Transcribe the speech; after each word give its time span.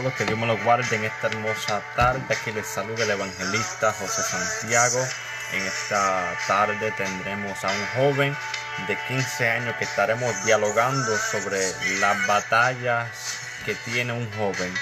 Todos, 0.00 0.14
que 0.14 0.24
Dios 0.24 0.38
me 0.38 0.46
los 0.46 0.62
guarde 0.62 0.96
en 0.96 1.04
esta 1.04 1.26
hermosa 1.26 1.82
tarde. 1.94 2.22
Aquí 2.30 2.52
les 2.52 2.66
saluda 2.66 3.04
el 3.04 3.10
evangelista 3.10 3.92
José 3.92 4.22
Santiago. 4.22 4.98
En 5.52 5.62
esta 5.62 6.36
tarde 6.46 6.92
tendremos 6.92 7.64
a 7.64 7.68
un 7.68 7.86
joven 7.96 8.36
de 8.86 8.96
15 9.08 9.48
años 9.48 9.76
que 9.76 9.84
estaremos 9.84 10.44
dialogando 10.44 11.16
sobre 11.18 11.60
las 11.98 12.26
batallas 12.26 13.08
que 13.64 13.74
tiene 13.74 14.12
un 14.12 14.30
joven 14.32 14.72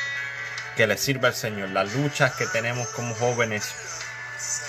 que 0.77 0.87
le 0.87 0.97
sirve 0.97 1.29
al 1.29 1.35
Señor, 1.35 1.71
las 1.71 1.93
luchas 1.95 2.35
que 2.35 2.47
tenemos 2.47 2.87
como 2.89 3.15
jóvenes. 3.15 3.75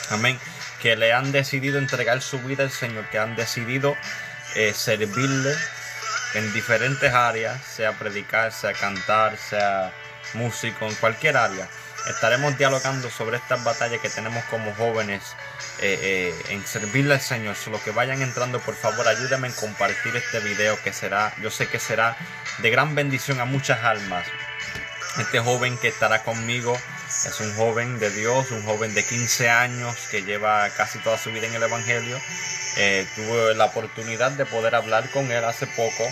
Amén. 0.10 0.40
Que 0.82 0.96
le 0.96 1.14
han 1.14 1.32
decidido 1.32 1.78
entregar 1.78 2.22
su 2.22 2.40
vida 2.40 2.64
al 2.64 2.72
Señor, 2.72 3.08
que 3.10 3.20
han 3.20 3.36
decidido 3.36 3.96
eh, 4.56 4.74
servirle 4.74 5.54
en 6.34 6.54
diferentes 6.54 7.14
áreas, 7.14 7.62
sea 7.64 7.92
predicar, 7.94 8.52
sea 8.52 8.74
cantar, 8.74 9.38
sea 9.38 9.92
músico, 10.34 10.86
en 10.88 10.96
cualquier 10.96 11.38
área. 11.38 11.68
Estaremos 12.08 12.58
dialogando 12.58 13.10
sobre 13.10 13.38
estas 13.38 13.64
batallas 13.64 14.00
que 14.02 14.10
tenemos 14.10 14.44
como 14.46 14.74
jóvenes 14.76 15.22
eh, 15.80 16.00
eh, 16.02 16.36
en 16.50 16.66
servirle 16.66 17.16
al 17.16 17.22
Señor. 17.22 17.56
Solo 17.56 17.82
que 17.84 17.92
vayan 17.92 18.22
entrando, 18.22 18.60
por 18.60 18.76
favor, 18.76 19.08
ayúdenme 19.08 19.48
en 19.48 19.54
compartir 19.54 20.16
este 20.16 20.40
video 20.40 20.82
que 20.82 20.94
será, 20.94 21.34
yo 21.42 21.52
sé 21.52 21.68
que 21.68 21.80
será 21.80 22.18
de 22.60 22.70
gran 22.70 22.96
bendición 22.96 23.40
a 23.40 23.46
muchas 23.46 23.84
almas. 23.84 24.26
Este 25.20 25.40
joven 25.40 25.78
que 25.78 25.90
estará 25.90 26.24
conmigo 26.24 26.78
es 27.26 27.40
un 27.40 27.54
joven 27.56 28.00
de 28.00 28.12
Dios, 28.12 28.52
un 28.52 28.64
joven 28.64 28.94
de 28.94 29.04
15 29.04 29.50
años 29.50 29.96
que 30.10 30.24
lleva 30.24 30.70
casi 30.70 31.00
toda 31.00 31.18
su 31.18 31.32
vida 31.32 31.48
en 31.48 31.56
el 31.56 31.64
Evangelio. 31.64 32.20
Eh, 32.78 33.06
tuve 33.16 33.56
la 33.56 33.66
oportunidad 33.66 34.32
de 34.32 34.46
poder 34.46 34.76
hablar 34.76 35.10
con 35.10 35.30
él 35.32 35.44
hace 35.44 35.68
poco, 35.68 36.08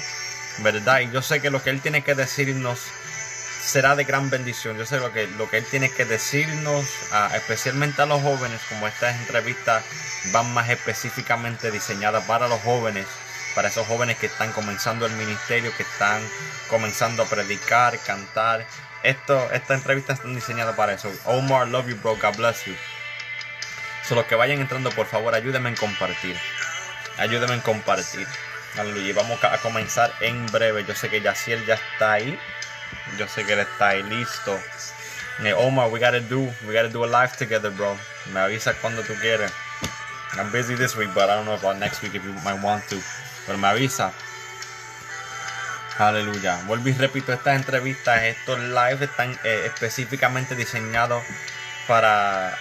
¿verdad? 0.60 1.02
Y 1.02 1.12
yo 1.12 1.22
sé 1.22 1.40
que 1.40 1.50
lo 1.50 1.64
que 1.64 1.70
él 1.70 1.82
tiene 1.82 2.04
que 2.04 2.16
decirnos 2.16 2.80
será 3.68 3.98
de 3.98 4.06
gran 4.06 4.30
bendición. 4.30 4.78
Yo 4.78 4.86
sé 4.86 4.98
lo 4.98 5.12
que, 5.12 5.28
lo 5.28 5.50
que 5.50 5.58
él 5.58 5.66
tiene 5.66 5.92
que 5.92 6.06
decirnos, 6.06 6.86
especialmente 7.34 8.02
a 8.02 8.06
los 8.06 8.22
jóvenes, 8.22 8.62
como 8.70 8.88
estas 8.88 9.16
entrevistas 9.18 9.84
van 10.32 10.54
más 10.54 10.70
específicamente 10.70 11.70
diseñadas 11.70 12.24
para 12.24 12.48
los 12.48 12.62
jóvenes, 12.62 13.06
para 13.56 13.68
esos 13.68 13.86
jóvenes 13.86 14.18
que 14.18 14.28
están 14.28 14.54
comenzando 14.54 15.06
el 15.06 15.12
ministerio, 15.14 15.76
que 15.76 15.84
están 15.84 16.22
comenzando 16.70 17.24
a 17.24 17.26
predicar, 17.26 18.00
cantar. 18.00 18.66
Esto, 19.04 19.52
estas 19.52 19.80
entrevistas 19.80 20.20
están 20.20 20.34
diseñadas 20.34 20.76
para 20.76 20.94
eso. 20.94 21.12
Omar, 21.26 21.68
love 21.68 21.88
you, 21.88 21.98
bro. 21.98 22.16
God 22.16 22.38
bless 22.38 22.64
you. 22.66 22.76
Solo 24.08 24.26
que 24.28 24.36
vayan 24.36 24.62
entrando, 24.62 24.92
por 24.92 25.08
favor, 25.08 25.36
ayúdenme 25.36 25.68
en 25.68 25.76
compartir. 25.76 26.38
Ayúdenme 27.18 27.56
en 27.56 27.62
compartir. 27.62 28.28
Aleluya. 28.78 29.14
Vamos 29.14 29.44
a 29.44 29.58
comenzar 29.58 30.14
en 30.22 30.46
breve. 30.48 30.86
Yo 30.86 30.96
sé 30.96 31.10
que 31.10 31.20
Yaciel 31.20 31.66
ya 31.66 31.74
está 31.74 32.14
ahí. 32.14 32.40
Yo 33.18 33.28
sé 33.28 33.46
que 33.46 33.54
él 33.54 33.60
está 33.60 33.94
listo. 33.94 34.60
Eh, 35.44 35.54
Omar, 35.54 35.90
we 35.90 36.00
gotta 36.00 36.20
do, 36.20 36.52
we 36.68 36.74
gotta 36.74 36.90
do 36.90 37.04
a 37.04 37.08
live 37.08 37.36
together, 37.38 37.70
bro. 37.72 37.96
Me 38.34 38.40
avisa 38.40 38.74
cuando 38.82 39.04
tú 39.04 39.14
quieres. 39.22 39.52
I'm 40.38 40.52
busy 40.52 40.76
this 40.76 40.96
week, 40.96 41.14
but 41.14 41.30
I 41.30 41.36
don't 41.36 41.46
know 41.46 41.56
about 41.56 41.78
next 41.80 42.02
week 42.02 42.16
if 42.16 42.24
you 42.24 42.34
might 42.44 42.62
want 42.62 42.84
to. 42.90 42.98
Pero 43.46 43.58
me 43.58 43.68
avisa. 43.68 44.12
Aleluya. 45.98 46.60
Vuelvo 46.68 46.90
y 46.90 46.94
repito, 46.94 47.34
estas 47.34 47.56
entrevistas, 47.56 48.22
estos 48.24 48.60
lives 48.60 49.02
están 49.02 49.32
eh, 49.44 49.64
específicamente 49.66 50.56
diseñados 50.56 51.24
para, 51.88 52.56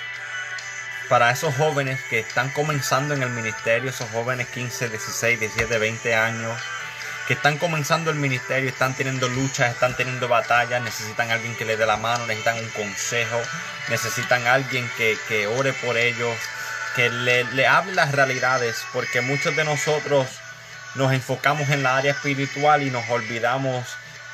para 1.11 1.31
esos 1.31 1.55
jóvenes 1.55 2.01
que 2.09 2.21
están 2.21 2.49
comenzando 2.51 3.13
en 3.13 3.23
el 3.23 3.29
ministerio, 3.31 3.91
esos 3.91 4.09
jóvenes 4.11 4.47
15, 4.49 4.89
16, 4.89 5.41
17, 5.41 5.79
20 5.79 6.15
años, 6.15 6.59
que 7.27 7.35
están 7.35 7.59
comenzando 7.59 8.11
el 8.11 8.17
ministerio, 8.17 8.69
están 8.69 8.95
teniendo 8.95 9.29
luchas, 9.29 9.73
están 9.73 9.97
teniendo 9.97 10.29
batallas, 10.29 10.83
necesitan 10.83 11.31
alguien 11.31 11.57
que 11.57 11.65
les 11.65 11.79
dé 11.79 11.87
la 11.87 11.97
mano, 11.97 12.27
necesitan 12.27 12.59
un 12.59 12.69
consejo, 12.71 13.41
necesitan 13.89 14.47
alguien 14.47 14.89
que, 14.97 15.19
que 15.29 15.47
ore 15.47 15.73
por 15.73 15.97
ellos, 15.97 16.37
que 16.95 17.11
le, 17.11 17.45
le 17.45 17.67
hable 17.67 17.95
las 17.95 18.13
realidades, 18.13 18.85
porque 18.93 19.21
muchos 19.21 19.57
de 19.57 19.65
nosotros 19.65 20.27
nos 20.95 21.13
enfocamos 21.13 21.69
en 21.71 21.83
la 21.83 21.97
área 21.97 22.13
espiritual 22.13 22.83
y 22.83 22.91
nos 22.91 23.09
olvidamos 23.11 23.85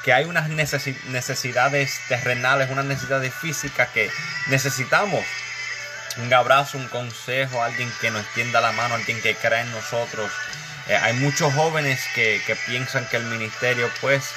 que 0.05 0.13
hay 0.13 0.25
unas 0.25 0.49
necesidades 0.49 2.01
terrenales, 2.09 2.71
unas 2.71 2.85
necesidades 2.85 3.33
físicas 3.35 3.89
que 3.91 4.11
necesitamos. 4.49 5.25
Un 6.19 6.33
abrazo, 6.35 6.77
un 6.77 6.89
consejo, 6.89 7.63
alguien 7.63 7.91
que 8.01 8.11
nos 8.11 8.27
tienda 8.35 8.61
la 8.61 8.73
mano, 8.73 8.97
alguien 8.97 9.21
que 9.23 9.35
crea 9.35 9.63
en 9.63 9.71
nosotros. 9.73 10.31
Eh, 10.89 10.97
hay 10.97 11.15
muchos 11.15 11.53
jóvenes 11.55 12.01
que, 12.15 12.41
que, 12.47 12.57
piensan 12.57 13.07
que 13.07 13.17
el 13.17 13.25
ministerio 13.25 13.89
pues 14.01 14.31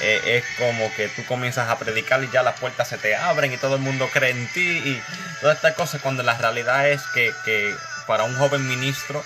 eh, 0.00 0.20
es 0.24 0.44
como 0.58 0.92
que 0.94 1.08
tú 1.08 1.24
comienzas 1.26 1.68
a 1.68 1.78
predicar 1.78 2.24
y 2.24 2.30
ya 2.30 2.42
las 2.42 2.58
puertas 2.58 2.88
se 2.88 2.96
te 2.96 3.14
abren 3.14 3.52
y 3.52 3.58
todo 3.58 3.76
el 3.76 3.82
mundo 3.82 4.08
cree 4.12 4.30
en 4.30 4.48
ti 4.48 4.78
y 4.84 5.02
todas 5.40 5.56
estas 5.56 5.74
cosas 5.74 6.00
cuando 6.00 6.22
la 6.22 6.38
realidad 6.38 6.88
es 6.88 7.02
que, 7.14 7.32
que 7.44 7.74
para 8.06 8.24
un 8.24 8.34
joven 8.36 8.66
ministro 8.66 9.22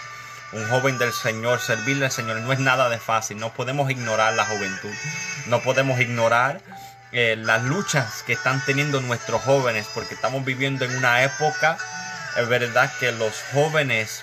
un 0.55 0.69
joven 0.69 0.99
del 0.99 1.13
Señor, 1.13 1.61
servirle 1.61 2.07
al 2.07 2.13
Señor, 2.13 2.37
no 2.41 2.53
es 2.53 2.61
nada 2.61 2.89
de 2.89 2.99
fácil. 2.99 3.39
No 3.39 3.53
podemos 3.53 3.91
ignorar 3.91 4.35
la 4.35 4.47
juventud. 4.47 4.93
No 5.47 5.61
podemos 5.61 6.01
ignorar 6.01 6.61
eh, 7.13 7.37
las 7.37 7.65
luchas 7.65 8.23
que 8.23 8.35
están 8.35 8.65
teniendo 8.65 9.01
nuestros 9.01 9.43
jóvenes, 9.43 9.87
porque 9.93 10.15
estamos 10.15 10.45
viviendo 10.45 10.85
en 10.85 10.97
una 10.97 11.23
época, 11.23 11.77
es 12.37 12.49
verdad 12.49 12.91
que 13.01 13.13
los 13.13 13.35
jóvenes 13.53 14.23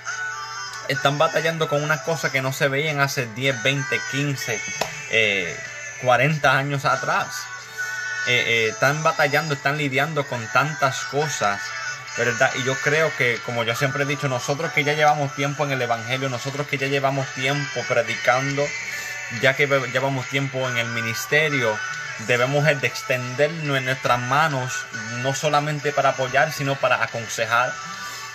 están 0.88 1.18
batallando 1.18 1.68
con 1.68 1.84
una 1.84 2.04
cosa 2.04 2.32
que 2.32 2.42
no 2.42 2.54
se 2.54 2.68
veían 2.68 3.00
hace 3.00 3.28
10, 3.28 3.64
20, 3.64 4.02
15, 4.12 4.62
eh, 5.12 5.58
40 6.02 6.58
años 6.58 6.86
atrás. 6.86 7.44
Eh, 8.28 8.44
eh, 8.48 8.68
están 8.70 9.02
batallando, 9.04 9.56
están 9.56 9.78
lidiando 9.78 10.28
con 10.28 10.46
tantas 10.54 11.02
cosas 11.06 11.60
¿verdad? 12.18 12.52
Y 12.56 12.64
yo 12.64 12.76
creo 12.76 13.12
que, 13.18 13.40
como 13.46 13.64
yo 13.64 13.76
siempre 13.76 14.04
he 14.04 14.06
dicho, 14.06 14.28
nosotros 14.28 14.72
que 14.74 14.84
ya 14.84 14.94
llevamos 14.94 15.34
tiempo 15.36 15.64
en 15.64 15.72
el 15.72 15.82
Evangelio, 15.82 16.30
nosotros 16.30 16.68
que 16.68 16.78
ya 16.78 16.88
llevamos 16.88 17.28
tiempo 17.34 17.82
predicando, 17.88 18.64
ya 19.42 19.56
que 19.56 19.68
llevamos 19.94 20.28
tiempo 20.28 20.68
en 20.70 20.78
el 20.78 20.88
ministerio, 20.88 21.78
debemos 22.28 22.66
de 22.66 22.88
extender 22.88 23.52
nuestras 23.64 24.20
manos, 24.20 24.86
no 25.22 25.34
solamente 25.34 25.92
para 25.92 26.10
apoyar, 26.10 26.52
sino 26.52 26.76
para 26.76 27.02
aconsejar, 27.02 27.74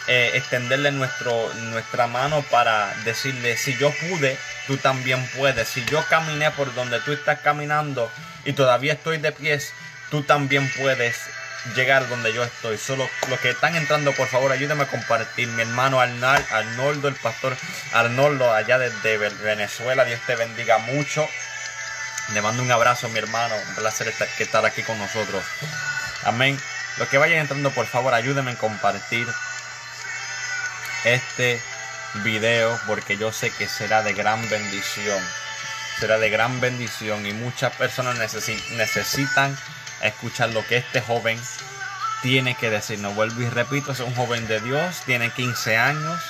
eh, 0.09 0.33
extenderle 0.34 0.93
nuestro, 0.93 1.53
nuestra 1.71 2.06
mano 2.06 2.43
para 2.50 2.94
decirle, 3.05 3.56
si 3.56 3.77
yo 3.77 3.91
pude, 3.91 4.39
tú 4.67 4.77
también 4.77 5.27
puedes. 5.37 5.69
Si 5.69 5.84
yo 5.87 6.05
caminé 6.09 6.50
por 6.53 6.72
donde 6.75 7.00
tú 7.00 7.12
estás 7.12 7.41
caminando 7.41 8.11
y 8.44 8.53
todavía 8.53 8.93
estoy 8.93 9.19
de 9.19 9.32
pies, 9.32 9.73
tú 10.11 10.23
también 10.23 10.70
puedes 10.79 11.17
llegar 11.75 12.08
donde 12.08 12.32
yo 12.32 12.44
estoy. 12.44 12.79
Solo 12.79 13.08
los 13.29 13.41
que 13.41 13.50
están 13.50 13.75
entrando, 13.75 14.12
por 14.12 14.29
favor, 14.29 14.53
ayúdenme 14.53 14.85
a 14.85 14.88
compartir. 14.88 15.49
Mi 15.49 15.62
hermano 15.62 16.00
Arnal, 16.00 16.44
Arnoldo, 16.50 17.09
el 17.09 17.17
pastor 17.17 17.56
Arnoldo, 17.93 18.52
allá 18.52 18.79
desde 18.79 19.19
Venezuela. 19.19 20.05
Dios 20.05 20.20
te 20.26 20.37
bendiga 20.37 20.79
mucho. 20.79 21.26
Le 22.32 22.43
mando 22.43 22.62
un 22.62 22.70
abrazo, 22.70 23.09
mi 23.09 23.19
hermano. 23.19 23.55
Un 23.69 23.75
placer 23.75 24.12
estar 24.38 24.64
aquí 24.64 24.82
con 24.82 24.99
nosotros. 24.99 25.43
Amén. 26.25 26.59
Los 26.99 27.09
que 27.09 27.19
vayan 27.19 27.41
entrando, 27.41 27.70
por 27.73 27.87
favor, 27.87 28.14
ayúdenme 28.14 28.52
a 28.52 28.56
compartir 28.56 29.26
este 31.04 31.60
video 32.25 32.78
porque 32.87 33.16
yo 33.16 33.32
sé 33.32 33.50
que 33.50 33.69
será 33.69 34.02
de 34.02 34.14
gran 34.14 34.48
bendición. 34.48 35.22
Será 36.00 36.19
de 36.19 36.28
gran 36.28 36.60
bendición 36.60 37.26
y 37.26 37.32
muchas 37.32 37.75
personas 37.75 38.19
necesitan 38.19 39.56
escuchar 40.02 40.50
lo 40.50 40.66
que 40.66 40.76
este 40.76 41.00
joven 41.00 41.40
tiene 42.22 42.54
que 42.54 42.70
decir. 42.70 42.98
No 42.98 43.12
vuelvo 43.12 43.40
y 43.43 43.48
repito, 43.48 43.93
es 43.93 44.00
un 44.00 44.14
joven 44.14 44.46
de 44.46 44.60
Dios, 44.60 45.02
tiene 45.06 45.31
15 45.31 45.76
años. 45.76 46.20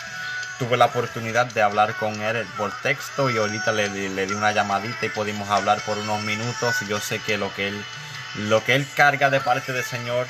Tuve 0.59 0.77
la 0.77 0.87
oportunidad 0.87 1.47
de 1.47 1.63
hablar 1.63 1.95
con 1.97 2.21
él 2.23 2.47
por 2.57 2.73
texto 2.81 3.29
y 3.29 3.37
ahorita 3.37 3.73
le, 3.73 3.89
le, 4.09 4.27
di 4.27 4.33
una 4.33 4.53
llamadita 4.53 5.05
y 5.05 5.11
pudimos 5.11 5.51
hablar 5.51 5.81
por 5.85 5.99
unos 5.99 6.23
minutos. 6.23 6.77
Y 6.83 6.87
yo 6.87 6.99
sé 7.01 7.19
que 7.19 7.37
lo 7.37 7.53
que 7.55 7.69
él, 7.69 7.85
lo 8.37 8.65
que 8.65 8.75
él 8.75 8.87
carga 8.97 9.29
de 9.31 9.41
parte 9.41 9.73
del 9.73 9.85
Señor 9.85 10.27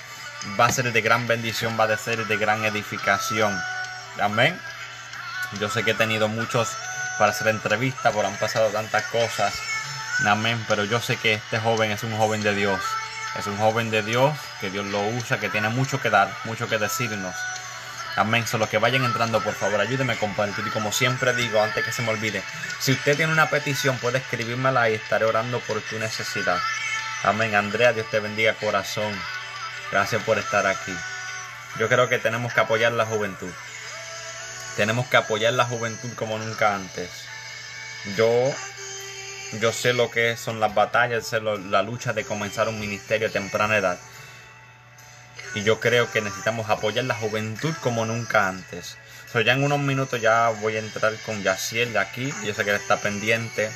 va 0.58 0.66
a 0.66 0.72
ser 0.72 0.92
de 0.92 1.00
gran 1.00 1.26
bendición, 1.26 1.78
va 1.78 1.84
a 1.84 1.96
ser 1.96 2.26
de 2.26 2.36
gran 2.36 2.64
edificación. 2.64 3.56
Amén. 4.20 4.58
Yo 5.60 5.68
sé 5.68 5.84
que 5.84 5.92
he 5.92 5.94
tenido 5.94 6.28
muchos 6.28 6.68
para 7.18 7.32
hacer 7.32 7.48
entrevistas, 7.48 8.12
por 8.12 8.26
han 8.26 8.36
pasado 8.36 8.68
tantas 8.68 9.04
cosas. 9.06 9.54
Amén. 10.26 10.62
Pero 10.68 10.84
yo 10.84 11.00
sé 11.00 11.16
que 11.16 11.34
este 11.34 11.58
joven 11.58 11.90
es 11.90 12.02
un 12.02 12.16
joven 12.16 12.42
de 12.42 12.54
Dios. 12.54 12.80
Es 13.38 13.46
un 13.46 13.58
joven 13.58 13.90
de 13.90 14.02
Dios, 14.02 14.34
que 14.60 14.70
Dios 14.70 14.86
lo 14.86 15.06
usa, 15.08 15.38
que 15.38 15.50
tiene 15.50 15.68
mucho 15.68 16.00
que 16.00 16.08
dar, 16.08 16.30
mucho 16.44 16.68
que 16.68 16.78
decirnos. 16.78 17.34
Amén. 18.16 18.46
Solo 18.46 18.68
que 18.68 18.78
vayan 18.78 19.04
entrando, 19.04 19.42
por 19.42 19.52
favor, 19.52 19.78
ayúdenme 19.78 20.14
a 20.14 20.18
compartir. 20.18 20.66
Y 20.66 20.70
como 20.70 20.90
siempre 20.90 21.34
digo, 21.34 21.60
antes 21.60 21.84
que 21.84 21.92
se 21.92 22.02
me 22.02 22.10
olvide, 22.10 22.42
si 22.80 22.92
usted 22.92 23.16
tiene 23.16 23.32
una 23.32 23.50
petición, 23.50 23.98
puede 23.98 24.18
escribírmela 24.18 24.88
y 24.88 24.94
estaré 24.94 25.26
orando 25.26 25.60
por 25.60 25.82
tu 25.82 25.98
necesidad. 25.98 26.58
Amén. 27.24 27.54
Andrea, 27.54 27.92
Dios 27.92 28.08
te 28.10 28.20
bendiga 28.20 28.54
corazón. 28.54 29.12
Gracias 29.92 30.22
por 30.22 30.38
estar 30.38 30.66
aquí. 30.66 30.96
Yo 31.78 31.88
creo 31.88 32.08
que 32.08 32.18
tenemos 32.18 32.54
que 32.54 32.60
apoyar 32.60 32.92
la 32.92 33.04
juventud. 33.04 33.50
Tenemos 34.76 35.06
que 35.06 35.16
apoyar 35.16 35.54
la 35.54 35.64
juventud 35.64 36.10
como 36.14 36.38
nunca 36.38 36.74
antes. 36.74 37.10
Yo, 38.16 38.30
yo 39.60 39.72
sé 39.72 39.94
lo 39.94 40.10
que 40.10 40.36
son 40.36 40.60
las 40.60 40.74
batallas, 40.74 41.26
sé 41.26 41.40
la 41.40 41.82
lucha 41.82 42.12
de 42.12 42.24
comenzar 42.24 42.68
un 42.68 42.78
ministerio 42.78 43.28
a 43.28 43.32
temprana 43.32 43.78
edad. 43.78 43.98
Y 45.54 45.62
yo 45.62 45.80
creo 45.80 46.10
que 46.12 46.20
necesitamos 46.20 46.68
apoyar 46.68 47.06
la 47.06 47.14
juventud 47.14 47.74
como 47.80 48.04
nunca 48.04 48.48
antes. 48.48 48.98
So, 49.32 49.40
ya 49.40 49.54
en 49.54 49.64
unos 49.64 49.80
minutos 49.80 50.20
ya 50.20 50.50
voy 50.60 50.76
a 50.76 50.80
entrar 50.80 51.14
con 51.24 51.42
Yaciel 51.42 51.94
de 51.94 51.98
aquí. 51.98 52.32
Yo 52.44 52.52
sé 52.52 52.64
que 52.64 52.70
él 52.70 52.76
está 52.76 52.98
pendiente. 52.98 53.70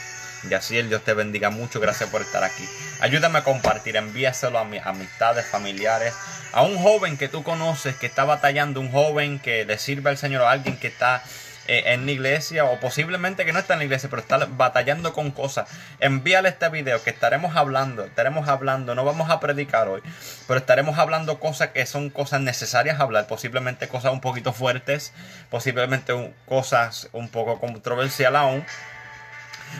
Yaciel, 0.48 0.88
Dios 0.88 1.02
te 1.04 1.14
bendiga 1.14 1.50
mucho. 1.50 1.80
Gracias 1.80 2.08
por 2.10 2.22
estar 2.22 2.44
aquí. 2.44 2.68
Ayúdame 3.00 3.38
a 3.38 3.44
compartir, 3.44 3.96
envíaselo 3.96 4.58
a 4.58 4.64
mis 4.64 4.84
amistades, 4.84 5.46
familiares, 5.46 6.14
a 6.52 6.62
un 6.62 6.78
joven 6.78 7.16
que 7.16 7.28
tú 7.28 7.42
conoces 7.42 7.96
que 7.96 8.06
está 8.06 8.24
batallando, 8.24 8.80
un 8.80 8.90
joven 8.90 9.38
que 9.38 9.64
le 9.64 9.78
sirve 9.78 10.10
al 10.10 10.18
Señor, 10.18 10.42
a 10.42 10.50
alguien 10.50 10.78
que 10.78 10.88
está 10.88 11.22
eh, 11.68 11.92
en 11.92 12.04
la 12.04 12.12
iglesia 12.12 12.64
o 12.64 12.80
posiblemente 12.80 13.44
que 13.44 13.52
no 13.52 13.58
está 13.58 13.74
en 13.74 13.80
la 13.80 13.84
iglesia, 13.84 14.08
pero 14.08 14.22
está 14.22 14.38
batallando 14.38 15.12
con 15.12 15.30
cosas. 15.30 15.68
Envíale 16.00 16.48
este 16.48 16.68
video 16.68 17.02
que 17.02 17.10
estaremos 17.10 17.54
hablando, 17.54 18.04
estaremos 18.04 18.48
hablando, 18.48 18.94
no 18.94 19.04
vamos 19.04 19.30
a 19.30 19.38
predicar 19.38 19.86
hoy, 19.88 20.00
pero 20.48 20.58
estaremos 20.58 20.98
hablando 20.98 21.38
cosas 21.38 21.68
que 21.68 21.86
son 21.86 22.10
cosas 22.10 22.40
necesarias 22.40 22.98
hablar, 22.98 23.26
posiblemente 23.26 23.86
cosas 23.88 24.12
un 24.12 24.20
poquito 24.20 24.52
fuertes, 24.52 25.12
posiblemente 25.50 26.34
cosas 26.46 27.08
un 27.12 27.28
poco 27.28 27.60
controversiales 27.60 28.40
aún 28.40 28.64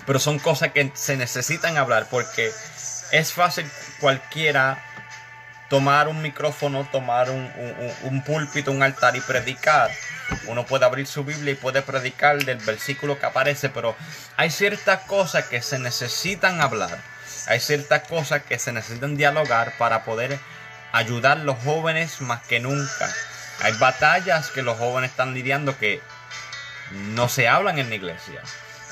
pero 0.07 0.19
son 0.19 0.39
cosas 0.39 0.73
que 0.73 0.91
se 0.95 1.17
necesitan 1.17 1.77
hablar 1.77 2.07
porque 2.11 2.53
es 3.13 3.33
fácil 3.33 3.71
cualquiera 4.01 4.83
tomar 5.69 6.09
un 6.09 6.21
micrófono, 6.21 6.85
tomar 6.91 7.31
un, 7.31 8.23
púlpito, 8.27 8.73
un 8.73 8.83
altar 8.83 9.15
y 9.17 9.21
predicar. 9.21 9.91
Uno 10.47 10.67
puede 10.67 10.85
abrir 10.85 11.07
su 11.07 11.25
Biblia 11.25 11.53
y 11.53 11.57
puede 11.57 11.81
predicar 11.83 12.45
del 12.45 12.59
versículo 12.59 13.19
que 13.19 13.27
aparece, 13.27 13.69
pero 13.69 13.97
hay 14.37 14.51
ciertas 14.51 15.03
cosas 15.03 15.45
que 15.45 15.63
se 15.63 15.79
necesitan 15.79 16.61
hablar. 16.61 16.99
Hay 17.47 17.61
ciertas 17.61 18.03
cosas 18.09 18.43
que 18.43 18.59
se 18.59 18.73
necesitan 18.73 19.17
dialogar 19.17 19.73
para 19.79 20.05
poder 20.05 20.39
ayudar 20.93 21.39
a 21.39 21.45
los 21.45 21.57
jóvenes 21.63 22.21
más 22.21 22.43
que 22.43 22.59
nunca. 22.59 23.09
Hay 23.63 23.73
batallas 23.75 24.51
que 24.51 24.63
los 24.63 24.77
jóvenes 24.77 25.11
están 25.11 25.35
lidiando 25.35 25.79
que 25.79 26.01
no 26.91 27.29
se 27.29 27.49
hablan 27.49 27.79
en 27.79 27.91
la 27.91 27.95
iglesia 27.95 28.43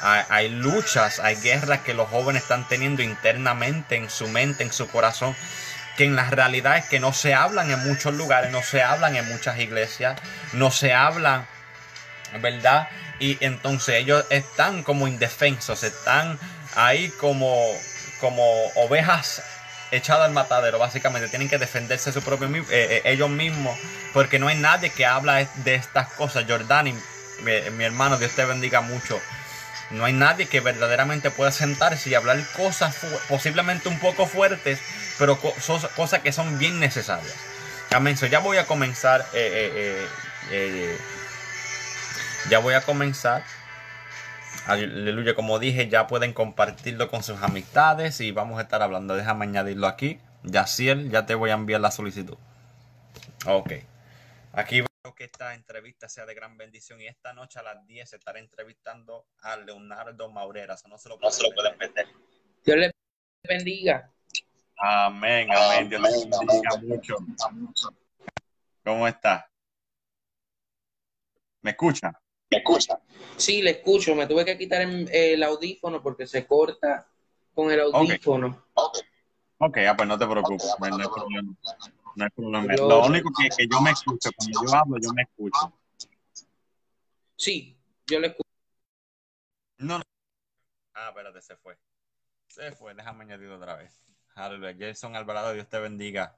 hay, 0.03 0.49
luchas, 0.49 1.21
hay 1.21 1.37
guerras 1.37 1.81
que 1.81 1.95
los 1.95 2.09
jóvenes 2.09 2.43
están 2.43 2.67
teniendo 2.69 3.03
internamente 3.03 3.97
en 3.97 4.11
su 4.11 4.29
mente, 4.29 4.63
en 4.63 4.73
su 4.73 4.89
corazón, 4.89 5.35
que 5.97 6.05
en 6.05 6.17
la 6.17 6.31
realidad 6.31 6.79
es 6.79 6.87
que 6.87 7.01
no 7.01 7.13
se 7.13 7.35
hablan 7.35 7.71
en 7.71 7.81
muchos 7.87 8.15
lugares, 8.15 8.51
no 8.53 8.63
se 8.63 8.83
hablan 8.83 9.17
en 9.17 9.29
muchas 9.29 9.59
iglesias, 9.59 10.21
no 10.53 10.71
se 10.71 10.93
hablan, 10.93 11.47
¿verdad? 12.41 12.89
Y 13.19 13.37
entonces 13.45 13.97
ellos 13.97 14.25
están 14.31 14.83
como 14.83 15.09
indefensos, 15.09 15.83
están 15.83 16.39
ahí 16.77 17.09
como, 17.19 17.57
como 18.21 18.45
ovejas 18.77 19.43
echadas 19.91 20.27
al 20.27 20.33
matadero, 20.33 20.79
básicamente 20.79 21.29
tienen 21.29 21.49
que 21.49 21.59
defenderse 21.59 22.13
su 22.13 22.23
propio, 22.23 22.49
eh, 22.49 22.65
eh, 22.71 23.03
ellos 23.05 23.31
mismos, 23.31 23.77
porque 24.13 24.39
no 24.39 24.49
hay 24.49 24.57
nadie 24.59 24.91
que 24.91 25.07
habla 25.07 25.45
de 25.57 25.75
estas 25.75 26.09
cosas. 26.13 26.45
Jordani, 26.47 26.93
mi, 27.43 27.71
mi 27.73 27.85
hermano, 27.85 28.19
Dios 28.19 28.33
te 28.33 28.45
bendiga 28.45 28.81
mucho. 28.81 29.21
No 29.91 30.05
hay 30.05 30.13
nadie 30.13 30.47
que 30.47 30.61
verdaderamente 30.61 31.31
pueda 31.31 31.51
sentarse 31.51 32.11
y 32.11 32.15
hablar 32.15 32.39
cosas 32.57 32.97
posiblemente 33.29 33.89
un 33.89 33.99
poco 33.99 34.27
fuertes, 34.27 34.81
pero 35.19 35.39
cosas 35.39 36.21
que 36.21 36.33
son 36.33 36.59
bien 36.59 36.79
necesarias. 36.79 37.35
Amén. 37.91 38.17
ya 38.17 38.41
voy 38.41 38.59
a 38.59 38.67
comenzar. 38.67 39.23
Eh, 39.33 39.73
eh, 39.75 40.07
eh, 40.51 40.99
ya 42.51 42.59
voy 42.59 42.75
a 42.75 42.83
comenzar. 42.83 43.43
Aleluya, 44.67 45.35
como 45.35 45.59
dije, 45.59 45.89
ya 45.89 46.07
pueden 46.07 46.35
compartirlo 46.35 47.09
con 47.09 47.23
sus 47.23 47.43
amistades 47.43 48.21
y 48.21 48.33
vamos 48.33 48.59
a 48.59 48.63
estar 48.63 48.83
hablando. 48.83 49.17
Déjame 49.17 49.47
añadirlo 49.47 49.87
aquí. 49.87 50.21
Yaciel, 50.43 51.11
ya 51.11 51.25
te 51.25 51.35
voy 51.35 51.51
a 51.51 51.55
enviar 51.55 51.81
la 51.81 51.91
solicitud. 51.91 52.37
Ok. 53.47 53.73
Aquí 54.53 54.88
que 55.15 55.25
esta 55.25 55.55
entrevista 55.55 56.09
sea 56.09 56.27
de 56.27 56.35
gran 56.35 56.57
bendición 56.57 57.01
y 57.01 57.07
esta 57.07 57.33
noche 57.33 57.59
a 57.59 57.63
las 57.63 57.87
10 57.87 58.13
estaré 58.13 58.41
entrevistando 58.41 59.27
a 59.43 59.57
Leonardo 59.57 60.31
Maurera. 60.31 60.75
Eso 60.75 60.89
no 60.89 60.99
se 60.99 61.09
lo, 61.09 61.19
pueden 61.19 61.79
meter. 61.79 62.07
Dios 62.65 62.77
le 62.77 62.91
bendiga. 63.43 64.13
Amén, 64.77 65.49
amén. 65.53 65.89
Dios 65.89 66.03
le 66.03 66.11
bendiga 66.11 66.77
mucho. 66.83 67.17
¿Cómo 68.85 69.07
está? 69.07 69.51
¿Me 71.63 71.71
escucha? 71.73 72.13
¿Me 72.51 72.59
escucha? 72.59 73.01
Sí, 73.37 73.63
le 73.63 73.71
escucho. 73.73 74.15
Me 74.15 74.27
tuve 74.27 74.45
que 74.45 74.57
quitar 74.57 74.81
el, 74.83 75.43
audífono 75.43 76.03
porque 76.03 76.27
se 76.27 76.47
corta 76.47 77.07
con 77.55 77.71
el 77.71 77.81
audífono. 77.81 78.65
Ok, 78.75 78.99
okay. 79.59 79.87
ah, 79.87 79.97
pues 79.97 80.09
no 80.09 80.19
te 80.19 80.27
preocupes. 80.27 80.75
No 80.79 80.87
hay 80.87 81.09
problema. 81.09 81.55
No 82.19 82.25
hay 82.25 82.31
problema. 82.31 82.75
Lo 82.75 83.07
único 83.07 83.31
que, 83.39 83.49
que 83.57 83.69
yo 83.69 83.81
me 83.81 83.93
escucho, 83.93 84.31
cuando 84.37 84.61
yo 84.67 84.75
hablo, 84.77 84.97
yo 85.01 85.13
me 85.13 85.23
escucho. 85.23 85.73
Sí, 87.37 87.79
yo 88.09 88.19
le 88.19 88.27
escucho. 88.27 88.51
No, 89.79 89.99
no. 89.99 90.05
Ah, 90.95 91.11
espérate, 91.11 91.41
se 91.41 91.55
fue. 91.55 91.79
Se 92.49 92.73
fue, 92.73 92.93
déjame 92.97 93.23
añadir 93.23 93.49
otra 93.51 93.77
vez. 93.77 94.05
Aleluya. 94.35 94.75
Jason 94.77 95.15
Alvarado, 95.15 95.53
Dios 95.53 95.69
te 95.69 95.79
bendiga. 95.79 96.37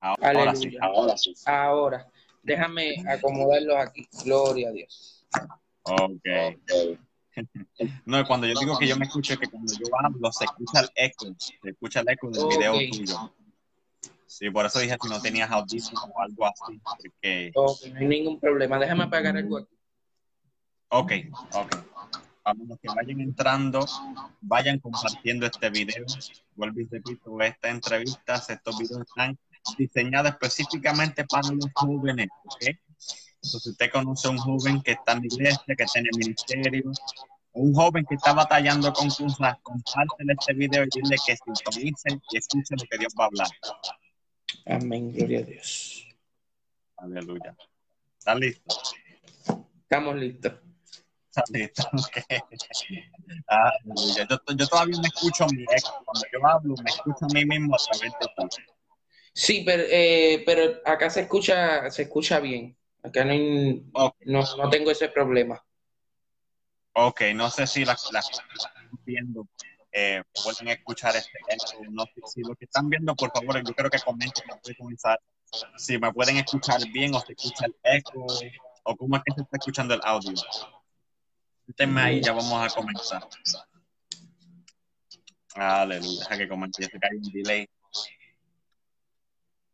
Ahora 0.00 0.54
sí, 0.54 0.76
ahora 0.80 1.16
sí. 1.16 1.34
Ahora, 1.44 2.08
déjame 2.44 2.94
acomodarlos 3.08 3.76
aquí. 3.78 4.08
Gloria 4.24 4.68
a 4.68 4.72
Dios. 4.72 5.26
Ok. 5.82 6.12
okay. 6.12 7.00
No, 8.06 8.26
cuando 8.26 8.46
yo 8.46 8.54
digo 8.58 8.78
que 8.78 8.86
yo 8.86 8.96
me 8.96 9.06
escucho, 9.06 9.38
que 9.38 9.46
cuando 9.46 9.72
yo 9.72 9.86
hablo 9.98 10.32
se 10.32 10.44
escucha 10.44 10.80
el 10.80 10.90
eco, 10.94 11.26
se 11.38 11.70
escucha 11.70 12.00
el 12.00 12.08
eco 12.08 12.30
del 12.30 12.46
video 12.48 12.72
tuyo. 12.90 13.32
Sí, 14.26 14.50
por 14.50 14.66
eso 14.66 14.80
dije 14.80 14.96
si 15.00 15.08
no 15.08 15.20
tenías 15.20 15.50
audífono 15.50 16.12
o 16.14 16.20
algo 16.20 16.46
así. 16.46 16.80
Porque... 16.82 17.52
no 17.54 17.98
hay 17.98 18.06
ningún 18.06 18.40
problema. 18.40 18.78
Déjame 18.78 19.04
apagar 19.04 19.36
algo 19.36 19.58
aquí. 19.58 19.76
Ok, 20.88 21.12
ok. 21.52 21.76
Vamos, 22.44 22.68
los 22.68 22.78
que 22.78 22.88
vayan 22.88 23.20
entrando, 23.20 23.84
vayan 24.40 24.78
compartiendo 24.78 25.46
este 25.46 25.68
video. 25.70 26.04
Vuelvo 26.54 26.80
y 26.80 26.84
repito, 26.84 27.40
esta 27.40 27.70
entrevista, 27.70 28.36
estos 28.48 28.78
videos 28.78 29.00
están 29.00 29.36
diseñados 29.76 30.32
específicamente 30.32 31.24
para 31.24 31.48
los 31.50 31.66
jóvenes, 31.74 32.28
¿ok? 32.44 32.76
Entonces, 33.46 33.72
usted 33.72 33.90
conoce 33.92 34.26
a 34.26 34.30
un 34.32 34.38
joven 34.38 34.82
que 34.82 34.92
está 34.92 35.12
en 35.12 35.20
la 35.20 35.26
iglesia, 35.26 35.76
que 35.76 35.84
está 35.84 36.00
en 36.00 36.06
el 36.06 36.18
ministerio, 36.18 36.92
un 37.52 37.72
joven 37.72 38.04
que 38.04 38.16
está 38.16 38.32
batallando 38.32 38.92
con 38.92 39.08
cosas, 39.08 39.56
compártele 39.62 40.34
este 40.38 40.52
video 40.52 40.84
y 40.84 40.88
dile 40.92 41.16
que 41.24 41.36
sintonicen 41.36 42.20
y 42.30 42.38
escuchen 42.38 42.76
lo 42.78 42.84
que 42.90 42.98
Dios 42.98 43.14
va 43.18 43.24
a 43.24 43.26
hablar. 43.28 43.48
Amén, 44.66 45.12
gloria 45.12 45.38
a 45.38 45.42
Dios. 45.42 46.06
Aleluya. 46.96 47.56
¿Estás 48.18 48.38
listo? 48.38 48.76
Estamos 49.82 50.16
listos. 50.16 50.52
¿Estás 51.30 51.50
listo? 51.50 51.88
Aleluya. 53.46 54.26
Yo, 54.28 54.56
yo, 54.56 54.66
todavía 54.66 54.98
me 55.00 55.08
escucho 55.08 55.44
a 55.44 55.48
mi 55.48 55.62
eco. 55.62 56.02
Cuando 56.04 56.26
yo 56.32 56.46
hablo, 56.46 56.74
me 56.82 56.90
escucho 56.90 57.24
a 57.24 57.28
mí 57.32 57.44
mismo 57.44 57.76
a 57.76 57.78
través 57.78 58.12
de 58.20 58.48
ti. 58.48 58.62
Sí, 59.32 59.62
pero, 59.64 59.84
eh, 59.86 60.42
pero 60.44 60.80
acá 60.84 61.10
se 61.10 61.20
escucha, 61.20 61.88
se 61.90 62.02
escucha 62.02 62.40
bien. 62.40 62.76
Acá 63.06 63.24
no, 63.24 64.42
no, 64.56 64.70
tengo 64.70 64.90
ese 64.90 65.08
problema. 65.08 65.62
Ok, 66.92 67.22
no 67.34 67.50
sé 67.50 67.66
si 67.66 67.84
las 67.84 68.10
la, 68.12 68.20
viendo 69.04 69.46
eh, 69.92 70.22
pueden 70.42 70.68
escuchar 70.68 71.14
este 71.14 71.38
no 71.90 72.04
sé 72.04 72.20
si 72.26 72.42
lo 72.42 72.54
que 72.56 72.64
están 72.64 72.88
viendo, 72.88 73.14
por 73.14 73.30
favor, 73.30 73.62
yo 73.64 73.74
creo 73.74 73.90
que 73.90 73.98
comenten 74.00 74.44
comenzar 74.76 75.20
si 75.76 75.98
me 75.98 76.12
pueden 76.12 76.38
escuchar 76.38 76.80
bien 76.92 77.14
o 77.14 77.20
se 77.20 77.32
escucha 77.32 77.66
el 77.66 77.76
eco 77.82 78.26
o 78.84 78.96
cómo 78.96 79.16
es 79.16 79.22
que 79.24 79.34
se 79.34 79.42
está 79.42 79.56
escuchando 79.56 79.94
el 79.94 80.00
audio. 80.02 80.34
Cuéntenme 81.64 82.00
ahí, 82.00 82.20
ya 82.22 82.32
vamos 82.32 82.60
a 82.60 82.74
comenzar. 82.74 83.26
Aleluya, 85.54 86.20
deja 86.20 86.38
que 86.38 86.48
comente, 86.48 86.82
ya 86.82 86.88
se 86.88 86.98
cae 86.98 87.16
un 87.16 87.32
delay. 87.32 87.68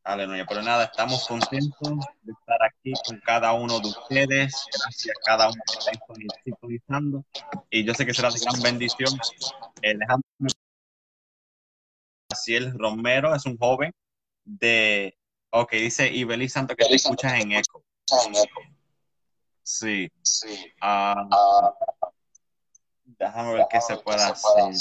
Aleluya, 0.04 0.44
pero 0.48 0.62
nada, 0.62 0.84
estamos 0.84 1.28
contentos 1.28 1.88
de 2.22 2.32
estar 2.32 2.58
aquí 2.64 2.92
con 3.06 3.20
cada 3.20 3.52
uno 3.52 3.78
de 3.78 3.86
ustedes. 3.86 4.66
Gracias 4.72 5.16
a 5.16 5.20
cada 5.24 5.46
uno 5.46 5.62
que 5.64 5.78
está 5.78 6.40
sintonizando. 6.44 7.24
Y 7.70 7.84
yo 7.84 7.94
sé 7.94 8.04
que 8.04 8.12
será 8.12 8.30
de 8.30 8.40
gran 8.40 8.60
bendición. 8.62 9.16
Ciel 12.34 12.76
Romero 12.76 13.34
es 13.34 13.46
un 13.46 13.56
joven 13.56 13.92
de. 14.44 15.16
Ok, 15.50 15.72
dice 15.72 16.10
Ibeli 16.10 16.48
Santo 16.48 16.74
que 16.74 16.84
te 16.84 16.96
escuchas 16.96 17.34
en 17.34 17.52
eco. 17.52 17.84
Sí. 19.62 20.10
sí. 20.22 20.72
Uh, 20.82 21.28
déjame 23.04 23.54
ver 23.54 23.66
qué 23.70 23.80
se 23.80 23.96
puede 23.98 24.22
hacer. 24.22 24.74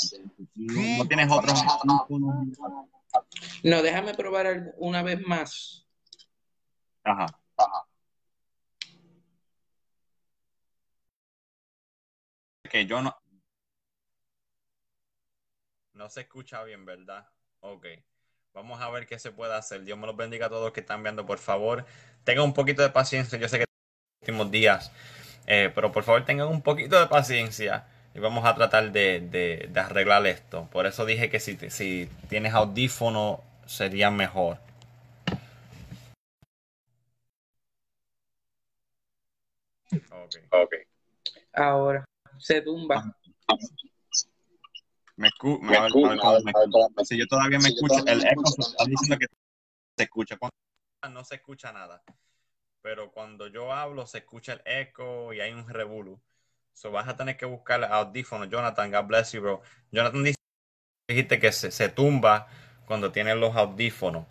¿No, 0.56 1.08
tienes 1.08 1.32
otros 1.32 1.62
No, 1.84 2.08
déjame 3.64 4.14
probar 4.14 4.74
una 4.78 5.04
vez 5.04 5.20
más. 5.26 5.86
Ajá. 7.04 7.28
Que 12.70 12.86
yo 12.86 13.02
no. 13.02 13.16
No 15.94 16.10
se 16.10 16.22
escucha 16.22 16.64
bien, 16.64 16.86
¿verdad? 16.86 17.28
Ok. 17.60 17.86
Vamos 18.54 18.82
a 18.82 18.90
ver 18.90 19.08
qué 19.08 19.20
se 19.20 19.32
puede 19.32 19.54
hacer. 19.54 19.84
Dios 19.84 19.98
me 19.98 20.08
los 20.08 20.16
bendiga 20.16 20.48
a 20.48 20.50
todos 20.50 20.72
que 20.72 20.82
están 20.82 21.04
viendo, 21.04 21.26
por 21.26 21.40
favor. 21.40 21.86
Tengan 22.24 22.46
un 22.46 22.54
poquito 22.54 22.82
de 22.82 22.90
paciencia. 22.90 23.38
Yo 23.38 23.48
sé 23.50 23.60
que 23.60 23.66
últimos 24.22 24.52
días. 24.52 24.92
Eh, 25.48 25.72
pero 25.74 25.92
por 25.92 26.04
favor 26.04 26.26
tengan 26.26 26.48
un 26.48 26.62
poquito 26.62 27.00
de 27.00 27.08
paciencia 27.08 27.88
y 28.14 28.20
vamos 28.20 28.46
a 28.46 28.56
tratar 28.56 28.92
de, 28.92 29.70
arreglar 29.76 30.26
esto. 30.28 30.68
Por 30.72 30.86
eso 30.86 31.06
dije 31.06 31.30
que 31.30 31.40
si, 31.40 31.58
si 31.70 32.10
tienes 32.30 32.54
audífono 32.54 33.44
sería 33.66 34.12
mejor. 34.12 34.58
Okay. 39.92 40.84
Ahora 41.54 42.06
se 42.38 42.62
tumba. 42.62 43.04
Me, 45.18 45.28
escucha. 45.28 45.88
Si 47.04 47.18
yo 47.18 47.28
todavía 47.28 47.60
me 47.60 47.70
escucho, 47.70 48.06
el 48.08 48.26
eco 48.26 48.44
está 48.46 48.86
diciendo 48.86 49.18
que 49.20 49.26
se 49.98 50.04
escucha. 50.04 50.38
no 51.10 51.24
se 51.24 51.36
escucha 51.36 51.72
nada 51.72 52.02
pero 52.82 53.12
cuando 53.12 53.48
yo 53.48 53.72
hablo 53.72 54.06
se 54.08 54.20
escucha 54.20 54.54
el 54.54 54.62
eco 54.66 55.34
y 55.34 55.40
hay 55.40 55.52
un 55.52 55.68
revuelo. 55.68 56.20
Vas 56.90 57.08
a 57.08 57.16
tener 57.16 57.38
que 57.38 57.46
buscar 57.46 57.84
audífonos. 57.84 58.50
Jonathan, 58.50 58.92
God 58.92 59.06
bless 59.06 59.32
you, 59.34 59.42
bro. 59.42 59.62
Jonathan 59.92 60.24
dice, 60.24 60.38
dijiste 61.08 61.40
que 61.40 61.52
se, 61.52 61.90
tumba 61.90 62.48
cuando 62.86 63.12
tiene 63.12 63.36
los 63.36 63.56
audífonos. 63.56 64.26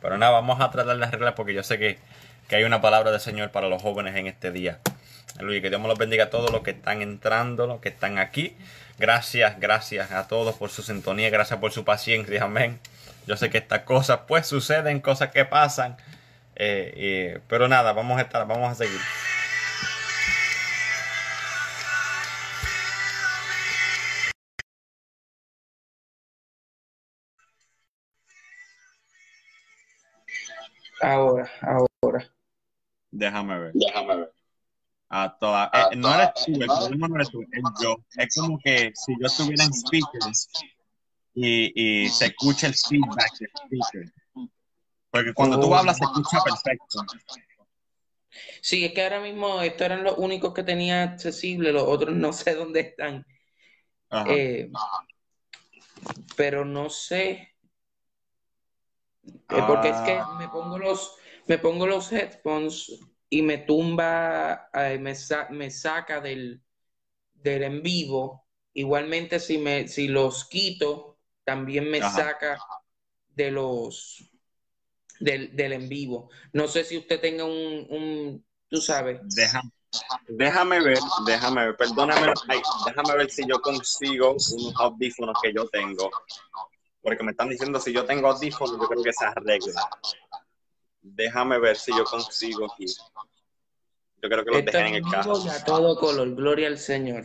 Pero 0.00 0.18
nada, 0.18 0.32
vamos 0.32 0.60
a 0.60 0.70
tratar 0.70 0.96
de 0.96 1.04
arreglar 1.04 1.34
porque 1.34 1.54
yo 1.54 1.62
sé 1.62 1.78
que, 1.78 1.98
hay 2.54 2.62
una 2.62 2.80
palabra 2.80 3.10
del 3.10 3.20
Señor 3.20 3.50
para 3.50 3.68
los 3.68 3.82
jóvenes 3.82 4.14
en 4.14 4.28
este 4.28 4.52
día. 4.52 4.78
Aleluya, 5.36 5.60
que 5.62 5.68
Dios 5.68 5.80
me 5.80 5.88
los 5.88 5.98
bendiga 5.98 6.24
a 6.24 6.30
todos 6.30 6.52
los 6.52 6.62
que 6.62 6.70
están 6.70 7.02
entrando, 7.02 7.66
los 7.66 7.80
que 7.80 7.88
están 7.88 8.18
aquí. 8.18 8.56
Gracias, 8.98 9.58
gracias 9.58 10.12
a 10.12 10.28
todos 10.28 10.54
por 10.54 10.70
su 10.70 10.82
sintonía, 10.82 11.28
gracias 11.28 11.58
por 11.58 11.72
su 11.72 11.84
paciencia, 11.84 12.44
amén. 12.44 12.78
Yo 13.26 13.36
sé 13.36 13.50
que 13.50 13.58
estas 13.58 13.80
cosas 13.80 14.20
pues 14.28 14.46
suceden, 14.46 15.00
cosas 15.00 15.30
que 15.30 15.44
pasan. 15.44 15.96
Eh, 16.54 17.40
pero 17.48 17.66
nada, 17.66 17.92
vamos 17.92 18.18
a 18.18 18.22
estar, 18.22 18.46
vamos 18.46 18.70
a 18.70 18.74
seguir. 18.76 19.00
Ahora, 31.02 31.50
ahora. 31.62 32.34
Déjame 33.10 33.58
ver. 33.58 33.72
Déjame 33.74 34.16
ver. 34.16 34.32
A 35.08 35.36
toda, 35.38 35.70
eh, 35.72 35.96
no 35.96 36.12
eres 36.14 36.30
tú, 36.34 36.52
el 36.52 36.66
problema 36.66 37.08
no 37.08 37.14
eres 37.16 37.30
tú, 37.30 37.42
es 37.42 37.62
yo. 37.80 37.96
Es 38.16 38.34
como 38.34 38.58
que 38.58 38.92
si 38.94 39.14
yo 39.20 39.26
estuviera 39.26 39.64
en 39.64 39.72
speakers 39.72 40.48
y, 41.32 42.04
y 42.04 42.08
se 42.08 42.26
escucha 42.26 42.66
el 42.66 42.74
feedback 42.74 43.38
del 43.38 43.50
speaker 43.64 44.12
porque 45.16 45.32
cuando 45.32 45.58
tú 45.58 45.74
hablas 45.74 45.96
se 45.96 46.04
escucha 46.04 46.42
perfecto. 46.44 47.06
Sí, 48.60 48.84
es 48.84 48.92
que 48.92 49.02
ahora 49.02 49.20
mismo 49.20 49.62
estos 49.62 49.86
eran 49.86 50.04
los 50.04 50.18
únicos 50.18 50.52
que 50.52 50.62
tenía 50.62 51.04
accesible, 51.04 51.72
los 51.72 51.84
otros 51.84 52.14
no 52.14 52.34
sé 52.34 52.54
dónde 52.54 52.80
están. 52.80 53.26
Eh, 54.26 54.70
pero 56.36 56.66
no 56.66 56.90
sé. 56.90 57.55
Eh, 59.26 59.62
porque 59.66 59.88
es 59.88 59.96
que 59.98 60.12
ah. 60.12 60.36
me 60.38 60.48
pongo 60.48 60.78
los, 60.78 61.16
me 61.46 61.58
pongo 61.58 61.86
los 61.86 62.12
headphones 62.12 62.92
y 63.28 63.42
me 63.42 63.58
tumba, 63.58 64.68
eh, 64.72 64.98
me, 64.98 65.14
me, 65.50 65.70
saca 65.70 66.20
del, 66.20 66.62
del 67.34 67.62
en 67.64 67.82
vivo. 67.82 68.46
Igualmente, 68.74 69.40
si, 69.40 69.58
me, 69.58 69.88
si 69.88 70.08
los 70.08 70.48
quito, 70.48 71.18
también 71.44 71.90
me 71.90 72.00
saca 72.00 72.58
de 73.28 73.50
los 73.50 74.30
del, 75.20 75.54
del 75.54 75.72
en 75.72 75.88
vivo. 75.88 76.30
No 76.52 76.68
sé 76.68 76.84
si 76.84 76.98
usted 76.98 77.20
tenga 77.20 77.44
un, 77.44 77.86
un 77.88 78.46
tú 78.68 78.80
sabes. 78.80 79.20
Déjame, 79.34 79.70
déjame 80.28 80.80
ver, 80.82 80.98
déjame 81.26 81.66
ver, 81.66 81.76
perdóname, 81.76 82.32
déjame 82.86 83.16
ver 83.16 83.30
si 83.30 83.46
yo 83.46 83.60
consigo 83.60 84.32
unos 84.32 84.74
audífonos 84.76 85.36
que 85.42 85.52
yo 85.52 85.66
tengo. 85.68 86.10
Porque 87.06 87.22
me 87.22 87.30
están 87.30 87.48
diciendo 87.48 87.78
si 87.78 87.92
yo 87.92 88.04
tengo 88.04 88.26
audífonos, 88.26 88.80
yo 88.80 88.88
creo 88.88 89.00
que 89.00 89.12
se 89.12 89.24
arregla. 89.24 89.88
Déjame 91.00 91.56
ver 91.60 91.76
si 91.76 91.96
yo 91.96 92.02
consigo 92.02 92.66
aquí. 92.66 92.86
Yo 94.20 94.28
creo 94.28 94.44
que 94.44 94.50
los 94.50 94.64
dejé 94.64 94.88
en 94.88 94.94
el 94.96 95.02
carro. 95.08 95.36
A 95.36 95.64
todo 95.64 95.96
color, 96.00 96.34
gloria 96.34 96.66
al 96.66 96.78
Señor. 96.78 97.24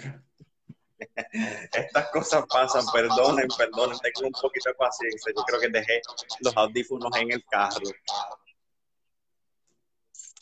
Estas 1.74 2.12
cosas 2.12 2.46
pasan, 2.48 2.86
perdonen, 2.94 3.48
perdonen, 3.58 3.98
tengo 3.98 4.28
un 4.28 4.34
poquito 4.40 4.70
de 4.70 4.76
paciencia. 4.76 5.34
Yo 5.36 5.42
creo 5.46 5.60
que 5.60 5.70
dejé 5.70 6.00
los 6.42 6.56
audífonos 6.56 7.18
en 7.18 7.32
el 7.32 7.44
carro. 7.46 7.82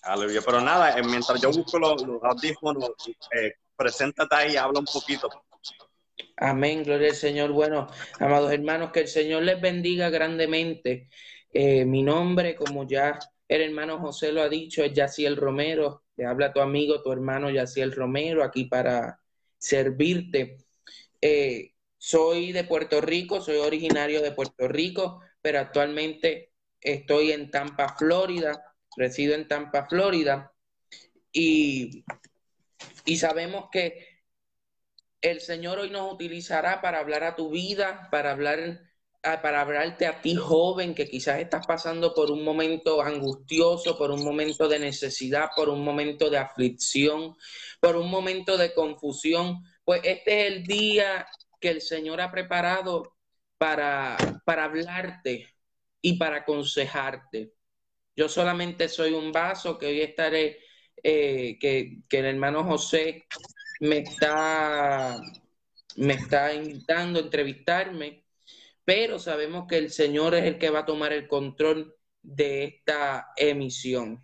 Aleluya, 0.01 0.41
pero 0.45 0.59
nada, 0.59 0.99
eh, 0.99 1.03
mientras 1.03 1.39
yo 1.39 1.49
busco 1.49 1.79
los, 1.79 2.03
audífonos, 2.23 2.91
eh, 3.33 3.53
preséntate 3.77 4.35
ahí 4.35 4.53
y 4.55 4.57
habla 4.57 4.79
un 4.81 4.85
poquito. 4.85 5.29
Amén, 6.41 6.83
gloria 6.83 7.09
al 7.09 7.15
Señor. 7.15 7.51
Bueno, 7.51 7.87
amados 8.17 8.53
hermanos, 8.53 8.91
que 8.93 9.01
el 9.01 9.09
Señor 9.09 9.43
les 9.43 9.59
bendiga 9.59 10.09
grandemente. 10.09 11.09
Eh, 11.51 11.83
mi 11.83 12.01
nombre, 12.01 12.55
como 12.55 12.87
ya 12.87 13.19
el 13.49 13.61
hermano 13.61 13.99
José 13.99 14.31
lo 14.31 14.41
ha 14.41 14.47
dicho, 14.47 14.81
es 14.81 14.93
Yaciel 14.93 15.35
Romero. 15.35 16.03
Te 16.15 16.25
habla 16.25 16.53
tu 16.53 16.61
amigo, 16.61 17.01
tu 17.01 17.11
hermano 17.11 17.49
Yaciel 17.49 17.91
Romero, 17.91 18.41
aquí 18.41 18.65
para 18.65 19.19
servirte. 19.57 20.57
Eh, 21.21 21.73
soy 21.97 22.53
de 22.53 22.63
Puerto 22.63 23.01
Rico, 23.01 23.41
soy 23.41 23.57
originario 23.57 24.21
de 24.21 24.31
Puerto 24.31 24.69
Rico, 24.69 25.19
pero 25.41 25.59
actualmente 25.59 26.53
estoy 26.79 27.33
en 27.33 27.51
Tampa, 27.51 27.97
Florida, 27.97 28.63
resido 28.95 29.35
en 29.35 29.45
Tampa, 29.49 29.87
Florida, 29.89 30.53
y, 31.33 32.05
y 33.03 33.17
sabemos 33.17 33.65
que 33.73 34.08
el 35.21 35.41
Señor 35.41 35.79
hoy 35.79 35.89
nos 35.89 36.13
utilizará 36.13 36.81
para 36.81 36.99
hablar 36.99 37.23
a 37.23 37.35
tu 37.35 37.49
vida, 37.49 38.07
para 38.11 38.31
hablar 38.31 38.89
para 39.21 39.61
hablarte 39.61 40.05
a 40.05 40.21
ti 40.21 40.35
joven 40.35 40.95
que 40.95 41.07
quizás 41.07 41.39
estás 41.39 41.67
pasando 41.67 42.13
por 42.13 42.31
un 42.31 42.43
momento 42.43 43.01
angustioso, 43.01 43.97
por 43.97 44.11
un 44.11 44.23
momento 44.23 44.67
de 44.67 44.79
necesidad, 44.79 45.49
por 45.55 45.69
un 45.69 45.83
momento 45.83 46.29
de 46.29 46.37
aflicción, 46.37 47.35
por 47.81 47.97
un 47.97 48.09
momento 48.09 48.57
de 48.57 48.73
confusión, 48.73 49.63
pues 49.83 50.01
este 50.03 50.47
es 50.47 50.53
el 50.53 50.63
día 50.63 51.27
que 51.59 51.69
el 51.69 51.81
Señor 51.81 52.21
ha 52.21 52.31
preparado 52.31 53.17
para, 53.57 54.15
para 54.45 54.65
hablarte 54.65 55.47
y 56.01 56.17
para 56.17 56.37
aconsejarte. 56.37 57.53
Yo 58.15 58.29
solamente 58.29 58.87
soy 58.87 59.13
un 59.13 59.31
vaso 59.31 59.77
que 59.77 59.87
hoy 59.87 60.01
estaré, 60.01 60.59
eh, 61.03 61.57
que, 61.59 62.03
que 62.07 62.19
el 62.19 62.25
hermano 62.25 62.63
José 62.63 63.27
me 63.79 63.99
está, 63.99 65.21
me 65.95 66.13
está 66.13 66.53
invitando 66.53 67.19
a 67.19 67.23
entrevistarme 67.23 68.23
pero 68.89 69.19
sabemos 69.19 69.67
que 69.67 69.77
el 69.77 69.91
Señor 69.91 70.33
es 70.33 70.45
el 70.45 70.57
que 70.57 70.71
va 70.71 70.79
a 70.79 70.85
tomar 70.87 71.13
el 71.13 71.27
control 71.27 71.95
de 72.23 72.63
esta 72.63 73.33
emisión. 73.37 74.19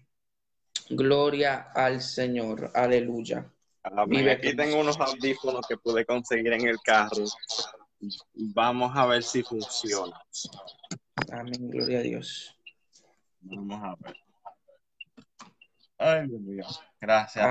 Gloria 0.89 1.69
al 1.75 2.01
Señor. 2.01 2.71
Aleluya. 2.73 3.53
Aquí 3.83 4.55
tengo 4.55 4.79
unos 4.79 4.99
audífonos 4.99 5.67
que 5.67 5.77
pude 5.77 6.03
conseguir 6.03 6.51
en 6.53 6.67
el 6.67 6.79
carro. 6.83 7.25
Vamos 8.33 8.91
a 8.95 9.05
ver 9.05 9.21
si 9.21 9.43
funciona. 9.43 10.19
Amén, 11.31 11.69
gloria 11.69 11.99
a 11.99 12.01
Dios. 12.01 12.57
Vamos 13.41 13.83
a 13.83 13.95
ver. 14.03 14.15
Ay, 15.99 16.27
Dios 16.27 16.41
mío. 16.41 16.65
Gracias. 16.99 17.45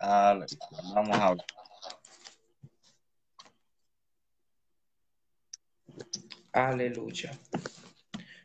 Vamos 0.00 1.18
a 1.18 1.30
ver. 1.30 1.44
Aleluya. 6.52 7.32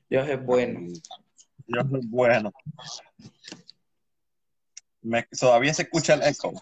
Dios 0.09 0.27
es 0.27 0.43
bueno. 0.43 0.79
Dios 1.67 1.85
es 1.93 2.09
bueno. 2.09 2.51
todavía 5.39 5.73
se 5.73 5.83
escucha 5.83 6.15
el 6.15 6.23
eco. 6.23 6.53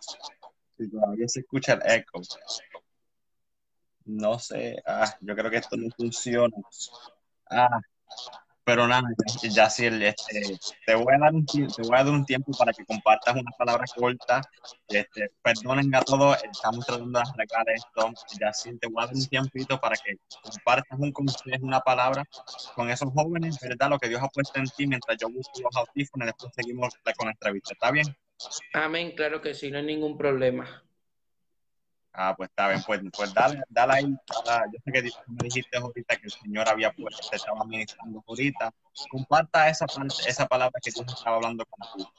todavía 0.91 1.27
se 1.27 1.39
escucha 1.39 1.74
el 1.74 2.00
eco. 2.00 2.22
No 4.06 4.39
sé. 4.39 4.82
Ah, 4.86 5.15
yo 5.22 5.36
creo 5.36 5.50
que 5.51 5.58
esto 5.58 5.77
no 5.77 5.89
funciona. 5.96 6.56
Ah, 7.50 7.79
pero 8.67 8.86
nada, 8.86 9.07
ya, 9.43 9.67
este, 9.67 10.13
te, 10.86 10.95
voy 10.95 11.15
a 11.15 11.19
dar 11.19 11.33
un, 11.33 11.45
te 11.45 11.81
voy 11.83 11.97
a 11.97 12.03
dar 12.03 12.13
un 12.13 12.25
tiempo 12.25 12.51
para 12.51 12.74
que 12.74 12.83
compartas 12.83 13.33
una 13.33 13.51
palabra 13.57 13.86
corta. 13.95 14.41
Este, 14.89 15.31
perdonen 15.41 15.95
a 15.95 16.01
todos, 16.01 16.38
estamos 16.43 16.86
tratando 16.86 17.17
de 17.17 17.25
arreglar 17.25 17.65
esto. 17.74 18.12
Ya 18.38 18.51
te 18.51 18.88
voy 18.88 19.01
a 19.01 19.05
dar 19.05 19.15
un 19.15 19.25
tiempito 19.25 19.79
para 19.79 19.95
que 19.95 20.17
compartas 20.43 21.00
un 21.00 21.13
consejo, 21.13 21.65
una 21.65 21.79
palabra 21.79 22.25
con 22.75 22.89
esos 22.89 23.09
jóvenes, 23.13 23.57
¿verdad? 23.62 23.89
Lo 23.89 24.00
que 24.00 24.09
Dios 24.09 24.21
ha 24.21 24.27
puesto 24.27 24.59
en 24.59 24.65
ti 24.65 24.86
mientras 24.86 25.17
yo 25.17 25.29
busco 25.29 25.62
los 25.62 25.74
audífonos 25.77 26.25
y 26.25 26.27
después 26.27 26.53
seguimos 26.53 26.93
con 27.15 27.27
la 27.27 27.31
entrevista. 27.31 27.71
¿Está 27.71 27.91
bien? 27.91 28.07
Amén, 28.74 29.13
claro 29.15 29.39
que 29.39 29.53
sí, 29.53 29.71
no 29.71 29.77
hay 29.77 29.86
ningún 29.86 30.17
problema. 30.17 30.83
Ah, 32.19 32.33
pues 32.36 32.50
está 32.50 32.69
bien, 32.69 32.81
pues, 32.83 33.00
pues 33.15 33.31
dale, 33.31 33.62
dale 33.69 33.93
ahí. 33.93 34.05
yo 34.05 34.79
sé 34.83 34.91
que 34.91 35.03
me 35.27 35.43
dijiste 35.43 35.77
ahorita 35.77 36.15
que 36.15 36.25
el 36.25 36.31
Señor 36.31 36.67
había 36.67 36.91
puesto, 36.91 37.29
te 37.29 37.36
estaba 37.36 37.63
ministrando 37.63 38.24
ahorita. 38.27 38.74
Comparta 39.12 39.69
esa, 39.69 39.86
esa 40.27 40.47
palabra 40.47 40.79
que 40.83 40.91
tú 40.91 41.03
estaba 41.03 41.36
hablando 41.36 41.63
contigo. 41.67 42.12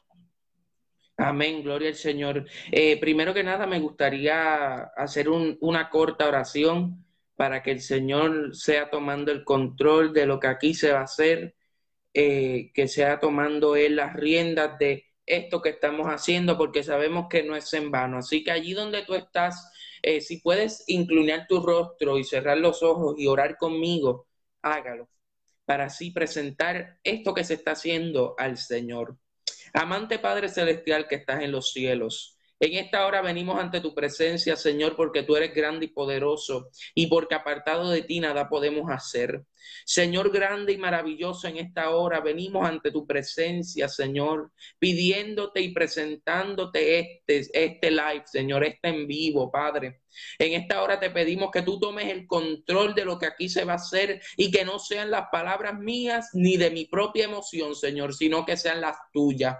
Amén, 1.16 1.64
gloria 1.64 1.88
al 1.88 1.96
Señor. 1.96 2.46
Eh, 2.70 2.96
primero 3.00 3.34
que 3.34 3.42
nada, 3.42 3.66
me 3.66 3.80
gustaría 3.80 4.84
hacer 4.96 5.28
una 5.28 5.90
corta 5.90 6.28
oración 6.28 7.04
para 7.34 7.60
que 7.64 7.72
el 7.72 7.80
Señor 7.80 8.54
sea 8.54 8.90
tomando 8.90 9.32
el 9.32 9.42
control 9.42 10.12
de 10.12 10.26
lo 10.26 10.38
que 10.38 10.46
aquí 10.46 10.74
se 10.74 10.92
va 10.92 11.00
a 11.00 11.04
hacer, 11.04 11.56
eh, 12.14 12.70
que 12.72 12.86
sea 12.86 13.18
tomando 13.18 13.74
Él 13.74 13.96
las 13.96 14.14
riendas 14.14 14.78
de 14.78 15.08
esto 15.26 15.60
que 15.60 15.70
estamos 15.70 16.06
haciendo, 16.06 16.56
porque 16.56 16.84
sabemos 16.84 17.26
que 17.28 17.42
no 17.42 17.56
es 17.56 17.72
en 17.74 17.90
vano. 17.90 18.18
Así 18.18 18.44
que 18.44 18.52
allí 18.52 18.72
donde 18.72 19.04
tú 19.04 19.14
estás, 19.14 19.72
eh, 20.02 20.20
si 20.20 20.40
puedes 20.40 20.84
inclinar 20.86 21.46
tu 21.48 21.60
rostro 21.60 22.18
y 22.18 22.24
cerrar 22.24 22.58
los 22.58 22.82
ojos 22.82 23.14
y 23.18 23.26
orar 23.26 23.56
conmigo, 23.56 24.26
hágalo 24.62 25.08
para 25.68 25.84
así 25.84 26.10
presentar 26.10 26.98
esto 27.04 27.34
que 27.34 27.44
se 27.44 27.52
está 27.52 27.72
haciendo 27.72 28.34
al 28.38 28.56
Señor. 28.56 29.18
Amante 29.74 30.18
Padre 30.18 30.48
Celestial 30.48 31.06
que 31.06 31.16
estás 31.16 31.42
en 31.42 31.52
los 31.52 31.72
cielos. 31.72 32.37
En 32.60 32.74
esta 32.74 33.06
hora 33.06 33.22
venimos 33.22 33.58
ante 33.60 33.80
tu 33.80 33.94
presencia, 33.94 34.56
Señor, 34.56 34.96
porque 34.96 35.22
tú 35.22 35.36
eres 35.36 35.54
grande 35.54 35.86
y 35.86 35.88
poderoso 35.88 36.70
y 36.92 37.06
porque 37.06 37.36
apartado 37.36 37.90
de 37.90 38.02
ti 38.02 38.18
nada 38.18 38.48
podemos 38.48 38.90
hacer. 38.90 39.44
Señor 39.84 40.32
grande 40.32 40.72
y 40.72 40.76
maravilloso, 40.76 41.46
en 41.46 41.58
esta 41.58 41.90
hora 41.90 42.20
venimos 42.20 42.66
ante 42.66 42.90
tu 42.90 43.06
presencia, 43.06 43.88
Señor, 43.88 44.50
pidiéndote 44.78 45.60
y 45.60 45.72
presentándote 45.72 46.98
este, 46.98 47.46
este 47.52 47.90
live, 47.90 48.24
Señor, 48.26 48.64
este 48.64 48.88
en 48.88 49.06
vivo, 49.06 49.50
Padre. 49.52 50.00
En 50.38 50.54
esta 50.54 50.82
hora 50.82 50.98
te 50.98 51.10
pedimos 51.10 51.50
que 51.52 51.62
tú 51.62 51.78
tomes 51.78 52.06
el 52.08 52.26
control 52.26 52.94
de 52.94 53.04
lo 53.04 53.18
que 53.18 53.26
aquí 53.26 53.48
se 53.48 53.64
va 53.64 53.74
a 53.74 53.76
hacer 53.76 54.20
y 54.36 54.50
que 54.50 54.64
no 54.64 54.80
sean 54.80 55.10
las 55.12 55.26
palabras 55.30 55.78
mías 55.78 56.30
ni 56.32 56.56
de 56.56 56.70
mi 56.70 56.86
propia 56.86 57.26
emoción, 57.26 57.76
Señor, 57.76 58.14
sino 58.14 58.44
que 58.44 58.56
sean 58.56 58.80
las 58.80 58.96
tuyas. 59.12 59.56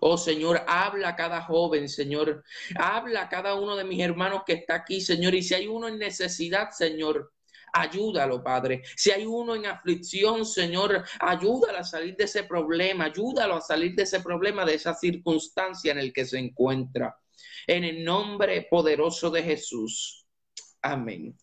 Oh 0.00 0.16
Señor, 0.16 0.62
habla 0.66 1.10
a 1.10 1.16
cada 1.16 1.42
joven, 1.42 1.88
Señor. 1.88 2.44
Habla 2.76 3.22
a 3.22 3.28
cada 3.28 3.54
uno 3.54 3.76
de 3.76 3.84
mis 3.84 4.00
hermanos 4.00 4.42
que 4.46 4.54
está 4.54 4.76
aquí, 4.76 5.00
Señor. 5.00 5.34
Y 5.34 5.42
si 5.42 5.54
hay 5.54 5.66
uno 5.66 5.88
en 5.88 5.98
necesidad, 5.98 6.70
Señor, 6.70 7.32
ayúdalo, 7.72 8.42
Padre. 8.42 8.82
Si 8.96 9.10
hay 9.10 9.26
uno 9.26 9.54
en 9.54 9.66
aflicción, 9.66 10.46
Señor, 10.46 11.04
ayúdalo 11.18 11.78
a 11.78 11.84
salir 11.84 12.16
de 12.16 12.24
ese 12.24 12.44
problema, 12.44 13.06
ayúdalo 13.06 13.56
a 13.56 13.60
salir 13.60 13.94
de 13.94 14.04
ese 14.04 14.20
problema, 14.20 14.64
de 14.64 14.74
esa 14.74 14.94
circunstancia 14.94 15.92
en 15.92 15.98
el 15.98 16.12
que 16.12 16.24
se 16.24 16.38
encuentra. 16.38 17.16
En 17.66 17.84
el 17.84 18.04
nombre 18.04 18.66
poderoso 18.70 19.30
de 19.30 19.42
Jesús. 19.42 20.26
Amén. 20.82 21.36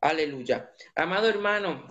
Aleluya. 0.00 0.70
Amado 0.94 1.28
hermano, 1.28 1.88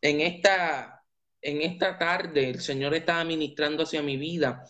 en 0.00 0.20
esta 0.20 0.95
en 1.42 1.62
esta 1.62 1.98
tarde 1.98 2.50
el 2.50 2.60
Señor 2.60 2.94
estaba 2.94 3.24
ministrando 3.24 3.84
hacia 3.84 4.02
mi 4.02 4.16
vida. 4.16 4.64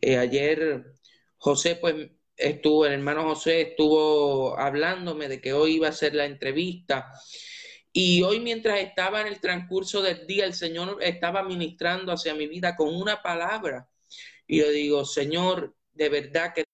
Eh, 0.00 0.16
ayer 0.16 0.84
José, 1.38 1.76
pues 1.76 2.10
estuvo, 2.36 2.86
el 2.86 2.94
hermano 2.94 3.24
José 3.24 3.60
estuvo 3.62 4.58
hablándome 4.58 5.28
de 5.28 5.40
que 5.40 5.52
hoy 5.52 5.76
iba 5.76 5.88
a 5.88 5.92
ser 5.92 6.14
la 6.14 6.24
entrevista. 6.26 7.12
Y 7.92 8.22
hoy 8.22 8.40
mientras 8.40 8.80
estaba 8.80 9.20
en 9.20 9.28
el 9.28 9.40
transcurso 9.40 10.02
del 10.02 10.26
día, 10.26 10.46
el 10.46 10.54
Señor 10.54 10.98
estaba 11.02 11.42
ministrando 11.44 12.12
hacia 12.12 12.34
mi 12.34 12.46
vida 12.48 12.76
con 12.76 12.94
una 12.94 13.22
palabra. 13.22 13.88
Y 14.46 14.58
yo 14.60 14.70
digo, 14.70 15.04
Señor, 15.04 15.76
de 15.92 16.08
verdad 16.08 16.54
que 16.54 16.64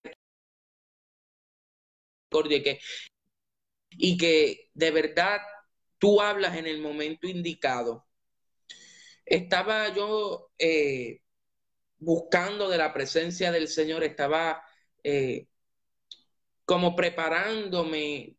y 3.91 4.17
que 4.17 4.71
de 4.75 4.91
verdad 4.91 5.41
tú 5.99 6.21
hablas 6.21 6.57
en 6.57 6.67
el 6.67 6.81
momento 6.81 7.27
indicado 7.27 8.07
estaba 9.31 9.95
yo 9.95 10.51
eh, 10.59 11.23
buscando 11.99 12.69
de 12.69 12.79
la 12.79 12.93
presencia 12.93 13.53
del 13.53 13.69
Señor, 13.69 14.05
estaba 14.05 14.63
eh, 15.05 15.47
como 16.65 16.97
preparándome 16.97 18.37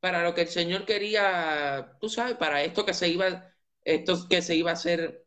para 0.00 0.24
lo 0.24 0.34
que 0.34 0.42
el 0.42 0.48
Señor 0.48 0.84
quería, 0.86 1.96
tú 2.00 2.08
sabes, 2.08 2.36
para 2.36 2.62
esto 2.64 2.84
que 2.84 2.94
se 2.94 3.08
iba, 3.08 3.54
esto 3.84 4.28
que 4.28 4.42
se 4.42 4.56
iba 4.56 4.70
a 4.70 4.74
hacer 4.74 5.26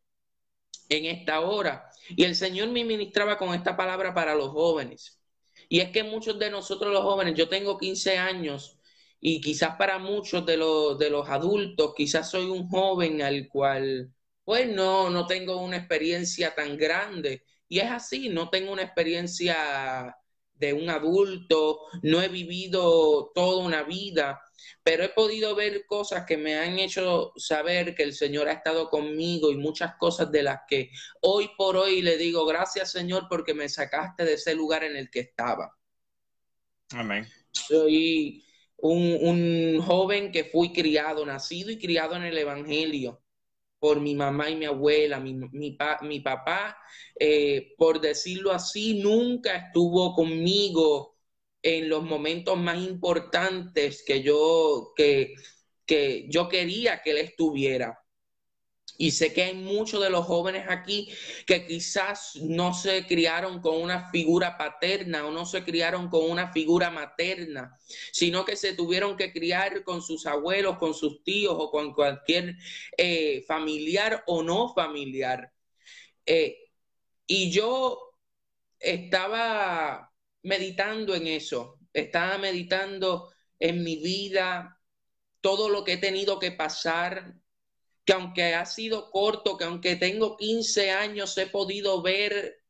en 0.89 1.05
esta 1.05 1.41
hora. 1.41 1.89
Y 2.09 2.25
el 2.25 2.35
Señor 2.35 2.69
me 2.69 2.83
ministraba 2.83 3.37
con 3.37 3.53
esta 3.53 3.77
palabra 3.77 4.13
para 4.13 4.35
los 4.35 4.49
jóvenes. 4.49 5.21
Y 5.69 5.79
es 5.79 5.91
que 5.91 6.03
muchos 6.03 6.37
de 6.39 6.49
nosotros 6.49 6.91
los 6.93 7.03
jóvenes, 7.03 7.35
yo 7.35 7.49
tengo 7.49 7.77
15 7.77 8.17
años 8.17 8.79
y 9.21 9.41
quizás 9.41 9.77
para 9.77 9.99
muchos 9.99 10.45
de 10.45 10.57
los, 10.57 10.97
de 10.99 11.09
los 11.09 11.29
adultos, 11.29 11.93
quizás 11.95 12.29
soy 12.29 12.45
un 12.45 12.67
joven 12.69 13.21
al 13.21 13.47
cual 13.47 14.13
pues 14.43 14.67
no, 14.67 15.09
no 15.09 15.25
tengo 15.25 15.57
una 15.57 15.77
experiencia 15.77 16.53
tan 16.53 16.77
grande. 16.77 17.43
Y 17.67 17.79
es 17.79 17.91
así, 17.91 18.29
no 18.29 18.49
tengo 18.49 18.71
una 18.71 18.83
experiencia 18.83 20.15
de 20.53 20.73
un 20.73 20.89
adulto, 20.89 21.81
no 22.03 22.21
he 22.21 22.27
vivido 22.27 23.31
toda 23.33 23.65
una 23.65 23.83
vida, 23.83 24.41
pero 24.83 25.03
he 25.03 25.09
podido 25.09 25.55
ver 25.55 25.85
cosas 25.85 26.25
que 26.25 26.37
me 26.37 26.55
han 26.55 26.79
hecho 26.79 27.33
saber 27.35 27.95
que 27.95 28.03
el 28.03 28.13
Señor 28.13 28.47
ha 28.47 28.53
estado 28.53 28.89
conmigo 28.89 29.51
y 29.51 29.57
muchas 29.57 29.95
cosas 29.95 30.31
de 30.31 30.43
las 30.43 30.61
que 30.67 30.89
hoy 31.21 31.49
por 31.57 31.75
hoy 31.75 32.01
le 32.01 32.17
digo 32.17 32.45
gracias 32.45 32.91
Señor 32.91 33.25
porque 33.29 33.53
me 33.53 33.67
sacaste 33.67 34.23
de 34.23 34.33
ese 34.33 34.55
lugar 34.55 34.83
en 34.83 34.95
el 34.95 35.09
que 35.09 35.21
estaba. 35.21 35.75
Amén. 36.91 37.27
Soy 37.51 38.45
un, 38.77 39.17
un 39.21 39.81
joven 39.81 40.31
que 40.31 40.45
fui 40.45 40.71
criado, 40.71 41.25
nacido 41.25 41.71
y 41.71 41.79
criado 41.79 42.15
en 42.15 42.23
el 42.23 42.37
Evangelio 42.37 43.22
por 43.83 43.99
mi 43.99 44.15
mamá 44.15 44.49
y 44.49 44.55
mi 44.55 44.63
abuela, 44.63 45.19
mi, 45.19 45.33
mi, 45.33 46.19
papá, 46.21 46.77
eh, 47.19 47.73
por 47.77 47.99
decirlo 47.99 48.53
así, 48.53 49.01
nunca 49.01 49.57
estuvo 49.57 50.15
conmigo 50.15 51.17
en 51.61 51.89
los 51.89 52.01
momentos 52.01 52.57
más 52.57 52.77
importantes 52.77 54.01
que 54.07 54.23
yo, 54.23 54.93
que, 54.95 55.33
que 55.85 56.27
yo 56.29 56.47
quería 56.47 57.01
que 57.03 57.11
él 57.11 57.17
estuviera. 57.17 57.99
Y 58.97 59.11
sé 59.11 59.33
que 59.33 59.43
hay 59.43 59.55
muchos 59.55 60.01
de 60.01 60.09
los 60.09 60.25
jóvenes 60.25 60.65
aquí 60.69 61.09
que 61.45 61.65
quizás 61.65 62.35
no 62.37 62.73
se 62.73 63.05
criaron 63.07 63.59
con 63.59 63.81
una 63.81 64.09
figura 64.11 64.57
paterna 64.57 65.25
o 65.25 65.31
no 65.31 65.45
se 65.45 65.63
criaron 65.63 66.09
con 66.09 66.29
una 66.29 66.51
figura 66.51 66.89
materna, 66.89 67.77
sino 68.11 68.45
que 68.45 68.55
se 68.55 68.73
tuvieron 68.73 69.17
que 69.17 69.33
criar 69.33 69.83
con 69.83 70.01
sus 70.01 70.25
abuelos, 70.25 70.77
con 70.77 70.93
sus 70.93 71.23
tíos 71.23 71.55
o 71.57 71.71
con 71.71 71.93
cualquier 71.93 72.55
eh, 72.97 73.43
familiar 73.47 74.23
o 74.27 74.43
no 74.43 74.73
familiar. 74.73 75.51
Eh, 76.25 76.69
y 77.25 77.51
yo 77.51 78.17
estaba 78.79 80.13
meditando 80.43 81.15
en 81.15 81.27
eso, 81.27 81.79
estaba 81.93 82.37
meditando 82.37 83.33
en 83.59 83.83
mi 83.83 83.97
vida, 83.97 84.79
todo 85.41 85.69
lo 85.69 85.83
que 85.83 85.93
he 85.93 85.97
tenido 85.97 86.39
que 86.39 86.51
pasar, 86.51 87.35
que 88.05 88.13
aunque 88.13 88.53
ha 88.55 88.65
sido 88.65 89.09
corto, 89.11 89.57
que 89.57 89.63
aunque 89.65 89.95
tengo 89.95 90.37
15 90.37 90.91
años, 90.91 91.37
he 91.37 91.47
podido 91.47 92.01
ver 92.01 92.61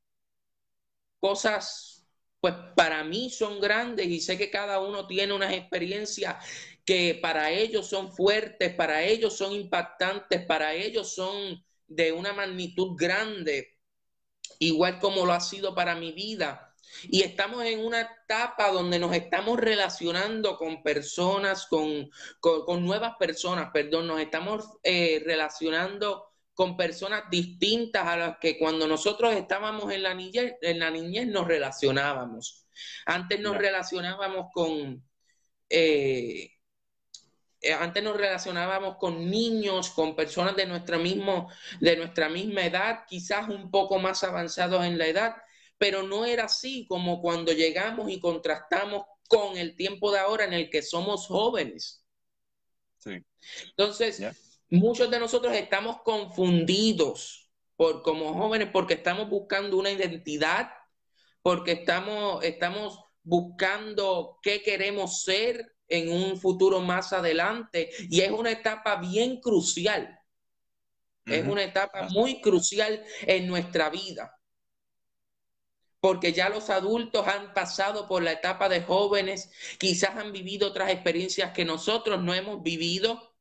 cosas, 1.20 2.06
pues 2.40 2.54
para 2.76 3.04
mí 3.04 3.30
son 3.30 3.60
grandes 3.60 4.08
y 4.08 4.20
sé 4.20 4.38
que 4.38 4.52
cada 4.52 4.80
uno 4.80 5.08
tiene 5.08 5.34
unas 5.34 5.54
experiencias 5.54 6.36
que 6.86 7.18
para 7.22 7.52
ellos 7.52 7.88
son 7.88 8.14
fuertes, 8.14 8.76
para 8.76 9.04
ellos 9.04 9.38
son 9.38 9.54
impactantes, 9.54 10.46
para 10.46 10.74
ellos 10.74 11.16
son 11.16 11.64
de 11.88 12.12
una 12.12 12.34
magnitud 12.34 12.96
grande, 12.98 13.78
igual 14.60 15.00
como 15.00 15.26
lo 15.26 15.34
ha 15.34 15.40
sido 15.40 15.74
para 15.74 15.96
mi 15.96 16.12
vida. 16.12 16.73
Y 17.04 17.22
estamos 17.22 17.64
en 17.66 17.80
una 17.86 18.02
etapa 18.02 18.72
donde 18.72 19.00
nos 19.00 19.16
estamos 19.16 19.60
relacionando 19.60 20.58
con 20.58 20.84
personas, 20.84 21.68
con, 21.68 22.10
nuevas 22.84 23.16
personas, 23.18 23.70
perdón, 23.74 24.08
nos 24.08 24.20
estamos 24.20 24.66
eh, 24.84 25.22
relacionando 25.26 26.34
con 26.54 26.78
personas 26.78 27.24
distintas 27.32 28.06
a 28.06 28.16
las 28.16 28.38
que 28.38 28.60
cuando 28.60 28.88
nosotros 28.88 29.34
estábamos 29.34 29.92
en 29.92 30.04
la 30.04 30.14
niñez, 30.14 30.56
en 30.62 30.80
la 30.80 30.92
niñez 30.92 31.28
nos 31.28 31.48
relacionábamos. 31.48 32.68
Antes 33.06 33.40
nos 33.40 33.58
relacionábamos 33.58 34.48
con... 34.54 35.04
Eh, 35.70 36.50
eh, 37.64 37.74
antes 37.74 38.04
nos 38.04 38.18
relacionábamos 38.18 38.98
con 38.98 39.32
niños, 39.32 39.90
con 39.92 40.18
personas 40.18 40.56
de 40.58 40.66
nuestra, 40.66 40.98
mismo, 40.98 41.50
de 41.80 41.96
nuestra 41.96 42.28
misma 42.28 42.66
edad, 42.66 43.06
quizás 43.08 43.48
un 43.48 43.72
poco 43.72 44.00
más 44.00 44.24
avanzados 44.26 44.84
en 44.86 44.98
la 44.98 45.08
edad, 45.08 45.38
pero 45.84 46.02
no 46.02 46.24
era 46.24 46.46
así 46.46 46.88
como 46.88 47.22
cuando 47.22 47.52
llegamos 47.52 48.10
y 48.10 48.18
contrastamos 48.18 49.04
con 49.28 49.58
el 49.58 49.76
tiempo 49.76 50.14
de 50.14 50.20
ahora 50.20 50.46
en 50.46 50.54
el 50.54 50.70
que 50.70 50.82
somos 50.82 51.28
jóvenes. 51.28 52.06
Sí. 53.00 53.22
Entonces, 53.72 54.22
muchos 54.70 55.12
de 55.12 55.20
nosotros 55.20 55.54
estamos 55.54 56.02
confundidos 56.04 57.52
por, 57.76 58.02
como 58.02 58.34
jóvenes 58.34 58.70
porque 58.72 58.94
estamos 58.94 59.30
buscando 59.30 59.76
una 59.76 59.92
identidad, 59.92 60.70
porque 61.42 61.74
estamos, 61.74 62.42
estamos 62.46 62.98
buscando 63.22 64.40
qué 64.42 64.62
queremos 64.62 65.24
ser 65.24 65.76
en 65.90 66.14
un 66.14 66.40
futuro 66.40 66.80
más 66.80 67.12
adelante 67.12 67.90
y 68.10 68.22
es 68.22 68.32
una 68.32 68.52
etapa 68.52 68.96
bien 69.02 69.42
crucial. 69.42 70.18
Es 71.26 71.46
una 71.46 71.66
etapa 71.66 72.08
muy 72.08 72.40
crucial 72.40 73.04
en 73.28 73.48
nuestra 73.48 73.90
vida 73.90 74.34
porque 76.04 76.34
ya 76.34 76.50
los 76.50 76.70
adultos 76.70 77.26
han 77.30 77.54
pasado 77.54 78.10
por 78.10 78.24
la 78.24 78.34
etapa 78.34 78.68
de 78.68 78.82
jóvenes, 78.82 79.50
quizás 79.80 80.18
han 80.18 80.34
vivido 80.34 80.68
otras 80.68 80.92
experiencias 80.92 81.54
que 81.54 81.64
nosotros 81.64 82.22
no 82.22 82.34
hemos 82.34 82.62
vivido. 82.62 83.34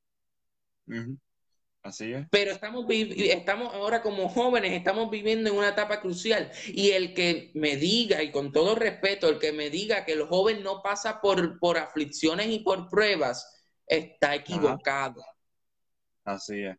Así 1.82 2.12
es. 2.12 2.24
Pero 2.30 2.52
estamos, 2.52 2.86
estamos 2.88 3.74
ahora 3.74 4.00
como 4.00 4.28
jóvenes, 4.28 4.74
estamos 4.74 5.10
viviendo 5.10 5.50
en 5.50 5.56
una 5.56 5.70
etapa 5.70 6.00
crucial. 6.00 6.52
Y 6.68 6.92
el 6.92 7.14
que 7.14 7.50
me 7.54 7.74
diga, 7.74 8.22
y 8.22 8.30
con 8.30 8.52
todo 8.52 8.76
respeto, 8.76 9.28
el 9.28 9.40
que 9.40 9.50
me 9.50 9.68
diga 9.68 10.04
que 10.04 10.12
el 10.12 10.28
joven 10.28 10.62
no 10.62 10.82
pasa 10.82 11.20
por, 11.20 11.58
por 11.58 11.78
aflicciones 11.78 12.46
y 12.46 12.60
por 12.60 12.88
pruebas, 12.88 13.66
está 13.88 14.36
equivocado. 14.36 15.20
Así 16.24 16.62
es. 16.62 16.78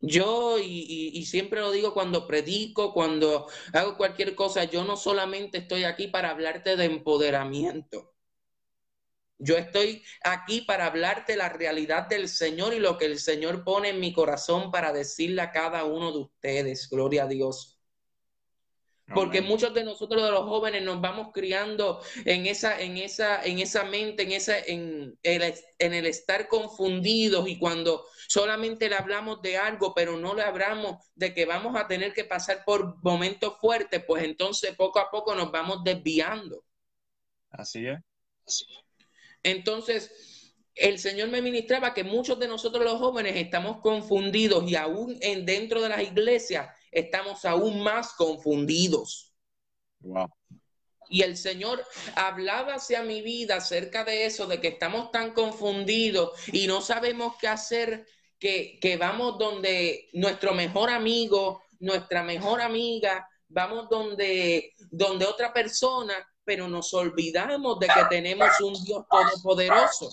Yo, 0.00 0.58
y, 0.58 1.24
siempre 1.26 1.60
lo 1.60 1.72
digo 1.72 1.92
cuando 1.92 2.26
predico, 2.26 2.92
cuando 2.92 3.48
hago 3.72 3.96
cualquier 3.96 4.34
cosa, 4.34 4.64
yo 4.64 4.84
no 4.84 4.96
solamente 4.96 5.58
estoy 5.58 5.84
aquí 5.84 6.06
para 6.08 6.30
hablarte 6.30 6.76
de 6.76 6.84
empoderamiento. 6.84 8.14
Yo 9.40 9.56
estoy 9.56 10.02
aquí 10.24 10.62
para 10.62 10.86
hablarte 10.86 11.36
la 11.36 11.48
realidad 11.48 12.08
del 12.08 12.28
Señor 12.28 12.74
y 12.74 12.80
lo 12.80 12.98
que 12.98 13.06
el 13.06 13.18
Señor 13.20 13.64
pone 13.64 13.90
en 13.90 14.00
mi 14.00 14.12
corazón 14.12 14.70
para 14.72 14.92
decirle 14.92 15.42
a 15.42 15.52
cada 15.52 15.84
uno 15.84 16.12
de 16.12 16.18
ustedes. 16.18 16.88
Gloria 16.90 17.24
a 17.24 17.28
Dios. 17.28 17.77
Porque 19.14 19.40
muchos 19.40 19.72
de 19.72 19.84
nosotros 19.84 20.22
de 20.22 20.30
los 20.30 20.44
jóvenes 20.44 20.82
nos 20.82 21.00
vamos 21.00 21.28
criando 21.32 22.02
en 22.24 22.46
esa, 22.46 22.80
en 22.80 22.98
esa, 22.98 23.42
en 23.42 23.58
esa 23.58 23.84
mente, 23.84 24.24
en 24.24 24.32
esa, 24.32 24.58
en 24.58 25.18
el, 25.22 25.54
en 25.78 25.94
el 25.94 26.06
estar 26.06 26.46
confundidos 26.46 27.48
y 27.48 27.58
cuando 27.58 28.04
solamente 28.28 28.88
le 28.88 28.96
hablamos 28.96 29.40
de 29.40 29.56
algo, 29.56 29.94
pero 29.94 30.18
no 30.18 30.34
le 30.34 30.42
hablamos 30.42 30.98
de 31.14 31.32
que 31.32 31.46
vamos 31.46 31.74
a 31.76 31.86
tener 31.86 32.12
que 32.12 32.24
pasar 32.24 32.64
por 32.66 33.02
momentos 33.02 33.54
fuertes, 33.60 34.04
pues 34.06 34.24
entonces 34.24 34.74
poco 34.76 34.98
a 34.98 35.10
poco 35.10 35.34
nos 35.34 35.50
vamos 35.50 35.82
desviando. 35.84 36.64
Así 37.50 37.86
es. 37.86 37.98
Entonces, 39.42 40.54
el 40.74 40.98
Señor 40.98 41.28
me 41.28 41.42
ministraba 41.42 41.94
que 41.94 42.04
muchos 42.04 42.38
de 42.38 42.48
nosotros 42.48 42.84
los 42.84 42.98
jóvenes 42.98 43.36
estamos 43.36 43.80
confundidos 43.80 44.70
y 44.70 44.76
aún 44.76 45.16
en, 45.20 45.44
dentro 45.44 45.82
de 45.82 45.88
las 45.88 46.02
iglesias 46.02 46.68
estamos 46.92 47.44
aún 47.44 47.82
más 47.82 48.14
confundidos. 48.14 49.32
Wow. 50.00 50.28
Y 51.10 51.22
el 51.22 51.36
Señor 51.36 51.84
hablaba 52.14 52.74
hacia 52.74 53.02
mi 53.02 53.22
vida 53.22 53.56
acerca 53.56 54.04
de 54.04 54.26
eso, 54.26 54.46
de 54.46 54.60
que 54.60 54.68
estamos 54.68 55.10
tan 55.10 55.32
confundidos 55.32 56.38
y 56.52 56.66
no 56.66 56.82
sabemos 56.82 57.36
qué 57.40 57.48
hacer, 57.48 58.06
que, 58.38 58.78
que 58.80 58.96
vamos 58.96 59.38
donde 59.38 60.08
nuestro 60.12 60.54
mejor 60.54 60.90
amigo, 60.90 61.62
nuestra 61.80 62.22
mejor 62.22 62.60
amiga, 62.60 63.26
vamos 63.48 63.88
donde, 63.88 64.74
donde 64.90 65.26
otra 65.26 65.52
persona, 65.52 66.14
pero 66.44 66.68
nos 66.68 66.92
olvidamos 66.94 67.78
de 67.78 67.86
que 67.86 68.04
tenemos 68.10 68.48
un 68.60 68.72
Dios 68.84 69.04
todopoderoso. 69.10 70.10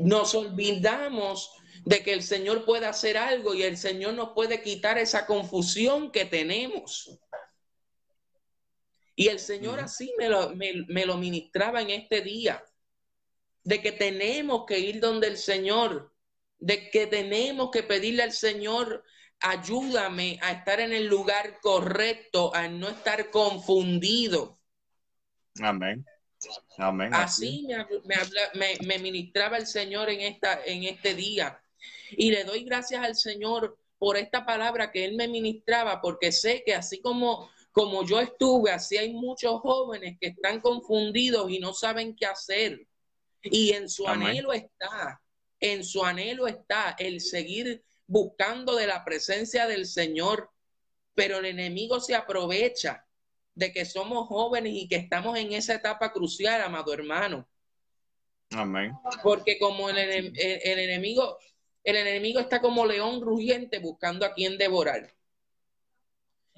Nos 0.00 0.34
olvidamos 0.34 1.50
de 1.84 2.02
que 2.02 2.12
el 2.12 2.22
Señor 2.22 2.64
puede 2.64 2.86
hacer 2.86 3.16
algo 3.16 3.54
y 3.54 3.62
el 3.62 3.76
Señor 3.76 4.14
nos 4.14 4.30
puede 4.30 4.62
quitar 4.62 4.96
esa 4.98 5.26
confusión 5.26 6.10
que 6.10 6.24
tenemos. 6.24 7.18
Y 9.14 9.28
el 9.28 9.38
Señor 9.38 9.80
así 9.80 10.12
me 10.18 10.28
lo, 10.28 10.54
me, 10.56 11.06
lo 11.06 11.16
ministraba 11.18 11.82
en 11.82 11.90
este 11.90 12.22
día, 12.22 12.64
de 13.62 13.80
que 13.80 13.92
tenemos 13.92 14.64
que 14.66 14.78
ir 14.78 14.98
donde 14.98 15.28
el 15.28 15.36
Señor, 15.36 16.12
de 16.58 16.90
que 16.90 17.06
tenemos 17.06 17.70
que 17.70 17.82
pedirle 17.82 18.22
al 18.22 18.32
Señor, 18.32 19.04
ayúdame 19.40 20.38
a 20.42 20.52
estar 20.52 20.80
en 20.80 20.92
el 20.92 21.06
lugar 21.06 21.60
correcto, 21.60 22.54
a 22.54 22.66
no 22.66 22.88
estar 22.88 23.30
confundido. 23.30 24.58
Amén. 25.60 26.04
Amén. 26.78 27.14
Así 27.14 27.66
me, 28.04 28.78
me, 28.84 28.98
ministraba 28.98 29.58
el 29.58 29.66
Señor 29.66 30.10
en, 30.10 30.20
esta, 30.22 30.60
en 30.64 30.84
este 30.84 31.14
día. 31.14 31.60
Y 32.10 32.30
le 32.30 32.44
doy 32.44 32.64
gracias 32.64 33.02
al 33.02 33.14
Señor 33.14 33.76
por 33.98 34.16
esta 34.16 34.44
palabra 34.44 34.90
que 34.90 35.04
Él 35.04 35.16
me 35.16 35.28
ministraba, 35.28 36.00
porque 36.00 36.32
sé 36.32 36.62
que 36.64 36.74
así 36.74 37.00
como, 37.00 37.50
como 37.72 38.04
yo 38.04 38.20
estuve, 38.20 38.70
así 38.70 38.96
hay 38.96 39.12
muchos 39.12 39.60
jóvenes 39.60 40.18
que 40.20 40.28
están 40.28 40.60
confundidos 40.60 41.50
y 41.50 41.58
no 41.58 41.72
saben 41.72 42.14
qué 42.14 42.26
hacer. 42.26 42.86
Y 43.42 43.72
en 43.72 43.88
su 43.88 44.06
anhelo 44.06 44.52
está, 44.52 45.22
en 45.60 45.84
su 45.84 46.04
anhelo 46.04 46.46
está 46.46 46.96
el 46.98 47.20
seguir 47.20 47.82
buscando 48.06 48.76
de 48.76 48.86
la 48.86 49.04
presencia 49.04 49.66
del 49.66 49.86
Señor, 49.86 50.50
pero 51.14 51.38
el 51.38 51.46
enemigo 51.46 52.00
se 52.00 52.14
aprovecha 52.14 53.06
de 53.54 53.72
que 53.72 53.84
somos 53.84 54.26
jóvenes 54.28 54.72
y 54.74 54.88
que 54.88 54.96
estamos 54.96 55.38
en 55.38 55.52
esa 55.52 55.74
etapa 55.74 56.12
crucial, 56.12 56.60
amado 56.60 56.92
hermano. 56.92 57.48
Amén. 58.50 58.92
Porque 59.22 59.58
como 59.58 59.88
el, 59.88 59.98
el 59.98 60.78
enemigo, 60.78 61.38
el 61.84 61.96
enemigo 61.96 62.40
está 62.40 62.60
como 62.60 62.86
león 62.86 63.20
rugiente 63.20 63.78
buscando 63.78 64.24
a 64.24 64.32
quien 64.32 64.58
devorar. 64.58 65.14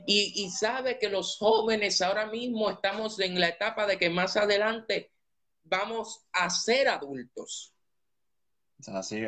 Y, 0.09 0.51
sabe 0.51 0.99
que 1.01 1.09
los 1.09 1.37
jóvenes 1.37 2.01
ahora 2.01 2.27
mismo 2.27 2.71
estamos 2.71 3.19
en 3.19 3.41
la 3.41 3.49
etapa 3.49 3.87
de 3.87 3.99
que 3.99 4.09
más 4.09 4.37
adelante 4.37 5.11
vamos 5.65 6.27
a 6.33 6.49
ser 6.49 6.87
adultos. 6.89 7.73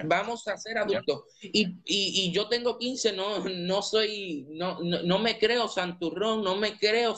Vamos 0.04 0.46
a 0.46 0.56
ser 0.56 0.78
adultos. 0.78 1.24
Y, 1.40 2.30
yo 2.30 2.48
tengo 2.48 2.78
15, 2.78 3.12
no, 3.12 3.40
no 3.48 3.82
soy, 3.82 4.46
no, 4.50 4.78
no, 4.80 5.18
me 5.18 5.38
creo 5.38 5.66
santurrón, 5.66 6.44
no 6.44 6.54
me 6.54 6.78
creo 6.78 7.16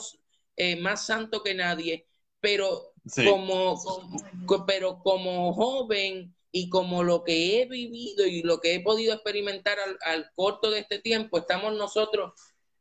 eh, 0.55 0.77
más 0.77 1.05
santo 1.05 1.43
que 1.43 1.53
nadie, 1.53 2.07
pero, 2.39 2.93
como, 3.23 3.79
pero 4.65 4.99
como 5.03 5.53
joven 5.53 6.33
y 6.51 6.69
como 6.69 7.03
lo 7.03 7.23
que 7.23 7.61
he 7.61 7.65
vivido 7.65 8.25
y 8.25 8.43
lo 8.43 8.59
que 8.59 8.75
he 8.75 8.79
podido 8.81 9.13
experimentar 9.13 9.77
al, 10.01 10.31
corto 10.35 10.69
de 10.69 10.79
este 10.79 10.99
tiempo, 10.99 11.37
estamos 11.37 11.73
nosotros, 11.75 12.33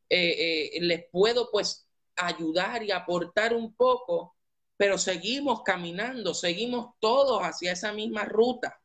eh, 0.09 0.74
eh, 0.74 0.80
les 0.80 1.04
puedo 1.11 1.50
pues 1.50 1.88
ayudar 2.16 2.83
y 2.83 2.90
aportar 2.90 3.54
un 3.54 3.74
poco, 3.74 4.37
pero 4.76 4.98
seguimos 4.98 5.62
caminando, 5.62 6.35
seguimos 6.35 6.94
todos 6.98 7.42
hacia 7.42 7.72
esa 7.72 7.92
misma 7.92 8.24
ruta. 8.24 8.80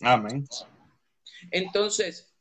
Amén. 0.00 0.46
Entonces, 1.50 2.32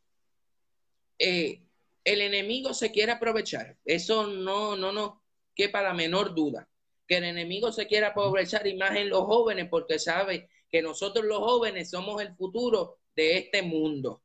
eh, 1.19 1.61
el 2.05 2.21
enemigo 2.21 2.73
se 2.73 2.91
quiere 2.91 3.11
aprovechar. 3.11 3.77
Eso 3.83 4.27
no, 4.27 4.77
no, 4.77 4.91
no 4.93 5.21
quepa 5.55 5.81
la 5.81 5.93
menor 5.93 6.33
duda. 6.33 6.69
Que 7.05 7.17
el 7.17 7.25
enemigo 7.25 7.71
se 7.73 7.85
quiere 7.87 8.05
aprovechar 8.05 8.65
y 8.65 8.75
más 8.75 8.95
en 8.95 9.09
los 9.09 9.25
jóvenes 9.25 9.67
porque 9.69 9.99
sabe 9.99 10.49
que 10.73 10.81
nosotros 10.81 11.23
los 11.25 11.37
jóvenes 11.37 11.91
somos 11.91 12.19
el 12.19 12.35
futuro 12.35 12.97
de 13.15 13.37
este 13.37 13.61
mundo. 13.61 14.23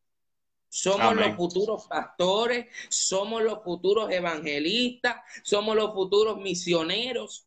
Somos 0.70 1.14
los 1.14 1.36
futuros 1.36 1.86
pastores, 1.86 2.66
somos 2.88 3.42
los 3.42 3.62
futuros 3.62 4.10
evangelistas, 4.10 5.16
somos 5.42 5.76
los 5.76 5.92
futuros 5.92 6.38
misioneros, 6.38 7.46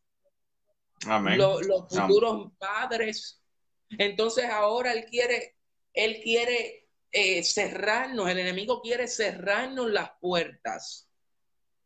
los 1.36 1.88
futuros 1.90 2.52
padres. 2.60 3.42
Entonces 3.90 4.46
ahora 4.46 4.94
él 4.94 5.06
quiere, 5.06 5.56
él 5.94 6.22
quiere 6.22 6.88
eh, 7.12 7.44
cerrarnos, 7.44 8.30
el 8.30 8.38
enemigo 8.38 8.84
quiere 8.84 9.08
cerrarnos 9.08 9.90
las 9.90 10.12
puertas 10.22 11.11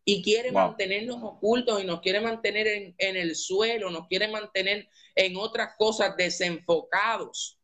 y 0.07 0.21
quiere 0.21 0.51
mantenernos 0.51 1.17
ocultos 1.23 1.81
y 1.81 1.85
nos 1.85 1.99
quiere 1.99 2.21
mantener 2.21 2.67
en, 2.67 2.95
en, 2.99 3.15
el 3.15 3.35
suelo, 3.35 3.89
nos 3.89 4.07
quiere 4.07 4.27
mantener 4.27 4.87
en 5.15 5.35
otras 5.35 5.75
cosas 5.77 6.15
desenfocados. 6.15 7.59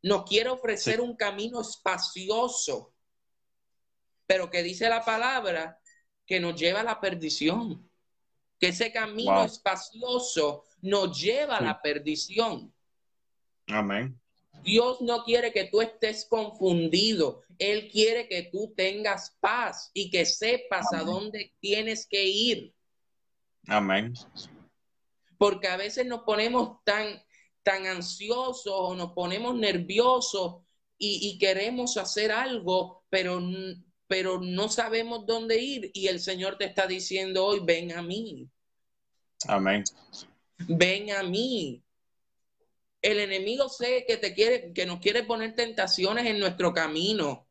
Nos 0.00 0.24
quiere 0.24 0.48
ofrecer 0.48 1.00
un 1.00 1.16
camino 1.16 1.60
espacioso, 1.60 2.94
pero 4.26 4.48
que 4.48 4.62
dice 4.62 4.88
la 4.88 5.04
palabra 5.04 5.80
que 6.24 6.38
nos 6.38 6.54
lleva 6.54 6.80
a 6.80 6.84
la 6.84 7.00
perdición, 7.00 7.90
que 8.60 8.68
ese 8.68 8.92
camino 8.92 9.42
espacioso 9.42 10.64
nos 10.82 11.20
lleva 11.20 11.56
a 11.56 11.62
la 11.62 11.82
perdición. 11.82 12.72
Amén. 13.66 14.20
Dios 14.62 15.00
no 15.00 15.24
quiere 15.24 15.52
que 15.52 15.64
tú 15.64 15.80
estés 15.80 16.26
confundido. 16.26 17.42
Él 17.58 17.88
quiere 17.90 18.28
que 18.28 18.44
tú 18.52 18.72
tengas 18.76 19.36
paz 19.40 19.90
y 19.94 20.10
que 20.10 20.24
sepas 20.24 20.92
a 20.92 21.02
dónde 21.02 21.54
tienes 21.60 22.06
que 22.06 22.24
ir. 22.24 22.74
Amén. 23.66 24.14
Porque 25.36 25.68
a 25.68 25.76
veces 25.76 26.06
nos 26.06 26.22
ponemos 26.22 26.82
tan, 26.84 27.22
tan 27.62 27.86
ansiosos 27.86 28.66
o 28.66 28.94
nos 28.94 29.12
ponemos 29.12 29.54
nerviosos 29.56 30.62
y, 30.98 31.28
y 31.28 31.38
queremos 31.38 31.96
hacer 31.96 32.32
algo, 32.32 33.04
pero, 33.08 33.40
pero 34.06 34.40
no 34.40 34.68
sabemos 34.68 35.26
dónde 35.26 35.60
ir. 35.60 35.90
Y 35.94 36.08
el 36.08 36.20
Señor 36.20 36.56
te 36.58 36.64
está 36.64 36.86
diciendo 36.86 37.44
hoy, 37.44 37.60
ven 37.60 37.92
a 37.92 38.02
mí. 38.02 38.48
Amén. 39.46 39.84
Ven 40.66 41.12
a 41.12 41.22
mí. 41.22 41.82
El 43.00 43.20
enemigo 43.20 43.68
sé 43.68 44.04
que 44.06 44.16
te 44.16 44.34
quiere, 44.34 44.72
que 44.72 44.86
nos 44.86 44.98
quiere 44.98 45.22
poner 45.22 45.54
tentaciones 45.54 46.26
en 46.26 46.40
nuestro 46.40 46.72
camino, 46.72 47.48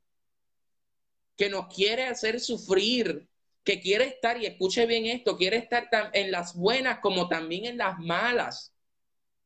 que 1.37 1.49
nos 1.49 1.73
quiere 1.73 2.05
hacer 2.05 2.39
sufrir, 2.39 3.27
que 3.63 3.79
quiere 3.79 4.05
estar, 4.05 4.41
y 4.41 4.45
escuche 4.45 4.85
bien 4.85 5.05
esto, 5.05 5.37
quiere 5.37 5.57
estar 5.57 5.89
en 6.13 6.31
las 6.31 6.55
buenas 6.55 6.99
como 6.99 7.27
también 7.29 7.65
en 7.65 7.77
las 7.77 7.97
malas. 7.99 8.73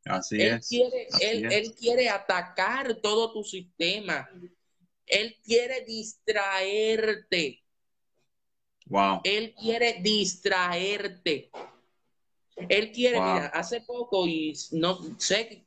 Así 0.06 0.42
él 0.42 0.54
es. 0.54 0.68
Quiere, 0.68 1.08
él, 1.22 1.52
él 1.52 1.76
quiere 1.76 2.10
atacar 2.10 2.96
todo 2.96 3.32
tu 3.32 3.44
sistema. 3.44 4.30
Él 5.06 5.38
quiere 5.44 5.82
distraerte. 5.82 7.64
Wow. 8.88 9.22
Él 9.24 9.54
quiere 9.54 10.00
distraerte. 10.02 11.52
Él 12.70 12.92
quiere, 12.92 13.20
mira, 13.20 13.48
hace 13.48 13.82
poco, 13.82 14.28
y 14.28 14.54
no 14.72 15.00
sé 15.20 15.66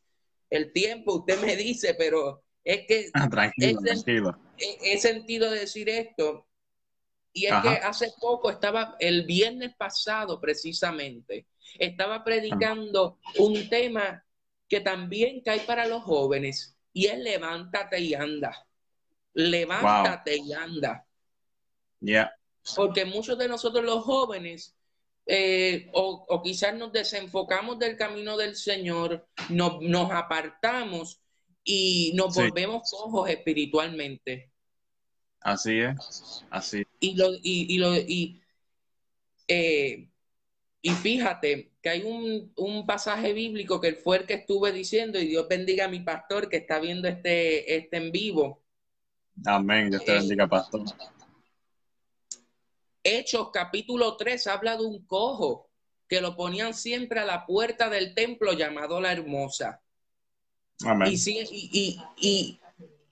el 0.56 0.72
tiempo, 0.72 1.14
usted 1.16 1.40
me 1.40 1.56
dice, 1.56 1.94
pero 1.94 2.42
es 2.62 2.86
que 2.86 3.10
ah, 3.14 3.28
tranquilo, 3.28 3.80
he, 3.80 3.84
tranquilo. 3.84 4.38
He, 4.58 4.98
sentido 4.98 5.50
decir 5.50 5.88
esto. 5.88 6.46
Y 7.32 7.46
es 7.46 7.54
que 7.62 7.68
hace 7.68 8.12
poco 8.20 8.50
estaba, 8.50 8.96
el 9.00 9.24
viernes 9.24 9.74
pasado 9.76 10.40
precisamente, 10.40 11.46
estaba 11.78 12.22
predicando 12.22 13.18
un 13.38 13.68
tema 13.68 14.24
que 14.68 14.80
también 14.80 15.40
cae 15.40 15.60
para 15.60 15.86
los 15.86 16.02
jóvenes 16.04 16.76
y 16.92 17.06
es 17.06 17.18
levántate 17.18 18.00
y 18.00 18.14
anda. 18.14 18.66
Levántate 19.32 20.36
y 20.36 20.52
anda. 20.52 21.04
Ya. 22.00 22.32
Porque 22.76 23.04
muchos 23.04 23.36
de 23.36 23.48
nosotros 23.48 23.84
los 23.84 24.04
jóvenes 24.04 24.76
eh, 25.26 25.88
o, 25.92 26.42
quizás 26.42 26.74
nos 26.74 26.92
desenfocamos 26.92 27.78
del 27.78 27.96
camino 27.96 28.36
del 28.36 28.56
Señor, 28.56 29.26
nos 29.48 30.10
apartamos 30.10 31.20
y 31.64 32.12
nos 32.14 32.34
volvemos 32.34 32.92
ojos 32.92 33.30
espiritualmente. 33.30 34.50
Así 35.40 35.78
es, 35.78 36.44
así. 36.50 36.84
Y 37.00 37.16
lo, 37.16 37.30
y, 37.42 37.78
lo, 37.78 37.94
y, 37.96 38.40
eh, 39.48 40.08
y 40.80 40.90
fíjate 40.90 41.72
que 41.82 41.88
hay 41.90 42.02
un, 42.02 42.52
un, 42.56 42.86
pasaje 42.86 43.32
bíblico 43.34 43.80
que 43.80 43.94
fue 43.94 44.18
el 44.18 44.26
que 44.26 44.34
estuve 44.34 44.72
diciendo, 44.72 45.18
y 45.18 45.26
Dios 45.26 45.46
bendiga 45.48 45.84
a 45.86 45.88
mi 45.88 46.00
pastor 46.00 46.48
que 46.48 46.58
está 46.58 46.78
viendo 46.78 47.08
este, 47.08 47.76
este 47.76 47.96
en 47.98 48.10
vivo. 48.10 48.62
Amén, 49.44 49.90
Dios 49.90 50.04
te 50.04 50.12
eh, 50.12 50.18
bendiga, 50.18 50.46
pastor. 50.46 50.82
Hechos 53.04 53.50
capítulo 53.52 54.16
3 54.16 54.46
habla 54.46 54.76
de 54.78 54.84
un 54.84 55.06
cojo 55.06 55.68
que 56.08 56.22
lo 56.22 56.34
ponían 56.36 56.72
siempre 56.72 57.20
a 57.20 57.26
la 57.26 57.44
puerta 57.46 57.90
del 57.90 58.14
templo 58.14 58.54
llamado 58.54 59.00
la 59.00 59.12
hermosa. 59.12 59.82
Amén. 60.84 61.12
Y, 61.12 61.98
y, 62.18 62.58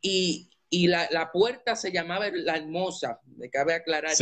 y, 0.01 0.51
y 0.71 0.87
la, 0.89 1.09
la, 1.11 1.31
puerta 1.31 1.77
se 1.77 1.93
llamaba 1.93 2.31
la 2.31 2.57
hermosa, 2.57 3.21
me 3.37 3.51
cabe 3.51 3.75
aclarar. 3.75 4.15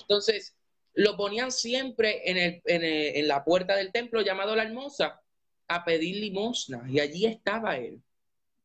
Entonces, 0.00 0.56
lo 0.94 1.16
ponían 1.16 1.52
siempre 1.52 2.30
en, 2.30 2.36
el, 2.36 2.62
en, 2.64 2.82
el, 2.82 3.16
en 3.16 3.28
la 3.28 3.44
puerta 3.44 3.76
del 3.76 3.92
templo 3.92 4.22
llamado 4.22 4.56
la 4.56 4.64
hermosa 4.64 5.20
a 5.68 5.84
pedir 5.84 6.16
limosna. 6.16 6.84
Y 6.88 6.98
allí 6.98 7.26
estaba 7.26 7.76
él, 7.76 8.02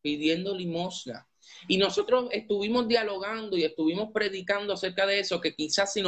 pidiendo 0.02 0.56
limosna. 0.56 1.28
Y 1.68 1.78
nosotros 1.78 2.28
estuvimos 2.32 2.88
dialogando 2.88 3.58
y 3.58 3.64
estuvimos 3.64 4.12
predicando 4.14 4.74
acerca 4.74 5.06
de 5.06 5.20
eso, 5.20 5.42
que 5.42 5.56
quizás, 5.56 5.94
si 5.94 6.04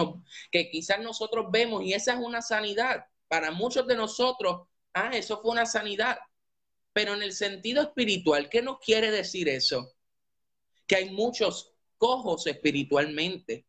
que 0.51 0.69
quizás 0.69 0.99
nosotros 0.99 1.47
vemos, 1.51 1.83
y 1.83 1.93
esa 1.93 2.13
es 2.13 2.19
una 2.19 2.41
sanidad. 2.41 3.05
Para 3.27 3.51
muchos 3.51 3.87
de 3.87 3.95
nosotros, 3.95 4.67
ah, 4.93 5.11
eso 5.13 5.41
fue 5.41 5.51
una 5.51 5.65
sanidad. 5.65 6.17
Pero 6.93 7.13
en 7.13 7.21
el 7.21 7.33
sentido 7.33 7.81
espiritual, 7.81 8.49
¿qué 8.49 8.61
nos 8.61 8.79
quiere 8.79 9.11
decir 9.11 9.49
eso? 9.49 9.93
Que 10.87 10.95
hay 10.95 11.09
muchos 11.11 11.73
cojos 11.97 12.47
espiritualmente 12.47 13.65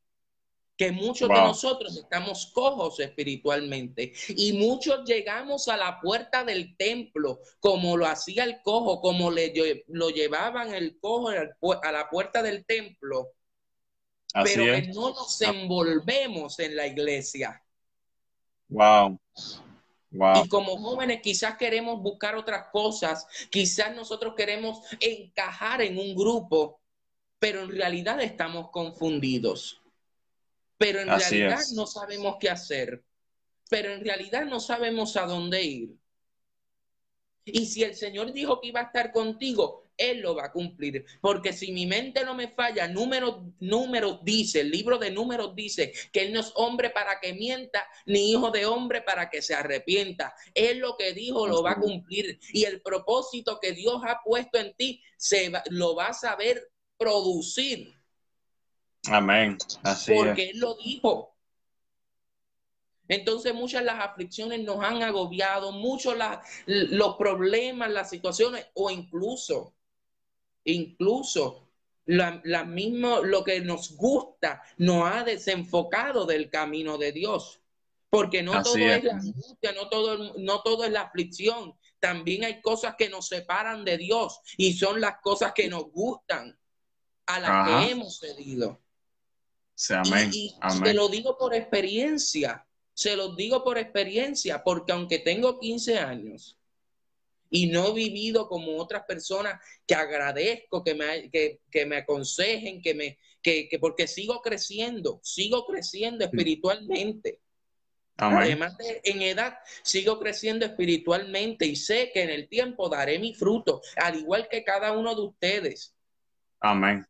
que 0.78 0.92
muchos 0.92 1.28
de 1.28 1.34
nosotros 1.34 1.96
estamos 1.96 2.46
cojos 2.54 3.00
espiritualmente 3.00 4.12
y 4.28 4.52
muchos 4.52 5.04
llegamos 5.04 5.66
a 5.66 5.76
la 5.76 6.00
puerta 6.00 6.44
del 6.44 6.76
templo 6.76 7.40
como 7.58 7.96
lo 7.96 8.06
hacía 8.06 8.44
el 8.44 8.62
cojo, 8.62 9.00
como 9.00 9.32
le, 9.32 9.84
lo 9.88 10.10
llevaban 10.10 10.72
el 10.72 10.96
cojo 11.00 11.30
a 11.30 11.92
la 11.92 12.08
puerta 12.08 12.44
del 12.44 12.64
templo, 12.64 13.32
pero 14.32 14.64
que 14.64 14.82
no 14.94 15.10
nos 15.10 15.40
envolvemos 15.42 16.60
en 16.60 16.76
la 16.76 16.86
iglesia. 16.86 17.60
Wow. 18.68 19.18
Wow. 20.12 20.44
Y 20.44 20.48
como 20.48 20.78
jóvenes 20.78 21.20
quizás 21.22 21.56
queremos 21.56 22.00
buscar 22.00 22.36
otras 22.36 22.68
cosas, 22.70 23.26
quizás 23.50 23.94
nosotros 23.96 24.34
queremos 24.36 24.80
encajar 25.00 25.82
en 25.82 25.98
un 25.98 26.14
grupo, 26.14 26.80
pero 27.40 27.62
en 27.62 27.70
realidad 27.70 28.20
estamos 28.22 28.70
confundidos 28.70 29.82
pero 30.78 31.00
en 31.00 31.08
realidad 31.08 31.60
no 31.74 31.86
sabemos 31.86 32.36
qué 32.40 32.48
hacer, 32.48 33.04
pero 33.68 33.92
en 33.92 34.02
realidad 34.02 34.46
no 34.46 34.60
sabemos 34.60 35.16
a 35.16 35.26
dónde 35.26 35.62
ir. 35.62 35.98
Y 37.44 37.66
si 37.66 37.82
el 37.82 37.94
Señor 37.94 38.32
dijo 38.32 38.60
que 38.60 38.68
iba 38.68 38.80
a 38.80 38.84
estar 38.84 39.10
contigo, 39.10 39.90
Él 39.96 40.20
lo 40.20 40.34
va 40.34 40.46
a 40.46 40.52
cumplir. 40.52 41.04
Porque 41.20 41.52
si 41.52 41.72
mi 41.72 41.86
mente 41.86 42.24
no 42.24 42.34
me 42.34 42.48
falla, 42.48 42.86
números, 42.88 43.38
números 43.58 44.20
dice, 44.22 44.60
el 44.60 44.70
libro 44.70 44.98
de 44.98 45.10
números 45.10 45.54
dice 45.56 45.92
que 46.12 46.22
Él 46.22 46.32
no 46.32 46.40
es 46.40 46.52
hombre 46.56 46.90
para 46.90 47.18
que 47.20 47.32
mienta, 47.32 47.86
ni 48.06 48.32
hijo 48.32 48.50
de 48.50 48.66
hombre 48.66 49.02
para 49.02 49.30
que 49.30 49.42
se 49.42 49.54
arrepienta. 49.54 50.34
Él 50.54 50.78
lo 50.78 50.96
que 50.96 51.14
dijo 51.14 51.46
lo 51.46 51.62
va 51.62 51.72
a 51.72 51.80
cumplir. 51.80 52.38
Y 52.52 52.64
el 52.64 52.82
propósito 52.82 53.58
que 53.60 53.72
Dios 53.72 54.02
ha 54.06 54.20
puesto 54.22 54.58
en 54.58 54.74
ti, 54.74 55.02
se 55.16 55.50
lo 55.70 55.96
va 55.96 56.08
a 56.08 56.14
saber 56.14 56.70
producir. 56.98 57.97
Amén. 59.06 59.56
Así 59.82 60.12
porque 60.14 60.50
Él 60.50 60.58
lo 60.58 60.74
dijo. 60.74 61.34
Entonces 63.08 63.54
muchas 63.54 63.82
las 63.82 64.04
aflicciones 64.04 64.60
nos 64.60 64.84
han 64.84 65.02
agobiado, 65.02 65.72
muchos 65.72 66.14
los 66.66 67.16
problemas, 67.16 67.90
las 67.90 68.10
situaciones 68.10 68.66
o 68.74 68.90
incluso, 68.90 69.74
incluso 70.64 71.68
la, 72.04 72.40
la 72.44 72.64
mismo, 72.64 73.20
lo 73.20 73.44
que 73.44 73.60
nos 73.60 73.96
gusta 73.96 74.62
nos 74.76 75.10
ha 75.10 75.24
desenfocado 75.24 76.26
del 76.26 76.50
camino 76.50 76.98
de 76.98 77.12
Dios. 77.12 77.60
Porque 78.10 78.42
no 78.42 78.62
todo 78.62 78.76
es. 78.76 79.04
la 79.04 79.14
angustia, 79.14 79.72
no 79.72 79.88
todo, 79.88 80.34
no 80.38 80.62
todo 80.62 80.84
es 80.84 80.90
la 80.90 81.02
aflicción. 81.02 81.74
También 82.00 82.44
hay 82.44 82.62
cosas 82.62 82.94
que 82.96 83.10
nos 83.10 83.28
separan 83.28 83.84
de 83.84 83.98
Dios 83.98 84.40
y 84.56 84.72
son 84.72 85.00
las 85.00 85.20
cosas 85.20 85.52
que 85.52 85.68
nos 85.68 85.90
gustan, 85.90 86.58
a 87.26 87.40
las 87.40 87.68
que 87.68 87.90
hemos 87.92 88.18
cedido. 88.18 88.80
Amén. 89.90 90.30
Y, 90.32 90.54
te 90.82 90.94
lo 90.94 91.08
digo 91.08 91.36
por 91.38 91.54
experiencia, 91.54 92.66
se 92.92 93.16
lo 93.16 93.34
digo 93.34 93.62
por 93.62 93.78
experiencia, 93.78 94.62
porque 94.64 94.92
aunque 94.92 95.20
tengo 95.20 95.58
15 95.58 95.98
años 95.98 96.58
y 97.50 97.68
no 97.68 97.88
he 97.88 97.92
vivido 97.92 98.48
como 98.48 98.76
otras 98.76 99.04
personas 99.04 99.60
que 99.86 99.94
agradezco, 99.94 100.82
que 100.82 100.94
me, 100.94 101.30
que, 101.30 101.86
me 101.86 101.98
aconsejen, 101.98 102.82
que 102.82 102.94
me, 102.94 103.18
que, 103.42 103.68
porque 103.80 104.06
sigo 104.06 104.40
creciendo, 104.42 105.20
sigo 105.22 105.64
creciendo 105.64 106.24
espiritualmente. 106.24 107.40
Además 108.16 108.76
de 108.78 109.00
en 109.04 109.22
edad, 109.22 109.58
sigo 109.84 110.18
creciendo 110.18 110.66
espiritualmente 110.66 111.66
y 111.66 111.76
sé 111.76 112.10
que 112.12 112.22
en 112.22 112.30
el 112.30 112.48
tiempo 112.48 112.88
daré 112.88 113.20
mi 113.20 113.32
fruto, 113.32 113.80
al 113.94 114.16
igual 114.16 114.48
que 114.48 114.64
cada 114.64 114.90
uno 114.92 115.14
de 115.14 115.22
ustedes. 115.22 115.94
Amén. 116.60 117.06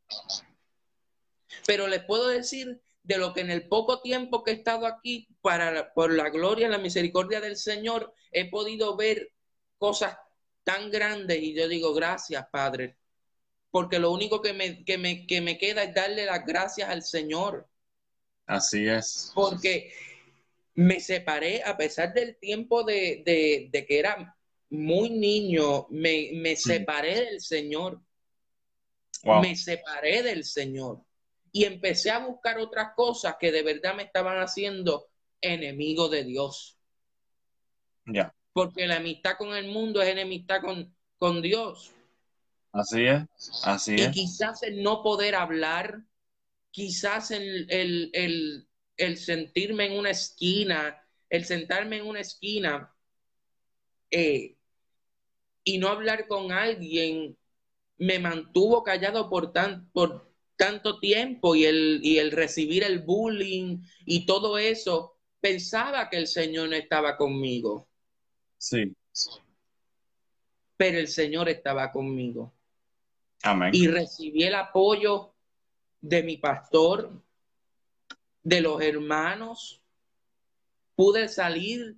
Pero 1.66 1.86
les 1.86 2.04
puedo 2.04 2.28
decir 2.28 2.80
de 3.02 3.16
lo 3.16 3.32
que 3.32 3.40
en 3.40 3.50
el 3.50 3.66
poco 3.68 4.02
tiempo 4.02 4.44
que 4.44 4.50
he 4.50 4.54
estado 4.54 4.86
aquí, 4.86 5.28
para, 5.40 5.92
por 5.94 6.12
la 6.12 6.28
gloria 6.28 6.68
y 6.68 6.70
la 6.70 6.78
misericordia 6.78 7.40
del 7.40 7.56
Señor, 7.56 8.12
he 8.30 8.50
podido 8.50 8.96
ver 8.96 9.32
cosas 9.78 10.16
tan 10.62 10.90
grandes 10.90 11.38
y 11.42 11.54
yo 11.54 11.68
digo, 11.68 11.94
gracias, 11.94 12.46
Padre, 12.52 12.98
porque 13.70 13.98
lo 13.98 14.12
único 14.12 14.42
que 14.42 14.52
me, 14.52 14.84
que 14.84 14.98
me, 14.98 15.26
que 15.26 15.40
me 15.40 15.56
queda 15.56 15.84
es 15.84 15.94
darle 15.94 16.26
las 16.26 16.44
gracias 16.44 16.90
al 16.90 17.02
Señor. 17.02 17.66
Así 18.46 18.86
es. 18.86 19.32
Porque 19.34 19.90
me 20.74 21.00
separé, 21.00 21.62
a 21.64 21.76
pesar 21.78 22.12
del 22.12 22.36
tiempo 22.36 22.84
de, 22.84 23.22
de, 23.24 23.68
de 23.72 23.86
que 23.86 23.98
era 23.98 24.36
muy 24.68 25.08
niño, 25.10 25.86
me, 25.88 26.30
me 26.34 26.56
separé 26.56 27.24
del 27.24 27.40
Señor. 27.40 28.02
Me 29.24 29.56
separé 29.56 30.22
del 30.22 30.44
Señor 30.44 31.07
y 31.52 31.64
empecé 31.64 32.10
a 32.10 32.18
buscar 32.18 32.58
otras 32.58 32.94
cosas 32.94 33.36
que 33.38 33.52
de 33.52 33.62
verdad 33.62 33.94
me 33.94 34.02
estaban 34.04 34.38
haciendo 34.38 35.08
enemigo 35.40 36.08
de 36.08 36.24
Dios. 36.24 36.78
Ya. 38.06 38.34
Porque 38.52 38.86
la 38.86 38.96
amistad 38.96 39.36
con 39.36 39.54
el 39.54 39.68
mundo 39.68 40.02
es 40.02 40.08
enemistad 40.08 40.60
con, 40.60 40.94
con 41.18 41.42
Dios. 41.42 41.92
Así 42.72 43.06
es, 43.06 43.22
así 43.64 43.94
y 43.96 44.02
es. 44.02 44.10
quizás 44.10 44.62
el 44.62 44.82
no 44.82 45.02
poder 45.02 45.34
hablar, 45.34 46.02
quizás 46.70 47.30
el, 47.30 47.66
el, 47.70 48.10
el, 48.12 48.68
el 48.96 49.16
sentirme 49.16 49.86
en 49.86 49.98
una 49.98 50.10
esquina, 50.10 51.02
el 51.30 51.44
sentarme 51.44 51.96
en 51.96 52.06
una 52.06 52.20
esquina 52.20 52.94
eh, 54.10 54.56
y 55.64 55.78
no 55.78 55.88
hablar 55.88 56.26
con 56.26 56.52
alguien 56.52 57.36
me 57.98 58.18
mantuvo 58.18 58.82
callado 58.82 59.28
por, 59.28 59.52
tan, 59.52 59.90
por 59.90 60.27
tanto 60.58 60.98
tiempo 60.98 61.54
y 61.54 61.64
el, 61.64 62.00
y 62.02 62.18
el 62.18 62.32
recibir 62.32 62.82
el 62.82 62.98
bullying 62.98 63.78
y 64.04 64.26
todo 64.26 64.58
eso, 64.58 65.16
pensaba 65.40 66.10
que 66.10 66.16
el 66.18 66.26
Señor 66.26 66.68
no 66.68 66.74
estaba 66.74 67.16
conmigo. 67.16 67.88
Sí. 68.58 68.92
Pero 70.76 70.98
el 70.98 71.06
Señor 71.08 71.48
estaba 71.48 71.92
conmigo. 71.92 72.52
Amén. 73.42 73.70
Y 73.72 73.86
recibí 73.86 74.42
el 74.42 74.56
apoyo 74.56 75.32
de 76.00 76.24
mi 76.24 76.36
pastor, 76.36 77.12
de 78.42 78.60
los 78.60 78.82
hermanos. 78.82 79.80
Pude 80.96 81.28
salir 81.28 81.96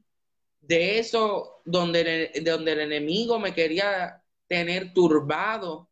de 0.61 0.99
eso 0.99 1.62
donde, 1.64 2.31
donde 2.44 2.73
el 2.73 2.81
enemigo 2.81 3.38
me 3.38 3.55
quería 3.55 4.23
tener 4.46 4.92
turbado 4.92 5.89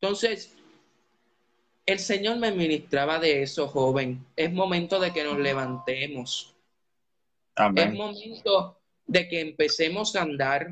entonces, 0.00 0.56
el 1.84 1.98
Señor 1.98 2.38
me 2.38 2.52
ministraba 2.52 3.18
de 3.18 3.42
eso, 3.42 3.68
joven. 3.68 4.24
Es 4.34 4.50
momento 4.50 4.98
de 4.98 5.12
que 5.12 5.24
nos 5.24 5.38
levantemos. 5.38 6.54
Es 7.76 7.92
momento 7.92 8.78
de 9.06 9.28
que 9.28 9.40
empecemos 9.40 10.16
a 10.16 10.22
andar, 10.22 10.70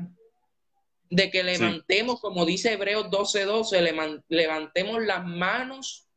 de 1.11 1.29
que 1.29 1.43
levantemos, 1.43 2.19
como 2.19 2.43
dice 2.43 2.73
Hebreos 2.73 3.11
12:12, 3.11 4.23
levantemos 4.29 5.03
las 5.03 5.23
manos 5.25 6.07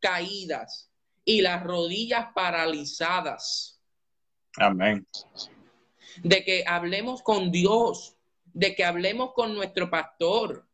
caídas 0.00 0.90
y 1.26 1.42
las 1.42 1.62
rodillas 1.62 2.28
paralizadas. 2.34 3.78
Amén. 4.56 5.06
De 6.22 6.44
que 6.44 6.64
hablemos 6.66 7.22
con 7.22 7.50
Dios, 7.50 8.16
de 8.54 8.74
que 8.74 8.84
hablemos 8.84 9.34
con 9.34 9.54
nuestro 9.54 9.90
pastor, 9.90 10.67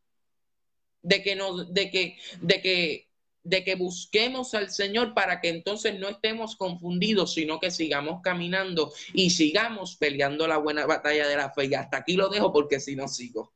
de 1.05 1.23
que 1.23 1.37
nos, 1.37 1.73
de 1.73 1.91
que, 1.91 2.19
de 2.41 2.61
que, 2.61 3.09
de 3.45 3.63
que 3.63 3.75
busquemos 3.77 4.55
al 4.55 4.71
Señor 4.71 5.15
para 5.15 5.41
que 5.41 5.51
entonces 5.51 5.99
no 6.01 6.09
estemos 6.09 6.57
confundidos, 6.57 7.35
sino 7.35 7.61
que 7.61 7.71
sigamos 7.71 8.23
caminando 8.23 8.93
y 9.13 9.31
sigamos 9.31 9.97
peleando 9.97 10.49
la 10.49 10.57
buena 10.57 10.87
batalla 10.87 11.29
de 11.29 11.37
la 11.37 11.51
fe. 11.51 11.67
Y 11.67 11.75
hasta 11.75 11.99
aquí 11.99 12.15
lo 12.15 12.29
dejo 12.29 12.53
porque 12.53 12.81
si 12.81 12.97
no 12.97 13.07
sigo. 13.07 13.53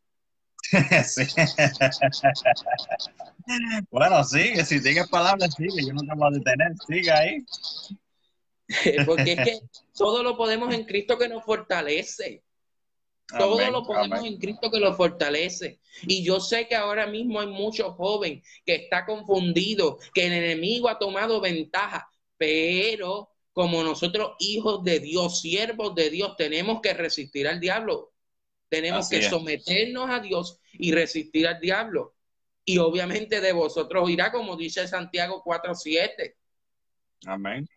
Bueno, 3.91 4.23
sigue, 4.25 4.63
si 4.63 4.83
tienes 4.83 5.09
palabras, 5.09 5.55
sigue, 5.57 5.87
yo 5.87 5.95
no 5.95 6.03
te 6.03 6.15
voy 6.15 6.29
a 6.29 6.37
detener, 6.37 6.73
sigue 6.87 7.11
ahí. 7.11 7.47
porque 9.07 9.33
es 9.33 9.41
que 9.43 9.61
todo 9.97 10.23
lo 10.23 10.37
podemos 10.37 10.75
en 10.75 10.85
Cristo 10.85 11.17
que 11.17 11.31
nos 11.31 11.43
fortalece. 11.45 12.43
Todo 13.37 13.71
lo 13.71 13.83
podemos 13.83 14.25
en 14.25 14.39
Cristo 14.39 14.71
que 14.71 14.81
lo 14.81 14.95
fortalece. 14.95 15.81
Y 16.03 16.25
yo 16.25 16.41
sé 16.41 16.67
que 16.67 16.75
ahora 16.75 17.07
mismo 17.07 17.41
hay 17.41 17.49
muchos 17.49 17.95
jóvenes 17.95 18.43
que 18.65 18.75
está 18.75 19.05
confundido, 19.05 19.99
que 20.15 20.27
el 20.27 20.33
enemigo 20.33 20.89
ha 20.89 20.99
tomado 20.99 21.41
ventaja, 21.41 22.09
pero 22.39 23.31
como 23.53 23.83
nosotros 23.83 24.33
hijos 24.39 24.83
de 24.85 25.01
Dios, 25.01 25.41
siervos 25.41 25.95
de 25.95 26.11
Dios, 26.11 26.37
tenemos 26.37 26.81
que 26.81 26.95
resistir 26.95 27.49
al 27.49 27.61
diablo. 27.61 28.13
Tenemos 28.69 29.09
que 29.09 29.23
someternos 29.23 30.09
a 30.09 30.21
Dios 30.21 30.61
y 30.73 30.93
resistir 30.93 31.47
al 31.47 31.61
diablo. 31.61 32.15
Y 32.65 32.79
obviamente 32.79 33.41
de 33.41 33.53
vosotros 33.53 34.09
irá, 34.11 34.31
como 34.31 34.57
dice 34.57 34.87
Santiago 34.87 35.43
4:7. 35.43 36.35
Amén. 37.27 37.69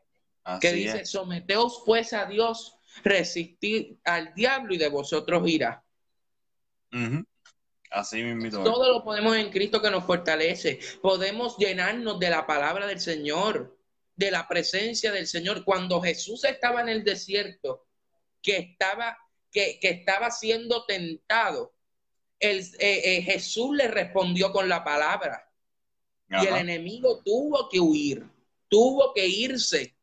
que 0.60 0.74
dice, 0.74 1.06
someteos 1.06 1.84
pues 1.86 2.14
a 2.14 2.26
Dios 2.26 2.78
resistir 3.04 3.98
al 4.04 4.34
diablo 4.34 4.74
y 4.74 4.78
de 4.78 4.90
vosotros 4.90 5.48
irá. 5.48 5.84
Así 7.90 8.24
mismo. 8.24 8.64
Todo 8.64 8.92
lo 8.92 9.04
podemos 9.04 9.36
en 9.36 9.50
Cristo 9.50 9.82
que 9.82 9.92
nos 9.92 10.06
fortalece. 10.06 10.80
Podemos 11.02 11.58
llenarnos 11.58 12.20
de 12.20 12.30
la 12.30 12.46
palabra 12.46 12.88
del 12.88 13.00
Señor, 13.00 13.78
de 14.16 14.32
la 14.32 14.48
presencia 14.48 15.12
del 15.12 15.28
Señor. 15.28 15.64
Cuando 15.66 16.02
Jesús 16.02 16.44
estaba 16.46 16.82
en 16.82 16.90
el 16.90 17.04
desierto, 17.04 17.86
que 18.42 18.58
estaba, 18.58 19.18
que, 19.52 19.80
estaba 19.82 20.32
siendo 20.32 20.86
tentado, 20.86 21.74
el, 22.40 22.60
eh, 22.80 23.18
eh, 23.18 23.22
Jesús 23.24 23.76
le 23.76 23.88
respondió 23.88 24.52
con 24.52 24.68
la 24.70 24.84
palabra. 24.84 25.48
Y 26.30 26.48
el 26.48 26.56
enemigo 26.56 27.22
tuvo 27.26 27.68
que 27.68 27.82
huir, 27.82 28.26
tuvo 28.70 29.14
que 29.14 29.28
irse 29.28 29.94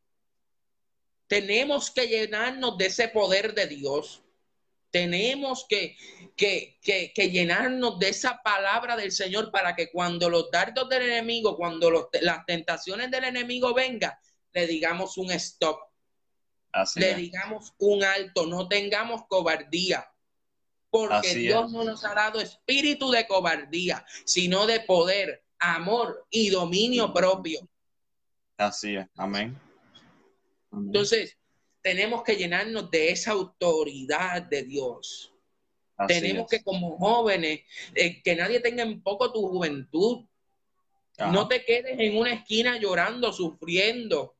tenemos 1.28 1.90
que 1.90 2.08
llenarnos 2.08 2.76
de 2.78 2.86
ese 2.86 3.08
poder 3.08 3.54
de 3.54 3.66
Dios. 3.66 4.22
Tenemos 4.90 5.66
que, 5.68 5.96
que, 6.34 6.78
que, 6.82 7.30
llenarnos 7.30 7.98
de 7.98 8.08
esa 8.08 8.42
palabra 8.42 8.96
del 8.96 9.12
Señor 9.12 9.50
para 9.52 9.76
que 9.76 9.90
cuando 9.90 10.30
los 10.30 10.50
dardos 10.50 10.88
del 10.88 11.02
enemigo, 11.02 11.56
cuando 11.56 12.10
las 12.22 12.46
tentaciones 12.46 13.10
del 13.10 13.24
enemigo 13.24 13.74
vengan, 13.74 14.14
le 14.54 14.66
digamos 14.66 15.18
un 15.18 15.30
stop. 15.32 15.78
le 16.96 17.14
digamos 17.14 17.74
un 17.78 18.02
alto, 18.02 18.46
no 18.46 18.66
tengamos 18.66 19.26
cobardía. 19.28 20.10
Porque 20.90 21.34
Dios 21.34 21.70
no 21.70 21.84
nos 21.84 22.02
ha 22.06 22.14
dado 22.14 22.40
espíritu 22.40 23.10
de 23.10 23.26
cobardía, 23.26 24.06
sino 24.24 24.66
de 24.66 24.80
poder, 24.80 25.44
amor 25.58 26.26
y 26.30 26.48
dominio 26.48 27.12
propio. 27.12 27.68
Así 28.56 28.96
es. 28.96 29.06
Amén. 29.16 29.67
Entonces, 30.72 31.38
tenemos 31.82 32.22
que 32.22 32.36
llenarnos 32.36 32.90
de 32.90 33.10
esa 33.10 33.32
autoridad 33.32 34.42
de 34.42 34.62
Dios. 34.62 35.32
tenemos 36.06 36.48
que 36.48 36.62
como 36.62 36.96
jóvenes, 36.96 37.60
eh, 37.94 38.22
que 38.22 38.36
nadie 38.36 38.60
tenga 38.60 38.82
en 38.82 39.02
poco 39.02 39.32
tu 39.32 39.48
juventud. 39.48 40.24
No 41.18 41.48
te 41.48 41.64
quedes 41.64 41.98
en 41.98 42.16
una 42.16 42.32
esquina 42.32 42.78
llorando, 42.78 43.32
sufriendo. 43.32 44.36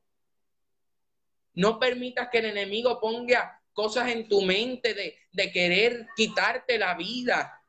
No 1.53 1.77
permitas 1.77 2.29
que 2.31 2.37
el 2.37 2.45
enemigo 2.45 3.01
ponga 3.01 3.61
cosas 3.73 4.09
en 4.09 4.29
tu 4.29 4.41
mente 4.41 4.93
de, 4.93 5.51
querer 5.51 6.07
quitarte 6.15 6.77
la 6.77 6.95
vida 6.95 7.61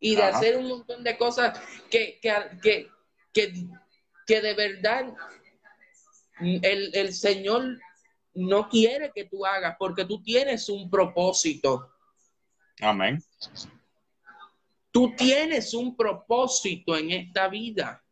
y 0.00 0.16
de 0.16 0.22
hacer 0.22 0.56
un 0.56 0.66
montón 0.66 1.04
de 1.04 1.16
cosas 1.16 1.60
que, 1.90 2.18
que, 2.20 2.88
que, 3.32 3.68
que 4.26 4.40
de 4.40 4.54
verdad 4.54 5.12
el, 6.42 7.12
Señor 7.12 7.78
no 8.34 8.68
quiere 8.68 9.10
que 9.14 9.24
tú 9.24 9.44
hagas 9.44 9.76
porque 9.78 10.04
tú 10.04 10.22
tienes 10.22 10.68
un 10.68 10.90
propósito. 10.90 11.90
Amén. 12.80 13.22
Tú 14.90 15.14
tienes 15.16 15.72
un 15.74 15.96
propósito 15.96 16.96
en 16.96 17.10
esta 17.10 17.48
vida. 17.48 18.02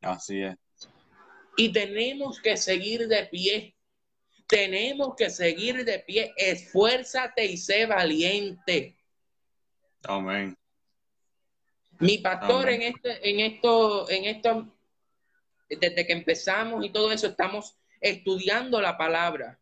Así 0.00 0.42
es. 0.42 0.56
Y 1.56 1.72
tenemos 1.72 2.40
que 2.40 2.56
seguir 2.56 3.08
de 3.08 3.24
pie. 3.26 3.76
Tenemos 4.46 5.14
que 5.16 5.30
seguir 5.30 5.84
de 5.84 5.98
pie. 6.00 6.32
Esfuérzate 6.36 7.44
y 7.46 7.56
sé 7.56 7.86
valiente. 7.86 8.96
Amén. 10.04 10.56
Mi 11.98 12.18
pastor 12.18 12.68
en 12.68 12.82
este, 12.82 13.30
en 13.30 13.40
esto, 13.40 14.10
en 14.10 14.24
esto, 14.24 14.74
desde 15.80 16.06
que 16.06 16.12
empezamos 16.12 16.84
y 16.84 16.90
todo 16.90 17.12
eso, 17.12 17.28
estamos 17.28 17.76
estudiando 18.00 18.80
la 18.80 18.96
palabra, 18.96 19.60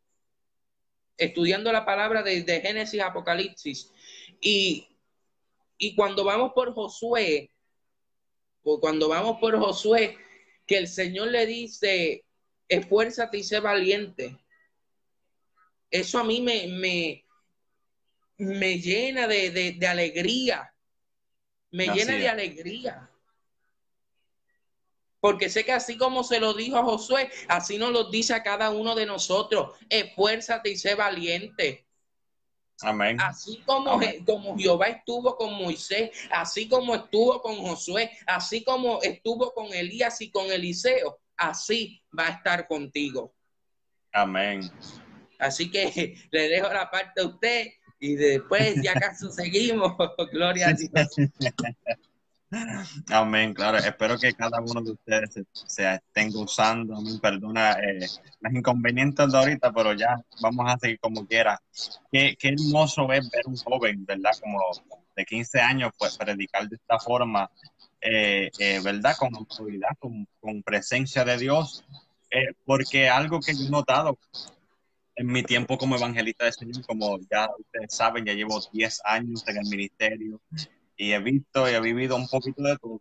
estudiando 1.16 1.72
la 1.72 1.84
palabra 1.84 2.22
desde 2.22 2.60
Génesis 2.60 3.00
a 3.00 3.06
Apocalipsis. 3.06 3.92
Y, 4.40 4.88
y 5.78 5.94
cuando 5.94 6.24
vamos 6.24 6.52
por 6.54 6.72
Josué, 6.72 7.50
cuando 8.62 9.08
vamos 9.08 9.38
por 9.40 9.58
Josué, 9.58 10.16
que 10.66 10.78
el 10.78 10.88
Señor 10.88 11.28
le 11.28 11.46
dice, 11.46 12.24
esfuérzate 12.68 13.38
y 13.38 13.42
sé 13.42 13.60
valiente. 13.60 14.38
Eso 15.90 16.18
a 16.18 16.24
mí 16.24 16.40
me, 16.40 16.68
me, 16.68 17.24
me 18.38 18.78
llena 18.78 19.26
de, 19.26 19.78
alegría. 19.86 20.72
Me 21.72 21.88
llena 21.88 22.16
de 22.16 22.28
alegría. 22.28 23.09
Porque 25.20 25.50
sé 25.50 25.64
que 25.64 25.72
así 25.72 25.96
como 25.96 26.24
se 26.24 26.40
lo 26.40 26.54
dijo 26.54 26.76
a 26.76 26.84
Josué, 26.84 27.30
así 27.48 27.76
nos 27.78 27.92
lo 27.92 28.10
dice 28.10 28.34
a 28.34 28.42
cada 28.42 28.70
uno 28.70 28.94
de 28.94 29.06
nosotros. 29.06 29.76
Esfuérzate 29.88 30.70
y 30.70 30.76
sé 30.76 30.94
valiente. 30.94 31.86
Amén. 32.82 33.20
Así 33.20 33.58
como, 33.66 34.00
como 34.24 34.56
Jehová 34.56 34.86
estuvo 34.86 35.36
con 35.36 35.54
Moisés, 35.54 36.10
así 36.30 36.66
como 36.66 36.94
estuvo 36.94 37.42
con 37.42 37.56
Josué, 37.56 38.10
así 38.26 38.64
como 38.64 39.02
estuvo 39.02 39.52
con 39.52 39.72
Elías 39.74 40.20
y 40.22 40.30
con 40.30 40.50
Eliseo, 40.50 41.20
así 41.36 42.02
va 42.18 42.28
a 42.28 42.30
estar 42.30 42.66
contigo. 42.66 43.34
Amén. 44.12 44.70
Así 45.38 45.70
que 45.70 46.14
le 46.30 46.48
dejo 46.48 46.72
la 46.72 46.90
parte 46.90 47.20
a 47.20 47.26
usted 47.26 47.66
y 47.98 48.14
después 48.14 48.76
ya 48.82 48.92
acaso 48.92 49.30
seguimos. 49.30 49.94
Gloria 50.32 50.68
a 50.68 50.72
Dios. 50.72 50.90
Amén, 53.10 53.54
claro. 53.54 53.78
Espero 53.78 54.18
que 54.18 54.32
cada 54.34 54.60
uno 54.60 54.82
de 54.82 54.92
ustedes 54.92 55.40
se, 55.52 55.94
estén 55.94 56.32
gozando. 56.32 56.96
Perdona 57.22 57.72
eh, 57.74 58.08
las 58.40 58.52
inconvenientes 58.52 59.30
de 59.30 59.38
ahorita, 59.38 59.72
pero 59.72 59.92
ya 59.94 60.16
vamos 60.40 60.66
a 60.68 60.76
seguir 60.78 60.98
como 60.98 61.26
quiera. 61.26 61.62
Qué, 62.10 62.36
qué 62.38 62.48
hermoso 62.48 63.12
es 63.12 63.30
ver 63.30 63.46
un 63.46 63.56
joven, 63.56 64.04
¿verdad? 64.04 64.32
Como 64.40 64.58
de 65.14 65.24
15 65.24 65.60
años, 65.60 65.92
pues 65.96 66.16
predicar 66.16 66.68
de 66.68 66.74
esta 66.74 66.98
forma, 66.98 67.48
eh, 68.00 68.50
eh, 68.58 68.80
¿verdad? 68.82 69.16
Con 69.16 69.34
autoridad, 69.36 69.90
con, 70.00 70.26
con, 70.40 70.62
presencia 70.62 71.24
de 71.24 71.38
Dios. 71.38 71.84
porque 72.64 73.08
algo 73.08 73.40
que 73.40 73.54
yo 73.54 73.66
he 73.66 73.70
notado 73.70 74.18
en 75.14 75.26
mi 75.26 75.44
tiempo 75.44 75.78
como 75.78 75.96
evangelista 75.96 76.46
de 76.46 76.52
Señor, 76.52 76.84
como 76.84 77.18
ya 77.30 77.48
ustedes 77.56 77.94
saben, 77.94 78.24
ya 78.24 78.32
llevo 78.32 78.60
10 78.72 79.02
años 79.04 79.46
en 79.46 79.56
el 79.58 79.66
ministerio 79.66 80.40
y 81.00 81.14
he 81.14 81.18
visto 81.18 81.68
y 81.68 81.72
he 81.72 81.80
vivido 81.80 82.14
un 82.14 82.28
poquito 82.28 82.62
de 82.62 82.76
todo. 82.76 83.00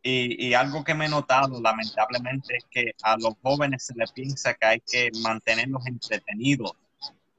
Y, 0.00 0.46
y, 0.46 0.54
algo 0.54 0.84
que 0.84 0.94
me 0.94 1.06
he 1.06 1.08
notado, 1.08 1.60
lamentablemente, 1.60 2.58
es 2.58 2.64
que 2.70 2.92
a 3.02 3.16
los 3.16 3.34
jóvenes 3.42 3.84
se 3.84 3.94
les 3.96 4.12
piensa 4.12 4.54
que 4.54 4.64
hay 4.64 4.80
que 4.80 5.10
mantenerlos 5.22 5.84
entretenidos, 5.86 6.74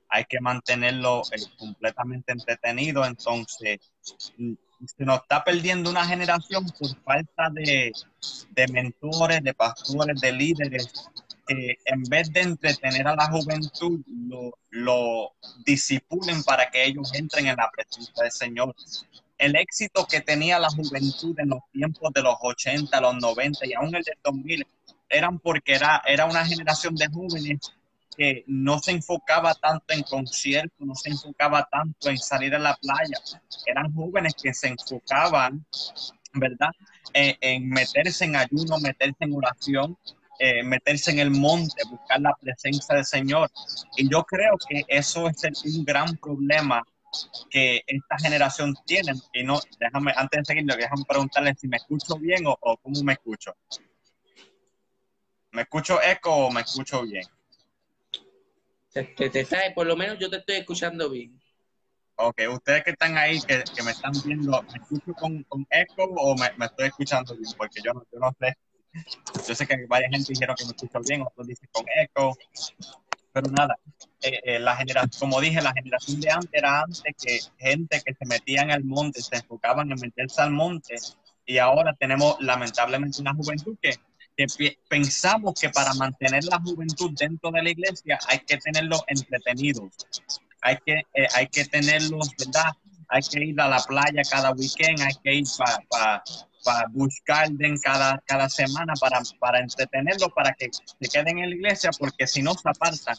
hay 0.09 0.25
que 0.25 0.41
mantenerlos 0.41 1.31
eh, 1.31 1.37
completamente 1.57 2.33
entretenidos. 2.33 3.07
Entonces, 3.07 3.79
mm, 4.37 4.53
se 4.85 5.05
nos 5.05 5.21
está 5.21 5.41
perdiendo 5.45 5.89
una 5.89 6.05
generación 6.05 6.65
por 6.77 6.93
falta 7.03 7.49
de, 7.49 7.93
de 8.49 8.67
mentores, 8.67 9.41
de 9.41 9.53
pastores, 9.53 10.19
de 10.19 10.33
líderes 10.33 11.09
que 11.47 11.77
en 11.85 12.03
vez 12.03 12.29
de 12.33 12.41
entretener 12.41 13.07
a 13.07 13.15
la 13.15 13.31
juventud, 13.31 14.01
lo, 14.27 14.57
lo 14.69 15.31
disipulen 15.65 16.43
para 16.43 16.69
que 16.69 16.83
ellos 16.83 17.13
entren 17.13 17.47
en 17.47 17.55
la 17.55 17.71
presencia 17.71 18.21
del 18.21 18.31
Señor 18.33 18.75
el 19.37 19.55
éxito 19.55 20.05
que 20.09 20.21
tenía 20.21 20.59
la 20.59 20.69
juventud 20.69 21.37
en 21.39 21.49
los 21.49 21.59
tiempos 21.71 22.11
de 22.13 22.21
los 22.21 22.35
80, 22.41 23.01
los 23.01 23.15
90 23.15 23.65
y 23.65 23.73
aún 23.73 23.95
el 23.95 24.03
del 24.03 24.17
2000 24.23 24.67
eran 25.09 25.39
porque 25.39 25.75
era, 25.75 26.01
era 26.05 26.25
una 26.25 26.45
generación 26.45 26.95
de 26.95 27.07
jóvenes 27.07 27.59
que 28.17 28.43
no 28.47 28.79
se 28.79 28.91
enfocaba 28.91 29.53
tanto 29.53 29.93
en 29.93 30.01
conciertos, 30.01 30.79
no 30.79 30.95
se 30.95 31.09
enfocaba 31.09 31.67
tanto 31.71 32.09
en 32.09 32.17
salir 32.17 32.55
a 32.55 32.59
la 32.59 32.75
playa. 32.75 33.17
Eran 33.65 33.93
jóvenes 33.93 34.33
que 34.41 34.53
se 34.53 34.69
enfocaban, 34.69 35.63
¿verdad? 36.33 36.71
Eh, 37.13 37.37
en 37.39 37.69
meterse 37.69 38.25
en 38.25 38.35
ayuno, 38.35 38.79
meterse 38.79 39.17
en 39.19 39.33
oración, 39.35 39.97
eh, 40.39 40.63
meterse 40.63 41.11
en 41.11 41.19
el 41.19 41.29
monte, 41.29 41.83
buscar 41.89 42.19
la 42.19 42.35
presencia 42.41 42.95
del 42.95 43.05
Señor. 43.05 43.51
Y 43.95 44.09
yo 44.09 44.23
creo 44.23 44.57
que 44.67 44.83
eso 44.87 45.29
es 45.29 45.63
un 45.63 45.85
gran 45.85 46.17
problema 46.17 46.83
que 47.49 47.83
esta 47.85 48.17
generación 48.19 48.75
tiene. 48.85 49.13
Y 49.33 49.43
no, 49.43 49.59
déjame, 49.79 50.13
antes 50.15 50.39
de 50.39 50.45
seguir, 50.45 50.65
déjame 50.65 51.03
preguntarle 51.07 51.55
si 51.55 51.67
me 51.67 51.77
escucho 51.77 52.17
bien 52.17 52.43
o, 52.45 52.77
cómo 52.77 53.03
me 53.03 53.13
escucho. 53.13 53.55
¿Me 55.51 55.63
escucho 55.63 56.01
eco 56.01 56.31
o 56.31 56.51
me 56.51 56.61
escucho 56.61 57.03
bien? 57.03 57.25
Te, 58.93 59.03
te, 59.03 59.45
por 59.75 59.85
lo 59.85 59.95
menos 59.95 60.17
yo 60.19 60.29
te 60.29 60.37
estoy 60.37 60.55
escuchando 60.57 61.09
bien. 61.09 61.39
Ok, 62.15 62.41
ustedes 62.51 62.83
que 62.83 62.91
están 62.91 63.15
ahí, 63.15 63.39
que, 63.41 63.63
que 63.75 63.83
me 63.83 63.91
están 63.91 64.11
viendo, 64.25 64.63
¿me 64.63 64.79
escucho 64.79 65.13
con, 65.13 65.43
con 65.43 65.67
eco 65.69 66.03
o 66.03 66.35
me, 66.35 66.51
me, 66.57 66.65
estoy 66.65 66.87
escuchando 66.87 67.35
bien? 67.35 67.51
Porque 67.55 67.79
yo 67.83 67.93
no, 67.93 68.03
yo 68.11 68.19
no 68.19 68.35
sé. 68.39 68.57
Yo 69.47 69.53
sé 69.53 69.67
que 69.67 69.85
varias 69.87 70.09
gente 70.11 70.33
dijeron 70.33 70.55
que 70.55 70.65
me 70.65 70.71
escucho 70.71 70.99
bien, 71.07 71.21
otros 71.21 71.47
dicen 71.47 71.69
con 71.71 71.85
eco. 72.01 72.35
Pero 73.37 73.51
nada, 73.51 73.77
eh, 74.23 74.39
eh, 74.43 74.59
la 74.59 74.75
generación, 74.75 75.11
como 75.19 75.39
dije, 75.39 75.61
la 75.61 75.71
generación 75.71 76.19
de 76.19 76.31
antes 76.31 76.49
era 76.53 76.81
antes 76.81 77.03
que 77.21 77.39
gente 77.59 78.01
que 78.03 78.15
se 78.15 78.25
metía 78.25 78.63
en 78.63 78.71
el 78.71 78.83
monte, 78.83 79.21
se 79.21 79.35
enfocaban 79.35 79.91
en 79.91 79.99
meterse 79.99 80.41
al 80.41 80.49
monte, 80.49 80.95
y 81.45 81.59
ahora 81.59 81.93
tenemos 81.99 82.35
lamentablemente 82.39 83.21
una 83.21 83.35
juventud 83.35 83.77
que, 83.79 83.93
pensamos 84.89 85.53
que 85.59 85.69
para 85.69 85.93
mantener 85.93 86.45
la 86.45 86.59
juventud 86.59 87.11
dentro 87.15 87.51
de 87.51 87.61
la 87.61 87.69
iglesia 87.69 88.19
hay 88.27 88.39
que 88.39 88.57
tenerlos 88.57 89.03
entretenidos, 89.07 89.91
hay 90.61 90.77
que, 90.83 90.93
eh, 91.13 91.27
hay 91.35 91.47
que 91.47 91.65
tenerlos, 91.65 92.31
¿verdad? 92.39 92.71
Hay 93.09 93.21
que 93.21 93.39
ir 93.39 93.61
a 93.61 93.67
la 93.67 93.79
playa 93.83 94.23
cada 94.29 94.51
weekend, 94.51 94.99
hay 95.01 95.13
que 95.23 95.33
ir 95.35 95.45
para 95.89 96.23
para 96.67 96.85
buscar 96.89 97.47
cada, 97.81 98.21
cada 98.25 98.49
semana 98.49 98.93
para, 98.99 99.21
para 99.39 99.61
entretenerlo, 99.61 100.27
para 100.35 100.53
que 100.53 100.69
se 100.73 101.09
queden 101.09 101.39
en 101.39 101.49
la 101.49 101.55
iglesia, 101.55 101.91
porque 101.97 102.27
si 102.27 102.41
no 102.41 102.53
se 102.55 102.67
apartan. 102.67 103.15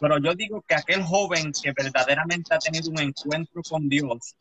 Pero 0.00 0.16
yo 0.18 0.34
digo 0.34 0.64
que 0.66 0.74
aquel 0.74 1.02
joven 1.02 1.52
que 1.52 1.70
verdaderamente 1.76 2.54
ha 2.54 2.58
tenido 2.58 2.90
un 2.90 3.00
encuentro 3.00 3.60
con 3.68 3.90
Dios, 3.90 4.34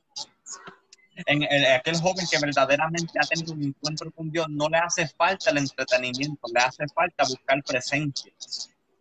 en 1.26 1.44
aquel 1.74 1.98
joven 1.98 2.26
que 2.32 2.40
verdaderamente 2.40 3.20
ha 3.20 3.26
tenido 3.28 3.52
un 3.54 3.64
encuentro 3.64 4.12
con 4.12 4.32
Dios, 4.32 4.48
no 4.50 4.70
le 4.70 4.78
hace 4.78 5.10
falta 5.10 5.50
el 5.50 5.58
entretenimiento, 5.58 6.48
le 6.54 6.62
hace 6.62 6.86
falta 6.96 7.26
buscar 7.26 7.62
presencia, 7.64 8.32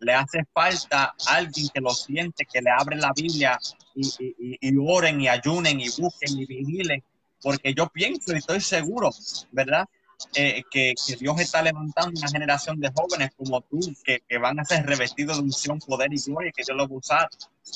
le 0.01 0.13
hace 0.13 0.43
falta 0.51 1.15
alguien 1.25 1.69
que 1.73 1.79
lo 1.79 1.91
siente, 1.91 2.45
que 2.45 2.61
le 2.61 2.69
abre 2.69 2.97
la 2.97 3.13
Biblia 3.15 3.57
y, 3.95 4.07
y, 4.19 4.57
y 4.59 4.75
oren 4.77 5.21
y 5.21 5.29
ayunen 5.29 5.79
y 5.79 5.87
busquen 5.87 6.37
y 6.37 6.45
vigilen 6.45 7.01
porque 7.41 7.73
yo 7.73 7.87
pienso 7.87 8.33
y 8.33 8.37
estoy 8.37 8.61
seguro, 8.61 9.11
¿verdad? 9.51 9.85
Eh, 10.33 10.63
que, 10.71 10.95
Dios 11.19 11.39
está 11.39 11.61
levantando 11.61 12.19
una 12.19 12.27
generación 12.27 12.79
de 12.79 12.91
jóvenes 12.95 13.29
como 13.37 13.61
tú 13.61 13.79
que, 14.03 14.21
van 14.39 14.59
a 14.59 14.65
ser 14.65 14.85
revestidos 14.85 15.37
de 15.37 15.43
unción, 15.43 15.79
poder 15.79 16.11
y 16.11 16.17
gloria, 16.19 16.51
que 16.55 16.63
Dios 16.63 16.75
los 16.75 16.89
va 16.89 16.93
a 16.93 16.97
usar, 16.97 17.29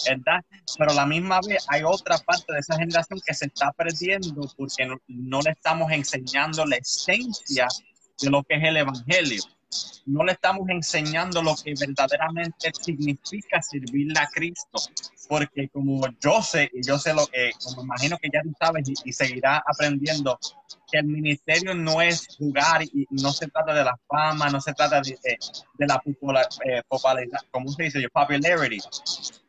¿verdad? 0.07 0.41
Pero 0.77 0.91
a 0.91 0.95
la 0.95 1.05
misma 1.05 1.39
vez 1.47 1.63
hay 1.67 1.83
otra 1.83 2.17
parte 2.17 2.51
de 2.53 2.59
esa 2.59 2.77
generación 2.77 3.19
que 3.25 3.33
se 3.35 3.45
está 3.45 3.71
perdiendo 3.73 4.51
porque 4.57 4.85
no, 4.85 4.97
no 5.07 5.41
le 5.41 5.51
estamos 5.51 5.91
enseñando 5.91 6.65
la 6.65 6.77
esencia 6.77 7.67
de 8.19 8.29
lo 8.29 8.43
que 8.43 8.55
es 8.55 8.63
el 8.63 8.77
Evangelio 8.77 9.43
no 10.05 10.23
le 10.23 10.33
estamos 10.33 10.67
enseñando 10.69 11.41
lo 11.41 11.55
que 11.55 11.73
verdaderamente 11.79 12.71
significa 12.79 13.61
servirle 13.61 14.19
a 14.19 14.27
Cristo. 14.27 14.79
Porque 15.29 15.69
como 15.69 16.01
yo 16.19 16.41
sé, 16.41 16.69
y 16.73 16.85
yo 16.85 16.97
sé 16.97 17.13
lo 17.13 17.25
que, 17.27 17.51
como 17.63 17.83
imagino 17.83 18.17
que 18.17 18.29
ya 18.33 18.41
tú 18.41 18.53
sabes 18.59 18.87
y, 18.89 18.93
y 19.05 19.13
seguirás 19.13 19.61
aprendiendo, 19.65 20.37
que 20.91 20.99
el 20.99 21.05
ministerio 21.05 21.73
no 21.73 22.01
es 22.01 22.27
jugar 22.37 22.83
y 22.83 23.07
no 23.11 23.31
se 23.31 23.47
trata 23.47 23.73
de 23.73 23.83
la 23.83 23.97
fama, 24.07 24.49
no 24.49 24.59
se 24.59 24.73
trata 24.73 25.01
de, 25.01 25.17
de, 25.23 25.87
la 25.87 26.01
eh, 26.65 26.81
popularidad, 26.87 27.39
como 27.49 27.69
se 27.69 27.83
dice, 27.83 28.09
popularity. 28.09 28.79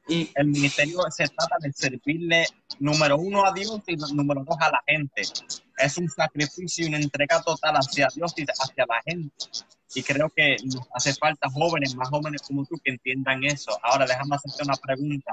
Y 0.08 0.30
el 0.34 0.48
ministerio 0.48 0.98
se 1.10 1.28
trata 1.28 1.56
de 1.60 1.72
servirle, 1.72 2.46
número 2.80 3.16
uno, 3.16 3.44
a 3.44 3.52
Dios 3.52 3.80
y 3.86 3.96
número 4.14 4.44
dos, 4.44 4.56
a 4.60 4.70
la 4.70 4.82
gente. 4.86 5.22
Es 5.78 5.96
un 5.96 6.08
sacrificio 6.08 6.84
y 6.84 6.88
una 6.88 6.98
entrega 6.98 7.40
total 7.42 7.76
hacia 7.76 8.08
Dios 8.14 8.34
y 8.36 8.42
hacia 8.42 8.86
la 8.86 9.00
gente 9.04 9.34
y 9.94 10.02
creo 10.02 10.30
que 10.30 10.56
hace 10.94 11.14
falta 11.14 11.50
jóvenes, 11.50 11.94
más 11.94 12.08
jóvenes 12.08 12.42
como 12.42 12.64
tú, 12.64 12.76
que 12.82 12.92
entiendan 12.92 13.44
eso. 13.44 13.78
Ahora, 13.82 14.06
déjame 14.06 14.36
hacerte 14.36 14.64
una 14.64 14.76
pregunta. 14.76 15.32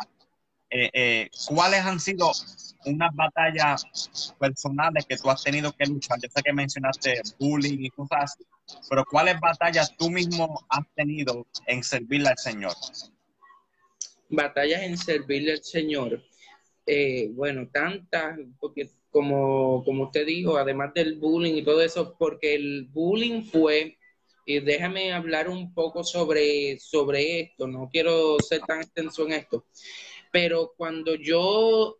Eh, 0.71 0.89
eh, 0.93 1.29
¿Cuáles 1.47 1.83
han 1.83 1.99
sido 1.99 2.31
unas 2.85 3.15
batallas 3.15 4.33
personales 4.37 5.05
que 5.07 5.17
tú 5.17 5.29
has 5.29 5.43
tenido 5.43 5.71
que 5.71 5.85
luchar? 5.85 6.19
Yo 6.21 6.29
sé 6.33 6.43
que 6.43 6.53
mencionaste 6.53 7.21
bullying 7.39 7.79
y 7.79 7.89
cosas 7.89 8.33
así, 8.33 8.45
pero 8.87 9.03
¿cuáles 9.05 9.39
batallas 9.39 9.95
tú 9.97 10.11
mismo 10.11 10.63
has 10.69 10.85
tenido 10.95 11.47
en 11.65 11.83
servirle 11.83 12.29
al 12.29 12.37
Señor? 12.37 12.73
Batallas 14.29 14.83
en 14.83 14.97
servirle 14.97 15.53
al 15.53 15.63
Señor. 15.63 16.23
Eh, 16.85 17.29
bueno, 17.33 17.67
tantas, 17.71 18.39
porque 18.59 18.89
como, 19.11 19.83
como 19.83 20.05
usted 20.05 20.25
dijo, 20.25 20.57
además 20.57 20.93
del 20.93 21.15
bullying 21.15 21.55
y 21.55 21.63
todo 21.63 21.81
eso, 21.81 22.15
porque 22.17 22.55
el 22.55 22.87
bullying 22.91 23.43
fue 23.43 23.97
y 24.45 24.59
déjame 24.59 25.13
hablar 25.13 25.47
un 25.47 25.73
poco 25.75 26.03
sobre, 26.03 26.79
sobre 26.79 27.41
esto, 27.41 27.67
no 27.67 27.87
quiero 27.91 28.39
ser 28.39 28.61
tan 28.61 28.81
extenso 28.81 29.25
en 29.27 29.33
esto, 29.33 29.65
pero 30.31 30.73
cuando 30.75 31.13
yo, 31.13 31.99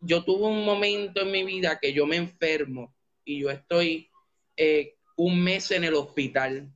yo 0.00 0.24
tuve 0.24 0.46
un 0.46 0.64
momento 0.64 1.20
en 1.20 1.30
mi 1.30 1.44
vida 1.44 1.78
que 1.80 1.92
yo 1.92 2.04
me 2.06 2.16
enfermo 2.16 2.92
y 3.24 3.42
yo 3.42 3.50
estoy 3.50 4.10
eh, 4.56 4.96
un 5.16 5.42
mes 5.42 5.70
en 5.70 5.84
el 5.84 5.94
hospital. 5.94 6.68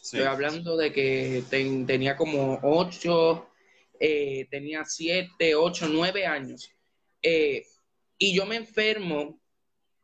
Estoy 0.00 0.20
hablando 0.22 0.76
de 0.76 0.92
que 0.92 1.42
tenía 1.50 2.16
como 2.16 2.60
ocho, 2.62 3.45
eh, 4.00 4.46
tenía 4.50 4.84
siete, 4.84 5.54
ocho, 5.54 5.88
nueve 5.88 6.26
años. 6.26 6.70
Eh, 7.22 7.64
y 8.18 8.34
yo 8.34 8.46
me 8.46 8.56
enfermo 8.56 9.40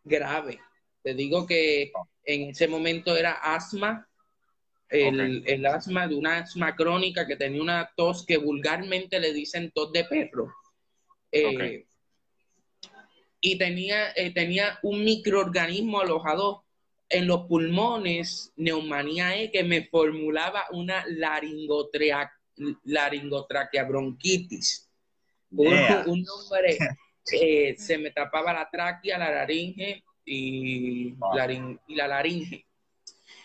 grave. 0.04 0.60
Te 1.02 1.14
digo 1.14 1.46
que 1.46 1.92
en 2.24 2.50
ese 2.50 2.68
momento 2.68 3.16
era 3.16 3.32
asma, 3.32 4.08
el, 4.88 5.64
asma 5.64 6.06
de 6.06 6.14
una 6.14 6.38
asma 6.38 6.76
crónica 6.76 7.26
que 7.26 7.36
tenía 7.36 7.62
una 7.62 7.90
tos 7.96 8.26
que 8.26 8.36
vulgarmente 8.36 9.18
le 9.18 9.32
dicen 9.32 9.70
tos 9.74 9.92
de 9.92 10.04
perro. 10.04 10.52
Eh, 11.30 11.86
y 13.40 13.58
tenía, 13.58 14.12
tenía 14.34 14.78
un 14.82 15.02
microorganismo 15.02 16.00
alojado 16.00 16.64
en 17.08 17.26
los 17.26 17.46
pulmones, 17.46 18.52
neumonía 18.56 19.36
E, 19.36 19.50
que 19.50 19.64
me 19.64 19.86
formulaba 19.86 20.64
una 20.70 21.04
laringotraquea 22.84 23.84
bronquitis. 23.84 24.88
Un, 25.50 26.24
nombre, 26.24 26.78
eh, 27.32 27.74
se 27.76 27.98
me 27.98 28.10
tapaba 28.10 28.52
la 28.52 28.68
tráquea, 28.70 29.18
la 29.18 29.30
laringe 29.30 30.02
y, 30.24 31.14
y 31.86 31.94
la 31.94 32.08
laringe. 32.08 32.66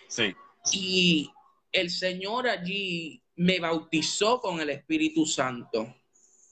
Sí. 0.08 0.34
Y 0.72 1.30
el 1.72 1.90
Señor 1.90 2.48
allí 2.48 3.22
me 3.36 3.60
bautizó 3.60 4.40
con 4.40 4.60
el 4.60 4.70
Espíritu 4.70 5.26
Santo. 5.26 5.96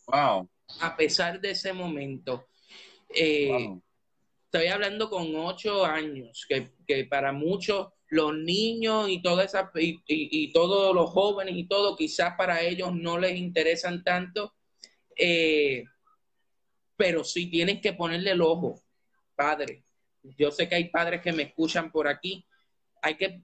Wow. 0.08 0.50
A 0.82 0.96
pesar 0.96 1.40
de 1.40 1.52
ese 1.52 1.74
momento. 1.74 2.48
Eh, 3.10 3.76
estoy 4.46 4.68
hablando 4.68 5.10
con 5.10 5.36
ocho 5.36 5.86
años, 5.86 6.46
que, 6.48 7.06
para 7.06 7.32
muchos 7.32 7.88
los 8.08 8.36
niños 8.36 9.10
y, 9.10 9.22
toda 9.22 9.44
esa, 9.44 9.72
y, 9.76 10.54
todos 10.54 10.94
los 10.94 11.10
jóvenes 11.10 11.56
y 11.56 11.68
todo, 11.68 11.96
quizás 11.96 12.36
para 12.38 12.62
ellos 12.62 12.94
no 12.94 13.18
les 13.18 13.36
interesan 13.36 14.04
tanto, 14.04 14.54
eh, 15.18 15.84
pero 16.96 17.24
sí 17.24 17.48
tienen 17.50 17.82
que 17.82 17.94
ponerle 17.94 18.32
el 18.32 18.42
ojo, 18.42 18.82
padre. 19.36 19.84
Yo 20.38 20.52
sé 20.52 20.68
que 20.68 20.76
hay 20.76 20.90
padres 20.90 21.22
que 21.22 21.34
me 21.34 21.44
escuchan 21.44 21.92
por 21.92 22.08
aquí. 22.08 22.46
Hay 23.02 23.16
que 23.16 23.42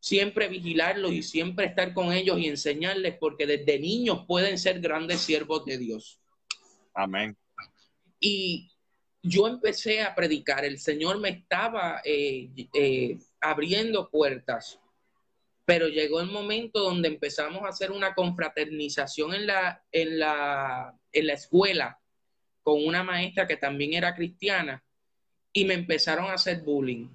siempre 0.00 0.48
vigilarlos 0.48 1.12
y 1.12 1.22
siempre 1.22 1.66
estar 1.66 1.92
con 1.92 2.12
ellos 2.12 2.38
y 2.38 2.46
enseñarles, 2.46 3.16
porque 3.18 3.46
desde 3.46 3.78
niños 3.78 4.24
pueden 4.26 4.58
ser 4.58 4.80
grandes 4.80 5.20
siervos 5.20 5.64
de 5.64 5.78
Dios. 5.78 6.20
Amén. 6.94 7.36
Y 8.20 8.70
yo 9.22 9.46
empecé 9.48 10.02
a 10.02 10.14
predicar, 10.14 10.64
el 10.64 10.78
Señor 10.78 11.18
me 11.18 11.30
estaba 11.30 12.00
eh, 12.04 12.50
eh, 12.74 13.18
abriendo 13.40 14.10
puertas, 14.10 14.80
pero 15.64 15.88
llegó 15.88 16.20
el 16.20 16.30
momento 16.30 16.80
donde 16.80 17.08
empezamos 17.08 17.62
a 17.62 17.68
hacer 17.68 17.90
una 17.90 18.14
confraternización 18.14 19.34
en 19.34 19.46
la, 19.46 19.84
en 19.92 20.18
la, 20.18 20.98
en 21.12 21.26
la 21.26 21.32
escuela 21.32 22.00
con 22.62 22.84
una 22.84 23.02
maestra 23.02 23.46
que 23.46 23.56
también 23.56 23.94
era 23.94 24.14
cristiana 24.14 24.82
y 25.52 25.64
me 25.64 25.74
empezaron 25.74 26.26
a 26.26 26.34
hacer 26.34 26.62
bullying 26.62 27.08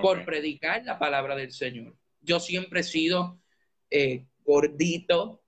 por 0.00 0.24
predicar 0.24 0.84
la 0.84 0.98
palabra 0.98 1.36
del 1.36 1.52
Señor. 1.52 1.94
Yo 2.20 2.40
siempre 2.40 2.80
he 2.80 2.84
sido 2.84 3.38
eh, 3.90 4.24
gordito, 4.44 5.42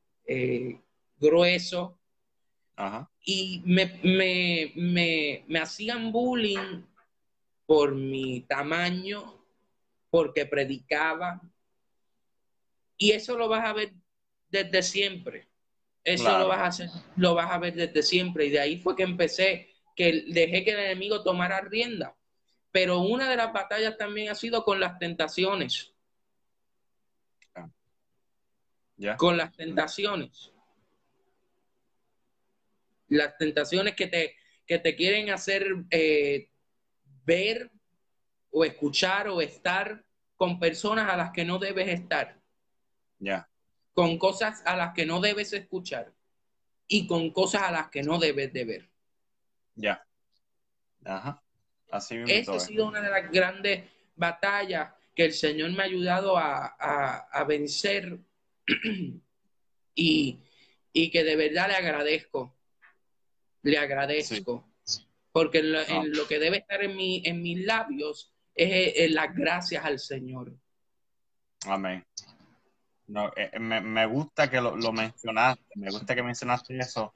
grueso, 1.18 1.98
y 3.24 3.62
me, 3.64 5.44
hacían 5.60 6.12
bullying 6.12 6.82
por 7.68 7.94
mi 7.94 8.40
tamaño, 8.40 9.44
porque 10.08 10.46
predicaba. 10.46 11.38
Y 12.96 13.10
eso 13.10 13.36
lo 13.36 13.46
vas 13.46 13.68
a 13.68 13.74
ver 13.74 13.92
desde 14.48 14.82
siempre. 14.82 15.50
Eso 16.02 16.38
lo 16.38 16.48
vas 16.48 16.60
a 16.60 16.66
hacer, 16.68 16.88
lo 17.16 17.34
vas 17.34 17.50
a 17.50 17.58
ver 17.58 17.74
desde 17.74 18.02
siempre. 18.02 18.46
Y 18.46 18.50
de 18.50 18.60
ahí 18.60 18.78
fue 18.78 18.96
que 18.96 19.02
empecé, 19.02 19.68
que 19.94 20.24
dejé 20.28 20.64
que 20.64 20.70
el 20.70 20.78
enemigo 20.78 21.22
tomara 21.22 21.60
rienda. 21.60 22.16
Pero 22.72 23.00
una 23.00 23.28
de 23.28 23.36
las 23.36 23.52
batallas 23.52 23.98
también 23.98 24.30
ha 24.30 24.34
sido 24.34 24.64
con 24.64 24.80
las 24.80 24.98
tentaciones. 24.98 25.92
Ah. 27.54 27.68
Con 29.18 29.36
las 29.36 29.54
tentaciones 29.54 30.54
las 33.08 33.36
tentaciones 33.38 33.94
que 33.94 34.06
te, 34.06 34.36
que 34.66 34.78
te 34.78 34.94
quieren 34.94 35.30
hacer 35.30 35.66
eh, 35.90 36.50
ver 37.28 37.70
o 38.50 38.64
escuchar 38.64 39.28
o 39.28 39.42
estar 39.42 40.02
con 40.34 40.58
personas 40.58 41.12
a 41.12 41.16
las 41.16 41.30
que 41.30 41.44
no 41.44 41.58
debes 41.58 41.88
estar. 41.88 42.40
Ya. 43.18 43.48
Con 43.92 44.18
cosas 44.18 44.62
a 44.64 44.76
las 44.76 44.94
que 44.94 45.04
no 45.04 45.20
debes 45.20 45.52
escuchar 45.52 46.14
y 46.86 47.06
con 47.06 47.30
cosas 47.30 47.62
a 47.64 47.70
las 47.70 47.90
que 47.90 48.02
no 48.02 48.18
debes 48.18 48.52
de 48.54 48.64
ver. 48.64 48.90
Ya. 49.74 50.02
Ajá. 51.04 51.42
Así 51.90 52.16
mismo. 52.16 52.32
Esa 52.32 52.54
ha 52.54 52.60
sido 52.60 52.88
una 52.88 53.02
de 53.02 53.10
las 53.10 53.30
grandes 53.30 53.84
batallas 54.16 54.94
que 55.14 55.26
el 55.26 55.32
Señor 55.34 55.70
me 55.72 55.82
ha 55.82 55.86
ayudado 55.86 56.38
a, 56.38 56.66
a, 56.66 57.44
vencer 57.44 58.18
y, 59.94 60.38
y 60.92 61.10
que 61.10 61.24
de 61.24 61.36
verdad 61.36 61.68
le 61.68 61.74
agradezco 61.74 62.58
le 63.62 63.78
agradezco. 63.78 64.67
Porque 65.32 65.58
en 65.58 66.12
lo, 66.12 66.26
que 66.26 66.38
debe 66.38 66.58
estar 66.58 66.82
en, 66.82 66.96
mi, 66.96 67.22
en 67.24 67.42
mis 67.42 67.64
labios 67.64 68.32
es, 68.54 69.10
las 69.12 69.34
gracias 69.34 69.84
al 69.84 69.98
Señor. 69.98 70.52
Amén. 71.66 72.04
No, 73.06 73.28
eh, 73.36 73.50
eh, 73.52 73.58
me, 73.58 74.06
gusta 74.06 74.50
que 74.50 74.60
lo, 74.60 74.92
mencionaste, 74.92 75.64
me 75.76 75.90
gusta 75.90 76.14
que 76.14 76.22
mencionaste 76.22 76.78
eso, 76.78 77.14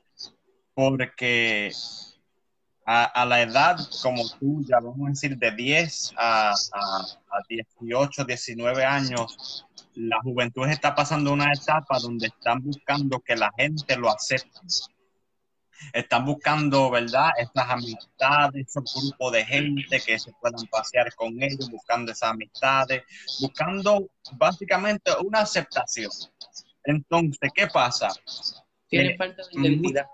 porque 0.73 1.71
a, 2.87 3.25
la 3.27 3.43
edad 3.43 3.77
como 4.03 4.23
tú, 4.39 4.65
ya 4.67 4.81
vamos 4.81 5.07
a 5.07 5.11
decir 5.11 5.37
de 5.37 5.51
10 5.51 6.15
a, 6.17 6.51
a, 6.51 6.55
a 6.55 7.43
18, 7.49 8.25
19 8.25 8.85
años, 8.85 9.67
la 9.95 10.19
juventud 10.23 10.67
está 10.69 10.95
pasando 10.95 11.33
una 11.33 11.53
etapa 11.53 11.99
donde 11.99 12.29
están 12.29 12.63
buscando 12.63 13.21
que 13.21 13.37
la 13.37 13.51
gente 13.57 13.97
lo 13.97 14.09
acepte 14.11 14.61
están 15.93 16.25
buscando, 16.25 16.91
¿verdad? 16.91 17.31
Estas 17.39 17.71
amistades, 17.71 18.67
esos 18.69 19.11
grupos 19.11 19.33
de 19.33 19.45
gente 19.45 20.01
que 20.01 20.19
se 20.19 20.33
puedan 20.41 20.67
pasear 20.67 21.15
con 21.15 21.43
ellos, 21.43 21.71
buscando 21.71 22.13
esas 22.13 22.31
amistades, 22.31 23.03
buscando 23.41 24.09
básicamente 24.33 25.13
una 25.25 25.41
aceptación. 25.41 26.11
Entonces, 26.85 27.51
¿qué 27.55 27.67
pasa? 27.67 28.09
Tienen 28.89 29.17
falta 29.17 29.43
de 29.43 29.61
identidad. 29.61 30.07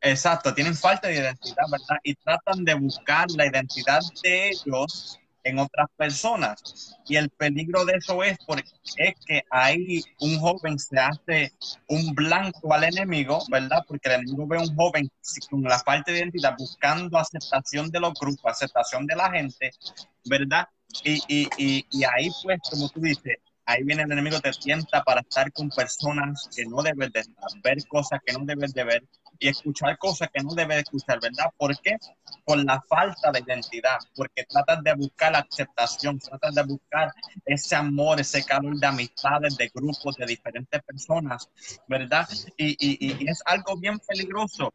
Exacto, 0.00 0.52
tienen 0.52 0.74
falta 0.74 1.08
de 1.08 1.14
identidad, 1.14 1.64
¿verdad? 1.70 1.96
Y 2.02 2.14
tratan 2.14 2.64
de 2.64 2.74
buscar 2.74 3.26
la 3.36 3.46
identidad 3.46 4.00
de 4.22 4.50
ellos 4.50 5.18
en 5.44 5.58
otras 5.58 5.86
personas. 5.96 6.96
Y 7.06 7.16
el 7.16 7.30
peligro 7.30 7.84
de 7.84 7.94
eso 7.94 8.22
es 8.24 8.36
porque 8.46 8.68
es 8.96 9.14
que 9.26 9.42
ahí 9.50 10.02
un 10.20 10.38
joven 10.38 10.78
se 10.78 10.98
hace 10.98 11.52
un 11.88 12.14
blanco 12.14 12.72
al 12.72 12.84
enemigo, 12.84 13.44
¿verdad? 13.50 13.84
Porque 13.86 14.08
el 14.08 14.20
enemigo 14.22 14.46
ve 14.46 14.56
a 14.56 14.62
un 14.62 14.74
joven 14.74 15.10
con 15.50 15.62
la 15.62 15.78
falta 15.78 16.10
de 16.10 16.18
identidad 16.18 16.54
buscando 16.58 17.18
aceptación 17.18 17.90
de 17.90 18.00
los 18.00 18.14
grupos, 18.14 18.52
aceptación 18.52 19.06
de 19.06 19.16
la 19.16 19.30
gente, 19.30 19.70
¿verdad? 20.24 20.66
Y, 21.02 21.20
y, 21.28 21.86
y, 21.90 22.04
ahí 22.04 22.30
pues, 22.42 22.60
como 22.70 22.88
tú 22.88 23.00
dices, 23.00 23.36
ahí 23.66 23.82
viene 23.82 24.02
el 24.02 24.12
enemigo, 24.12 24.40
te 24.40 24.52
tienta 24.52 25.02
para 25.02 25.20
estar 25.20 25.52
con 25.52 25.68
personas 25.68 26.48
que 26.54 26.64
no 26.64 26.82
debes 26.82 27.12
de 27.12 27.20
estar, 27.20 27.48
ver 27.62 27.78
cosas 27.88 28.20
que 28.24 28.32
no 28.32 28.44
debes 28.44 28.72
de 28.72 28.84
ver 28.84 29.04
y 29.38 29.48
escuchar 29.48 29.98
cosas 29.98 30.28
que 30.32 30.42
no 30.42 30.54
debes 30.54 30.78
escuchar, 30.78 31.20
¿verdad? 31.20 31.46
¿Por 31.56 31.78
qué? 31.80 31.96
Por 32.44 32.64
la 32.64 32.82
falta 32.88 33.32
de 33.32 33.40
identidad, 33.40 33.98
porque 34.14 34.44
tratas 34.44 34.82
de 34.82 34.94
buscar 34.94 35.32
la 35.32 35.38
aceptación, 35.40 36.18
tratas 36.18 36.54
de 36.54 36.62
buscar 36.62 37.12
ese 37.44 37.76
amor, 37.76 38.20
ese 38.20 38.44
calor 38.44 38.76
de 38.76 38.86
amistades, 38.86 39.56
de 39.56 39.70
grupos, 39.74 40.16
de 40.16 40.26
diferentes 40.26 40.82
personas, 40.82 41.48
¿verdad? 41.88 42.28
Y, 42.56 42.76
y, 42.78 43.24
y 43.24 43.28
es 43.28 43.42
algo 43.44 43.76
bien 43.76 43.98
peligroso. 43.98 44.72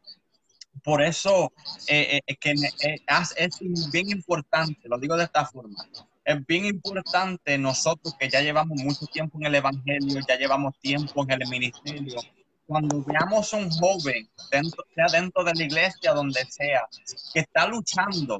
Por 0.82 1.02
eso 1.02 1.52
eh, 1.88 2.20
eh, 2.26 2.36
que 2.36 2.52
eh, 2.52 3.00
es 3.36 3.90
bien 3.90 4.10
importante, 4.10 4.88
lo 4.88 4.98
digo 4.98 5.16
de 5.16 5.24
esta 5.24 5.44
forma, 5.44 5.76
es 6.24 6.46
bien 6.46 6.64
importante 6.64 7.58
nosotros 7.58 8.14
que 8.18 8.28
ya 8.28 8.40
llevamos 8.40 8.80
mucho 8.82 9.06
tiempo 9.06 9.38
en 9.38 9.46
el 9.46 9.56
Evangelio, 9.56 10.20
ya 10.26 10.36
llevamos 10.36 10.78
tiempo 10.78 11.24
en 11.24 11.42
el 11.42 11.48
ministerio, 11.48 12.20
cuando 12.70 13.02
veamos 13.02 13.52
a 13.52 13.56
un 13.56 13.68
joven, 13.68 14.30
dentro, 14.48 14.84
sea 14.94 15.06
dentro 15.10 15.42
de 15.42 15.52
la 15.56 15.64
iglesia, 15.64 16.12
donde 16.14 16.44
sea, 16.48 16.86
que 17.34 17.40
está 17.40 17.66
luchando, 17.66 18.38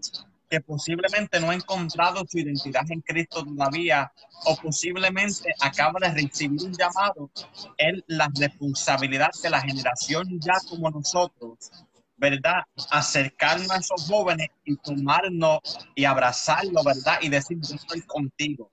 que 0.48 0.60
posiblemente 0.60 1.40
no 1.40 1.50
ha 1.50 1.54
encontrado 1.56 2.24
su 2.28 2.38
identidad 2.38 2.88
en 2.90 3.00
Cristo 3.00 3.44
todavía, 3.44 4.12
o 4.44 4.54
posiblemente 4.54 5.52
acaba 5.60 5.98
de 5.98 6.12
recibir 6.14 6.62
un 6.62 6.72
llamado, 6.72 7.28
es 7.76 8.04
la 8.06 8.30
responsabilidad 8.32 9.30
de 9.42 9.50
la 9.50 9.62
generación 9.62 10.38
ya 10.38 10.54
como 10.68 10.88
nosotros, 10.92 11.72
¿verdad? 12.16 12.62
Acercarnos 12.92 13.72
a 13.72 13.78
esos 13.78 14.06
jóvenes 14.06 14.46
y 14.64 14.76
tomarnos 14.76 15.58
y 15.96 16.04
abrazarlos, 16.04 16.84
¿verdad? 16.84 17.18
Y 17.20 17.30
decir, 17.30 17.58
yo 17.62 17.74
estoy 17.74 18.02
contigo. 18.02 18.70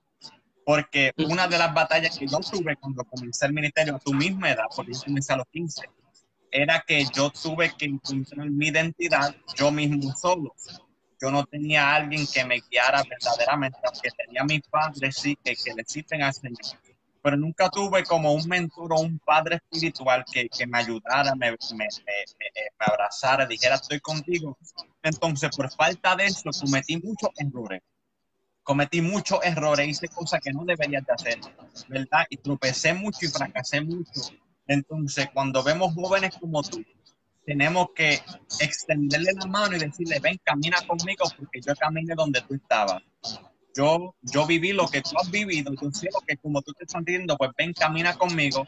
Porque 0.68 1.14
una 1.30 1.48
de 1.48 1.58
las 1.58 1.74
batallas 1.74 2.20
que 2.20 2.28
yo 2.28 2.40
tuve 2.40 2.76
cuando 2.76 3.06
comencé 3.06 3.46
el 3.46 3.54
ministerio 3.54 3.96
a 3.96 4.00
tu 4.00 4.14
misma 4.14 4.52
edad, 4.52 4.66
porque 4.76 4.92
yo 4.92 5.00
comencé 5.06 5.32
a 5.32 5.38
los 5.38 5.48
15, 5.48 5.90
era 6.52 6.84
que 6.86 7.06
yo 7.16 7.30
tuve 7.30 7.74
que 7.78 7.86
encontrar 7.86 8.50
mi 8.50 8.68
identidad 8.68 9.34
yo 9.56 9.72
mismo 9.72 10.14
solo. 10.14 10.54
Yo 11.22 11.32
no 11.32 11.46
tenía 11.46 11.90
a 11.90 11.96
alguien 11.96 12.28
que 12.28 12.44
me 12.44 12.62
guiara 12.70 13.02
verdaderamente, 13.10 13.80
aunque 13.82 14.10
tenía 14.12 14.44
mis 14.44 14.62
padres 14.68 15.16
sí 15.16 15.38
que, 15.42 15.56
que 15.56 15.74
le 15.74 15.86
sirven 15.86 16.24
al 16.24 16.34
Señor 16.34 16.58
pero 17.22 17.36
nunca 17.36 17.70
tuve 17.70 18.04
como 18.04 18.34
un 18.34 18.48
mentor 18.48 18.94
o 18.94 19.00
un 19.02 19.20
padre 19.20 19.56
espiritual 19.56 20.24
que, 20.32 20.48
que 20.48 20.66
me 20.66 20.80
ayudara, 20.80 21.36
me, 21.36 21.52
me, 21.52 21.58
me, 21.76 21.88
me, 22.40 22.72
abrazara, 22.80 23.46
dijera 23.46 23.76
estoy 23.76 24.00
contigo. 24.00 24.58
Entonces, 25.04 25.50
por 25.56 25.70
falta 25.72 26.16
de 26.16 26.28
eso, 26.28 26.50
cometí 26.58 26.96
muchos 26.98 27.30
errores. 27.38 27.82
Cometí 28.68 29.02
muchos 29.02 29.40
errores, 29.44 29.88
hice 29.88 30.10
cosas 30.10 30.42
que 30.42 30.52
no 30.52 30.66
debería 30.66 31.00
de 31.00 31.14
hacer, 31.14 31.40
¿verdad? 31.88 32.26
Y 32.30 32.36
tropecé 32.36 32.94
mucho 32.94 33.20
y 33.22 33.30
fracasé 33.30 33.80
mucho. 33.80 34.22
Entonces, 34.68 35.30
cuando 35.34 35.64
vemos 35.64 35.94
jóvenes 35.94 36.36
como 36.38 36.62
tú, 36.62 36.84
tenemos 37.46 37.88
que 37.96 38.22
extenderle 38.60 39.32
la 39.40 39.46
mano 39.46 39.78
y 39.78 39.80
decirle, 39.80 40.20
ven, 40.20 40.38
camina 40.44 40.82
conmigo 40.86 41.24
porque 41.38 41.62
yo 41.66 41.74
caminé 41.76 42.14
donde 42.14 42.42
tú 42.42 42.56
estabas 42.56 43.02
yo, 43.78 44.16
yo 44.22 44.48
viví 44.48 44.74
lo 44.74 44.88
que 44.88 45.02
tú 45.02 45.12
has 45.22 45.30
vivido, 45.30 45.72
yo 45.80 45.92
sé 45.92 46.10
lo 46.12 46.20
que 46.22 46.36
como 46.38 46.62
tú 46.64 46.74
te 46.74 46.86
estás 46.86 47.04
viendo, 47.04 47.38
pues 47.38 47.52
ven, 47.56 47.74
camina 47.74 48.18
conmigo, 48.18 48.66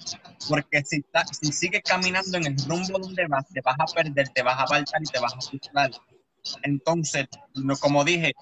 porque 0.48 0.84
si, 0.86 1.04
si 1.32 1.52
sigues 1.52 1.82
caminando 1.84 2.38
en 2.38 2.46
el 2.46 2.58
rumbo 2.68 3.00
donde 3.00 3.26
vas, 3.28 3.48
te 3.50 3.62
vas 3.62 3.76
a 3.80 3.86
perder, 3.86 4.30
te 4.30 4.44
vas 4.44 4.60
a 4.60 4.64
apartar 4.64 5.02
y 5.02 5.06
te 5.06 5.20
vas 5.20 5.34
a 5.34 5.42
frustrar. 5.42 5.90
Entonces, 6.64 7.28
como 7.80 8.04
dije, 8.04 8.34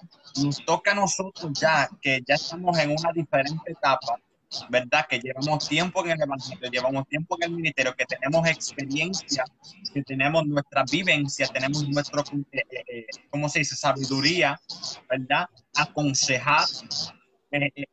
nos 0.42 0.64
toca 0.64 0.92
a 0.92 0.94
nosotros 0.94 1.52
ya, 1.58 1.88
que 2.00 2.20
ya 2.26 2.34
estamos 2.34 2.78
en 2.78 2.90
una 2.90 3.12
diferente 3.12 3.72
etapa, 3.72 4.20
¿verdad? 4.68 5.06
Que 5.08 5.18
llevamos 5.18 5.68
tiempo 5.68 6.04
en 6.04 6.12
el 6.12 6.22
Evangelio, 6.22 6.70
llevamos 6.70 7.06
tiempo 7.08 7.36
en 7.40 7.50
el 7.50 7.56
ministerio, 7.56 7.94
que 7.94 8.04
tenemos 8.04 8.46
experiencia, 8.48 9.44
que 9.92 10.02
tenemos 10.02 10.46
nuestra 10.46 10.84
vivencia, 10.90 11.46
tenemos 11.48 11.88
nuestro, 11.88 12.22
eh, 12.52 12.62
eh, 12.70 12.84
eh, 12.88 13.06
¿cómo 13.30 13.48
se 13.48 13.60
dice? 13.60 13.76
Sabiduría, 13.76 14.60
¿verdad? 15.08 15.48
Aconsejar, 15.76 16.64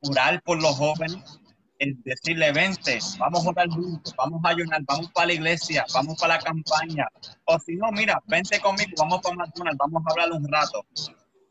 orar 0.02 0.42
por 0.44 0.62
los 0.62 0.76
jóvenes, 0.76 1.40
decirle, 1.80 2.52
vente, 2.52 3.00
vamos 3.18 3.46
a 3.46 3.50
orar 3.50 3.70
juntos, 3.70 4.14
vamos 4.18 4.42
a 4.44 4.50
ayunar, 4.50 4.82
vamos 4.86 5.12
para 5.12 5.28
la 5.28 5.34
iglesia, 5.34 5.86
vamos 5.94 6.20
para 6.20 6.36
la 6.36 6.42
campaña. 6.42 7.08
O 7.46 7.60
si 7.60 7.76
no, 7.76 7.92
mira, 7.92 8.22
vente 8.28 8.60
conmigo, 8.60 8.92
vamos 8.98 9.22
para 9.22 9.36
McDonald's, 9.36 9.78
vamos 9.78 10.04
a 10.06 10.12
hablar 10.12 10.32
un 10.32 10.48
rato. 10.52 10.86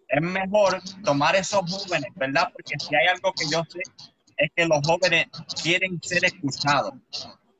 Es 0.09 0.23
mejor 0.23 0.81
tomar 1.05 1.35
esos 1.37 1.71
jóvenes, 1.71 2.11
¿verdad? 2.15 2.49
Porque 2.53 2.75
si 2.79 2.95
hay 2.95 3.07
algo 3.09 3.33
que 3.33 3.47
yo 3.51 3.63
sé 3.69 3.81
es 4.37 4.51
que 4.55 4.67
los 4.67 4.81
jóvenes 4.85 5.27
quieren 5.63 6.01
ser 6.03 6.25
escuchados. 6.25 6.95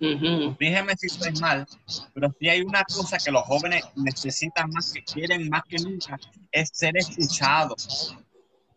Uh 0.01 0.55
si 0.99 1.07
estoy 1.07 1.33
mal, 1.41 1.67
pero 2.13 2.35
si 2.39 2.49
hay 2.49 2.61
una 2.63 2.85
cosa 2.85 3.17
que 3.17 3.31
los 3.31 3.43
jóvenes 3.45 3.85
necesitan 3.97 4.69
más, 4.71 4.93
que 4.93 5.03
quieren 5.03 5.49
más 5.49 5.63
que 5.69 5.77
nunca, 5.79 6.19
es 6.51 6.71
ser 6.73 6.97
escuchados. 6.97 8.15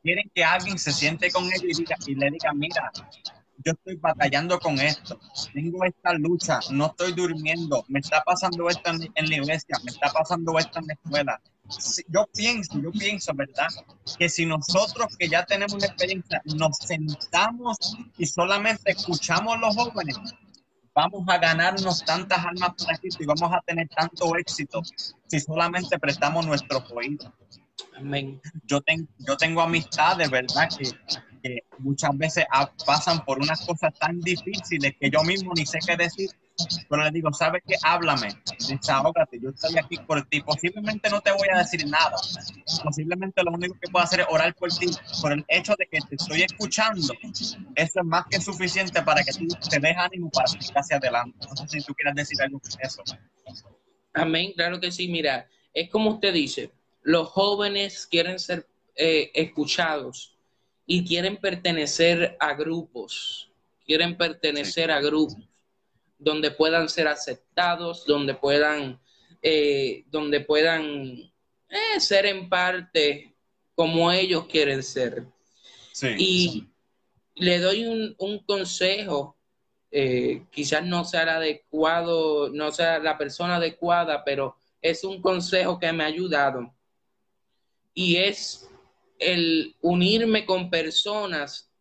Quieren 0.03 0.31
que 0.33 0.43
alguien 0.43 0.77
se 0.77 0.93
siente 0.93 1.29
con 1.31 1.43
ellos 1.45 1.63
y, 1.63 1.73
diga, 1.73 1.97
y 2.05 2.15
le 2.15 2.31
diga, 2.31 2.53
mira, 2.53 2.91
yo 3.63 3.73
estoy 3.73 3.95
batallando 3.95 4.59
con 4.59 4.79
esto, 4.79 5.19
tengo 5.53 5.83
esta 5.83 6.13
lucha, 6.13 6.59
no 6.71 6.87
estoy 6.87 7.13
durmiendo, 7.13 7.83
me 7.87 7.99
está 7.99 8.21
pasando 8.23 8.69
esto 8.69 8.89
en, 8.91 9.11
en 9.15 9.29
la 9.29 9.35
iglesia, 9.35 9.77
me 9.83 9.91
está 9.91 10.11
pasando 10.11 10.57
esto 10.59 10.79
en 10.79 10.87
la 10.87 10.93
escuela, 10.93 11.41
yo 12.07 12.25
pienso, 12.33 12.79
yo 12.79 12.91
pienso, 12.91 13.33
¿verdad? 13.33 13.67
Que 14.17 14.29
si 14.29 14.45
nosotros 14.45 15.15
que 15.17 15.27
ya 15.27 15.45
tenemos 15.45 15.73
una 15.73 15.87
experiencia 15.87 16.41
nos 16.45 16.77
sentamos 16.77 17.77
y 18.17 18.25
solamente 18.25 18.91
escuchamos 18.91 19.55
a 19.55 19.59
los 19.59 19.75
jóvenes, 19.75 20.17
vamos 20.93 21.23
a 21.27 21.37
ganarnos 21.37 22.03
tantas 22.05 22.45
almas 22.45 22.71
para 22.83 22.97
Cristo 22.97 23.23
y 23.23 23.25
vamos 23.25 23.51
a 23.53 23.61
tener 23.61 23.87
tanto 23.89 24.35
éxito 24.37 24.81
si 25.27 25.39
solamente 25.39 25.99
prestamos 25.99 26.45
nuestro 26.45 26.83
oídos. 26.95 27.31
Amén. 27.95 28.41
Yo, 28.65 28.81
tengo 28.81 29.07
yo 29.19 29.35
tengo 29.37 29.61
amistades, 29.61 30.29
¿verdad? 30.29 30.69
Que, 30.69 30.89
muchas 31.79 32.17
veces 32.17 32.45
pasan 32.85 33.23
por 33.25 33.39
unas 33.39 33.65
cosas 33.65 33.93
tan 33.99 34.19
difíciles 34.19 34.95
que 34.99 35.09
yo 35.09 35.23
mismo 35.23 35.53
ni 35.55 35.65
sé 35.65 35.79
qué 35.85 35.95
decir 35.95 36.29
pero 36.89 37.03
le 37.03 37.11
digo, 37.11 37.31
¿sabes 37.33 37.61
qué? 37.67 37.75
Háblame, 37.83 38.29
desahógate, 38.67 39.39
yo 39.39 39.49
estoy 39.49 39.77
aquí 39.77 39.97
por 39.97 40.23
ti. 40.27 40.41
Posiblemente 40.41 41.09
no 41.09 41.21
te 41.21 41.31
voy 41.31 41.47
a 41.53 41.59
decir 41.59 41.85
nada. 41.87 42.15
Posiblemente 42.83 43.43
lo 43.43 43.51
único 43.51 43.75
que 43.79 43.89
puedo 43.91 44.03
hacer 44.03 44.21
es 44.21 44.27
orar 44.29 44.55
por 44.55 44.69
ti. 44.69 44.87
Por 45.21 45.33
el 45.33 45.45
hecho 45.47 45.75
de 45.77 45.87
que 45.87 45.99
te 46.01 46.15
estoy 46.15 46.41
escuchando, 46.41 47.13
eso 47.75 47.99
es 47.99 48.05
más 48.05 48.25
que 48.29 48.41
suficiente 48.41 49.01
para 49.03 49.23
que 49.23 49.33
tú 49.33 49.47
te 49.69 49.79
des 49.79 49.95
ánimo 49.97 50.31
para 50.31 50.47
seguir 50.47 50.71
hacia 50.75 50.97
adelante. 50.97 51.37
No 51.47 51.55
sé 51.55 51.79
si 51.79 51.85
tú 51.85 51.93
quieres 51.93 52.15
decir 52.15 52.41
algo 52.41 52.59
con 52.59 52.71
eso. 52.81 53.03
Amén, 54.13 54.53
claro 54.55 54.79
que 54.79 54.91
sí. 54.91 55.07
Mira, 55.09 55.47
es 55.73 55.89
como 55.89 56.11
usted 56.11 56.33
dice, 56.33 56.71
los 57.03 57.27
jóvenes 57.29 58.07
quieren 58.07 58.39
ser 58.39 58.67
eh, 58.95 59.31
escuchados 59.35 60.36
y 60.87 61.05
quieren 61.05 61.37
pertenecer 61.37 62.37
a 62.39 62.53
grupos, 62.53 63.51
quieren 63.85 64.17
pertenecer 64.17 64.89
a 64.89 65.01
grupos 65.01 65.37
donde 66.17 66.49
puedan 66.49 66.89
ser 66.89 67.07
aceptados, 67.07 68.05
donde 68.05 68.33
puedan, 68.33 68.99
eh, 69.41 70.05
donde 70.07 70.39
puedan 70.39 71.31
eh, 71.69 71.99
ser 71.99 72.25
en 72.25 72.49
parte 72.49 73.35
como 73.75 74.11
ellos 74.11 74.47
quieren 74.47 74.81
ser. 74.81 75.25
Y 76.17 76.67
le 77.35 77.59
doy 77.59 77.85
un, 78.17 78.39
consejo, 78.39 79.35
eh, 79.91 80.43
quizás 80.51 80.85
no 80.85 81.03
sea 81.05 81.23
el 81.23 81.29
adecuado, 81.29 82.49
no 82.49 82.71
sea 82.71 82.97
la 82.99 83.17
persona 83.17 83.57
adecuada, 83.57 84.23
pero 84.23 84.55
es 84.81 85.03
un 85.03 85.21
consejo 85.21 85.77
que 85.79 85.91
me 85.91 86.03
ha 86.03 86.07
ayudado. 86.07 86.73
Y 87.93 88.17
es 88.17 88.69
el 89.19 89.75
unirme 89.81 90.45
con 90.45 90.69
personas 90.69 91.71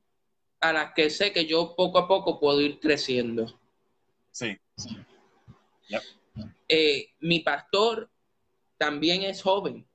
a 0.61 0.73
las 0.73 0.93
que 0.95 1.11
sé 1.11 1.33
que 1.33 1.47
yo 1.47 1.75
poco 1.77 1.99
a 1.99 2.09
poco 2.09 2.41
puedo 2.41 2.61
ir 2.61 2.81
creciendo. 2.81 3.59
Sí. 4.31 4.57
Eh, 6.69 7.11
mi 7.21 7.41
pastor 7.41 8.11
también 8.77 9.23
es 9.23 9.43
joven. 9.43 9.87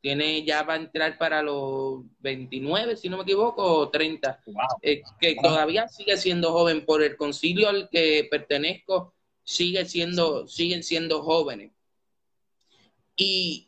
Tiene, 0.00 0.44
ya 0.44 0.62
va 0.62 0.74
a 0.74 0.76
entrar 0.76 1.18
para 1.18 1.42
los 1.42 2.02
29, 2.20 2.96
si 2.96 3.08
no 3.08 3.16
me 3.16 3.24
equivoco, 3.24 3.62
o 3.62 3.88
30. 3.90 4.40
Eh, 4.82 5.02
que 5.20 5.36
todavía 5.42 5.88
sigue 5.88 6.16
siendo 6.16 6.52
joven. 6.52 6.84
Por 6.84 7.02
el 7.02 7.16
concilio 7.16 7.68
al 7.68 7.88
que 7.88 8.26
pertenezco, 8.30 9.14
sigue 9.42 9.84
siendo, 9.86 10.46
siguen 10.46 10.82
siendo 10.82 11.22
jóvenes. 11.22 11.72
Y 13.16 13.67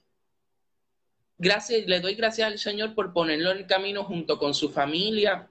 gracias, 1.41 1.86
le 1.86 2.01
doy 2.01 2.14
gracias 2.14 2.47
al 2.47 2.59
Señor 2.59 2.95
por 2.95 3.12
ponerlo 3.12 3.51
en 3.51 3.59
el 3.59 3.66
camino 3.66 4.05
junto 4.05 4.38
con 4.38 4.55
su 4.55 4.70
familia 4.70 5.51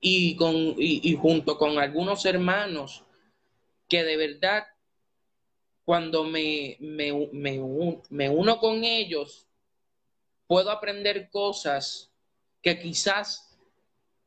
y, 0.00 0.36
con, 0.36 0.54
y 0.78 1.14
junto 1.16 1.58
con 1.58 1.78
algunos 1.78 2.24
hermanos 2.24 3.04
que 3.88 4.04
de 4.04 4.16
verdad 4.16 4.64
cuando 5.86 6.24
me, 6.24 6.76
me, 6.80 7.12
uno 7.12 8.58
con 8.58 8.82
ellos, 8.82 9.46
puedo 10.48 10.72
aprender 10.72 11.30
cosas 11.30 12.10
que 12.60 12.76
quizás 12.80 13.56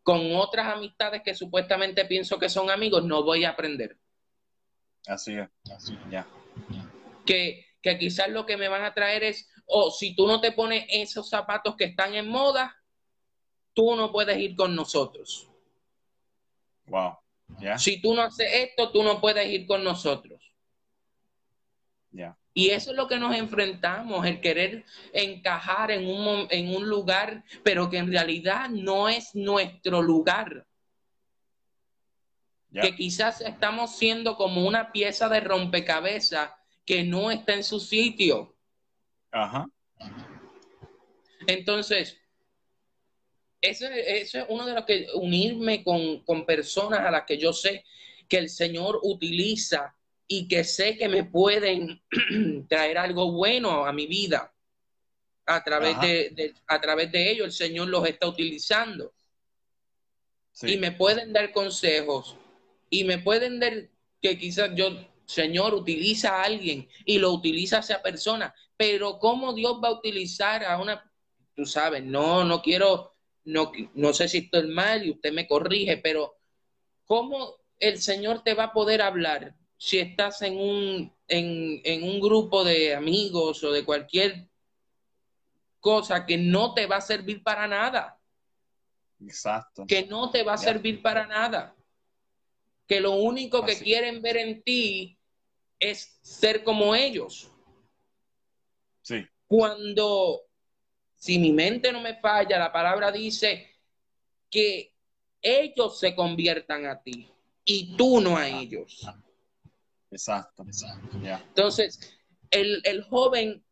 con 0.02 0.34
otras 0.38 0.74
amistades 0.74 1.22
que 1.22 1.36
supuestamente 1.36 2.06
pienso 2.06 2.40
que 2.40 2.48
son 2.48 2.70
amigos 2.70 3.04
no 3.04 3.24
voy 3.24 3.44
a 3.44 3.50
aprender. 3.50 3.98
Así 5.06 5.36
es, 5.36 5.50
así 5.70 6.00
ya. 6.10 6.26
Que, 7.26 7.66
que 7.82 7.98
quizás 7.98 8.30
lo 8.30 8.46
que 8.46 8.56
me 8.56 8.70
van 8.70 8.86
a 8.86 8.94
traer 8.94 9.26
es, 9.26 9.49
o 9.72 9.92
si 9.92 10.16
tú 10.16 10.26
no 10.26 10.42
te 10.42 10.52
pones 10.52 10.86
esos 10.90 11.30
zapatos 11.30 11.76
que 11.76 11.86
están 11.86 12.16
en 12.16 12.28
moda, 12.28 12.76
tú 13.74 13.96
no 13.96 14.12
puedes 14.12 14.38
ir 14.40 14.56
con 14.56 14.76
nosotros. 14.76 15.48
Wow. 16.88 17.18
Si 17.78 18.02
tú 18.02 18.16
no 18.16 18.24
haces 18.24 18.48
esto, 18.52 18.92
tú 18.92 19.04
no 19.04 19.22
puedes 19.22 19.48
ir 19.48 19.68
con 19.68 19.84
nosotros. 19.84 20.42
Y 22.52 22.72
eso 22.72 22.92
es 22.92 22.98
lo 22.98 23.08
que 23.08 23.20
nos 23.20 23.36
enfrentamos, 23.36 24.26
el 24.26 24.42
querer 24.42 24.86
encajar 25.14 25.92
en 25.92 26.08
un, 26.08 26.48
en 26.50 26.76
un 26.76 26.90
lugar, 26.90 27.44
pero 27.64 27.90
que 27.90 27.98
en 27.98 28.12
realidad 28.12 28.70
no 28.70 29.08
es 29.08 29.36
nuestro 29.36 30.02
lugar. 30.02 30.66
Que 32.74 32.96
quizás 32.96 33.42
estamos 33.42 33.96
siendo 33.96 34.36
como 34.36 34.68
una 34.68 34.92
pieza 34.92 35.30
de 35.30 35.40
rompecabezas 35.42 36.52
que 36.86 37.04
no 37.04 37.30
está 37.30 37.54
en 37.54 37.64
su 37.64 37.80
sitio. 37.80 38.56
Ajá. 39.32 39.70
Entonces, 41.48 42.18
eso, 43.62 43.88
es 43.88 44.36
uno 44.48 44.66
de 44.66 44.74
los 44.74 44.86
que 44.86 45.08
unirme 45.16 45.84
con, 45.84 46.46
personas 46.46 47.02
a 47.02 47.12
las 47.12 47.26
que 47.26 47.38
yo 47.38 47.54
sé 47.54 47.84
que 48.28 48.38
el 48.38 48.50
Señor 48.50 49.00
utiliza 49.04 49.96
y 50.28 50.48
que 50.48 50.64
sé 50.64 50.98
que 50.98 51.10
me 51.10 51.24
pueden 51.24 52.02
traer 52.70 52.98
algo 52.98 53.32
bueno 53.32 53.86
a 53.86 53.92
mi 53.92 54.08
vida. 54.08 54.54
A 55.46 55.64
través 55.64 56.00
de, 56.00 56.54
a 56.68 56.80
través 56.80 57.12
de 57.12 57.32
ellos 57.32 57.48
el 57.48 57.52
Señor 57.52 57.88
los 57.88 58.08
está 58.08 58.28
utilizando. 58.28 59.14
Y 60.62 60.78
me 60.78 60.92
pueden 60.92 61.34
dar 61.34 61.52
consejos 61.52 62.36
y 62.90 63.04
me 63.04 63.18
pueden 63.18 63.60
dar 63.60 63.90
que 64.22 64.38
quizás 64.38 64.72
yo, 64.76 64.90
Señor, 65.26 65.74
utiliza 65.74 66.36
a 66.36 66.44
alguien 66.44 66.88
y 67.06 67.18
lo 67.18 67.32
utiliza 67.32 67.78
a 67.78 67.80
esa 67.80 68.02
persona, 68.02 68.54
pero 68.80 69.20
¿cómo 69.20 69.52
Dios 69.52 69.82
va 69.84 69.90
a 69.90 69.94
utilizar 69.94 70.64
a 70.64 70.78
una, 70.78 71.12
tú 71.54 71.66
sabes, 71.66 72.02
no, 72.02 72.46
no 72.46 72.62
quiero, 72.62 73.14
no, 73.44 73.74
no 73.94 74.14
sé 74.14 74.30
si 74.30 74.38
estoy 74.38 74.68
mal 74.68 75.06
y 75.06 75.12
usted 75.12 75.34
me 75.34 75.50
corrige, 75.50 75.98
pero 75.98 76.38
¿cómo 77.04 77.58
el 77.78 78.02
Señor 78.02 78.42
te 78.42 78.54
va 78.54 78.64
a 78.66 78.72
poder 78.72 79.02
hablar 79.02 79.54
si 79.76 80.00
estás 80.00 80.42
en 80.44 80.58
un, 80.58 81.14
en, 81.28 82.04
un 82.04 82.22
grupo 82.22 82.64
de 82.64 82.96
amigos 82.96 83.62
o 83.66 83.72
de 83.74 83.84
cualquier 83.84 84.48
cosa 85.82 86.26
que 86.26 86.38
no 86.38 86.74
te 86.74 86.86
va 86.86 86.98
a 86.98 87.02
servir 87.02 87.44
para 87.44 87.68
nada. 87.68 88.18
Exacto. 89.22 89.86
Que 89.86 90.06
no 90.06 90.32
te 90.32 90.44
va 90.44 90.54
a 90.54 90.58
servir 90.58 91.02
para 91.02 91.28
nada. 91.28 91.76
Que 92.88 93.02
lo 93.02 93.12
único 93.12 93.66
que 93.66 93.78
quieren 93.78 94.22
ver 94.22 94.38
en 94.38 94.64
ti 94.64 95.20
es 95.80 96.18
ser 96.22 96.64
como 96.64 96.96
ellos. 96.96 97.49
Sí. 99.10 99.26
Cuando, 99.48 100.44
si 101.16 101.40
mi 101.40 101.52
mente 101.52 101.92
no 101.92 102.00
me 102.00 102.20
falla, 102.20 102.60
la 102.60 102.72
palabra 102.72 103.12
dice 103.12 103.68
que 104.52 104.94
ellos 105.42 106.00
se 106.00 106.14
conviertan 106.16 106.86
a 106.86 107.02
ti 107.02 107.28
y 107.66 107.98
tú 107.98 108.22
no 108.22 108.38
a 108.38 108.48
ellos. 108.48 109.08
Exacto. 110.12 110.64
Entonces, 111.24 112.20
el, 112.52 113.04
joven 113.10 113.64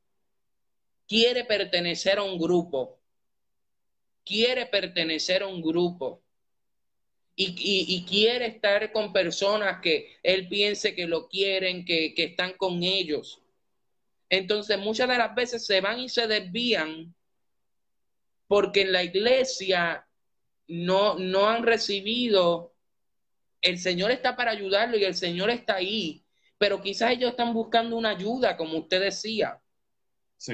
quiere 1.07 1.45
pertenecer 1.45 2.17
a 2.17 2.23
un 2.23 2.39
grupo, 2.39 2.99
quiere 4.25 4.65
pertenecer 4.65 5.43
a 5.43 5.47
un 5.47 5.61
grupo 5.61 6.23
y, 7.35 8.03
quiere 8.09 8.47
estar 8.47 8.91
con 8.91 9.13
personas 9.13 9.81
que 9.81 10.17
él 10.23 10.47
piense 10.47 10.95
que 10.95 11.05
lo 11.05 11.27
quieren, 11.27 11.85
que, 11.85 12.15
que, 12.15 12.23
están 12.23 12.53
con 12.53 12.81
ellos. 12.81 13.43
Entonces, 14.29 14.77
muchas 14.77 15.07
de 15.07 15.17
las 15.17 15.33
veces 15.35 15.65
se 15.65 15.81
van 15.81 15.99
y 15.99 16.09
se 16.09 16.27
desvían 16.27 17.15
porque 18.47 18.81
en 18.81 18.91
la 18.91 19.03
iglesia 19.03 20.07
no, 20.67 21.15
no 21.15 21.47
han 21.47 21.63
recibido 21.63 22.73
el 23.61 23.79
Señor 23.79 24.11
está 24.11 24.35
para 24.35 24.51
ayudarlo 24.51 24.97
y 24.97 25.03
el 25.03 25.15
Señor 25.15 25.49
está 25.49 25.75
ahí, 25.75 26.23
pero 26.57 26.81
quizás 26.81 27.11
ellos 27.11 27.31
están 27.31 27.53
buscando 27.53 27.97
una 27.97 28.09
ayuda, 28.09 28.57
como 28.57 28.77
usted 28.77 29.01
decía. 29.01 29.59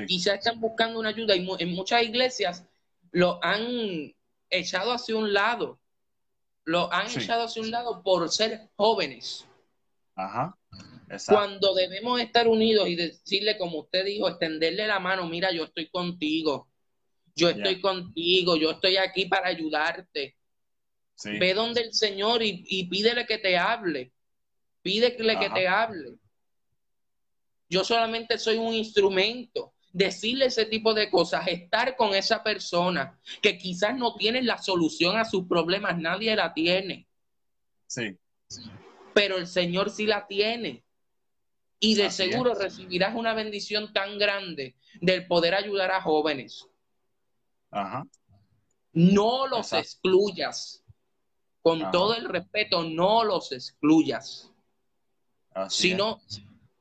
Quizás 0.07 0.36
están 0.36 0.59
buscando 0.61 0.99
una 0.99 1.09
ayuda 1.09 1.36
y 1.36 1.45
en 1.59 1.74
muchas 1.74 2.03
iglesias 2.03 2.65
lo 3.11 3.43
han 3.43 4.15
echado 4.49 4.93
hacia 4.93 5.15
un 5.15 5.34
lado, 5.34 5.80
lo 6.63 6.91
han 6.93 7.07
echado 7.07 7.43
hacia 7.43 7.61
un 7.61 7.71
lado 7.71 8.01
por 8.01 8.30
ser 8.30 8.69
jóvenes. 8.76 9.45
Ajá. 10.15 10.57
Cuando 11.28 11.74
debemos 11.74 12.20
estar 12.20 12.47
unidos 12.47 12.88
y 12.88 12.95
decirle, 12.95 13.58
como 13.58 13.80
usted 13.80 14.06
dijo, 14.06 14.28
extenderle 14.28 14.88
la 14.88 14.99
mano, 14.99 15.28
mira, 15.28 15.51
yo 15.51 15.66
estoy 15.66 15.89
contigo, 15.89 16.70
yo 17.36 17.49
estoy 17.49 17.82
contigo, 17.82 18.56
yo 18.56 18.72
estoy 18.72 18.97
aquí 18.97 19.26
para 19.26 19.47
ayudarte. 19.47 20.38
Ve 21.24 21.54
donde 21.54 21.82
el 21.82 21.93
Señor 21.93 22.41
y, 22.43 22.86
pídele 22.86 23.26
que 23.26 23.38
te 23.38 23.58
hable. 23.58 24.12
Pídele 24.82 25.39
que 25.39 25.49
te 25.49 25.68
hable. 25.68 26.18
Yo 27.70 27.84
solamente 27.84 28.38
soy 28.38 28.58
un 28.58 28.74
instrumento. 28.74 29.74
Decirle 29.91 30.45
ese 30.45 30.66
tipo 30.66 30.95
de 30.95 31.12
cosas, 31.12 31.47
estar 31.47 31.95
con 31.95 32.16
esa 32.16 32.43
persona 32.43 33.20
que 33.43 33.60
quizás 33.60 33.95
no 33.95 34.16
tiene 34.16 34.41
la 34.41 34.58
solución 34.58 35.18
a 35.18 35.26
sus 35.26 35.47
problemas, 35.47 35.99
nadie 35.99 36.36
la 36.36 36.51
tiene. 36.51 37.08
Sí. 37.86 38.18
Pero 39.14 39.38
el 39.38 39.45
Señor 39.45 39.91
sí 39.91 40.08
la 40.08 40.26
tiene. 40.26 40.84
Y 41.84 41.96
de 41.96 42.10
seguro 42.12 42.56
recibirás 42.56 43.14
una 43.14 43.34
bendición 43.34 43.92
tan 43.92 44.18
grande 44.18 44.78
del 45.02 45.28
poder 45.28 45.54
ayudar 45.54 45.92
a 45.92 46.02
jóvenes. 46.02 46.66
Ajá. 47.72 48.08
No 48.94 49.48
los 49.48 49.74
excluyas. 49.74 50.82
Con 51.62 51.92
todo 51.92 52.16
el 52.16 52.30
respeto, 52.30 52.84
no 52.84 53.26
los 53.26 53.52
excluyas, 53.52 54.52
sino 55.70 56.22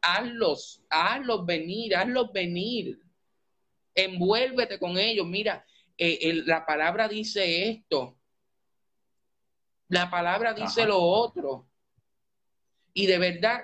hazlos, 0.00 0.82
hazlos 0.88 1.46
venir, 1.46 1.96
hazlos 1.96 2.32
venir, 2.32 3.00
envuélvete 3.94 4.78
con 4.80 4.98
ellos. 4.98 5.26
Mira, 5.26 5.64
eh, 5.96 6.42
la 6.46 6.64
palabra 6.66 7.06
dice 7.08 7.70
esto, 7.70 8.18
la 9.88 10.10
palabra 10.10 10.52
dice 10.52 10.84
lo 10.86 11.00
otro. 11.00 11.68
Y 12.92 13.06
de 13.06 13.18
verdad 13.18 13.62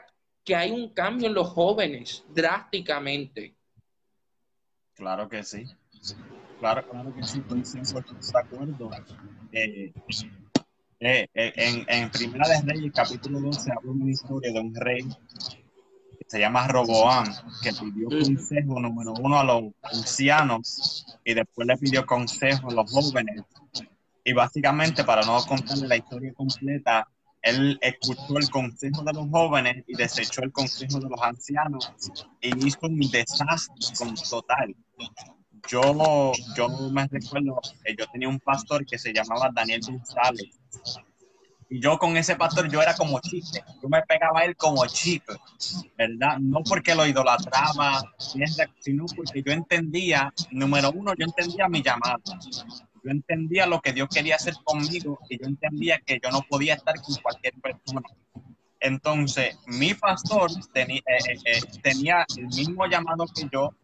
que 0.49 0.57
hay 0.57 0.71
un 0.71 0.89
cambio 0.95 1.29
en 1.29 1.35
los 1.35 1.47
jóvenes 1.49 2.25
drásticamente. 2.35 3.55
Claro 4.95 5.29
que 5.29 5.45
sí. 5.45 5.67
Claro, 6.59 6.89
claro 6.89 7.15
que 7.15 7.23
sí, 7.23 7.41
estoy 7.41 7.61
de 7.61 8.39
acuerdo. 8.39 8.91
Eh, 9.53 9.93
eh, 11.01 11.29
eh, 11.35 11.53
en, 11.55 11.85
en, 11.87 12.11
Primera 12.11 12.49
de 12.49 12.63
Reyes, 12.63 12.93
capítulo 12.95 13.41
12, 13.41 13.73
habla 13.73 13.93
una 13.93 14.11
historia 14.11 14.51
de 14.51 14.59
un 14.59 14.75
rey 14.75 15.03
que 15.03 16.25
se 16.27 16.41
llama 16.41 16.67
Roboam, 16.67 17.27
que 17.63 17.71
pidió 17.75 18.09
consejo 18.09 18.81
número 18.81 19.13
uno 19.21 19.39
a 19.39 19.45
los 19.45 19.65
ancianos 19.83 21.19
y 21.27 21.35
después 21.35 21.69
le 21.69 21.77
pidió 21.77 22.07
consejo 22.07 22.71
a 22.71 22.73
los 22.73 22.91
jóvenes. 22.91 23.43
Y 24.25 24.33
básicamente, 24.33 25.05
para 25.05 25.21
no 25.27 25.45
contarle 25.45 25.89
la 25.89 25.97
historia 25.99 26.33
completa, 26.33 27.07
él 27.49 27.79
escuchó 27.81 28.39
el 28.39 28.51
consejo 28.51 29.03
de 29.03 29.13
los 29.13 29.29
jóvenes 29.31 29.85
y 29.87 29.97
desechó 29.97 30.43
el 30.43 30.53
consejo 30.53 31.01
de 31.01 31.09
los 31.09 31.21
ancianos 31.21 31.93
y 32.41 32.67
hizo 32.67 32.79
un 32.83 32.99
desastre 32.99 33.75
total. 34.31 34.75
Yo, 35.69 36.33
yo 36.57 36.69
me 36.91 37.07
recuerdo 37.07 37.61
que 37.85 37.95
yo 37.97 38.07
tenía 38.13 38.29
un 38.29 38.41
pastor 38.41 38.87
que 38.87 38.99
se 38.99 39.13
llamaba 39.13 39.51
Daniel 39.53 39.81
González 39.87 40.59
y 41.71 41.81
yo 41.81 41.99
con 41.99 42.17
ese 42.17 42.37
pastor 42.37 42.71
yo 42.71 42.81
era 42.81 42.95
como 42.95 43.21
chiste, 43.21 43.63
yo 43.83 43.89
me 43.89 44.01
pegaba 44.03 44.45
él 44.45 44.57
como 44.57 44.87
chiste, 44.87 45.35
¿verdad? 45.97 46.39
No 46.39 46.61
porque 46.63 46.95
lo 46.95 47.07
idolatraba, 47.07 48.01
sino 48.81 49.05
porque 49.15 49.43
yo 49.45 49.53
entendía, 49.53 50.33
número 50.51 50.91
uno, 50.93 51.13
yo 51.19 51.27
entendía 51.27 51.69
mi 51.69 51.83
llamado. 51.83 52.23
Yo 53.09 53.13
entendía 53.13 53.67
lo 53.67 53.81
que 53.81 53.95
Dios 53.95 54.07
quería 54.15 54.37
hacer 54.37 54.53
conmigo 54.63 55.19
y 55.31 55.39
yo 55.39 55.47
entendía 55.47 55.99
que 55.99 56.21
yo 56.23 56.31
no 56.31 56.43
podía 56.43 56.75
estar 56.75 56.95
con 57.01 57.15
cualquier 57.23 57.55
persona. 57.55 58.07
Entonces, 58.81 59.57
mi 59.67 59.95
pastor 59.95 60.51
tenía, 60.75 60.99
eh, 60.99 61.33
eh, 61.33 61.39
eh, 61.47 61.61
tenía 61.83 62.27
el 62.37 62.49
mismo 62.49 62.87
llamado 62.87 63.25
que 63.35 63.49
yo, 63.51 63.75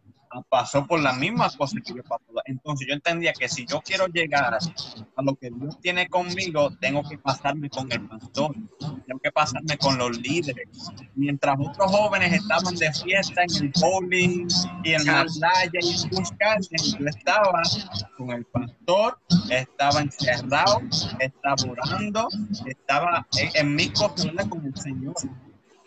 pasó 0.43 0.85
por 0.85 0.99
las 0.99 1.17
mismas 1.17 1.55
cosas 1.55 1.81
que 1.85 1.93
yo 1.93 2.03
pasó. 2.03 2.23
Entonces 2.45 2.87
yo 2.87 2.93
entendía 2.93 3.33
que 3.33 3.47
si 3.47 3.65
yo 3.65 3.81
quiero 3.81 4.07
llegar 4.07 4.55
a 4.55 5.21
lo 5.21 5.35
que 5.35 5.49
Dios 5.49 5.79
tiene 5.79 6.07
conmigo, 6.07 6.71
tengo 6.79 7.03
que 7.07 7.17
pasarme 7.17 7.69
con 7.69 7.91
el 7.91 8.07
pastor, 8.07 8.55
tengo 8.79 9.19
que 9.21 9.31
pasarme 9.31 9.77
con 9.77 9.97
los 9.97 10.17
líderes. 10.19 10.67
Mientras 11.15 11.57
otros 11.59 11.91
jóvenes 11.91 12.33
estaban 12.33 12.75
de 12.75 12.91
fiesta 12.93 13.43
en 13.43 13.63
el 13.63 13.71
bowling 13.79 14.47
y 14.83 14.93
en 14.93 15.05
la 15.05 15.25
playa 15.25 15.79
y 15.81 16.03
en 16.03 16.09
buscar, 16.09 16.59
yo 16.61 17.05
estaba 17.07 17.61
con 18.17 18.31
el 18.31 18.45
pastor, 18.45 19.19
estaba 19.49 20.01
encerrado, 20.01 20.81
estaba 21.19 21.55
orando, 21.69 22.27
estaba 22.65 23.27
en, 23.53 23.75
mi 23.75 23.89
cosas 23.89 24.31
con 24.49 24.65
el 24.65 24.75
Señor. 24.75 25.15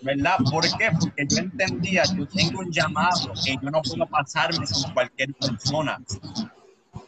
¿Verdad? 0.02 0.36
¿Por 0.50 0.64
qué? 0.78 0.90
Porque 0.98 1.26
yo 1.28 1.38
entendía, 1.38 2.04
yo 2.16 2.26
tengo 2.28 2.60
un 2.60 2.70
llamado 2.70 3.32
que 3.44 3.56
yo 3.60 3.70
no 3.70 3.82
puedo 3.82 4.06
pasarme 4.06 4.64
con 4.66 4.92
cualquier 4.92 5.34
persona. 5.34 5.98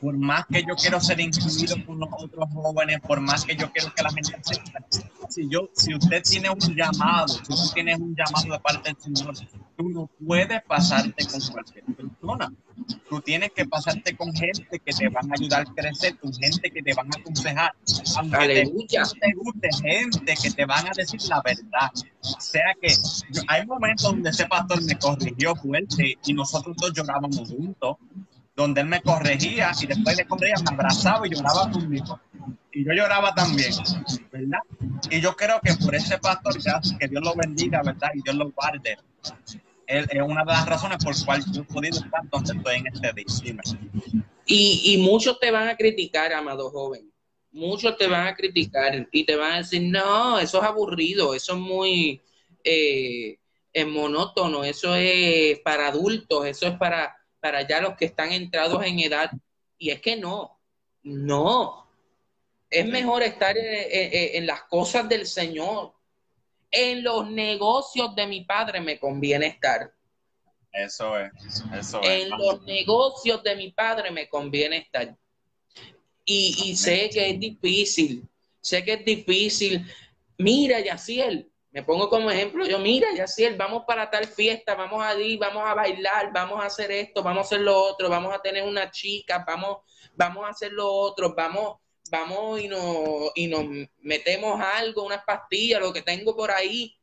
Por 0.01 0.17
más 0.17 0.47
que 0.47 0.63
yo 0.63 0.75
quiero 0.77 1.01
ser 1.01 1.21
incluido 1.21 1.77
con 1.85 1.99
los 1.99 2.09
otros 2.13 2.49
jóvenes, 2.53 3.01
por 3.01 3.21
más 3.21 3.45
que 3.45 3.55
yo 3.55 3.71
quiero 3.71 3.93
que 3.95 4.03
la 4.03 4.11
gente 4.11 4.33
sepa, 4.43 4.81
si 5.29 5.49
yo, 5.49 5.69
si 5.75 5.95
usted 5.95 6.23
tiene 6.23 6.51
un 6.51 6.59
llamado, 6.75 7.29
si 7.29 7.43
tú 7.43 7.55
tienes 7.75 7.99
un 7.99 8.15
llamado 8.17 8.53
de 8.53 8.61
parte 8.61 8.89
del 8.89 9.17
Señor, 9.17 9.35
tú 9.77 9.89
no 9.91 10.11
puedes 10.27 10.63
pasarte 10.65 11.25
con 11.27 11.41
cualquier 11.53 11.85
persona. 11.85 12.53
Tú 13.09 13.21
tienes 13.21 13.51
que 13.53 13.67
pasarte 13.67 14.17
con 14.17 14.33
gente 14.33 14.79
que 14.79 14.93
te 14.93 15.09
van 15.09 15.31
a 15.31 15.35
ayudar 15.39 15.63
a 15.63 15.75
crecer, 15.75 16.19
con 16.19 16.33
gente 16.33 16.71
que 16.71 16.83
te 16.83 16.95
van 16.95 17.07
a 17.07 17.21
aconsejar. 17.21 17.73
Aunque 18.17 18.39
te, 18.39 18.65
te 18.65 19.33
guste, 19.37 19.69
gente 19.83 20.35
que 20.43 20.51
te 20.51 20.65
van 20.65 20.87
a 20.87 20.91
decir 20.97 21.21
la 21.29 21.43
verdad. 21.43 21.91
O 22.23 22.41
sea 22.41 22.75
que 22.81 22.93
hay 23.49 23.67
momentos 23.67 24.11
donde 24.11 24.31
ese 24.31 24.47
pastor 24.47 24.83
me 24.83 24.99
corrigió 24.99 25.55
fuerte 25.57 26.19
y 26.25 26.33
nosotros 26.33 26.77
dos 26.79 26.93
llorábamos 26.93 27.51
juntos, 27.51 27.97
donde 28.55 28.81
él 28.83 28.87
me 28.87 29.01
corregía 29.01 29.73
y 29.81 29.87
después 29.87 30.17
de 30.17 30.27
corregía 30.27 30.57
me 30.69 30.75
abrazaba 30.75 31.27
y 31.27 31.31
lloraba 31.31 31.71
conmigo. 31.71 32.21
Y 32.73 32.85
yo 32.85 32.93
lloraba 32.93 33.35
también, 33.35 33.73
¿verdad? 34.31 34.61
y 35.11 35.21
yo 35.21 35.35
creo 35.35 35.61
que 35.61 35.75
por 35.75 35.95
ese 35.95 36.19
pastor, 36.19 36.55
que 36.99 37.09
Dios 37.09 37.23
lo 37.23 37.35
bendiga, 37.35 37.83
¿verdad? 37.83 38.11
Y 38.15 38.23
Dios 38.23 38.37
lo 38.37 38.51
guarde. 38.51 38.97
Es, 39.87 40.07
una 40.23 40.45
de 40.45 40.53
las 40.53 40.67
razones 40.67 40.99
por 41.03 41.13
las 41.13 41.25
cuales 41.25 41.47
he 41.57 41.63
podido 41.65 41.99
estar 41.99 42.23
donde 42.31 42.53
estoy 42.53 42.77
en 42.77 42.87
este 42.87 43.13
día. 43.13 43.61
Y, 44.47 44.95
y 44.95 44.99
muchos 44.99 45.41
te 45.41 45.51
van 45.51 45.69
a 45.69 45.77
criticar, 45.77 46.33
amado 46.33 46.71
joven. 46.71 47.11
Muchos 47.53 47.97
te 47.97 48.07
van 48.07 48.29
a 48.29 48.35
criticar 48.37 49.09
y 49.11 49.25
te 49.25 49.35
van 49.35 49.53
a 49.53 49.57
decir, 49.59 49.83
no, 49.83 50.39
eso 50.39 50.59
es 50.59 50.65
aburrido, 50.65 51.35
eso 51.35 51.55
es 51.55 51.59
muy 51.59 52.23
eh, 52.63 53.39
monótono, 53.87 54.63
eso 54.63 54.95
es 54.95 55.59
para 55.61 55.89
adultos, 55.89 56.47
eso 56.47 56.69
es 56.69 56.77
para, 56.79 57.17
para 57.41 57.67
ya 57.67 57.81
los 57.81 57.97
que 57.97 58.05
están 58.05 58.33
entrados 58.33 58.85
en 58.85 59.01
edad. 59.01 59.31
Y 59.79 59.91
es 59.91 60.01
que 60.01 60.17
no, 60.17 60.61
no, 61.03 61.91
es 62.71 62.87
mejor 62.87 63.23
estar 63.23 63.57
en, 63.59 64.47
las 64.47 64.63
cosas 64.65 65.09
del 65.09 65.27
Señor. 65.27 65.93
En 66.71 67.03
los 67.03 67.29
negocios 67.29 68.15
de 68.15 68.27
mi 68.29 68.45
padre 68.45 68.81
me 68.81 68.99
conviene 68.99 69.47
estar. 69.47 69.93
Eso 70.73 71.19
es, 71.19 71.33
eso 71.75 72.01
es. 72.01 72.09
En 72.09 72.31
los 72.31 72.63
negocios 72.63 73.43
de 73.43 73.57
mi 73.57 73.73
padre 73.73 74.13
me 74.13 74.29
conviene 74.29 74.77
estar. 74.77 75.17
Y, 76.25 76.77
sé 76.77 77.11
que 77.11 77.31
es 77.31 77.41
difícil, 77.41 78.29
sé 78.61 78.85
que 78.85 78.93
es 78.93 79.05
difícil. 79.05 79.85
Mira, 80.39 80.79
Yaciel, 80.79 81.50
me 81.73 81.85
pongo 81.85 82.09
como 82.09 82.31
ejemplo, 82.31 82.67
yo, 82.67 82.79
mira, 82.81 83.09
Yaciel, 83.15 83.57
vamos 83.57 83.85
para 83.87 84.11
tal 84.11 84.27
fiesta, 84.27 84.75
vamos 84.75 85.03
a 85.03 85.15
ir, 85.21 85.39
vamos 85.39 85.63
a 85.65 85.75
bailar, 85.75 86.33
vamos 86.33 86.61
a 86.61 86.67
hacer 86.67 86.91
esto, 86.91 87.23
vamos 87.23 87.45
a 87.45 87.47
hacer 87.47 87.61
lo 87.61 87.81
otro, 87.81 88.09
vamos 88.09 88.35
a 88.35 88.43
tener 88.43 88.65
una 88.65 88.91
chica, 88.91 89.45
vamos, 89.47 89.79
vamos 90.15 90.45
a 90.45 90.49
hacer 90.49 90.73
lo 90.73 90.93
otro, 90.93 91.33
vamos, 91.37 91.79
vamos 92.11 92.61
y 92.61 92.67
nos, 92.67 93.31
y 93.37 93.47
nos 93.47 93.65
metemos 94.01 94.61
algo, 94.61 95.05
unas 95.05 95.25
pastillas, 95.25 95.81
lo 95.81 95.93
que 95.93 96.03
tengo 96.03 96.35
por 96.35 96.51
ahí. 96.51 96.97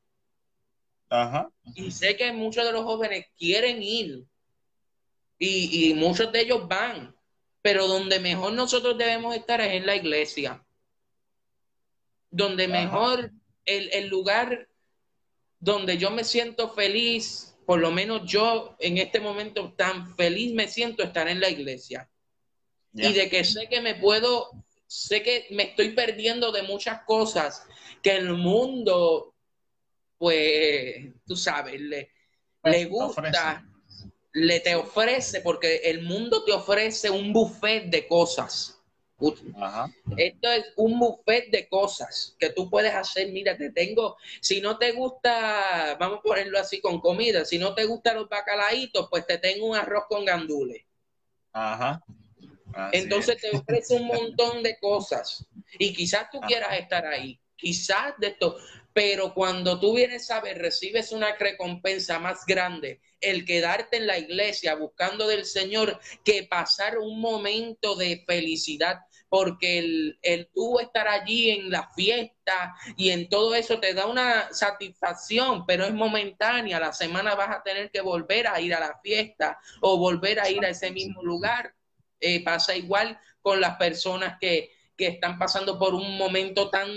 Ajá. 1.10 1.50
Y 1.76 1.92
sé 1.92 2.18
que 2.18 2.34
muchos 2.34 2.66
de 2.66 2.74
los 2.74 2.84
jóvenes 2.84 3.26
quieren 3.38 3.82
ir 3.82 4.26
y, 5.40 5.94
muchos 5.94 6.32
de 6.32 6.42
ellos 6.42 6.68
van, 6.68 7.16
pero 7.62 7.88
donde 7.88 8.20
mejor 8.20 8.54
nosotros 8.54 8.98
debemos 8.98 9.36
estar 9.36 9.62
es 9.62 9.74
en 9.74 9.86
la 9.86 9.96
iglesia. 9.96 10.66
Donde 12.30 12.68
mejor 12.68 13.32
el, 13.68 13.92
el 13.94 14.08
lugar 14.08 14.68
donde 15.60 15.98
yo 15.98 16.10
me 16.10 16.24
siento 16.24 16.74
feliz, 16.74 17.56
por 17.68 17.80
lo 17.80 17.92
menos 17.92 18.24
yo 18.26 18.76
en 18.80 18.98
este 18.98 19.20
momento 19.20 19.74
tan 19.74 20.16
feliz 20.16 20.54
me 20.54 20.68
siento 20.68 21.04
estar 21.04 21.28
en 21.28 21.40
la 21.40 21.50
iglesia. 21.50 22.10
Y 22.94 23.14
de 23.14 23.30
que 23.30 23.44
sé 23.44 23.70
que 23.70 23.80
me 23.82 23.94
puedo 23.94 24.66
sé 24.88 25.22
que 25.22 25.48
me 25.52 25.64
estoy 25.64 25.90
perdiendo 25.90 26.52
de 26.52 26.64
muchas 26.64 27.02
cosas 27.04 27.64
que 28.02 28.16
el 28.16 28.34
mundo, 28.34 29.36
pues, 30.18 31.14
tú 31.26 31.36
sabes, 31.36 31.80
le, 31.80 32.12
pues, 32.62 32.74
le 32.74 32.86
gusta, 32.86 33.66
le 34.34 34.60
te 34.62 34.76
ofrece, 34.76 35.42
porque 35.42 35.82
el 35.84 36.04
mundo 36.04 36.44
te 36.44 36.54
ofrece 36.54 37.10
un 37.10 37.34
buffet 37.34 37.86
de 37.86 38.08
cosas. 38.08 38.77
Esto 40.16 40.52
es 40.52 40.66
un 40.76 41.00
buffet 41.00 41.50
de 41.50 41.68
cosas 41.68 42.36
que 42.38 42.52
tú 42.52 42.70
puedes 42.70 42.94
hacer. 42.94 43.32
Mira, 43.32 43.58
te 43.58 43.72
tengo, 43.72 44.18
si 44.42 44.62
no 44.62 44.78
te 44.78 44.92
gusta, 44.92 45.98
vamos 46.00 46.20
a 46.20 46.22
ponerlo 46.22 46.60
así 46.60 46.80
con 46.80 47.00
comida, 47.00 47.44
si 47.44 47.58
no 47.58 47.74
te 47.74 47.86
gustan 47.86 48.18
los 48.18 48.30
bacalaitos, 48.30 49.08
pues 49.10 49.26
te 49.26 49.40
tengo 49.40 49.68
un 49.68 49.76
arroz 49.76 50.06
con 50.08 50.24
gandules. 50.24 50.84
Ajá. 51.52 52.04
Entonces 52.92 53.38
te 53.42 53.56
ofrece 53.56 53.96
un 53.96 54.08
montón 54.08 54.62
de 54.62 54.78
cosas 54.80 55.46
y 55.80 55.94
quizás 55.94 56.30
tú 56.30 56.40
quieras 56.42 56.78
estar 56.80 57.06
ahí, 57.06 57.40
quizás 57.56 58.14
de 58.20 58.28
esto, 58.28 58.58
pero 58.94 59.34
cuando 59.34 59.80
tú 59.80 59.96
vienes 59.96 60.30
a 60.32 60.42
ver, 60.42 60.60
recibes 60.60 61.12
una 61.12 61.36
recompensa 61.36 62.20
más 62.20 62.46
grande, 62.46 63.02
el 63.22 63.46
quedarte 63.46 63.98
en 63.98 64.08
la 64.08 64.18
iglesia 64.18 64.76
buscando 64.76 65.28
del 65.28 65.46
Señor 65.46 66.00
que 66.24 66.44
pasar 66.44 66.98
un 66.98 67.20
momento 67.20 67.96
de 67.96 68.24
felicidad, 68.26 69.02
porque 69.30 69.80
el, 69.80 70.20
el 70.22 70.50
tú 70.54 70.80
estar 70.80 71.08
allí 71.08 71.50
en 71.50 71.70
la 71.70 71.90
fiesta 71.90 72.76
y 72.96 73.10
en 73.10 73.28
todo 73.30 73.56
eso 73.56 73.80
te 73.80 73.94
da 73.94 74.06
una 74.06 74.52
satisfacción, 74.54 75.66
pero 75.66 75.86
es 75.86 75.94
momentánea. 75.94 76.80
La 76.80 76.94
semana 76.94 77.36
vas 77.36 77.50
a 77.50 77.64
tener 77.64 77.92
que 77.92 78.02
volver 78.02 78.48
a 78.48 78.62
ir 78.62 78.74
a 78.74 78.80
la 78.80 79.00
fiesta 79.04 79.60
o 79.82 79.98
volver 79.98 80.40
a 80.40 80.50
ir 80.50 80.64
a 80.64 80.70
ese 80.70 80.92
mismo 80.92 81.24
lugar. 81.24 81.74
Eh, 82.20 82.44
pasa 82.44 82.76
igual 82.76 83.20
con 83.42 83.62
las 83.62 83.78
personas 83.78 84.38
que, 84.40 84.76
están 84.98 85.38
pasando 85.38 85.78
por 85.78 85.94
un 85.94 86.18
momento 86.18 86.72
tan 86.72 86.90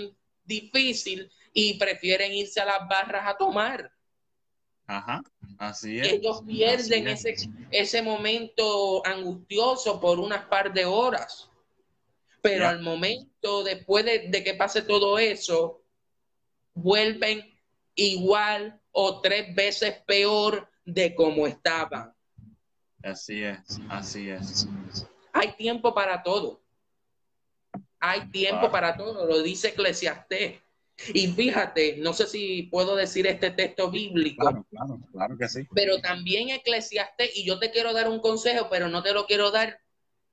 difícil 0.43 1.31
y 1.53 1.77
prefieren 1.77 2.33
irse 2.33 2.59
a 2.59 2.65
las 2.65 2.87
barras 2.89 3.27
a 3.27 3.37
tomar. 3.37 3.91
Ajá, 4.87 5.21
así 5.59 5.99
es. 5.99 6.13
Ellos 6.13 6.41
pierden 6.47 7.07
ese, 7.07 7.35
ese 7.69 8.01
momento 8.01 9.05
angustioso 9.05 10.01
por 10.01 10.19
unas 10.19 10.45
par 10.45 10.73
de 10.73 10.83
horas. 10.83 11.50
Pero 12.41 12.67
al 12.67 12.81
momento, 12.81 13.63
después 13.63 14.03
de, 14.03 14.27
de, 14.29 14.43
que 14.43 14.55
pase 14.55 14.81
todo 14.81 15.19
eso, 15.19 15.83
vuelven 16.73 17.43
igual 17.95 18.79
o 18.91 19.21
tres 19.21 19.53
veces 19.55 19.95
peor 20.05 20.69
de 20.85 21.13
como 21.15 21.47
estaban. 21.47 22.13
Así 23.03 23.43
es, 23.43 23.59
así 23.89 24.29
es. 24.29 24.67
Hay 25.33 25.53
tiempo 25.53 25.93
para 25.93 26.21
todo. 26.21 26.61
Hay 27.99 28.29
tiempo 28.31 28.71
para 28.71 28.97
todo, 28.97 29.27
lo 29.27 29.41
dice 29.43 29.69
Eclesiastés. 29.69 30.59
Y 31.13 31.27
fíjate, 31.27 31.97
no 31.97 32.13
sé 32.13 32.27
si 32.27 32.63
puedo 32.63 32.95
decir 32.95 33.25
este 33.25 33.51
texto 33.51 33.89
bíblico. 33.89 34.41
Claro, 34.41 34.65
claro, 34.69 34.99
claro 35.11 35.37
que 35.37 35.47
sí. 35.47 35.67
Pero 35.73 35.99
también 35.99 36.49
Eclesiastés, 36.49 37.35
y 37.37 37.43
yo 37.43 37.59
te 37.59 37.71
quiero 37.71 37.93
dar 37.93 38.09
un 38.09 38.19
consejo, 38.19 38.67
pero 38.69 38.87
no 38.87 39.01
te 39.01 39.13
lo 39.13 39.25
quiero 39.25 39.51
dar 39.51 39.79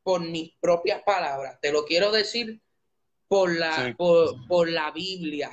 por 0.09 0.23
mis 0.23 0.55
propias 0.59 1.03
palabras, 1.03 1.59
te 1.61 1.71
lo 1.71 1.85
quiero 1.85 2.11
decir 2.11 2.63
por 3.29 3.55
la, 3.55 3.95
por, 3.99 4.71
la 4.71 4.91
Biblia. 4.91 5.51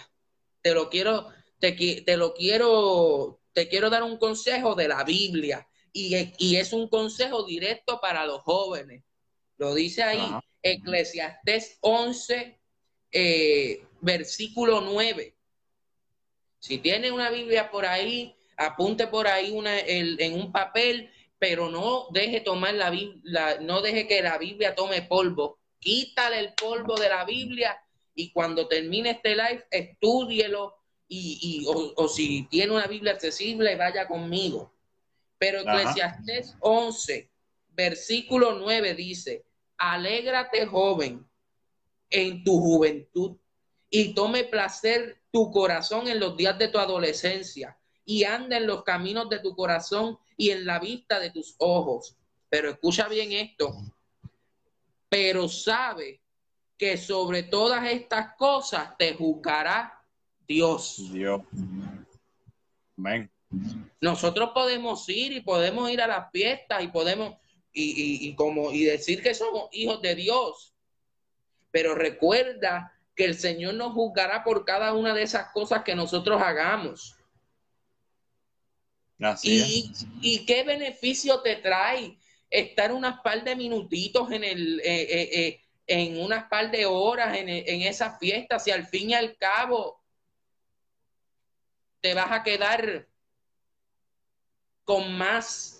Te 0.61 0.73
lo 0.73 0.89
quiero, 0.89 1.27
te, 1.59 1.73
te 1.73 2.15
lo 2.15 2.33
quiero, 2.33 3.41
te 3.51 3.67
quiero 3.67 3.89
dar 3.89 4.03
un 4.03 4.17
consejo 4.17 4.73
de 4.73 4.87
la 4.87 5.03
Biblia. 5.03 5.67
Y, 5.91 6.31
y 6.37 6.55
es 6.55 6.71
un 6.71 6.87
consejo 6.87 7.43
directo 7.43 7.99
para 7.99 8.25
los 8.25 8.43
jóvenes. 8.43 9.03
Lo 9.57 9.73
dice 9.73 10.03
ahí, 10.03 10.25
Eclesiastés 10.61 11.77
11, 11.81 12.57
eh, 13.11 13.85
versículo 13.99 14.79
9. 14.79 15.35
Si 16.59 16.77
tiene 16.77 17.11
una 17.11 17.29
Biblia 17.29 17.69
por 17.69 17.85
ahí, 17.85 18.33
apunte 18.55 19.07
por 19.07 19.27
ahí 19.27 19.51
una, 19.51 19.77
en 19.77 20.33
un 20.33 20.53
papel, 20.53 21.11
pero 21.39 21.69
no 21.69 22.07
deje 22.11 22.41
tomar 22.41 22.73
la 22.73 23.59
no 23.59 23.81
deje 23.81 24.07
que 24.07 24.21
la 24.21 24.37
Biblia 24.37 24.75
tome 24.75 25.01
polvo. 25.01 25.59
Quítale 25.79 26.39
el 26.39 26.53
polvo 26.53 26.95
de 26.95 27.09
la 27.09 27.25
Biblia 27.25 27.77
y 28.15 28.31
cuando 28.31 28.67
termine 28.67 29.11
este 29.11 29.35
live, 29.35 29.65
estúdielo 29.69 30.75
y, 31.07 31.37
y 31.41 31.65
o, 31.67 32.07
si 32.07 32.47
tiene 32.49 32.73
una 32.73 32.87
Biblia 32.87 33.11
accesible, 33.11 33.75
vaya 33.75 34.07
conmigo. 34.07 34.73
Pero 35.37 35.59
Eclesiastés 35.59 36.55
11, 36.61 37.29
versículo 37.69 38.53
9 38.53 38.95
dice, 38.95 39.45
alégrate 39.77 40.65
joven 40.65 41.27
en 42.09 42.43
tu 42.43 42.59
juventud 42.59 43.37
y 43.89 44.13
tome 44.13 44.45
placer 44.45 45.21
tu 45.31 45.51
corazón 45.51 46.07
en 46.07 46.19
los 46.19 46.37
días 46.37 46.57
de 46.57 46.69
tu 46.69 46.79
adolescencia 46.79 47.77
y 48.05 48.23
anda 48.23 48.57
en 48.57 48.67
los 48.67 48.83
caminos 48.83 49.29
de 49.29 49.39
tu 49.39 49.55
corazón 49.55 50.17
y 50.37 50.51
en 50.51 50.65
la 50.65 50.79
vista 50.79 51.19
de 51.19 51.31
tus 51.31 51.55
ojos. 51.57 52.15
Pero 52.49 52.69
escucha 52.69 53.07
bien 53.07 53.31
esto, 53.31 53.75
pero 55.09 55.47
sabe 55.47 56.21
que 56.77 56.97
sobre 56.97 57.43
todas 57.43 57.89
estas 57.89 58.35
cosas 58.35 58.97
te 58.97 59.13
juzgará 59.13 60.01
Dios. 60.47 61.11
Dios. 61.11 61.41
Amén. 62.97 63.31
Nosotros 64.01 64.51
podemos 64.53 65.07
ir 65.09 65.31
y 65.31 65.41
podemos 65.41 65.89
ir 65.89 66.01
a 66.01 66.07
las 66.07 66.31
fiestas 66.31 66.83
y 66.83 66.87
podemos 66.89 67.35
y, 67.77 68.33
como, 68.35 68.71
y 68.71 68.85
decir 68.85 69.21
que 69.21 69.33
somos 69.33 69.69
hijos 69.73 70.01
de 70.01 70.15
Dios. 70.15 70.73
Pero 71.71 71.93
recuerda 71.93 72.93
que 73.15 73.25
el 73.25 73.35
Señor 73.35 73.73
nos 73.75 73.93
juzgará 73.93 74.43
por 74.43 74.65
cada 74.65 74.93
una 74.93 75.13
de 75.13 75.23
esas 75.23 75.51
cosas 75.51 75.83
que 75.83 75.95
nosotros 75.95 76.41
hagamos. 76.41 77.14
Y, 79.43 79.91
y, 80.21 80.45
qué 80.45 80.63
beneficio 80.63 81.41
te 81.41 81.55
trae 81.55 82.17
estar 82.49 82.91
unas 82.91 83.21
par 83.21 83.43
de 83.43 83.55
minutitos 83.55 84.31
en 84.31 84.43
el 84.43 84.79
eh, 84.81 85.01
eh, 85.01 85.29
eh, 85.39 85.61
en 85.87 86.19
unas 86.19 86.45
par 86.49 86.71
de 86.71 86.85
horas 86.85 87.37
en, 87.37 87.47
en 87.47 87.81
esa 87.83 88.17
fiesta, 88.17 88.59
si 88.59 88.71
al 88.71 88.85
fin 88.87 89.11
y 89.11 89.13
al 89.13 89.37
cabo 89.37 90.03
te 92.01 92.13
vas 92.13 92.31
a 92.31 92.43
quedar 92.43 93.07
con 94.83 95.15
más 95.17 95.75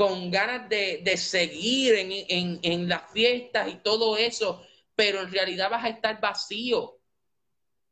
con 0.00 0.30
ganas 0.30 0.66
de, 0.70 1.14
seguir 1.18 1.94
en, 1.94 2.88
las 2.88 3.10
fiestas 3.12 3.68
y 3.68 3.74
todo 3.82 4.16
eso, 4.16 4.64
pero 4.94 5.20
en 5.20 5.30
realidad 5.30 5.68
vas 5.68 5.84
a 5.84 5.90
estar 5.90 6.18
vacío. 6.18 6.96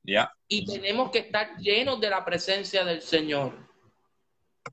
Ya. 0.04 0.32
Y 0.48 0.64
tenemos 0.64 1.10
que 1.10 1.18
estar 1.18 1.58
llenos 1.58 2.00
de 2.00 2.08
la 2.08 2.24
presencia 2.24 2.82
del 2.82 3.02
Señor. 3.02 3.67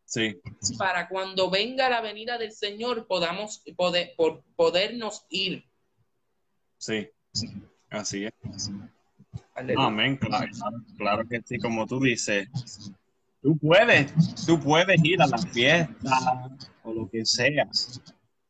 Sí. 0.06 0.39
Para 0.78 1.08
cuando 1.08 1.50
venga 1.50 1.89
la 1.89 2.02
venida 2.02 2.38
del 2.38 2.52
Señor 2.52 3.08
podamos 3.08 3.64
poder, 3.76 4.14
por, 4.18 4.43
podernos 4.56 5.26
ir. 5.30 5.66
Sí, 6.78 7.10
así 7.89 8.26
es. 8.26 8.72
Amén, 9.78 10.18
claro, 10.18 10.52
claro 10.98 11.28
que 11.28 11.41
sí, 11.46 11.58
como 11.60 11.88
tú 11.88 12.02
dices, 12.02 12.50
tú 13.41 13.58
puedes, 13.58 14.14
tú 14.46 14.60
puedes 14.60 15.02
ir 15.04 15.22
a 15.22 15.28
la 15.28 15.38
fiesta 15.38 16.50
o 16.84 16.93
lo 16.93 17.10
que 17.10 17.26
sea, 17.26 17.66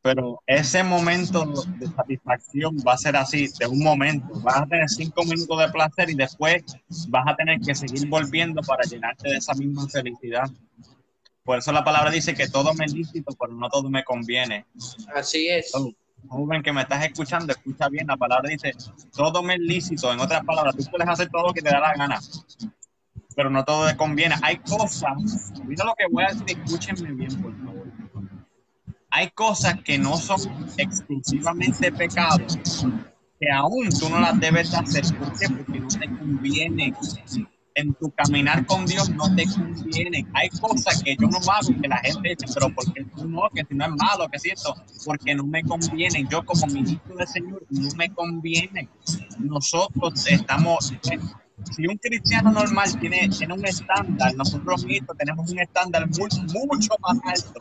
pero 0.06 0.40
ese 0.46 0.84
momento 0.84 1.44
de 1.78 1.88
satisfacción 1.88 2.76
va 2.86 2.92
a 2.92 2.96
ser 2.96 3.16
así, 3.16 3.48
de 3.58 3.66
un 3.66 3.82
momento. 3.82 4.40
Vas 4.40 4.58
a 4.58 4.66
tener 4.66 4.88
cinco 4.88 5.24
minutos 5.24 5.58
de 5.58 5.68
placer 5.68 6.10
y 6.10 6.14
después 6.14 6.62
vas 7.08 7.24
a 7.26 7.34
tener 7.34 7.58
que 7.58 7.74
seguir 7.74 8.08
volviendo 8.08 8.62
para 8.62 8.84
llenarte 8.84 9.30
de 9.30 9.36
esa 9.38 9.52
misma 9.54 9.88
felicidad. 9.88 10.48
Por 11.46 11.56
eso 11.56 11.72
la 11.72 11.82
palabra 11.82 12.10
dice 12.10 12.34
que 12.34 12.48
todo 12.48 12.74
me 12.74 12.84
es 12.84 12.92
lícito, 12.92 13.34
pero 13.40 13.54
no 13.54 13.70
todo 13.70 13.88
me 13.88 14.04
conviene. 14.04 14.66
Así 15.14 15.48
es. 15.48 15.72
joven 16.28 16.62
que 16.62 16.72
me 16.72 16.82
estás 16.82 17.02
escuchando, 17.04 17.52
escucha 17.52 17.88
bien, 17.88 18.08
la 18.08 18.18
palabra 18.18 18.50
dice, 18.50 18.72
todo 19.14 19.42
me 19.42 19.54
es 19.54 19.60
lícito. 19.60 20.12
En 20.12 20.20
otras 20.20 20.44
palabras, 20.44 20.76
tú 20.76 20.84
puedes 20.90 21.08
hacer 21.08 21.30
todo 21.30 21.46
lo 21.46 21.54
que 21.54 21.62
te 21.62 21.70
da 21.70 21.80
la 21.80 21.94
gana, 21.94 22.20
pero 23.34 23.48
no 23.48 23.64
todo 23.64 23.88
te 23.88 23.96
conviene. 23.96 24.34
Hay 24.42 24.58
cosas, 24.58 25.52
mira 25.64 25.86
lo 25.86 25.94
que 25.94 26.04
voy 26.10 26.24
a 26.24 26.34
decir, 26.34 26.58
escúchenme 26.58 27.12
bien, 27.12 27.40
por 27.40 27.56
favor 27.56 27.86
hay 29.16 29.30
cosas 29.30 29.82
que 29.82 29.96
no 29.96 30.18
son 30.18 30.38
exclusivamente 30.76 31.90
pecados, 31.90 32.58
que 33.40 33.50
aún 33.50 33.88
tú 33.88 34.10
no 34.10 34.20
las 34.20 34.38
debes 34.38 34.74
hacer. 34.74 35.04
¿Por 35.18 35.32
qué? 35.38 35.48
Porque 35.48 35.80
no 35.80 35.88
te 35.88 36.06
conviene. 36.06 36.94
En 37.76 37.94
tu 37.94 38.10
caminar 38.10 38.66
con 38.66 38.86
Dios 38.86 39.10
no 39.10 39.34
te 39.34 39.44
conviene. 39.46 40.26
Hay 40.32 40.48
cosas 40.48 41.02
que 41.02 41.16
yo 41.20 41.28
no 41.28 41.38
hago 41.38 41.80
que 41.80 41.88
la 41.88 41.98
gente 41.98 42.30
dice, 42.30 42.52
pero 42.54 42.74
porque 42.74 43.04
tú 43.14 43.28
no, 43.28 43.42
que 43.54 43.64
si 43.68 43.74
no 43.74 43.84
es 43.84 43.90
malo, 43.92 44.28
que 44.28 44.38
si 44.38 44.50
esto, 44.50 44.74
porque 45.04 45.34
no 45.34 45.44
me 45.44 45.62
conviene. 45.62 46.26
Yo 46.30 46.44
como 46.44 46.66
ministro 46.66 47.14
del 47.16 47.28
Señor 47.28 47.66
no 47.70 47.88
me 47.96 48.08
conviene. 48.10 48.88
Nosotros 49.38 50.26
estamos 50.26 50.92
si 51.74 51.86
un 51.86 51.96
cristiano 51.96 52.52
normal 52.52 52.98
tiene, 53.00 53.28
tiene 53.30 53.54
un 53.54 53.64
estándar, 53.64 54.34
nosotros 54.34 54.84
mismos 54.84 55.16
tenemos 55.16 55.50
un 55.50 55.58
estándar 55.58 56.06
mucho 56.08 56.94
más 57.00 57.18
alto. 57.24 57.60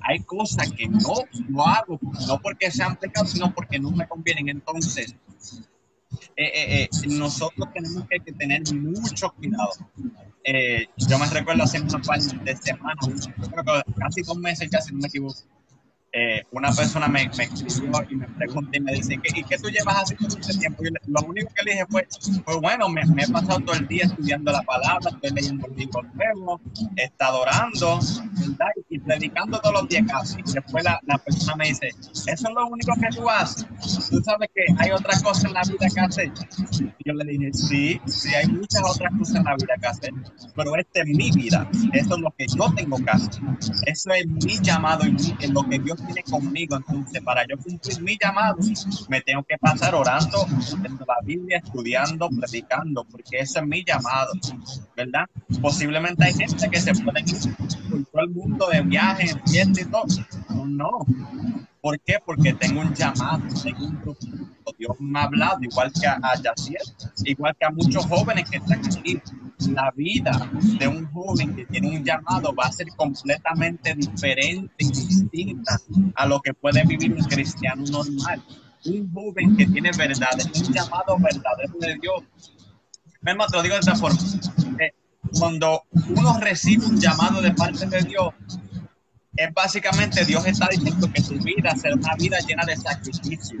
Hay 0.00 0.20
cosas 0.20 0.70
que 0.72 0.88
no 0.88 1.14
lo 1.48 1.66
hago, 1.66 1.98
no 2.26 2.40
porque 2.40 2.70
sean 2.70 2.96
pecados, 2.96 3.32
sino 3.32 3.54
porque 3.54 3.78
no 3.78 3.90
me 3.90 4.08
convienen. 4.08 4.48
Entonces, 4.48 5.14
eh, 6.36 6.50
eh, 6.54 6.82
eh, 6.82 6.88
nosotros 7.08 7.68
tenemos 7.72 8.04
que, 8.08 8.32
tener 8.32 8.62
mucho 8.74 9.30
cuidado. 9.32 9.70
yo 10.96 11.18
me 11.18 11.26
recuerdo 11.26 11.62
hace 11.62 11.80
unos 11.80 12.06
par 12.06 12.20
de 12.20 12.56
semanas, 12.56 13.30
casi 13.98 14.22
dos 14.22 14.36
meses 14.38 14.68
ya, 14.70 14.80
si 14.80 14.92
no 14.92 15.00
me 15.00 15.08
equivoco, 15.08 15.38
eh, 16.16 16.44
una 16.52 16.70
persona 16.70 17.08
me, 17.08 17.28
me, 17.36 17.44
escribió 17.44 18.06
y 18.08 18.14
me 18.14 18.28
preguntó 18.28 18.70
y 18.72 18.80
me 18.80 18.92
dice, 18.94 19.14
¿y 19.34 19.42
qué 19.42 19.58
tú 19.58 19.68
llevas 19.68 20.02
haciendo 20.02 20.28
todo 20.28 20.38
este 20.38 20.58
tiempo? 20.58 20.84
Y 20.84 20.90
lo 21.10 21.20
único 21.26 21.52
que 21.54 21.64
le 21.64 21.72
dije 21.72 21.86
fue, 21.88 22.06
pues 22.44 22.56
bueno, 22.58 22.88
me, 22.88 23.04
me, 23.06 23.24
he 23.24 23.28
pasado 23.28 23.58
todo 23.60 23.74
el 23.74 23.88
día 23.88 24.04
estudiando 24.04 24.52
la 24.52 24.62
palabra, 24.62 25.10
estoy 25.10 25.30
leyendo 25.30 25.66
el 25.66 25.76
libro 25.76 26.02
nuevo, 26.14 26.60
está 26.94 27.26
adorando, 27.26 27.98
¿verdad? 28.38 28.68
Y 28.90 28.98
predicando 29.00 29.58
todos 29.60 29.74
los 29.74 29.88
días 29.88 30.04
casi. 30.08 30.36
Después 30.52 30.84
la, 30.84 31.00
la, 31.04 31.18
persona 31.18 31.56
me 31.56 31.68
dice, 31.68 31.88
¿eso 31.88 32.30
es 32.30 32.42
lo 32.42 32.66
único 32.68 32.94
que 32.94 33.08
tú 33.08 33.28
haces? 33.28 33.66
¿Tú 34.08 34.22
sabes 34.22 34.50
que 34.54 34.62
hay 34.78 34.92
otras 34.92 35.20
cosas 35.20 35.46
en 35.46 35.54
la 35.54 35.62
vida 35.62 35.86
que 35.92 36.00
hacer? 36.00 36.32
Y 36.80 37.08
yo 37.08 37.14
le 37.14 37.24
dije, 37.24 37.52
sí, 37.52 38.00
sí, 38.06 38.32
hay 38.36 38.46
muchas 38.46 38.82
otras 38.88 39.12
cosas 39.18 39.36
en 39.36 39.44
la 39.44 39.56
vida 39.56 39.74
que 39.80 39.86
hacer, 39.88 40.10
pero 40.54 40.76
esta 40.76 41.00
es 41.00 41.06
mi 41.06 41.32
vida, 41.32 41.68
eso 41.92 42.14
es 42.14 42.20
lo 42.20 42.32
que 42.38 42.46
yo 42.46 42.72
tengo 42.76 42.98
que 42.98 43.10
hacer, 43.10 43.42
eso 43.86 44.10
es 44.12 44.26
mi 44.26 44.58
llamado 44.62 45.04
y 45.06 45.16
es 45.40 45.50
lo 45.50 45.68
que 45.68 45.78
Dios 45.80 46.03
tiene 46.06 46.22
conmigo. 46.22 46.76
Entonces, 46.76 47.22
para 47.22 47.46
yo 47.46 47.56
cumplir 47.58 48.00
mi 48.02 48.18
llamado, 48.20 48.58
me 49.08 49.20
tengo 49.20 49.42
que 49.42 49.56
pasar 49.58 49.94
orando, 49.94 50.46
leyendo 50.48 51.04
la 51.06 51.16
Biblia, 51.24 51.58
estudiando, 51.64 52.28
predicando, 52.30 53.04
porque 53.04 53.38
ese 53.40 53.60
es 53.60 53.66
mi 53.66 53.84
llamado, 53.84 54.32
¿verdad? 54.96 55.26
Posiblemente 55.60 56.24
hay 56.24 56.34
gente 56.34 56.68
que 56.70 56.80
se 56.80 56.94
puede 56.94 57.20
ir 57.20 57.56
por 57.90 58.04
todo 58.06 58.22
el 58.22 58.30
mundo 58.30 58.68
de 58.68 58.80
viaje, 58.82 59.34
fiesta 59.46 59.80
y 59.80 59.84
todo. 59.84 60.04
No. 60.64 61.06
¿Por 61.84 62.00
qué? 62.00 62.16
Porque 62.24 62.54
tengo 62.54 62.80
un 62.80 62.94
llamado, 62.94 63.42
tengo 63.62 63.84
un 63.84 63.96
propósito. 64.00 64.38
Dios 64.78 64.96
me 64.98 65.18
ha 65.18 65.24
hablado, 65.24 65.58
igual 65.60 65.92
que 65.92 66.06
a, 66.06 66.14
a 66.14 66.32
igual 67.24 67.54
que 67.60 67.66
a 67.66 67.70
muchos 67.70 68.06
jóvenes 68.06 68.48
que 68.48 68.56
están 68.56 68.80
aquí 68.86 69.20
la 69.68 69.90
vida 69.94 70.50
de 70.78 70.88
un 70.88 71.04
joven 71.12 71.54
que 71.54 71.66
tiene 71.66 71.98
un 71.98 72.02
llamado 72.02 72.54
va 72.54 72.64
a 72.64 72.72
ser 72.72 72.86
completamente 72.96 73.94
diferente 73.96 74.72
y 74.78 74.88
distinta 74.88 75.78
a 76.14 76.26
lo 76.26 76.40
que 76.40 76.54
puede 76.54 76.86
vivir 76.86 77.12
un 77.12 77.24
cristiano 77.24 77.84
normal. 77.84 78.42
Un 78.86 79.12
joven 79.12 79.54
que 79.54 79.66
tiene 79.66 79.90
verdad, 79.92 80.30
un 80.42 80.72
llamado 80.72 81.18
verdadero 81.18 81.74
de 81.80 81.98
Dios. 82.00 82.22
Mismo 83.20 83.46
te 83.46 83.56
lo 83.58 83.62
digo 83.62 83.74
de 83.74 83.80
esta 83.80 83.94
forma. 83.94 84.18
Eh, 84.80 84.90
cuando 85.38 85.82
uno 85.92 86.40
recibe 86.40 86.86
un 86.86 86.98
llamado 86.98 87.42
de 87.42 87.52
parte 87.52 87.86
de 87.86 88.02
Dios, 88.04 88.32
es 89.36 89.52
básicamente 89.52 90.24
Dios 90.24 90.46
está 90.46 90.68
diciendo 90.70 91.10
que 91.12 91.22
tu 91.22 91.34
vida 91.42 91.74
será 91.76 91.94
una 91.94 92.14
vida 92.16 92.38
llena 92.40 92.64
de 92.64 92.76
sacrificio 92.76 93.58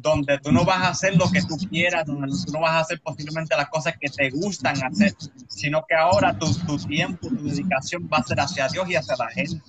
donde 0.00 0.38
tú 0.38 0.52
no 0.52 0.64
vas 0.64 0.78
a 0.78 0.88
hacer 0.90 1.16
lo 1.16 1.30
que 1.30 1.42
tú 1.42 1.56
quieras, 1.68 2.06
donde 2.06 2.28
tú 2.28 2.52
no 2.52 2.60
vas 2.60 2.72
a 2.72 2.80
hacer 2.80 3.00
posiblemente 3.00 3.56
las 3.56 3.68
cosas 3.68 3.94
que 4.00 4.08
te 4.08 4.30
gustan 4.30 4.80
hacer, 4.82 5.12
sino 5.48 5.84
que 5.88 5.94
ahora 5.94 6.38
tu, 6.38 6.54
tu 6.66 6.78
tiempo, 6.78 7.28
tu 7.28 7.48
dedicación 7.48 8.08
va 8.12 8.18
a 8.18 8.22
ser 8.22 8.38
hacia 8.38 8.68
Dios 8.68 8.88
y 8.88 8.94
hacia 8.94 9.16
la 9.16 9.28
gente. 9.28 9.60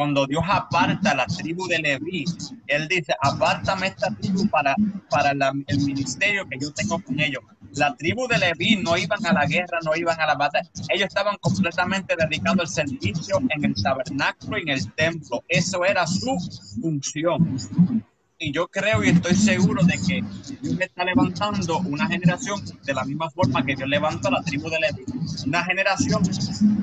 Cuando 0.00 0.26
Dios 0.26 0.42
aparta 0.48 1.14
la 1.14 1.26
tribu 1.26 1.68
de 1.68 1.78
Leví, 1.78 2.24
Él 2.68 2.88
dice, 2.88 3.14
apártame 3.20 3.88
esta 3.88 4.08
tribu 4.14 4.48
para, 4.48 4.74
para 5.10 5.32
el 5.32 5.78
ministerio 5.80 6.48
que 6.48 6.58
yo 6.58 6.72
tengo 6.72 7.00
con 7.00 7.20
ellos. 7.20 7.42
La 7.74 7.94
tribu 7.94 8.26
de 8.26 8.38
Leví 8.38 8.76
no 8.76 8.96
iban 8.96 9.26
a 9.26 9.34
la 9.34 9.44
guerra, 9.44 9.78
no 9.84 9.94
iban 9.94 10.18
a 10.18 10.24
la 10.24 10.36
batalla. 10.36 10.66
Ellos 10.88 11.08
estaban 11.08 11.36
completamente 11.38 12.16
dedicados 12.16 12.60
al 12.60 12.68
servicio 12.68 13.42
en 13.50 13.62
el 13.62 13.74
tabernáculo 13.74 14.56
y 14.56 14.62
en 14.62 14.68
el 14.70 14.90
templo. 14.94 15.44
Eso 15.46 15.84
era 15.84 16.06
su 16.06 16.34
función 16.80 18.02
y 18.40 18.52
yo 18.52 18.66
creo 18.68 19.04
y 19.04 19.10
estoy 19.10 19.34
seguro 19.34 19.84
de 19.84 19.92
que 19.92 20.24
Dios 20.62 20.80
está 20.80 21.04
levantando 21.04 21.78
una 21.80 22.06
generación 22.08 22.60
de 22.84 22.94
la 22.94 23.04
misma 23.04 23.30
forma 23.30 23.64
que 23.64 23.76
Dios 23.76 23.88
levantó 23.88 24.28
a 24.28 24.32
la 24.32 24.42
tribu 24.42 24.70
de 24.70 24.80
Levi. 24.80 25.04
Una 25.46 25.62
generación 25.62 26.22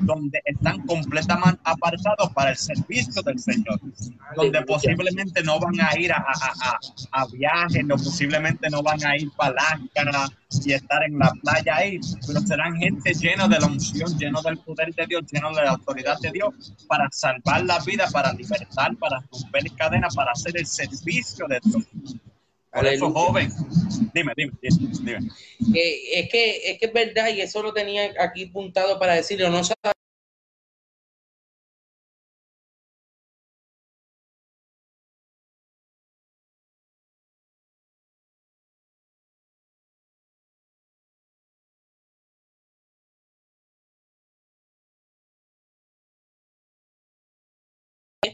donde 0.02 0.40
están 0.44 0.86
completamente 0.86 1.60
apartados 1.64 2.32
para 2.32 2.50
el 2.50 2.56
servicio 2.56 3.22
del 3.22 3.40
Señor. 3.40 3.80
Donde 4.36 4.62
posiblemente 4.62 5.42
no 5.42 5.58
van 5.58 5.80
a 5.80 5.98
ir 5.98 6.12
a, 6.12 6.18
a, 6.18 6.78
a, 7.12 7.22
a 7.22 7.26
viajes, 7.26 7.84
no, 7.84 7.96
posiblemente 7.96 8.70
no 8.70 8.82
van 8.82 9.04
a 9.04 9.16
ir 9.16 9.28
para 9.36 9.50
Alaska 9.96 10.30
y 10.50 10.72
estar 10.72 11.02
en 11.02 11.18
la 11.18 11.30
playa 11.42 11.76
ahí, 11.76 12.00
pero 12.26 12.40
serán 12.40 12.76
gente 12.76 13.12
llena 13.12 13.46
de 13.48 13.58
la 13.60 13.66
unción, 13.66 14.16
lleno 14.18 14.40
del 14.40 14.56
poder 14.58 14.94
de 14.94 15.06
Dios, 15.06 15.24
lleno 15.30 15.54
de 15.54 15.62
la 15.62 15.70
autoridad 15.72 16.18
de 16.20 16.30
Dios 16.30 16.74
para 16.86 17.08
salvar 17.10 17.64
la 17.64 17.78
vida, 17.80 18.08
para 18.10 18.32
libertar, 18.32 18.96
para 18.96 19.20
romper 19.30 19.70
cadenas, 19.76 20.14
para 20.14 20.32
hacer 20.32 20.56
el 20.56 20.66
servicio 20.66 21.46
de 21.48 21.60
Dios. 21.62 21.84
Por 22.72 22.86
eso, 22.86 23.10
joven, 23.12 23.52
dime, 24.14 24.32
dime, 24.36 24.52
dime. 24.60 25.28
Eh, 25.74 26.20
es, 26.20 26.30
que, 26.30 26.70
es 26.70 26.78
que 26.78 26.86
es 26.86 26.92
verdad, 26.92 27.28
y 27.28 27.40
eso 27.40 27.62
lo 27.62 27.72
tenía 27.72 28.10
aquí 28.18 28.44
apuntado 28.44 28.98
para 28.98 29.14
decirlo, 29.14 29.50
no 29.50 29.58
En 29.58 29.64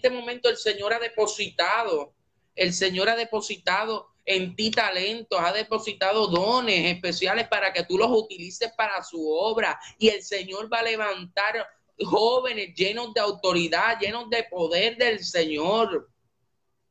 este 0.05 0.15
momento 0.15 0.51
el 0.51 0.59
Señor 0.59 0.93
ha 0.93 0.99
depositado, 0.99 2.13
el 2.55 2.75
Señor 2.75 3.09
ha 3.09 3.17
depositado 3.17 4.11
en 4.27 4.55
ti 4.55 4.71
talentos, 4.71 5.41
ha 5.41 5.51
depositado 5.51 6.27
dones 6.27 6.95
especiales 6.95 7.49
para 7.49 7.73
que 7.73 7.85
tú 7.85 7.97
los 7.97 8.11
utilices 8.11 8.71
para 8.77 9.03
su 9.03 9.27
obra 9.31 9.81
y 9.99 10.09
el 10.09 10.23
Señor 10.23 10.71
va 10.71 10.81
a 10.81 10.83
levantar 10.83 11.67
jóvenes 12.05 12.75
llenos 12.75 13.15
de 13.15 13.21
autoridad, 13.21 13.99
llenos 13.99 14.29
de 14.29 14.45
poder 14.45 14.99
del 14.99 15.25
Señor. 15.25 16.11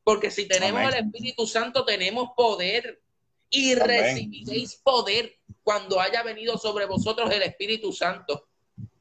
Porque 0.03 0.31
si 0.31 0.47
tenemos 0.47 0.81
el 0.81 1.05
Espíritu 1.05 1.45
Santo, 1.45 1.85
tenemos 1.85 2.29
poder 2.35 2.99
y 3.51 3.75
recibiréis 3.75 4.75
poder 4.77 5.35
cuando 5.61 5.99
haya 5.99 6.23
venido 6.23 6.57
sobre 6.57 6.85
vosotros 6.87 7.31
el 7.31 7.43
Espíritu 7.43 7.93
Santo. 7.93 8.47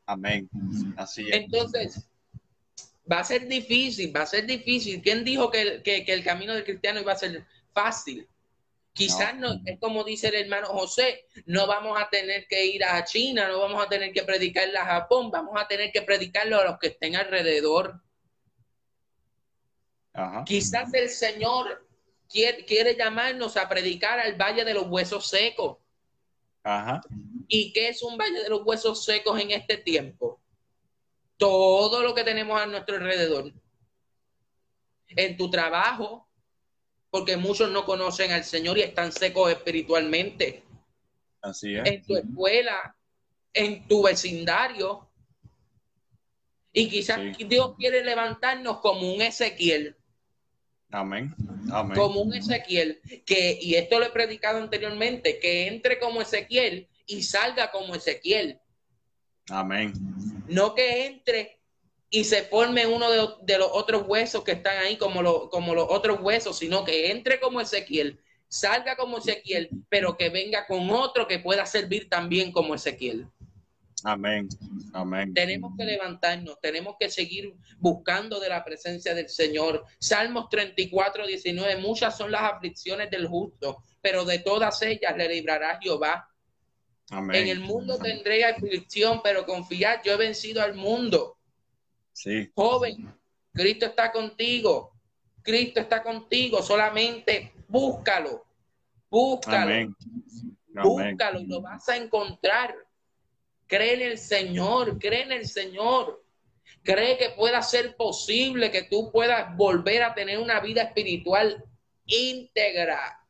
Amén. 0.04 0.50
Así 0.96 1.22
es. 1.30 1.36
Entonces, 1.36 2.11
va 3.12 3.20
a 3.20 3.24
ser 3.24 3.46
difícil, 3.46 4.14
va 4.14 4.22
a 4.22 4.26
ser 4.26 4.46
difícil. 4.46 5.02
¿Quién 5.02 5.22
dijo 5.22 5.50
que, 5.50 5.82
el 5.84 6.24
camino 6.24 6.54
del 6.54 6.64
cristiano 6.64 7.00
iba 7.00 7.12
a 7.12 7.16
ser 7.16 7.46
fácil? 7.72 8.26
Quizás 8.94 9.34
no. 9.36 9.60
es 9.64 9.78
como 9.78 10.04
dice 10.04 10.28
el 10.28 10.34
hermano 10.34 10.68
José, 10.68 11.26
no 11.46 11.66
vamos 11.66 12.00
a 12.00 12.08
tener 12.10 12.46
que 12.46 12.66
ir 12.66 12.84
a 12.84 13.02
China, 13.04 13.48
no 13.48 13.60
vamos 13.60 13.84
a 13.84 13.88
tener 13.88 14.12
que 14.12 14.22
predicarle 14.22 14.76
a 14.78 14.84
Japón, 14.84 15.30
vamos 15.30 15.54
a 15.56 15.66
tener 15.66 15.92
que 15.92 16.02
predicarlo 16.02 16.58
a 16.58 16.64
los 16.64 16.78
que 16.78 16.88
estén 16.88 17.16
alrededor. 17.16 18.02
Quizás 20.44 20.92
el 20.92 21.08
Señor 21.08 21.86
quiere, 22.28 22.66
quiere, 22.66 22.94
llamarnos 22.96 23.56
a 23.56 23.66
predicar 23.66 24.18
al 24.20 24.34
Valle 24.34 24.64
de 24.64 24.74
los 24.74 24.86
Huesos 24.88 25.28
Secos. 25.28 25.78
Ajá. 26.62 27.00
¿Y 27.48 27.72
qué 27.72 27.88
es 27.88 28.02
un 28.02 28.18
Valle 28.18 28.42
de 28.42 28.50
los 28.50 28.62
Huesos 28.62 29.04
Secos 29.06 29.40
en 29.40 29.52
este 29.52 29.78
tiempo? 29.78 30.41
Todo 31.43 32.03
lo 32.03 32.14
que 32.14 32.22
tenemos 32.22 32.61
a 32.61 32.66
nuestro 32.66 32.97
alrededor. 32.97 33.53
En 35.09 35.36
tu 35.36 35.51
trabajo, 35.51 36.28
porque 37.11 37.36
muchos 37.36 37.70
no 37.72 37.84
conocen 37.84 38.30
al 38.30 38.45
Señor 38.45 38.78
y 38.78 38.82
están 38.82 39.11
secos 39.11 39.51
espiritualmente. 39.51 40.62
Así 41.40 41.74
es. 41.74 41.84
En 41.84 42.03
tu 42.05 42.16
escuela, 42.16 42.97
en 43.53 43.88
tu 43.88 44.05
vecindario. 44.05 45.09
Y 46.72 46.88
quizás 46.88 47.18
Dios 47.36 47.74
quiere 47.76 48.05
levantarnos 48.05 48.78
como 48.78 49.12
un 49.12 49.20
Ezequiel. 49.20 49.97
Amén. 50.93 51.34
Amén. 51.72 51.97
Como 51.97 52.20
un 52.20 52.34
Ezequiel, 52.34 53.01
que, 53.26 53.59
y 53.61 53.74
esto 53.74 53.99
lo 53.99 54.07
he 54.07 54.11
predicado 54.11 54.59
anteriormente, 54.59 55.40
que 55.40 55.66
entre 55.66 55.99
como 55.99 56.22
Ezequiel 56.22 56.88
y 57.07 57.22
salga 57.24 57.72
como 57.72 57.97
Ezequiel. 57.97 58.61
Amén. 59.49 59.93
No 60.53 60.74
que 60.74 61.07
entre 61.07 61.61
y 62.11 62.24
se 62.24 62.42
forme 62.42 62.86
uno 62.86 63.11
de, 63.11 63.59
los 63.59 63.70
otros 63.72 64.05
huesos 64.07 64.44
que 64.44 64.53
están 64.53 64.76
ahí 64.76 64.98
como, 64.98 65.48
como 65.48 65.74
los 65.74 65.86
otros 65.88 66.20
huesos, 66.20 66.59
sino 66.59 66.84
que 66.84 67.11
entre 67.11 67.40
como 67.40 67.61
Ezequiel, 67.61 68.20
salga 68.48 68.96
como 68.96 69.16
Ezequiel, 69.16 69.70
pero 69.88 70.18
que 70.18 70.28
venga 70.28 70.66
con 70.66 70.90
otro 70.90 71.26
que 71.26 71.38
pueda 71.38 71.64
servir 71.64 72.11
también 72.11 72.53
como 72.53 72.74
Ezequiel. 72.74 73.26
Amén. 74.05 74.48
Amén. 74.92 75.32
Tenemos 75.32 75.72
que 75.78 75.84
levantarnos, 75.84 76.61
tenemos 76.61 76.96
que 77.00 77.09
seguir 77.09 77.55
buscando 77.78 78.40
de 78.40 78.50
la 78.50 78.62
presencia 78.62 79.14
del 79.14 79.30
Señor. 79.30 79.86
Salmos 79.98 80.50
34, 80.50 81.26
19. 81.26 81.76
Muchas 81.76 82.16
son 82.18 82.30
las 82.30 82.42
aflicciones 82.42 83.11
del 83.11 83.26
justo, 83.26 83.82
pero 84.03 84.26
de 84.26 84.40
todas 84.40 84.82
ellas 84.82 85.16
le 85.16 85.28
librará 85.28 85.78
Jehová. 85.80 86.28
Amén. 87.12 87.42
En 87.42 87.48
el 87.48 87.60
mundo 87.60 87.98
tendré 87.98 88.44
aflicción, 88.44 89.20
pero 89.22 89.44
confiad, 89.44 90.00
yo 90.02 90.14
he 90.14 90.16
vencido 90.16 90.62
al 90.62 90.74
mundo. 90.74 91.36
Sí. 92.12 92.50
Joven, 92.54 93.14
Cristo 93.52 93.86
está 93.86 94.10
contigo. 94.10 94.92
Cristo 95.42 95.80
está 95.80 96.02
contigo. 96.02 96.62
Solamente 96.62 97.52
búscalo. 97.68 98.44
Búscalo. 99.10 99.94
Búscalo 100.68 101.40
y 101.40 101.46
lo 101.46 101.60
vas 101.60 101.86
a 101.90 101.96
encontrar. 101.96 102.74
Cree 103.66 103.94
en 103.94 104.02
el 104.12 104.18
Señor. 104.18 104.98
Cree 104.98 105.22
en 105.22 105.32
el 105.32 105.46
Señor. 105.46 106.24
Cree 106.82 107.18
que 107.18 107.30
pueda 107.30 107.60
ser 107.62 107.94
posible 107.96 108.70
que 108.70 108.84
tú 108.84 109.12
puedas 109.12 109.54
volver 109.56 110.02
a 110.02 110.14
tener 110.14 110.38
una 110.38 110.60
vida 110.60 110.82
espiritual 110.82 111.62
íntegra. 112.06 113.22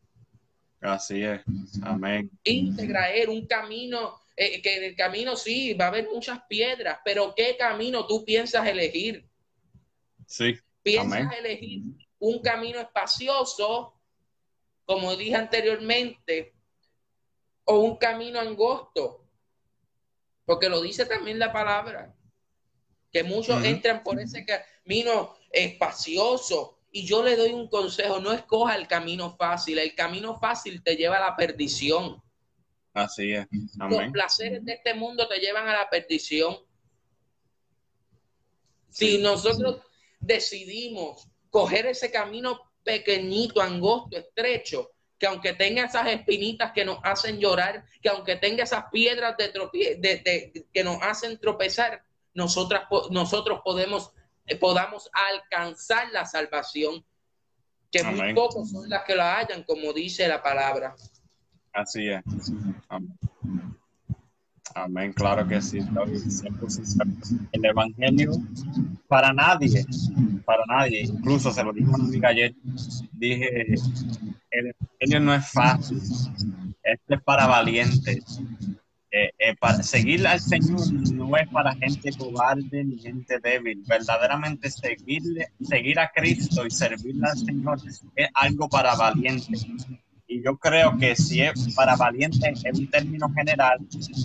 Así 0.83 1.23
es. 1.23 1.41
Amén. 1.83 2.31
Íntegra, 2.45 3.11
er, 3.15 3.31
un 3.31 3.47
camino 3.47 4.21
eh, 4.37 4.63
que 4.63 4.77
en 4.77 4.85
el 4.85 4.97
camino 4.97 5.37
sí, 5.37 5.75
va 5.75 5.87
a 5.87 5.89
haber 5.89 6.09
muchas 6.09 6.41
piedras, 6.49 6.99
pero 7.05 7.35
¿qué 7.35 7.57
camino 7.57 8.07
tú 8.07 8.25
piensas 8.25 8.67
elegir? 8.67 9.29
Sí. 10.27 10.59
¿Piensas 10.83 11.33
elegir 11.39 11.83
un 12.19 12.41
camino 12.41 12.81
espacioso, 12.81 13.95
como 14.85 15.15
dije 15.17 15.37
anteriormente, 15.37 16.55
o 17.65 17.79
un 17.81 17.97
camino 17.97 18.41
angosto? 18.41 19.25
Porque 20.45 20.69
lo 20.69 20.81
dice 20.81 21.07
también 21.07 21.39
la 21.39 21.53
palabra, 21.53 22.17
que 23.13 23.23
muchos 23.23 23.63
entran 23.65 24.03
por 24.03 24.19
ese 24.19 24.45
camino 24.45 25.37
espacioso. 25.51 26.79
Y 26.93 27.05
yo 27.07 27.23
le 27.23 27.37
doy 27.37 27.53
un 27.53 27.69
consejo, 27.69 28.21
no 28.21 28.33
escoja 28.33 28.77
el 28.77 28.87
camino 28.87 29.35
fácil, 29.37 29.79
el 29.79 29.95
camino 29.95 30.39
fácil 30.39 30.83
te 30.83 30.95
lleva 30.95 31.17
a 31.17 31.31
la 31.31 31.37
perdición. 31.37 32.23
Así 32.93 33.33
es. 33.33 33.47
Los 33.77 34.13
placeres 34.13 34.65
de 34.65 34.75
este 34.75 34.95
mundo 34.95 35.27
te 35.27 35.39
llevan 35.39 35.67
a 35.69 35.73
la 35.73 35.89
perdición. 35.89 36.57
Si 38.91 39.17
nosotros 39.19 39.81
decidimos 40.21 41.27
coger 41.49 41.87
ese 41.87 42.11
camino 42.11 42.61
pequeñito, 42.85 43.63
angosto, 43.63 44.19
estrecho, 44.19 44.91
que 45.19 45.27
aunque 45.27 45.53
tenga 45.53 45.85
esas 45.85 46.09
espinitas 46.09 46.73
que 46.73 46.85
nos 46.85 46.99
hacen 47.05 47.39
llorar, 47.39 47.85
que 48.03 48.09
aunque 48.09 48.37
tenga 48.37 48.65
esas 48.65 48.87
piedras 48.91 49.37
de, 49.37 50.67
que 50.73 50.85
nos 50.85 51.01
hacen 51.01 51.39
tropezar, 51.39 52.05
nosotras, 52.35 52.85
nosotros 53.11 53.61
podemos, 53.65 54.11
podamos 54.57 55.11
alcanzar 55.13 56.11
la 56.13 56.25
salvación, 56.25 57.05
que 57.91 58.03
muy 58.03 58.35
pocos 58.35 58.71
son 58.71 58.89
las 58.89 59.05
que 59.05 59.15
la 59.15 59.39
hayan, 59.39 59.63
como 59.65 59.93
dice 59.93 60.27
la 60.27 60.43
palabra. 60.43 60.95
Así 61.73 62.09
es. 62.09 62.23
Amén. 64.75 65.13
claro 65.13 65.47
que 65.47 65.61
sí. 65.61 65.79
El 67.53 67.65
Evangelio 67.65 68.33
para 69.07 69.33
nadie, 69.33 69.85
para 70.45 70.65
nadie, 70.67 71.03
incluso 71.03 71.51
se 71.53 71.63
lo 71.63 71.73
dijo 71.73 71.95
ayer, 72.25 72.55
dije, 73.13 73.75
el 74.51 74.75
Evangelio 75.01 75.21
no 75.21 75.35
es 75.35 75.51
fácil, 75.51 76.01
este 76.83 77.15
es 77.15 77.23
para 77.23 77.47
valientes. 77.47 78.41
Eh, 79.15 79.31
eh, 79.39 79.55
para 79.61 79.83
seguir 79.83 80.27
al 80.27 80.41
Señor 80.41 80.91
no 81.13 81.37
es 81.37 81.47
para 81.49 81.75
gente 81.75 82.11
cobarde 82.17 82.83
ni 82.83 82.99
gente 82.99 83.39
débil. 83.41 83.85
Verdaderamente 83.87 84.71
seguirle, 84.71 85.49
seguir 85.61 86.01
a 86.01 86.11
Cristo 86.11 86.67
y 86.67 86.71
servirle 86.71 87.29
al 87.29 87.37
Señor 87.37 87.79
es 88.17 88.29
algo 88.35 88.69
para 88.71 88.95
valientes 88.95 89.67
y 90.33 90.43
yo 90.43 90.57
creo 90.57 90.97
que 90.97 91.15
si 91.15 91.43
es 91.43 91.75
para 91.75 91.95
valientes 91.95 92.65
en 92.65 92.77
un 92.77 92.91
término 92.91 93.29
general, 93.35 93.79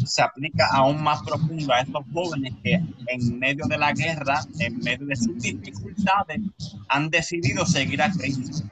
se 0.05 0.21
aplica 0.21 0.67
aún 0.71 1.03
más 1.03 1.21
profundo 1.23 1.73
a 1.73 1.81
estos 1.81 2.05
jóvenes 2.13 2.53
que 2.63 2.81
en 3.07 3.39
medio 3.39 3.65
de 3.67 3.77
la 3.77 3.91
guerra, 3.91 4.39
en 4.59 4.79
medio 4.79 5.05
de 5.05 5.15
sus 5.15 5.38
dificultades, 5.38 6.39
han 6.88 7.09
decidido 7.09 7.65
seguir 7.65 8.01
a 8.01 8.11
Cristo. 8.11 8.65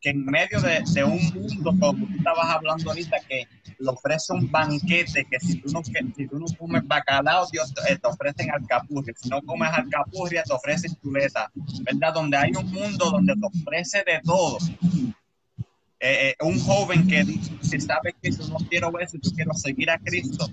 Que 0.00 0.10
en 0.10 0.24
medio 0.24 0.60
de, 0.60 0.82
de 0.92 1.04
un 1.04 1.20
mundo, 1.34 1.74
como 1.78 2.06
tú 2.06 2.16
estabas 2.16 2.46
hablando 2.46 2.90
ahorita, 2.90 3.16
que 3.28 3.48
le 3.78 3.90
ofrece 3.90 4.32
un 4.32 4.50
banquete, 4.50 5.24
que 5.24 5.40
si 5.40 5.60
tú 5.60 5.72
no, 5.72 5.82
que, 5.82 6.04
si 6.16 6.26
tú 6.28 6.38
no 6.38 6.46
comes 6.58 6.86
bacalao, 6.86 7.46
Dios 7.50 7.72
te, 7.74 7.96
te 7.96 8.06
ofrecen 8.06 8.50
alcapurria. 8.50 9.14
Si 9.16 9.28
no 9.28 9.42
comes 9.42 9.70
alcapurria, 9.72 10.42
te 10.44 10.52
ofrecen 10.52 10.94
chuleta. 11.02 11.50
¿Verdad? 11.82 12.14
Donde 12.14 12.36
hay 12.36 12.52
un 12.52 12.70
mundo 12.70 13.10
donde 13.10 13.34
te 13.34 13.46
ofrece 13.46 13.98
de 14.06 14.20
todo 14.24 14.58
eh, 16.00 16.30
eh, 16.30 16.44
un 16.44 16.60
joven 16.60 17.08
que, 17.08 17.24
que 17.68 17.80
sabe 17.80 18.14
que 18.22 18.30
yo 18.30 18.46
no 18.46 18.58
quiero 18.68 18.96
eso, 19.00 19.18
yo 19.20 19.32
quiero 19.34 19.52
seguir 19.54 19.90
a 19.90 19.98
Cristo, 19.98 20.46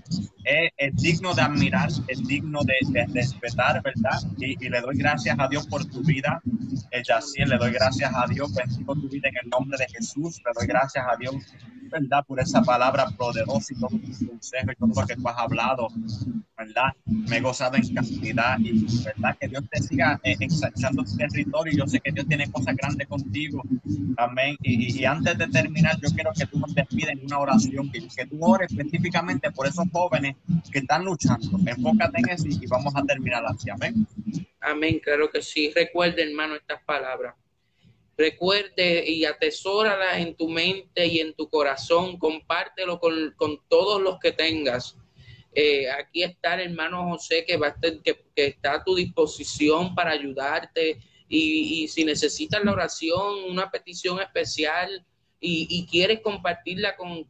es, 0.43 0.95
digno 0.95 1.35
de 1.35 1.41
admirar, 1.43 1.89
es 2.07 2.25
digno 2.25 2.61
de, 2.63 3.05
respetar, 3.13 3.81
¿verdad? 3.83 4.19
Y, 4.39 4.57
le 4.69 4.81
doy 4.81 4.97
gracias 4.97 5.37
a 5.39 5.47
Dios 5.47 5.67
por 5.67 5.85
tu 5.85 6.01
vida, 6.01 6.41
el 6.89 7.03
Yaciel, 7.03 7.49
le 7.49 7.57
doy 7.57 7.71
gracias 7.71 8.11
a 8.15 8.25
Dios, 8.27 8.55
bendigo 8.55 8.95
tu 8.95 9.07
vida 9.07 9.29
en 9.29 9.35
el 9.43 9.49
nombre 9.49 9.77
de 9.77 9.87
Jesús, 9.87 10.41
le 10.43 10.51
doy 10.55 10.65
gracias 10.65 11.05
a 11.07 11.15
Dios, 11.15 11.35
¿verdad? 11.99 12.25
Por 12.27 12.39
esa 12.39 12.61
palabra 12.61 13.07
poderosa 13.17 13.73
y 13.73 13.79
todo 13.79 13.89
tu 13.89 14.27
consejo 14.27 14.71
y 14.71 14.75
todo 14.75 15.01
lo 15.01 15.07
que 15.07 15.15
tú 15.15 15.27
has 15.29 15.37
hablado, 15.37 15.87
¿verdad? 16.57 16.93
Me 17.05 17.37
he 17.37 17.41
gozado 17.41 17.77
en 17.77 17.93
cantidad 17.93 18.59
y, 18.59 18.85
¿verdad? 19.03 19.37
Que 19.39 19.47
Dios 19.47 19.63
te 19.71 19.81
siga 19.81 20.19
eh, 20.23 20.35
ensanchando 20.39 21.03
tu 21.03 21.15
territorio. 21.15 21.73
Yo 21.77 21.87
sé 21.87 21.99
que 22.01 22.11
Dios 22.11 22.27
tiene 22.27 22.51
cosas 22.51 22.75
grandes 22.75 23.07
contigo. 23.07 23.63
Amén. 24.17 24.57
Y, 24.61 24.99
y 24.99 25.05
antes 25.05 25.37
de 25.37 25.47
terminar, 25.47 25.95
yo 26.01 26.09
quiero 26.13 26.31
que 26.37 26.45
tú 26.47 26.59
nos 26.59 26.75
despides 26.75 27.11
en 27.11 27.25
una 27.25 27.39
oración, 27.39 27.89
que, 27.91 28.05
que 28.07 28.25
tú 28.25 28.37
ores 28.41 28.71
específicamente 28.71 29.51
por 29.51 29.67
esos 29.67 29.85
jóvenes 29.91 30.35
que 30.71 30.79
están 30.79 31.05
luchando. 31.05 31.57
Enfócate 31.65 32.19
en 32.19 32.29
eso 32.29 32.45
y 32.47 32.67
vamos 32.67 32.93
a 32.95 33.03
terminar 33.03 33.43
así. 33.45 33.69
Amén. 33.69 34.05
Amén, 34.59 34.99
claro 35.01 35.29
que 35.29 35.41
sí. 35.41 35.71
Recuerde, 35.73 36.23
hermano, 36.23 36.55
estas 36.55 36.83
palabras. 36.83 37.35
Recuerde 38.17 39.09
y 39.09 39.25
atesóralas 39.25 40.17
en 40.19 40.35
tu 40.35 40.47
mente 40.47 41.05
y 41.05 41.19
en 41.19 41.33
tu 41.33 41.49
corazón. 41.49 42.17
Compártelo 42.17 42.99
con, 42.99 43.33
con 43.37 43.59
todos 43.67 44.01
los 44.01 44.19
que 44.19 44.31
tengas. 44.31 44.97
Eh, 45.55 45.89
aquí 45.89 46.21
está 46.21 46.55
el 46.55 46.71
hermano 46.71 47.09
José 47.09 47.45
que, 47.45 47.55
va 47.55 47.67
a 47.67 47.69
estar, 47.69 48.01
que, 48.01 48.17
está 48.35 48.73
a 48.73 48.83
tu 48.83 48.93
disposición 48.93 49.95
para 49.95 50.11
ayudarte. 50.11 50.99
Y, 51.29 51.87
si 51.87 52.03
necesitas 52.03 52.63
la 52.63 52.73
oración, 52.73 53.45
una 53.49 53.71
petición 53.71 54.19
especial, 54.19 55.05
y, 55.39 55.85
quieres 55.85 56.21
compartirla 56.21 56.95
con, 56.97 57.25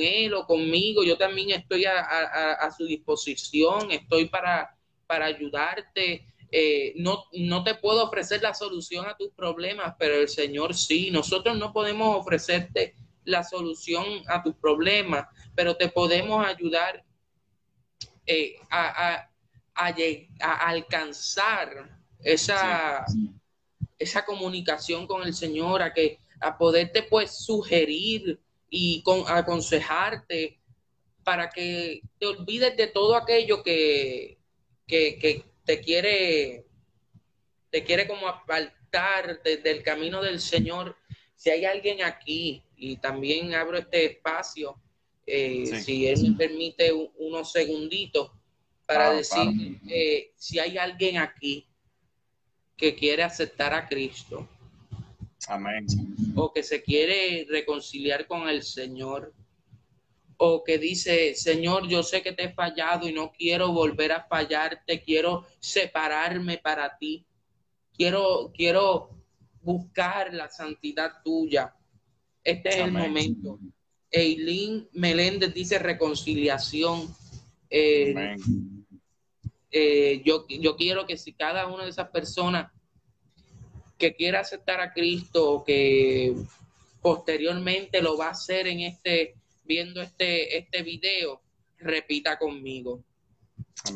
él 0.00 0.34
o 0.34 0.46
conmigo, 0.46 1.04
yo 1.04 1.16
también 1.16 1.50
estoy 1.50 1.84
a, 1.84 2.70
su 2.76 2.84
disposición, 2.84 3.90
estoy 3.90 4.26
para, 4.26 4.76
para 5.06 5.26
ayudarte. 5.26 6.26
Eh, 6.56 6.94
no, 6.98 7.24
no 7.32 7.64
te 7.64 7.74
puedo 7.74 8.04
ofrecer 8.04 8.40
la 8.40 8.54
solución 8.54 9.06
a 9.06 9.16
tus 9.16 9.32
problemas, 9.32 9.96
pero 9.98 10.14
el 10.14 10.28
Señor 10.28 10.72
sí. 10.72 11.10
Nosotros 11.10 11.58
no 11.58 11.72
podemos 11.72 12.16
ofrecerte 12.16 12.94
la 13.24 13.42
solución 13.42 14.22
a 14.28 14.40
tus 14.40 14.54
problemas, 14.54 15.26
pero 15.56 15.76
te 15.76 15.88
podemos 15.88 16.46
ayudar 16.46 17.04
eh, 18.24 18.54
a, 18.70 19.28
alcanzar 19.74 21.98
esa, 22.20 23.04
esa 23.98 24.24
comunicación 24.24 25.08
con 25.08 25.24
el 25.24 25.34
Señor, 25.34 25.82
a 25.82 25.92
que 25.92 26.20
a 26.38 26.56
poderte 26.56 27.02
pues 27.02 27.32
sugerir 27.32 28.40
y 28.70 29.02
con, 29.02 29.24
aconsejarte 29.26 30.60
para 31.24 31.50
que 31.50 32.02
te 32.20 32.26
olvides 32.26 32.76
de 32.76 32.86
todo 32.86 33.16
aquello 33.16 33.64
que, 33.64 34.38
que, 34.86 35.44
te 35.64 35.80
quiere 35.80 36.64
te 37.70 37.82
quiere 37.82 38.06
como 38.06 38.28
apartar 38.28 39.42
del 39.42 39.82
camino 39.82 40.22
del 40.22 40.40
Señor. 40.40 40.96
Si 41.34 41.50
hay 41.50 41.64
alguien 41.64 42.04
aquí, 42.04 42.62
y 42.76 42.96
también 42.98 43.52
abro 43.52 43.78
este 43.78 44.04
espacio, 44.04 44.80
eh, 45.26 45.66
si 45.82 46.06
él 46.06 46.22
me 46.22 46.36
permite 46.36 46.92
unos 46.92 47.50
segunditos, 47.50 48.30
para 48.86 49.12
decir 49.12 49.80
eh, 49.88 50.32
si 50.36 50.58
hay 50.58 50.78
alguien 50.78 51.18
aquí 51.18 51.66
que 52.76 52.94
quiere 52.94 53.22
aceptar 53.22 53.72
a 53.72 53.88
Cristo. 53.88 54.48
Amén. 55.48 55.86
O 56.34 56.52
que 56.52 56.62
se 56.62 56.82
quiere 56.82 57.46
reconciliar 57.48 58.26
con 58.26 58.48
el 58.48 58.62
Señor. 58.62 59.34
O 60.46 60.62
que 60.62 60.76
dice, 60.76 61.34
Señor, 61.34 61.88
yo 61.88 62.02
sé 62.02 62.22
que 62.22 62.32
te 62.32 62.44
he 62.44 62.52
fallado 62.52 63.08
y 63.08 63.14
no 63.14 63.32
quiero 63.32 63.72
volver 63.72 64.12
a 64.12 64.26
fallarte, 64.26 65.02
quiero 65.02 65.46
separarme 65.58 66.58
para 66.58 66.98
ti. 66.98 67.24
Quiero, 67.96 68.52
quiero 68.54 69.08
buscar 69.62 70.34
la 70.34 70.50
santidad 70.50 71.22
tuya. 71.24 71.74
Este 72.42 72.68
es 72.68 72.76
el 72.76 72.92
momento. 72.92 73.58
Eileen 74.10 74.86
Meléndez 74.92 75.54
dice 75.54 75.78
reconciliación. 75.78 77.08
Eh, 77.70 78.36
eh, 79.70 80.22
yo, 80.26 80.46
yo 80.46 80.76
quiero 80.76 81.06
que 81.06 81.16
si 81.16 81.32
cada 81.32 81.68
una 81.68 81.84
de 81.84 81.90
esas 81.90 82.10
personas 82.10 82.70
que 83.96 84.14
quiera 84.14 84.40
aceptar 84.40 84.82
a 84.82 84.92
Cristo 84.92 85.52
o 85.52 85.64
que 85.64 86.34
posteriormente 87.00 88.02
lo 88.02 88.18
va 88.18 88.26
a 88.26 88.32
hacer 88.32 88.66
en 88.66 88.80
este, 88.80 89.36
viendo 89.64 90.00
este, 90.02 90.58
este 90.58 90.82
video, 90.82 91.42
repita 91.78 92.38
conmigo. 92.38 93.02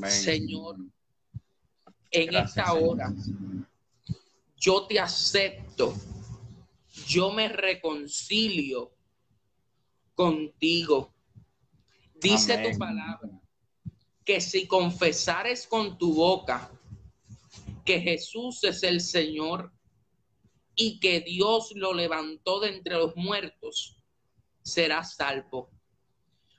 Señor, 0.08 0.76
en 2.10 2.34
esta 2.34 2.72
hora, 2.74 3.12
yo 4.56 4.86
te 4.86 4.98
acepto, 4.98 5.94
yo 7.06 7.30
me 7.30 7.48
reconcilio 7.48 8.92
contigo. 10.14 11.14
Dice 12.14 12.58
tu 12.58 12.78
palabra 12.78 13.30
que 14.24 14.40
si 14.40 14.66
confesares 14.66 15.66
con 15.66 15.96
tu 15.96 16.14
boca 16.14 16.70
que 17.84 18.00
Jesús 18.00 18.62
es 18.64 18.82
el 18.82 19.00
Señor 19.00 19.72
y 20.74 21.00
que 21.00 21.20
Dios 21.20 21.72
lo 21.74 21.94
levantó 21.94 22.60
de 22.60 22.68
entre 22.68 22.96
los 22.96 23.16
muertos, 23.16 23.97
serás 24.72 25.16
salvo. 25.16 25.70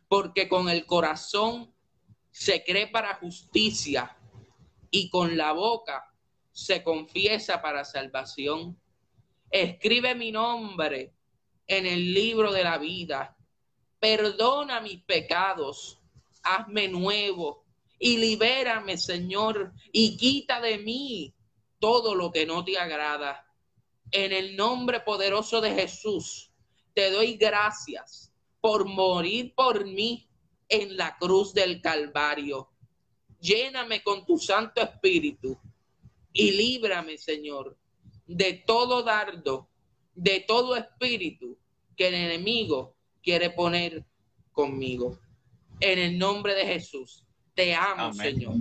Porque 0.08 0.48
con 0.48 0.70
el 0.70 0.86
corazón 0.86 1.74
se 2.32 2.64
cree 2.64 2.88
para 2.88 3.16
justicia 3.16 4.18
y 4.92 5.10
con 5.10 5.38
la 5.38 5.54
boca 5.54 6.06
se 6.52 6.84
confiesa 6.84 7.62
para 7.62 7.86
salvación. 7.86 8.80
Escribe 9.52 10.16
mi 10.16 10.32
nombre 10.32 11.14
en 11.68 11.86
el 11.86 12.14
libro 12.14 12.52
de 12.52 12.64
la 12.64 12.78
vida. 12.78 13.38
Perdona 14.00 14.82
mis 14.82 15.04
pecados 15.04 16.00
hazme 16.44 16.88
nuevo 16.88 17.66
y 17.98 18.18
libérame, 18.18 18.98
Señor, 18.98 19.74
y 19.92 20.18
quita 20.18 20.62
de 20.62 20.78
mí 20.78 21.36
todo 21.80 22.16
lo 22.16 22.32
que 22.32 22.46
no 22.46 22.64
te 22.64 22.78
agrada. 22.78 23.46
En 24.12 24.32
el 24.32 24.56
nombre 24.56 25.02
poderoso 25.02 25.62
de 25.62 25.74
Jesús, 25.74 26.49
te 27.00 27.12
doy 27.12 27.38
gracias 27.38 28.30
por 28.60 28.84
morir 28.86 29.54
por 29.56 29.86
mí 29.86 30.28
en 30.68 30.98
la 30.98 31.16
cruz 31.18 31.54
del 31.54 31.82
Calvario. 31.82 32.68
Lléname 33.40 34.04
con 34.04 34.26
tu 34.26 34.38
Santo 34.38 34.82
Espíritu 34.82 35.58
y 36.34 36.52
líbrame, 36.52 37.18
Señor, 37.18 37.78
de 38.28 38.52
todo 38.68 39.02
dardo, 39.02 39.70
de 40.14 40.42
todo 40.42 40.76
espíritu 40.76 41.58
que 41.96 42.10
el 42.10 42.16
enemigo 42.16 42.98
quiere 43.24 43.50
poner 43.50 44.06
conmigo 44.52 45.18
en 45.80 46.00
el 46.00 46.20
nombre 46.20 46.54
de 46.54 46.66
Jesús. 46.66 47.24
Te 47.54 47.74
amo, 47.74 48.12
Señor. 48.12 48.56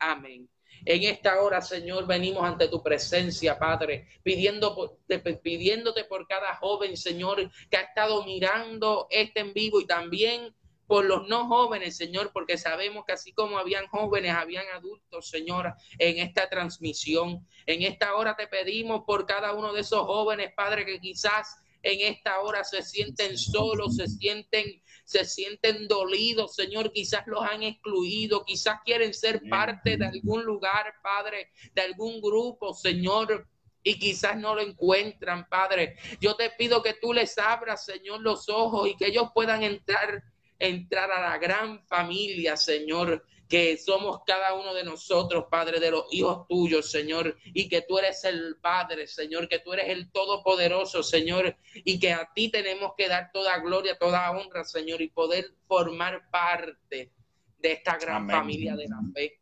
Amén. 0.00 0.48
En 0.84 1.02
esta 1.02 1.40
hora, 1.42 1.60
Señor, 1.60 2.06
venimos 2.06 2.44
ante 2.44 2.68
tu 2.68 2.82
presencia, 2.82 3.58
Padre, 3.58 4.08
pidiendo 4.22 4.98
pidiéndote 5.42 6.04
por 6.04 6.26
cada 6.26 6.56
joven, 6.56 6.96
Señor, 6.96 7.50
que 7.70 7.76
ha 7.76 7.82
estado 7.82 8.24
mirando 8.24 9.06
este 9.10 9.40
en 9.40 9.52
vivo 9.52 9.80
y 9.80 9.86
también 9.86 10.54
por 10.86 11.04
los 11.04 11.28
no 11.28 11.46
jóvenes, 11.46 11.96
Señor, 11.96 12.32
porque 12.32 12.58
sabemos 12.58 13.04
que 13.06 13.12
así 13.12 13.32
como 13.32 13.58
habían 13.58 13.86
jóvenes, 13.86 14.32
habían 14.32 14.66
adultos, 14.74 15.28
Señor, 15.28 15.74
en 15.98 16.18
esta 16.18 16.48
transmisión. 16.48 17.46
En 17.66 17.82
esta 17.82 18.16
hora 18.16 18.34
te 18.34 18.48
pedimos 18.48 19.04
por 19.06 19.24
cada 19.24 19.52
uno 19.52 19.72
de 19.72 19.82
esos 19.82 20.00
jóvenes, 20.00 20.52
Padre, 20.56 20.84
que 20.84 20.98
quizás 20.98 21.62
en 21.82 22.12
esta 22.12 22.40
hora 22.40 22.64
se 22.64 22.82
sienten 22.82 23.38
solos, 23.38 23.96
se 23.96 24.08
sienten 24.08 24.82
se 25.10 25.24
sienten 25.24 25.88
dolidos, 25.88 26.54
Señor, 26.54 26.92
quizás 26.92 27.26
los 27.26 27.42
han 27.42 27.64
excluido, 27.64 28.44
quizás 28.44 28.78
quieren 28.84 29.12
ser 29.12 29.42
parte 29.50 29.96
de 29.96 30.06
algún 30.06 30.44
lugar, 30.44 30.94
Padre, 31.02 31.50
de 31.74 31.82
algún 31.82 32.20
grupo, 32.20 32.72
Señor, 32.72 33.48
y 33.82 33.98
quizás 33.98 34.36
no 34.36 34.54
lo 34.54 34.60
encuentran, 34.60 35.48
Padre. 35.48 35.96
Yo 36.20 36.36
te 36.36 36.50
pido 36.50 36.80
que 36.80 36.94
tú 36.94 37.12
les 37.12 37.38
abras, 37.38 37.84
Señor, 37.84 38.20
los 38.20 38.48
ojos 38.48 38.88
y 38.88 38.96
que 38.96 39.08
ellos 39.08 39.30
puedan 39.34 39.64
entrar 39.64 40.22
entrar 40.60 41.10
a 41.10 41.22
la 41.22 41.38
gran 41.38 41.84
familia, 41.86 42.54
Señor, 42.54 43.24
que 43.50 43.76
somos 43.76 44.20
cada 44.24 44.54
uno 44.54 44.72
de 44.72 44.84
nosotros, 44.84 45.46
Padre, 45.50 45.80
de 45.80 45.90
los 45.90 46.04
hijos 46.12 46.46
tuyos, 46.48 46.88
Señor, 46.88 47.36
y 47.44 47.68
que 47.68 47.82
tú 47.82 47.98
eres 47.98 48.22
el 48.22 48.56
Padre, 48.62 49.08
Señor, 49.08 49.48
que 49.48 49.58
tú 49.58 49.72
eres 49.72 49.88
el 49.88 50.12
Todopoderoso, 50.12 51.02
Señor, 51.02 51.56
y 51.74 51.98
que 51.98 52.12
a 52.12 52.30
ti 52.32 52.48
tenemos 52.48 52.92
que 52.96 53.08
dar 53.08 53.32
toda 53.32 53.58
gloria, 53.58 53.98
toda 53.98 54.30
honra, 54.30 54.64
Señor, 54.64 55.02
y 55.02 55.08
poder 55.08 55.52
formar 55.66 56.30
parte 56.30 57.10
de 57.58 57.72
esta 57.72 57.98
gran 57.98 58.30
familia 58.30 58.76
de 58.76 58.86
la 58.88 59.00
fe. 59.12 59.40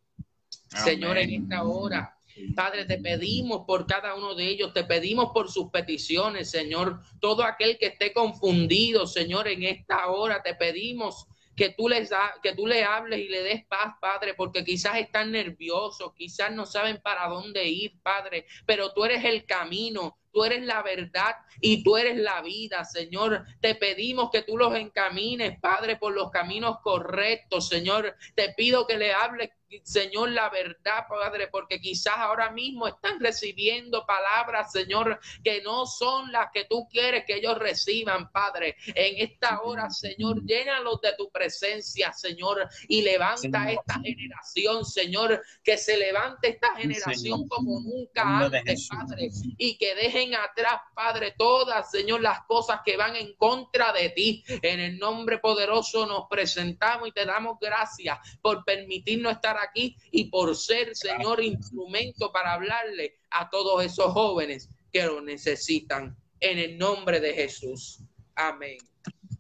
Señor, 0.83 1.19
en 1.19 1.43
esta 1.43 1.65
hora. 1.65 2.19
Padre, 2.57 2.87
te 2.87 2.99
pedimos 2.99 3.65
por 3.67 3.87
cada 3.87 4.15
uno 4.15 4.35
de 4.35 4.49
ellos, 4.49 4.73
te 4.73 4.85
pedimos 4.85 5.33
por 5.35 5.51
sus 5.51 5.71
peticiones, 5.71 6.51
Señor. 6.51 7.01
Todo 7.21 7.43
aquel 7.43 7.77
que 7.77 7.89
esté 7.89 8.15
confundido, 8.15 9.07
Señor, 9.07 9.49
en 9.49 9.65
esta 9.65 10.07
hora, 10.09 10.43
te 10.43 10.55
pedimos 10.55 11.27
que 11.59 11.71
tú 11.71 11.89
les 11.89 12.09
que 12.41 12.55
tú 12.55 12.69
le 12.69 12.85
hables 12.85 13.19
y 13.19 13.29
le 13.29 13.43
des 13.43 13.67
paz, 13.67 13.95
Padre, 14.01 14.35
porque 14.35 14.65
quizás 14.65 14.97
están 14.97 15.33
nerviosos, 15.33 16.15
quizás 16.15 16.53
no 16.53 16.65
saben 16.65 17.01
para 17.03 17.27
dónde 17.27 17.65
ir, 17.65 18.01
Padre, 18.01 18.47
pero 18.65 18.93
tú 18.93 19.05
eres 19.05 19.25
el 19.25 19.45
camino, 19.45 20.17
tú 20.33 20.45
eres 20.45 20.63
la 20.65 20.83
verdad 20.83 21.37
y 21.61 21.83
tú 21.83 21.97
eres 21.97 22.17
la 22.17 22.41
vida, 22.43 22.85
Señor. 22.85 23.45
Te 23.61 23.75
pedimos 23.75 24.31
que 24.31 24.43
tú 24.43 24.57
los 24.57 24.75
encamines, 24.75 25.59
Padre, 25.61 25.97
por 25.97 26.13
los 26.13 26.31
caminos 26.31 26.79
correctos, 26.83 27.69
Señor. 27.69 28.17
Te 28.35 28.53
pido 28.55 28.87
que 28.87 28.99
le 28.99 29.13
hables 29.13 29.51
Señor, 29.83 30.31
la 30.31 30.49
verdad, 30.49 31.05
Padre, 31.09 31.49
porque 31.49 31.79
quizás 31.81 32.15
ahora 32.17 32.51
mismo 32.51 32.89
están 32.89 33.21
recibiendo 33.21 34.07
palabras, 34.07 34.73
Señor, 34.73 35.21
que 35.45 35.61
no 35.63 35.85
son 35.87 36.33
las 36.33 36.51
que 36.53 36.65
tú 36.65 36.89
quieres 36.91 37.25
que 37.27 37.37
ellos 37.37 37.59
reciban, 37.59 38.31
Padre. 38.33 38.77
En 38.87 39.29
esta 39.29 39.61
hora, 39.61 39.91
Señor, 39.91 40.43
llénalos 40.45 41.01
de 41.03 41.13
tu 41.19 41.31
presencia, 41.31 42.13
Señor, 42.13 42.69
y 42.89 43.03
levanta 43.03 43.71
esta 43.71 44.01
generación, 44.01 44.85
Señor, 44.85 45.43
que 45.63 45.77
se 45.77 45.99
levante 45.99 46.49
esta 46.49 46.75
generación 46.77 47.47
como 47.47 47.81
nunca 47.81 48.39
antes, 48.39 48.89
Padre, 48.89 49.29
y 49.59 49.77
que 49.77 49.95
dejen 50.19 50.35
atrás, 50.35 50.81
Padre, 50.95 51.35
todas, 51.37 51.91
Señor, 51.91 52.21
las 52.21 52.45
cosas 52.45 52.81
que 52.85 52.97
van 52.97 53.17
en 53.17 53.35
contra 53.35 53.93
de 53.93 54.11
ti. 54.11 54.45
En 54.63 54.81
el 54.81 54.99
nombre 54.99 55.39
poderoso 55.39 56.07
nos 56.07 56.27
presentamos 56.29 57.09
y 57.09 57.13
te 57.13 57.25
damos 57.25 57.59
gracias 57.61 58.19
por 58.43 58.65
permitirnos 58.65 59.33
estar 59.33 59.57
aquí 59.59 59.97
y 60.11 60.25
por 60.25 60.55
ser, 60.57 60.95
Señor, 60.95 61.43
instrumento 61.43 62.33
para 62.33 62.55
hablarle 62.55 63.19
a 63.31 63.49
todos 63.49 63.85
esos 63.85 64.13
jóvenes 64.13 64.69
que 64.93 65.05
lo 65.05 65.21
necesitan. 65.21 66.17
En 66.41 66.59
el 66.59 66.79
nombre 66.79 67.21
de 67.21 67.35
Jesús. 67.35 68.01
Amén. 68.35 68.79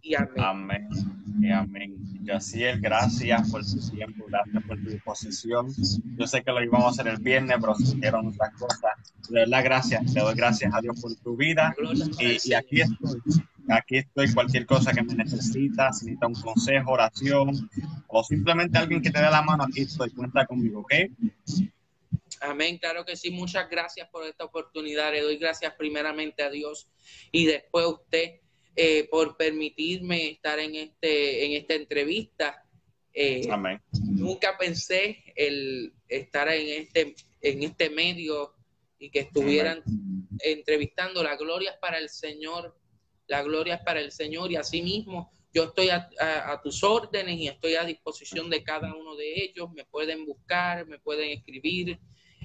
Y 0.02 0.14
amén. 0.14 0.44
Amén. 0.44 0.88
Amén. 1.52 1.96
Yaciel, 2.22 2.80
gracias 2.80 3.50
por 3.50 3.64
su 3.64 3.90
tiempo, 3.90 4.26
gracias 4.28 4.62
por 4.64 4.76
tu 4.82 4.90
disposición. 4.90 5.72
Yo 6.16 6.26
sé 6.26 6.42
que 6.42 6.52
lo 6.52 6.62
íbamos 6.62 6.86
a 6.86 6.90
hacer 6.90 7.08
el 7.08 7.18
viernes, 7.18 7.56
pero 7.60 7.74
hicieron 7.78 8.28
otras 8.28 8.52
cosas. 8.54 8.90
De 9.28 9.40
verdad, 9.40 9.64
gracias. 9.64 10.12
Te 10.12 10.20
doy 10.20 10.34
gracias 10.34 10.74
a 10.74 10.80
Dios 10.80 11.00
por 11.00 11.14
tu 11.16 11.36
vida. 11.36 11.74
Y, 12.18 12.50
y 12.50 12.54
aquí 12.54 12.80
estoy 12.80 13.20
aquí 13.68 13.98
estoy, 13.98 14.32
cualquier 14.32 14.66
cosa 14.66 14.92
que 14.92 15.02
me 15.02 15.14
necesitas, 15.14 15.98
si 15.98 16.06
necesitas 16.06 16.28
un 16.28 16.42
consejo, 16.42 16.92
oración 16.92 17.70
o 18.06 18.24
simplemente 18.24 18.78
alguien 18.78 19.02
que 19.02 19.10
te 19.10 19.20
dé 19.20 19.30
la 19.30 19.42
mano, 19.42 19.64
aquí 19.64 19.82
estoy, 19.82 20.10
cuenta 20.10 20.46
conmigo, 20.46 20.80
¿ok? 20.80 20.92
Amén, 22.40 22.78
claro 22.78 23.04
que 23.04 23.16
sí. 23.16 23.30
Muchas 23.30 23.68
gracias 23.68 24.08
por 24.10 24.24
esta 24.24 24.44
oportunidad. 24.44 25.12
Le 25.12 25.22
doy 25.22 25.38
gracias 25.38 25.74
primeramente 25.76 26.42
a 26.42 26.50
Dios 26.50 26.88
y 27.32 27.46
después 27.46 27.84
a 27.84 27.88
usted 27.88 28.40
eh, 28.80 29.08
por 29.10 29.36
permitirme 29.36 30.30
estar 30.30 30.60
en, 30.60 30.76
este, 30.76 31.44
en 31.44 31.52
esta 31.54 31.74
entrevista. 31.74 32.64
Eh, 33.12 33.48
Amén. 33.50 33.82
Nunca 34.04 34.56
pensé 34.56 35.24
el 35.34 35.92
estar 36.06 36.46
en 36.48 36.82
este, 36.82 37.16
en 37.40 37.64
este 37.64 37.90
medio 37.90 38.54
y 39.00 39.10
que 39.10 39.18
estuvieran 39.18 39.82
entrevistando. 40.44 41.24
La 41.24 41.34
gloria 41.34 41.72
es 41.72 41.78
para 41.78 41.98
el 41.98 42.08
Señor, 42.08 42.78
la 43.26 43.42
gloria 43.42 43.74
es 43.74 43.82
para 43.82 43.98
el 43.98 44.12
Señor 44.12 44.52
y 44.52 44.54
asimismo 44.54 45.32
yo 45.52 45.64
estoy 45.64 45.88
a, 45.90 46.60
tus 46.62 46.84
órdenes 46.84 47.36
y 47.36 47.48
estoy 47.48 47.74
a 47.74 47.82
disposición 47.82 48.48
de 48.48 48.62
cada 48.62 48.94
uno 48.94 49.16
de 49.16 49.42
ellos. 49.42 49.72
Me 49.72 49.86
pueden 49.86 50.24
buscar, 50.24 50.86
me 50.86 51.00
pueden 51.00 51.30
escribir 51.30 51.98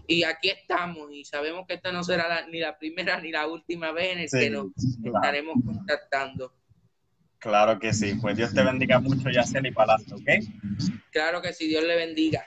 y 0.08 0.24
aquí 0.24 0.50
estamos 0.50 1.12
y 1.12 1.24
sabemos 1.24 1.66
que 1.68 1.76
esta 1.76 1.92
no 1.92 2.04
será 2.04 2.46
ni 2.48 2.60
la 2.60 2.78
primera 2.78 3.20
ni 3.20 3.32
la 3.32 3.48
última 3.48 3.92
vez 3.92 4.14
en 4.14 4.20
el 4.20 4.30
que 4.30 4.50
nos 4.50 4.68
estaremos 5.04 5.56
contactando. 5.64 6.54
Claro 7.40 7.78
que 7.78 7.94
sí, 7.94 8.16
pues 8.22 8.38
Dios 8.38 8.54
te 8.54 8.64
bendiga 8.64 9.00
mucho, 9.00 9.30
Yacel 9.30 9.66
y 9.66 9.72
Palacio, 9.72 10.16
¿ok? 10.16 10.30
Claro 11.12 11.42
que 11.42 11.54
sí, 11.54 11.68
Dios 11.68 11.84
le 11.84 11.96
bendiga. 11.96 12.46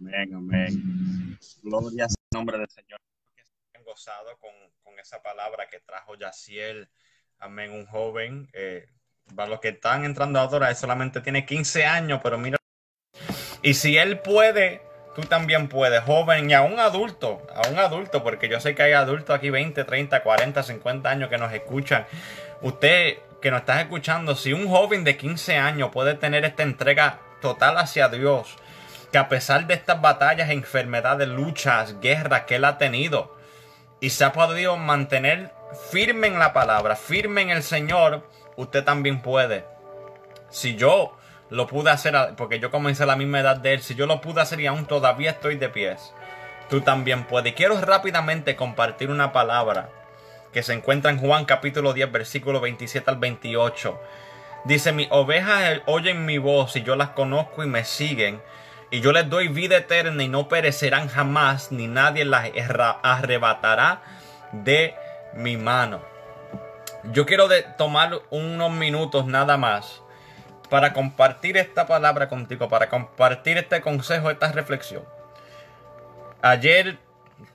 Amén, 0.00 0.34
amén. 0.34 1.38
Gloria 1.62 2.04
al 2.04 2.14
nombre 2.32 2.58
del 2.58 2.68
Señor. 2.68 3.00
Gozado 3.84 4.38
con, 4.38 4.50
con, 4.82 4.98
esa 4.98 5.22
palabra 5.22 5.68
que 5.68 5.80
trajo 5.80 6.16
Yaciel, 6.16 6.88
amén, 7.38 7.70
un 7.72 7.86
joven. 7.86 8.48
Eh, 8.52 8.86
para 9.34 9.48
los 9.48 9.60
que 9.60 9.68
están 9.68 10.04
entrando 10.04 10.38
ahora, 10.38 10.70
él 10.70 10.76
solamente 10.76 11.20
tiene 11.20 11.44
15 11.44 11.84
años, 11.84 12.20
pero 12.22 12.38
mira. 12.38 12.56
Y 13.62 13.74
si 13.74 13.96
él 13.96 14.20
puede 14.20 14.80
tú 15.14 15.22
también 15.22 15.68
puedes, 15.68 16.02
joven 16.02 16.50
y 16.50 16.54
a 16.54 16.62
un 16.62 16.78
adulto, 16.78 17.40
a 17.54 17.68
un 17.68 17.78
adulto, 17.78 18.22
porque 18.22 18.48
yo 18.48 18.60
sé 18.60 18.74
que 18.74 18.82
hay 18.82 18.92
adultos 18.92 19.36
aquí 19.36 19.50
20, 19.50 19.84
30, 19.84 20.22
40, 20.22 20.62
50 20.62 21.08
años 21.08 21.28
que 21.28 21.38
nos 21.38 21.52
escuchan. 21.52 22.06
Usted 22.62 23.18
que 23.40 23.50
nos 23.50 23.60
está 23.60 23.80
escuchando, 23.80 24.34
si 24.34 24.52
un 24.52 24.68
joven 24.68 25.04
de 25.04 25.16
15 25.16 25.56
años 25.56 25.90
puede 25.92 26.14
tener 26.14 26.44
esta 26.44 26.62
entrega 26.62 27.20
total 27.40 27.76
hacia 27.78 28.08
Dios, 28.08 28.56
que 29.12 29.18
a 29.18 29.28
pesar 29.28 29.66
de 29.66 29.74
estas 29.74 30.00
batallas, 30.00 30.50
enfermedades, 30.50 31.28
luchas, 31.28 32.00
guerras 32.00 32.44
que 32.44 32.56
él 32.56 32.64
ha 32.64 32.78
tenido, 32.78 33.36
y 34.00 34.10
se 34.10 34.24
ha 34.24 34.32
podido 34.32 34.76
mantener 34.76 35.52
firme 35.90 36.26
en 36.26 36.38
la 36.38 36.52
palabra, 36.52 36.96
firme 36.96 37.42
en 37.42 37.50
el 37.50 37.62
Señor, 37.62 38.28
usted 38.56 38.82
también 38.82 39.22
puede. 39.22 39.64
Si 40.50 40.76
yo 40.76 41.16
lo 41.54 41.68
pude 41.68 41.90
hacer 41.90 42.34
porque 42.36 42.58
yo 42.58 42.70
comencé 42.70 43.04
a 43.04 43.06
la 43.06 43.16
misma 43.16 43.40
edad 43.40 43.56
de 43.56 43.74
él. 43.74 43.82
Si 43.82 43.94
yo 43.94 44.06
lo 44.06 44.20
pude 44.20 44.40
hacer 44.40 44.60
y 44.60 44.66
aún 44.66 44.86
todavía 44.86 45.30
estoy 45.30 45.56
de 45.56 45.68
pies, 45.68 46.12
tú 46.68 46.80
también 46.80 47.24
puedes. 47.24 47.54
Quiero 47.54 47.80
rápidamente 47.80 48.56
compartir 48.56 49.08
una 49.08 49.32
palabra 49.32 49.88
que 50.52 50.62
se 50.62 50.72
encuentra 50.72 51.10
en 51.10 51.18
Juan 51.18 51.44
capítulo 51.44 51.92
10, 51.92 52.10
versículo 52.10 52.60
27 52.60 53.08
al 53.08 53.18
28. 53.18 54.00
Dice, 54.64 54.92
mis 54.92 55.08
ovejas 55.10 55.80
oyen 55.86 56.26
mi 56.26 56.38
voz 56.38 56.74
y 56.74 56.82
yo 56.82 56.96
las 56.96 57.10
conozco 57.10 57.62
y 57.62 57.68
me 57.68 57.84
siguen. 57.84 58.42
Y 58.90 59.00
yo 59.00 59.12
les 59.12 59.28
doy 59.28 59.48
vida 59.48 59.76
eterna 59.76 60.22
y 60.22 60.28
no 60.28 60.48
perecerán 60.48 61.08
jamás, 61.08 61.70
ni 61.70 61.86
nadie 61.86 62.24
las 62.24 62.50
arrebatará 63.02 64.02
de 64.52 64.94
mi 65.34 65.56
mano. 65.56 66.00
Yo 67.12 67.26
quiero 67.26 67.48
de 67.48 67.62
tomar 67.62 68.22
unos 68.30 68.70
minutos 68.72 69.26
nada 69.26 69.56
más 69.56 70.03
para 70.68 70.92
compartir 70.92 71.56
esta 71.56 71.86
palabra 71.86 72.28
contigo, 72.28 72.68
para 72.68 72.88
compartir 72.88 73.58
este 73.58 73.80
consejo, 73.80 74.30
esta 74.30 74.50
reflexión. 74.52 75.04
Ayer 76.42 76.98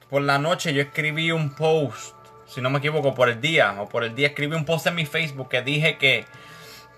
por 0.10 0.22
la 0.24 0.40
noche 0.40 0.74
yo 0.74 0.82
escribí 0.82 1.32
un 1.32 1.52
post, 1.56 2.16
si 2.48 2.62
no 2.62 2.70
me 2.70 2.80
equivoco, 2.80 3.14
por 3.14 3.30
el 3.30 3.40
día 3.40 3.76
o 3.80 3.88
por 3.88 4.04
el 4.04 4.16
día 4.16 4.30
escribí 4.30 4.56
un 4.56 4.66
post 4.66 4.88
en 4.88 4.96
mi 4.96 5.06
Facebook 5.06 5.50
que 5.50 5.62
dije 5.62 5.98
que, 5.98 6.26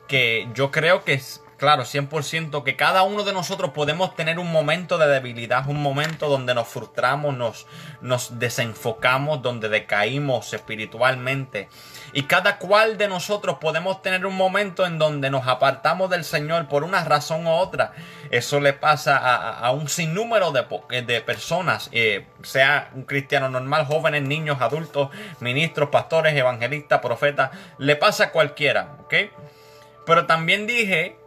que 0.07 0.47
yo 0.53 0.71
creo 0.71 1.03
que 1.03 1.13
es, 1.13 1.43
claro, 1.57 1.83
100% 1.83 2.63
que 2.63 2.75
cada 2.77 3.03
uno 3.03 3.23
de 3.23 3.33
nosotros 3.33 3.71
podemos 3.71 4.15
tener 4.15 4.39
un 4.39 4.51
momento 4.51 4.97
de 4.97 5.07
debilidad, 5.07 5.67
un 5.67 5.81
momento 5.81 6.29
donde 6.29 6.55
nos 6.55 6.69
frustramos, 6.69 7.35
nos, 7.35 7.67
nos 7.99 8.39
desenfocamos, 8.39 9.41
donde 9.41 9.67
decaímos 9.67 10.53
espiritualmente. 10.53 11.67
Y 12.13 12.23
cada 12.23 12.57
cual 12.57 12.97
de 12.97 13.07
nosotros 13.07 13.57
podemos 13.59 14.01
tener 14.01 14.25
un 14.25 14.35
momento 14.35 14.85
en 14.85 14.97
donde 14.97 15.29
nos 15.29 15.47
apartamos 15.47 16.09
del 16.09 16.23
Señor 16.23 16.67
por 16.67 16.83
una 16.83 17.03
razón 17.03 17.47
u 17.47 17.51
otra. 17.51 17.93
Eso 18.29 18.59
le 18.59 18.73
pasa 18.73 19.17
a, 19.17 19.71
un 19.71 19.89
sinnúmero 19.89 20.51
de, 20.51 21.01
de 21.01 21.21
personas, 21.21 21.89
eh, 21.91 22.27
sea 22.43 22.89
un 22.93 23.03
cristiano 23.03 23.49
normal, 23.49 23.85
jóvenes, 23.85 24.23
niños, 24.23 24.61
adultos, 24.61 25.09
ministros, 25.39 25.89
pastores, 25.89 26.35
evangelistas, 26.35 26.99
profetas. 26.99 27.51
Le 27.77 27.95
pasa 27.95 28.25
a 28.25 28.31
cualquiera, 28.31 28.97
¿ok? 29.03 29.13
Pero 30.05 30.25
también 30.25 30.67
dije 30.67 31.17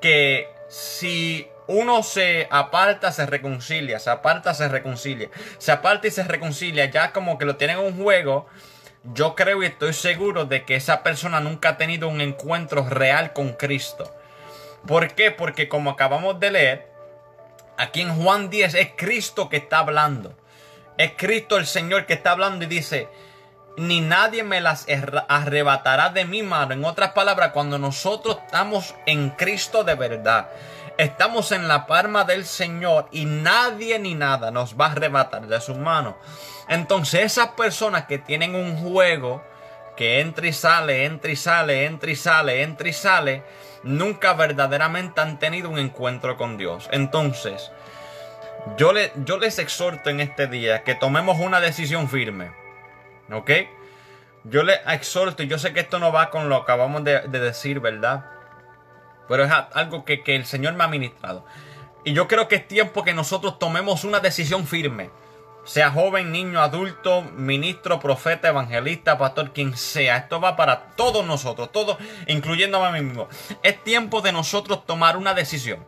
que 0.00 0.48
si 0.68 1.48
uno 1.66 2.02
se 2.02 2.48
aparta, 2.50 3.12
se 3.12 3.26
reconcilia, 3.26 3.98
se 3.98 4.10
aparta, 4.10 4.54
se 4.54 4.68
reconcilia, 4.68 5.30
se 5.58 5.72
aparta 5.72 6.08
y 6.08 6.10
se 6.10 6.24
reconcilia, 6.24 6.86
ya 6.86 7.12
como 7.12 7.38
que 7.38 7.44
lo 7.44 7.56
tienen 7.56 7.78
en 7.78 7.86
un 7.86 8.02
juego 8.02 8.46
yo 9.04 9.34
creo 9.34 9.62
y 9.62 9.66
estoy 9.66 9.92
seguro 9.92 10.44
de 10.44 10.64
que 10.64 10.76
esa 10.76 11.02
persona 11.02 11.40
nunca 11.40 11.70
ha 11.70 11.76
tenido 11.76 12.08
un 12.08 12.20
encuentro 12.20 12.88
real 12.88 13.32
con 13.32 13.52
Cristo. 13.54 14.12
¿Por 14.86 15.14
qué? 15.14 15.30
Porque 15.30 15.68
como 15.68 15.90
acabamos 15.90 16.38
de 16.40 16.50
leer, 16.50 16.92
aquí 17.76 18.00
en 18.00 18.14
Juan 18.14 18.50
10 18.50 18.74
es 18.74 18.90
Cristo 18.96 19.48
que 19.48 19.58
está 19.58 19.80
hablando. 19.80 20.34
Es 20.98 21.12
Cristo 21.16 21.56
el 21.56 21.66
Señor 21.66 22.06
que 22.06 22.14
está 22.14 22.32
hablando 22.32 22.64
y 22.64 22.68
dice, 22.68 23.08
ni 23.76 24.00
nadie 24.00 24.42
me 24.42 24.60
las 24.60 24.86
arrebatará 25.28 26.10
de 26.10 26.24
mi 26.24 26.42
mano. 26.42 26.74
En 26.74 26.84
otras 26.84 27.12
palabras, 27.12 27.52
cuando 27.52 27.78
nosotros 27.78 28.38
estamos 28.44 28.94
en 29.06 29.30
Cristo 29.30 29.82
de 29.84 29.94
verdad, 29.94 30.50
estamos 30.98 31.52
en 31.52 31.68
la 31.68 31.86
palma 31.86 32.24
del 32.24 32.44
Señor 32.44 33.08
y 33.10 33.24
nadie 33.24 33.98
ni 33.98 34.14
nada 34.14 34.50
nos 34.50 34.78
va 34.78 34.86
a 34.86 34.92
arrebatar 34.92 35.46
de 35.46 35.60
su 35.60 35.74
mano. 35.74 36.16
Entonces 36.68 37.22
esas 37.22 37.48
personas 37.48 38.06
que 38.06 38.18
tienen 38.18 38.54
un 38.54 38.76
juego 38.76 39.42
que 39.96 40.20
entra 40.20 40.46
y 40.46 40.52
sale, 40.52 41.04
entra 41.04 41.30
y 41.30 41.36
sale, 41.36 41.84
entra 41.84 42.10
y 42.10 42.16
sale, 42.16 42.62
entra 42.62 42.88
y 42.88 42.92
sale, 42.92 43.42
nunca 43.82 44.32
verdaderamente 44.34 45.20
han 45.20 45.38
tenido 45.38 45.68
un 45.68 45.78
encuentro 45.78 46.36
con 46.36 46.56
Dios. 46.56 46.88
Entonces, 46.92 47.70
yo, 48.76 48.92
le, 48.92 49.12
yo 49.16 49.38
les 49.38 49.58
exhorto 49.58 50.10
en 50.10 50.20
este 50.20 50.46
día 50.46 50.82
que 50.82 50.94
tomemos 50.94 51.38
una 51.38 51.60
decisión 51.60 52.08
firme. 52.08 52.52
¿Ok? 53.30 53.50
Yo 54.44 54.62
les 54.62 54.80
exhorto, 54.88 55.42
y 55.42 55.48
yo 55.48 55.58
sé 55.58 55.72
que 55.72 55.80
esto 55.80 55.98
no 55.98 56.12
va 56.12 56.30
con 56.30 56.48
lo 56.48 56.56
que 56.56 56.62
acabamos 56.72 57.04
de, 57.04 57.20
decir, 57.28 57.80
¿verdad? 57.80 58.24
Pero 59.28 59.44
es 59.44 59.52
algo 59.72 60.04
que, 60.04 60.22
que 60.22 60.34
el 60.34 60.46
Señor 60.46 60.74
me 60.74 60.84
ha 60.84 60.88
ministrado. 60.88 61.44
Y 62.04 62.12
yo 62.12 62.26
creo 62.26 62.48
que 62.48 62.56
es 62.56 62.66
tiempo 62.66 63.04
que 63.04 63.14
nosotros 63.14 63.58
tomemos 63.58 64.02
una 64.04 64.18
decisión 64.18 64.66
firme 64.66 65.10
sea 65.64 65.90
joven, 65.90 66.32
niño, 66.32 66.60
adulto, 66.60 67.22
ministro, 67.22 68.00
profeta, 68.00 68.48
evangelista, 68.48 69.18
pastor, 69.18 69.52
quien 69.52 69.76
sea. 69.76 70.16
Esto 70.16 70.40
va 70.40 70.56
para 70.56 70.94
todos 70.96 71.24
nosotros, 71.24 71.70
todos, 71.70 71.98
incluyendo 72.26 72.84
a 72.84 72.90
mí 72.90 73.00
mismo. 73.00 73.28
Es 73.62 73.82
tiempo 73.84 74.20
de 74.20 74.32
nosotros 74.32 74.84
tomar 74.86 75.16
una 75.16 75.34
decisión. 75.34 75.84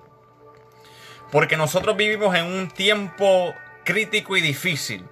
Porque 1.32 1.56
nosotros 1.56 1.96
vivimos 1.96 2.34
en 2.36 2.44
un 2.44 2.68
tiempo 2.68 3.52
crítico 3.84 4.36
y 4.36 4.40
difícil, 4.40 5.04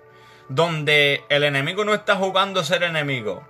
donde 0.48 1.24
el 1.28 1.43
enemigo 1.43 1.84
no 1.84 1.94
está 1.94 2.16
jugando 2.16 2.60
a 2.60 2.64
ser 2.64 2.84
enemigo. 2.84 3.43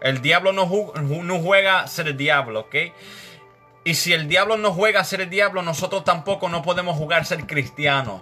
El 0.00 0.20
diablo 0.20 0.52
no, 0.52 0.68
no 0.94 1.38
juega 1.40 1.80
a 1.80 1.86
ser 1.88 2.08
el 2.08 2.16
diablo, 2.16 2.60
¿ok? 2.60 2.74
Y 3.84 3.94
si 3.94 4.12
el 4.12 4.28
diablo 4.28 4.58
no 4.58 4.72
juega 4.72 5.00
a 5.00 5.04
ser 5.04 5.22
el 5.22 5.30
diablo, 5.30 5.62
nosotros 5.62 6.04
tampoco 6.04 6.50
no 6.50 6.62
podemos 6.62 6.96
jugar 6.96 7.22
a 7.22 7.24
ser 7.24 7.46
cristianos. 7.46 8.20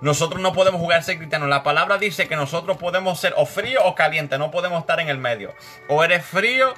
Nosotros 0.00 0.40
no 0.40 0.52
podemos 0.52 0.80
jugar 0.80 1.02
ser 1.02 1.18
cristianos. 1.18 1.48
La 1.48 1.62
palabra 1.62 1.98
dice 1.98 2.28
que 2.28 2.36
nosotros 2.36 2.76
podemos 2.76 3.18
ser 3.18 3.34
o 3.36 3.46
frío 3.46 3.80
o 3.84 3.94
caliente, 3.94 4.38
no 4.38 4.50
podemos 4.50 4.80
estar 4.80 5.00
en 5.00 5.08
el 5.08 5.18
medio. 5.18 5.54
O 5.88 6.04
eres 6.04 6.24
frío 6.24 6.72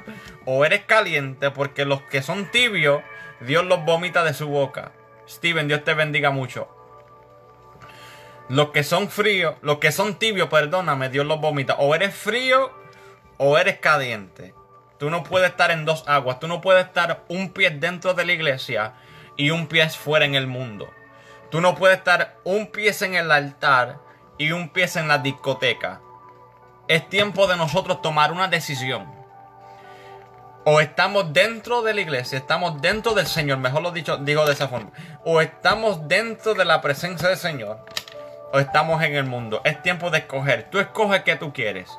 o 0.47 0.65
eres 0.65 0.85
caliente, 0.85 1.51
porque 1.51 1.85
los 1.85 2.03
que 2.03 2.23
son 2.23 2.51
tibios, 2.51 3.03
Dios 3.41 3.65
los 3.65 3.85
vomita 3.85 4.25
de 4.25 4.33
su 4.33 4.49
boca. 4.49 4.93
Steven, 5.29 5.69
Dios 5.69 5.85
te 5.85 5.95
bendiga 5.95 6.31
mucho. 6.31 6.69
Los 8.49 8.71
que 8.71 8.83
son 8.83 9.09
fríos, 9.11 9.55
los 9.63 9.79
que 9.79 9.93
son 9.93 10.15
tibios, 10.17 10.49
perdóname, 10.49 11.09
Dios 11.09 11.27
los 11.27 11.41
vomita. 11.41 11.77
O 11.79 11.95
eres 11.95 12.15
frío 12.15 12.73
o 13.37 13.59
eres 13.59 13.79
caliente. 13.79 14.55
Tú 14.99 15.09
no 15.09 15.23
puedes 15.23 15.51
estar 15.51 15.71
en 15.71 15.85
dos 15.85 16.05
aguas. 16.07 16.41
Tú 16.41 16.49
no 16.49 16.61
puedes 16.61 16.85
estar 16.85 17.25
un 17.29 17.53
pie 17.53 17.71
dentro 17.71 18.13
de 18.13 18.25
la 18.25 18.33
iglesia 18.33 18.95
y 19.37 19.51
un 19.51 19.67
pie 19.67 19.89
fuera 19.89 20.25
en 20.25 20.35
el 20.35 20.47
mundo. 20.47 20.91
Tú 21.51 21.61
no 21.61 21.75
puedes 21.75 21.99
estar 21.99 22.37
un 22.45 22.69
pie 22.69 22.95
en 23.01 23.15
el 23.15 23.31
altar 23.33 23.99
y 24.39 24.53
un 24.53 24.69
pie 24.69 24.89
en 24.95 25.09
la 25.09 25.19
discoteca. 25.19 26.01
Es 26.87 27.09
tiempo 27.09 27.47
de 27.47 27.57
nosotros 27.57 28.03
tomar 28.03 28.33
una 28.33 28.49
decisión. 28.49 29.07
O 30.65 30.81
estamos 30.81 31.33
dentro 31.33 31.83
de 31.83 31.95
la 31.95 32.03
iglesia, 32.03 32.39
estamos 32.39 32.81
dentro 32.81 33.15
del 33.15 33.27
Señor, 33.27 33.59
mejor 33.59 33.83
lo 33.83 33.91
dicho, 33.91 34.19
digo 34.19 34.47
de 34.47 34.53
esa 34.53 34.69
forma. 34.69 34.91
O 35.25 35.41
estamos 35.41 36.07
dentro 36.07 36.55
de 36.55 36.65
la 36.65 36.81
presencia 36.81 37.29
del 37.29 37.39
Señor, 37.39 37.85
o 38.53 38.59
estamos 38.59 39.03
en 39.03 39.15
el 39.15 39.25
mundo. 39.25 39.61
Es 39.65 39.83
tiempo 39.83 40.11
de 40.11 40.19
escoger. 40.19 40.69
Tú 40.71 40.79
escoges 40.79 41.23
qué 41.23 41.37
tú 41.37 41.53
quieres. 41.53 41.91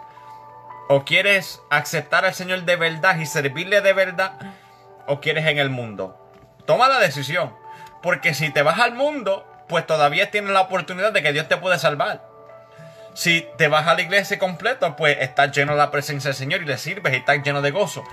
O 0.88 1.04
quieres 1.04 1.62
aceptar 1.70 2.24
al 2.24 2.34
Señor 2.34 2.64
de 2.64 2.76
verdad 2.76 3.18
y 3.18 3.26
servirle 3.26 3.82
de 3.82 3.94
verdad, 3.94 4.34
o 5.08 5.20
quieres 5.20 5.46
en 5.48 5.58
el 5.58 5.70
mundo. 5.70 6.18
Toma 6.66 6.88
la 6.88 7.00
decisión. 7.00 7.61
Porque 8.02 8.34
si 8.34 8.50
te 8.50 8.62
vas 8.62 8.80
al 8.80 8.94
mundo, 8.94 9.46
pues 9.68 9.86
todavía 9.86 10.32
tienes 10.32 10.52
la 10.52 10.62
oportunidad 10.62 11.14
de 11.14 11.22
que 11.22 11.34
Dios 11.34 11.48
te 11.48 11.58
puede 11.58 11.80
salvar. 11.80 12.30
Si 13.14 13.48
te 13.58 13.68
vas 13.68 13.88
a 13.88 13.94
la 13.94 14.02
iglesia 14.02 14.40
completa, 14.40 14.96
pues 14.96 15.18
estás 15.20 15.52
lleno 15.52 15.74
de 15.74 15.78
la 15.78 15.92
presencia 15.92 16.30
del 16.30 16.38
Señor 16.38 16.62
y 16.62 16.66
le 16.66 16.78
sirves 16.78 17.14
y 17.14 17.18
estás 17.18 17.44
lleno 17.44 17.62
de 17.62 17.72
gozo. 17.72 18.04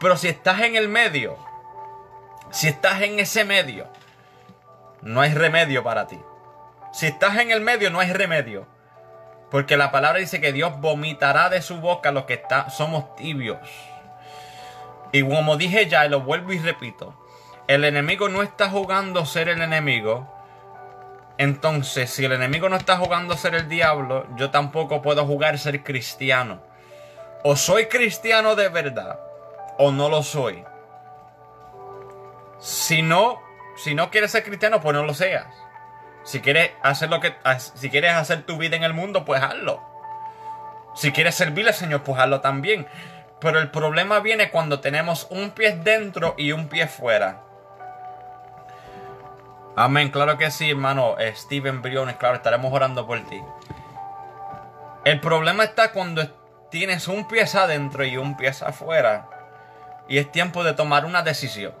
Pero 0.00 0.16
si 0.16 0.28
estás 0.28 0.60
en 0.62 0.76
el 0.76 0.88
medio, 0.88 1.38
si 2.50 2.68
estás 2.68 3.02
en 3.02 3.20
ese 3.20 3.44
medio, 3.44 3.86
no 5.02 5.20
hay 5.20 5.32
remedio 5.32 5.84
para 5.84 6.06
ti. 6.06 6.18
Si 6.92 7.06
estás 7.06 7.38
en 7.38 7.50
el 7.50 7.60
medio, 7.60 7.90
no 7.90 8.00
hay 8.00 8.12
remedio. 8.12 8.66
Porque 9.50 9.76
la 9.76 9.90
palabra 9.90 10.18
dice 10.18 10.40
que 10.40 10.52
Dios 10.52 10.78
vomitará 10.80 11.48
de 11.48 11.62
su 11.62 11.80
boca 11.80 12.10
los 12.10 12.24
que 12.24 12.34
está, 12.34 12.68
somos 12.70 13.14
tibios. 13.16 13.58
Y 15.12 15.22
como 15.22 15.56
dije 15.56 15.86
ya, 15.86 16.04
y 16.04 16.10
lo 16.10 16.20
vuelvo 16.20 16.52
y 16.52 16.58
repito, 16.58 17.14
el 17.68 17.84
enemigo 17.84 18.28
no 18.28 18.42
está 18.42 18.68
jugando 18.68 19.24
ser 19.24 19.48
el 19.48 19.62
enemigo, 19.62 20.26
entonces, 21.38 22.10
si 22.10 22.24
el 22.24 22.32
enemigo 22.32 22.68
no 22.68 22.76
está 22.76 22.96
jugando 22.96 23.32
a 23.32 23.36
ser 23.36 23.54
el 23.54 23.68
diablo, 23.68 24.26
yo 24.34 24.50
tampoco 24.50 25.02
puedo 25.02 25.24
jugar 25.24 25.56
ser 25.58 25.84
cristiano. 25.84 26.60
O 27.44 27.54
soy 27.54 27.86
cristiano 27.86 28.56
de 28.56 28.68
verdad, 28.68 29.20
o 29.78 29.92
no 29.92 30.08
lo 30.08 30.24
soy. 30.24 30.64
Si 32.58 33.02
no, 33.02 33.40
si 33.76 33.94
no 33.94 34.10
quieres 34.10 34.32
ser 34.32 34.42
cristiano, 34.42 34.80
pues 34.80 34.96
no 34.96 35.04
lo 35.04 35.14
seas. 35.14 35.46
Si 36.24 36.40
quieres 36.40 36.72
hacer 36.82 37.08
lo 37.08 37.20
que, 37.20 37.32
si 37.76 37.88
quieres 37.88 38.14
hacer 38.14 38.42
tu 38.42 38.56
vida 38.58 38.76
en 38.76 38.82
el 38.82 38.92
mundo, 38.92 39.24
pues 39.24 39.40
hazlo. 39.40 39.80
Si 40.96 41.12
quieres 41.12 41.36
servirle 41.36 41.70
al 41.70 41.76
Señor, 41.76 42.02
pues 42.02 42.18
hazlo 42.18 42.40
también. 42.40 42.88
Pero 43.40 43.60
el 43.60 43.70
problema 43.70 44.18
viene 44.18 44.50
cuando 44.50 44.80
tenemos 44.80 45.28
un 45.30 45.50
pie 45.50 45.76
dentro 45.76 46.34
y 46.36 46.50
un 46.50 46.68
pie 46.68 46.88
fuera. 46.88 47.44
Amén, 49.80 50.10
claro 50.10 50.36
que 50.38 50.50
sí, 50.50 50.70
hermano. 50.70 51.14
Steven 51.36 51.82
Briones, 51.82 52.16
claro, 52.16 52.34
estaremos 52.34 52.72
orando 52.72 53.06
por 53.06 53.20
ti. 53.28 53.40
El 55.04 55.20
problema 55.20 55.62
está 55.62 55.92
cuando 55.92 56.28
tienes 56.68 57.06
un 57.06 57.28
pie 57.28 57.44
adentro 57.44 58.04
y 58.04 58.16
un 58.16 58.36
pie 58.36 58.48
afuera. 58.48 59.30
Y 60.08 60.18
es 60.18 60.32
tiempo 60.32 60.64
de 60.64 60.72
tomar 60.72 61.04
una 61.04 61.22
decisión. 61.22 61.72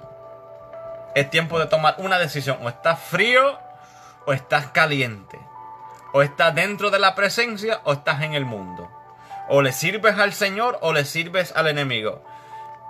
Es 1.16 1.28
tiempo 1.28 1.58
de 1.58 1.66
tomar 1.66 1.96
una 1.98 2.20
decisión. 2.20 2.58
O 2.62 2.68
estás 2.68 3.00
frío 3.00 3.58
o 4.26 4.32
estás 4.32 4.68
caliente. 4.68 5.40
O 6.12 6.22
estás 6.22 6.54
dentro 6.54 6.90
de 6.90 7.00
la 7.00 7.16
presencia 7.16 7.80
o 7.82 7.94
estás 7.94 8.22
en 8.22 8.34
el 8.34 8.44
mundo. 8.44 8.88
O 9.48 9.60
le 9.60 9.72
sirves 9.72 10.16
al 10.20 10.34
Señor 10.34 10.78
o 10.82 10.92
le 10.92 11.04
sirves 11.04 11.52
al 11.56 11.66
enemigo. 11.66 12.22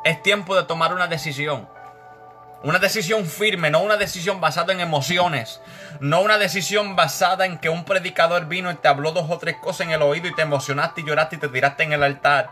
Es 0.05 0.22
tiempo 0.22 0.55
de 0.55 0.64
tomar 0.64 0.93
una 0.93 1.06
decisión. 1.06 1.66
Una 2.62 2.80
decisión 2.80 3.24
firme, 3.24 3.70
no 3.70 3.80
una 3.80 3.97
decisión 3.97 4.40
basada 4.40 4.72
en 4.72 4.80
emociones. 4.80 5.60
No 6.01 6.20
una 6.22 6.39
decisión 6.39 6.97
basada 6.97 7.47
en 7.47 7.59
que 7.59 7.68
un 7.68 7.85
predicador 7.85 8.47
vino 8.47 8.70
y 8.70 8.74
te 8.74 8.89
habló 8.89 9.12
dos 9.12 9.30
o 9.30 9.39
tres 9.39 9.56
cosas 9.56 9.86
en 9.86 9.93
el 9.93 10.02
oído 10.02 10.26
y 10.26 10.35
te 10.35 10.43
emocionaste 10.43 11.02
y 11.02 11.05
lloraste 11.05 11.36
y 11.36 11.39
te 11.39 11.48
tiraste 11.48 11.85
en 11.85 11.93
el 11.93 12.02
altar. 12.02 12.51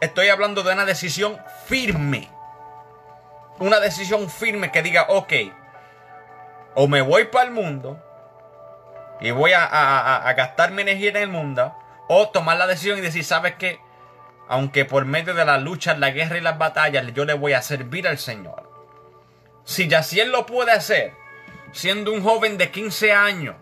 Estoy 0.00 0.28
hablando 0.28 0.62
de 0.62 0.72
una 0.72 0.84
decisión 0.84 1.38
firme. 1.66 2.30
Una 3.58 3.80
decisión 3.80 4.30
firme 4.30 4.70
que 4.70 4.82
diga, 4.82 5.06
ok, 5.08 5.32
o 6.74 6.88
me 6.88 7.02
voy 7.02 7.24
para 7.24 7.46
el 7.46 7.50
mundo 7.50 8.00
y 9.20 9.30
voy 9.30 9.52
a, 9.54 10.32
gastar 10.36 10.72
mi 10.72 10.82
energía 10.82 11.10
en 11.10 11.16
el 11.16 11.28
mundo, 11.28 11.72
o 12.08 12.28
tomar 12.30 12.56
la 12.56 12.66
decisión 12.66 12.98
y 12.98 13.02
decir, 13.02 13.24
¿sabes 13.24 13.54
qué? 13.54 13.78
Aunque 14.48 14.84
por 14.84 15.04
medio 15.04 15.32
de 15.34 15.44
la 15.44 15.58
lucha, 15.58 15.94
la 15.94 16.10
guerra 16.10 16.38
y 16.38 16.40
las 16.40 16.58
batallas, 16.58 17.06
yo 17.14 17.24
le 17.24 17.34
voy 17.34 17.52
a 17.52 17.62
servir 17.62 18.08
al 18.08 18.18
Señor. 18.18 18.71
Si 19.64 19.88
Yaciel 19.88 20.30
lo 20.30 20.46
puede 20.46 20.72
hacer, 20.72 21.14
siendo 21.72 22.12
un 22.12 22.22
joven 22.22 22.58
de 22.58 22.70
15 22.70 23.12
años, 23.12 23.56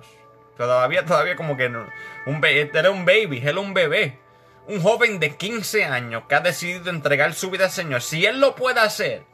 todavía, 0.56 1.05
todavía 1.05 1.36
como 1.36 1.56
que 1.56 1.68
no, 1.68 1.86
un, 2.27 2.44
era 2.44 2.90
un 2.90 3.05
baby, 3.05 3.43
él 3.44 3.59
un 3.59 3.74
bebé, 3.74 4.18
un 4.66 4.81
joven 4.82 5.18
de 5.18 5.36
15 5.36 5.85
años 5.85 6.24
que 6.28 6.35
ha 6.35 6.40
decidido 6.40 6.90
entregar 6.90 7.35
su 7.35 7.51
vida 7.51 7.64
al 7.64 7.70
Señor, 7.70 8.02
si 8.02 8.24
él 8.24 8.40
lo 8.40 8.55
puede 8.55 8.81
hacer, 8.81 9.24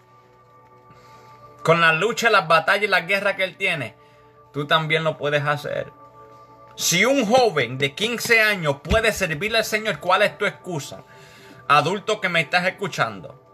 con 1.63 1.81
la 1.81 1.93
lucha, 1.93 2.31
las 2.31 2.47
batallas 2.47 2.85
y 2.85 2.89
la 2.89 3.01
guerra 3.01 3.37
que 3.37 3.45
él 3.45 3.57
tiene, 3.57 3.97
tú 4.53 4.67
también 4.67 5.05
lo 5.05 5.17
puedes 5.17 5.45
hacer. 5.45 5.93
Si 6.77 7.05
un 7.05 7.27
joven 7.27 7.79
de 7.79 7.95
15 7.95 8.43
años 8.43 8.77
puede 8.83 9.11
servirle 9.13 9.59
al 9.59 9.65
Señor, 9.65 9.99
¿cuál 9.99 10.23
es 10.23 10.37
tu 10.37 10.47
excusa? 10.47 11.03
Adulto 11.69 12.21
que 12.21 12.29
me 12.29 12.41
estás 12.41 12.67
escuchando. 12.67 13.46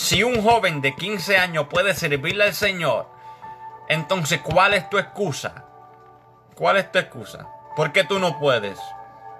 Si 0.00 0.22
un 0.22 0.42
joven 0.42 0.80
de 0.80 0.96
15 0.96 1.36
años 1.36 1.66
puede 1.68 1.92
servirle 1.92 2.44
al 2.44 2.54
Señor, 2.54 3.06
entonces 3.86 4.40
¿cuál 4.40 4.72
es 4.72 4.88
tu 4.88 4.96
excusa? 4.96 5.66
¿Cuál 6.54 6.78
es 6.78 6.90
tu 6.90 6.98
excusa? 6.98 7.46
¿Por 7.76 7.92
qué 7.92 8.02
tú 8.04 8.18
no 8.18 8.38
puedes? 8.38 8.80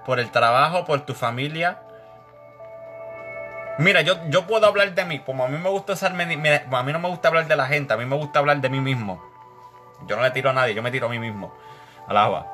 ¿Por 0.04 0.20
el 0.20 0.30
trabajo? 0.30 0.84
¿Por 0.84 1.00
tu 1.06 1.14
familia? 1.14 1.80
Mira, 3.78 4.02
yo, 4.02 4.18
yo 4.28 4.46
puedo 4.46 4.66
hablar 4.66 4.94
de 4.94 5.02
mí, 5.06 5.20
como 5.20 5.44
a 5.44 5.48
mí 5.48 5.56
me 5.56 5.70
gusta 5.70 5.94
usarme, 5.94 6.26
mira, 6.26 6.66
a 6.70 6.82
mí 6.82 6.92
no 6.92 6.98
me 6.98 7.08
gusta 7.08 7.28
hablar 7.28 7.48
de 7.48 7.56
la 7.56 7.66
gente, 7.66 7.94
a 7.94 7.96
mí 7.96 8.04
me 8.04 8.16
gusta 8.16 8.38
hablar 8.38 8.60
de 8.60 8.68
mí 8.68 8.80
mismo. 8.80 9.18
Yo 10.06 10.16
no 10.16 10.22
le 10.22 10.30
tiro 10.30 10.50
a 10.50 10.52
nadie, 10.52 10.74
yo 10.74 10.82
me 10.82 10.90
tiro 10.90 11.06
a 11.06 11.10
mí 11.10 11.18
mismo. 11.18 11.54
Alaba. 12.06 12.46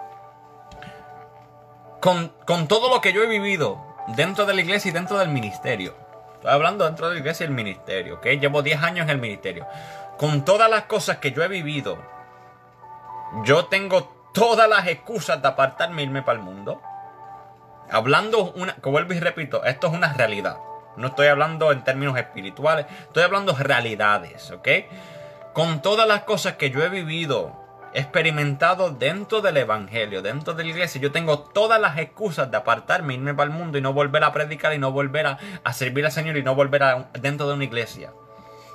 Con, 2.00 2.32
con 2.46 2.68
todo 2.68 2.88
lo 2.88 3.00
que 3.00 3.12
yo 3.12 3.24
he 3.24 3.26
vivido 3.26 3.84
dentro 4.14 4.46
de 4.46 4.54
la 4.54 4.60
iglesia 4.60 4.90
y 4.90 4.92
dentro 4.92 5.18
del 5.18 5.28
ministerio, 5.28 6.05
Estoy 6.46 6.54
hablando 6.54 6.84
dentro 6.84 7.08
de 7.08 7.14
la 7.14 7.18
iglesia 7.18 7.42
y 7.42 7.48
el 7.48 7.54
ministerio, 7.54 8.14
¿ok? 8.18 8.26
Llevo 8.26 8.62
10 8.62 8.80
años 8.80 9.02
en 9.06 9.10
el 9.10 9.18
ministerio. 9.18 9.66
Con 10.16 10.44
todas 10.44 10.70
las 10.70 10.84
cosas 10.84 11.16
que 11.16 11.32
yo 11.32 11.42
he 11.42 11.48
vivido, 11.48 11.98
yo 13.42 13.64
tengo 13.64 14.30
todas 14.32 14.68
las 14.68 14.86
excusas 14.86 15.42
de 15.42 15.48
apartarme 15.48 16.02
e 16.02 16.04
irme 16.04 16.22
para 16.22 16.38
el 16.38 16.44
mundo. 16.44 16.80
Hablando, 17.90 18.52
una, 18.52 18.76
como 18.76 18.92
vuelvo 18.92 19.12
y 19.12 19.18
repito, 19.18 19.64
esto 19.64 19.88
es 19.88 19.92
una 19.92 20.12
realidad. 20.12 20.58
No 20.96 21.08
estoy 21.08 21.26
hablando 21.26 21.72
en 21.72 21.82
términos 21.82 22.16
espirituales, 22.16 22.86
estoy 23.00 23.24
hablando 23.24 23.52
realidades, 23.52 24.48
¿ok? 24.52 24.68
Con 25.52 25.82
todas 25.82 26.06
las 26.06 26.22
cosas 26.22 26.54
que 26.54 26.70
yo 26.70 26.80
he 26.84 26.88
vivido, 26.88 27.65
experimentado 27.96 28.90
dentro 28.90 29.40
del 29.40 29.56
Evangelio, 29.56 30.20
dentro 30.20 30.52
de 30.52 30.64
la 30.64 30.70
iglesia. 30.70 31.00
Yo 31.00 31.12
tengo 31.12 31.38
todas 31.38 31.80
las 31.80 31.96
excusas 31.96 32.50
de 32.50 32.58
apartarme, 32.58 33.14
irme 33.14 33.32
para 33.32 33.50
el 33.50 33.56
mundo 33.56 33.78
y 33.78 33.80
no 33.80 33.94
volver 33.94 34.22
a 34.22 34.34
predicar 34.34 34.74
y 34.74 34.78
no 34.78 34.92
volver 34.92 35.26
a, 35.26 35.72
servir 35.72 36.04
al 36.04 36.12
Señor 36.12 36.36
y 36.36 36.42
no 36.42 36.54
volver 36.54 36.82
a, 36.82 37.08
dentro 37.14 37.48
de 37.48 37.54
una 37.54 37.64
iglesia. 37.64 38.12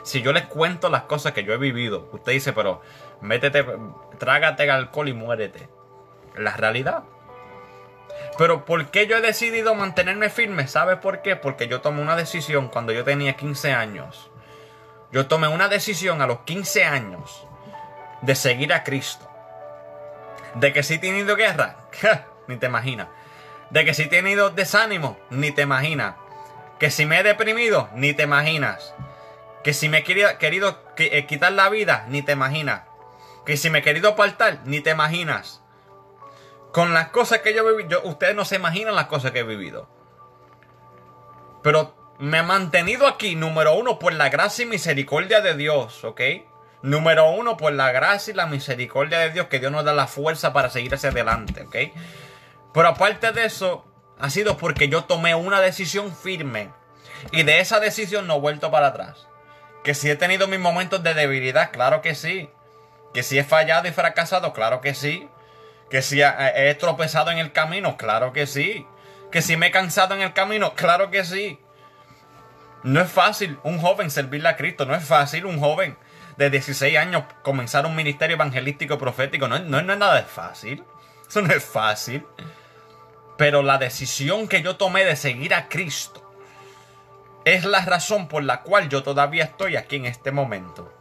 Si 0.03 0.23
yo 0.23 0.33
les 0.33 0.45
cuento 0.45 0.89
las 0.89 1.03
cosas 1.03 1.33
que 1.33 1.43
yo 1.43 1.53
he 1.53 1.57
vivido, 1.57 2.09
usted 2.11 2.31
dice, 2.31 2.51
pero 2.51 2.81
métete, 3.21 3.63
trágate 4.17 4.69
alcohol 4.71 5.07
y 5.07 5.13
muérete. 5.13 5.69
La 6.35 6.57
realidad. 6.57 7.03
Pero 8.39 8.65
¿por 8.65 8.87
qué 8.89 9.05
yo 9.05 9.17
he 9.17 9.21
decidido 9.21 9.75
mantenerme 9.75 10.31
firme? 10.31 10.67
¿Sabe 10.67 10.97
por 10.97 11.21
qué? 11.21 11.35
Porque 11.35 11.67
yo 11.67 11.81
tomé 11.81 12.01
una 12.01 12.15
decisión 12.15 12.69
cuando 12.69 12.91
yo 12.91 13.03
tenía 13.03 13.33
15 13.33 13.71
años. 13.71 14.31
Yo 15.11 15.27
tomé 15.27 15.47
una 15.47 15.67
decisión 15.67 16.23
a 16.23 16.27
los 16.27 16.39
15 16.39 16.85
años 16.85 17.45
de 18.21 18.35
seguir 18.35 18.73
a 18.73 18.83
Cristo. 18.83 19.27
De 20.55 20.73
que 20.73 20.83
si 20.83 20.95
he 20.95 20.99
tenido 20.99 21.35
guerra, 21.35 21.77
ni 22.47 22.57
te 22.57 22.67
imaginas. 22.67 23.07
De 23.69 23.85
que 23.85 23.93
si 23.93 24.03
he 24.03 24.07
tenido 24.07 24.49
desánimo, 24.49 25.17
ni 25.29 25.51
te 25.51 25.63
imaginas. 25.63 26.15
Que 26.79 26.91
si 26.91 27.05
me 27.05 27.19
he 27.19 27.23
deprimido, 27.23 27.89
ni 27.95 28.13
te 28.13 28.23
imaginas. 28.23 28.93
Que 29.63 29.73
si 29.73 29.87
me 29.87 29.99
he 29.99 30.03
querido, 30.03 30.81
eh, 30.97 31.25
quitar 31.25 31.51
la 31.53 31.69
vida, 31.69 32.05
ni 32.09 32.21
te 32.21 32.33
imaginas. 32.33 32.83
Que 33.45 33.57
si 33.57 33.69
me 33.69 33.79
he 33.79 33.81
querido 33.81 34.09
apartar, 34.09 34.61
ni 34.65 34.81
te 34.81 34.91
imaginas. 34.91 35.63
Con 36.71 36.93
las 36.93 37.09
cosas 37.09 37.39
que 37.39 37.53
yo 37.53 37.67
he 37.67 37.77
vivido, 37.77 38.01
ustedes 38.03 38.35
no 38.35 38.45
se 38.45 38.55
imaginan 38.55 38.95
las 38.95 39.05
cosas 39.05 39.31
que 39.31 39.39
he 39.39 39.43
vivido. 39.43 39.87
Pero 41.61 41.95
me 42.17 42.39
he 42.39 42.43
mantenido 42.43 43.07
aquí, 43.07 43.35
número 43.35 43.73
uno, 43.75 43.99
por 43.99 44.13
la 44.13 44.29
gracia 44.29 44.63
y 44.63 44.67
misericordia 44.67 45.41
de 45.41 45.55
Dios, 45.55 46.03
¿ok? 46.03 46.21
Número 46.83 47.29
uno, 47.29 47.57
por 47.57 47.73
la 47.73 47.91
gracia 47.91 48.31
y 48.31 48.35
la 48.35 48.47
misericordia 48.47 49.19
de 49.19 49.29
Dios, 49.29 49.47
que 49.47 49.59
Dios 49.59 49.71
nos 49.71 49.85
da 49.85 49.93
la 49.93 50.07
fuerza 50.07 50.51
para 50.51 50.69
seguir 50.69 50.93
hacia 50.93 51.11
adelante, 51.11 51.61
¿ok? 51.61 51.75
Pero 52.73 52.87
aparte 52.87 53.31
de 53.31 53.45
eso, 53.45 53.85
ha 54.19 54.29
sido 54.29 54.57
porque 54.57 54.89
yo 54.89 55.03
tomé 55.03 55.35
una 55.35 55.61
decisión 55.61 56.15
firme. 56.15 56.69
Y 57.31 57.43
de 57.43 57.59
esa 57.59 57.79
decisión 57.79 58.25
no 58.25 58.37
he 58.37 58.39
vuelto 58.39 58.71
para 58.71 58.87
atrás. 58.87 59.27
Que 59.83 59.93
si 59.93 60.09
he 60.09 60.15
tenido 60.15 60.47
mis 60.47 60.59
momentos 60.59 61.03
de 61.03 61.13
debilidad, 61.13 61.71
claro 61.71 62.01
que 62.01 62.15
sí. 62.15 62.49
Que 63.13 63.21
si 63.21 63.37
he 63.37 63.43
fallado 63.43 63.87
y 63.87 63.91
fracasado, 63.91 64.53
claro 64.53 64.81
que 64.81 64.95
sí. 64.95 65.29
Que 65.89 66.01
si 66.01 66.21
he 66.21 66.75
tropezado 66.75 67.29
en 67.29 67.37
el 67.37 67.51
camino, 67.51 67.97
claro 67.97 68.33
que 68.33 68.47
sí. 68.47 68.87
Que 69.31 69.41
si 69.41 69.55
me 69.55 69.67
he 69.67 69.71
cansado 69.71 70.15
en 70.15 70.21
el 70.21 70.33
camino, 70.33 70.73
claro 70.73 71.11
que 71.11 71.23
sí. 71.25 71.59
No 72.83 73.01
es 73.01 73.11
fácil 73.11 73.59
un 73.63 73.79
joven 73.79 74.09
servirle 74.09 74.49
a 74.49 74.55
Cristo, 74.55 74.85
no 74.85 74.95
es 74.95 75.03
fácil 75.03 75.45
un 75.45 75.59
joven 75.59 75.95
de 76.41 76.49
16 76.49 76.97
años 76.97 77.25
comenzar 77.43 77.85
un 77.85 77.95
ministerio 77.95 78.35
evangelístico 78.35 78.97
profético, 78.97 79.47
no, 79.47 79.59
no, 79.59 79.83
no 79.83 79.93
es 79.93 79.99
nada 79.99 80.23
fácil, 80.23 80.83
eso 81.27 81.43
no 81.43 81.53
es 81.53 81.63
fácil. 81.63 82.25
Pero 83.37 83.61
la 83.61 83.77
decisión 83.77 84.47
que 84.47 84.63
yo 84.63 84.75
tomé 84.75 85.05
de 85.05 85.15
seguir 85.15 85.53
a 85.53 85.69
Cristo 85.69 86.33
es 87.45 87.63
la 87.63 87.85
razón 87.85 88.27
por 88.27 88.43
la 88.43 88.61
cual 88.61 88.89
yo 88.89 89.03
todavía 89.03 89.43
estoy 89.43 89.75
aquí 89.75 89.97
en 89.97 90.07
este 90.07 90.31
momento. 90.31 90.91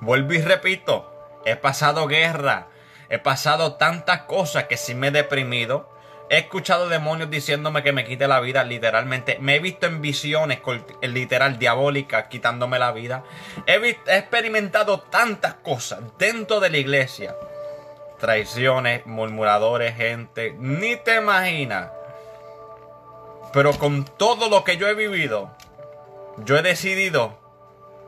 Vuelvo 0.00 0.34
y 0.34 0.40
repito, 0.40 1.10
he 1.44 1.56
pasado 1.56 2.06
guerra, 2.06 2.68
he 3.08 3.18
pasado 3.18 3.74
tantas 3.74 4.22
cosas 4.22 4.64
que 4.64 4.76
sí 4.76 4.94
me 4.94 5.08
he 5.08 5.10
deprimido. 5.10 5.90
He 6.30 6.38
escuchado 6.38 6.88
demonios 6.88 7.28
diciéndome 7.28 7.82
que 7.82 7.92
me 7.92 8.04
quite 8.04 8.26
la 8.26 8.40
vida, 8.40 8.64
literalmente. 8.64 9.38
Me 9.40 9.56
he 9.56 9.58
visto 9.58 9.86
en 9.86 10.00
visiones, 10.00 10.60
literal, 11.02 11.58
diabólicas, 11.58 12.28
quitándome 12.28 12.78
la 12.78 12.92
vida. 12.92 13.24
He, 13.66 13.76
experimentado 14.06 15.00
tantas 15.00 15.54
cosas 15.54 16.00
dentro 16.18 16.60
de 16.60 16.70
la 16.70 16.78
iglesia. 16.78 17.36
Traiciones, 18.18 19.04
murmuradores, 19.04 19.96
gente. 19.96 20.54
Ni 20.58 20.96
te 20.96 21.16
imaginas. 21.16 21.90
Pero 23.52 23.72
con 23.74 24.04
todo 24.04 24.48
lo 24.48 24.64
que 24.64 24.78
yo 24.78 24.88
he 24.88 24.94
vivido, 24.94 25.54
yo 26.38 26.56
he 26.56 26.62
decidido 26.62 27.38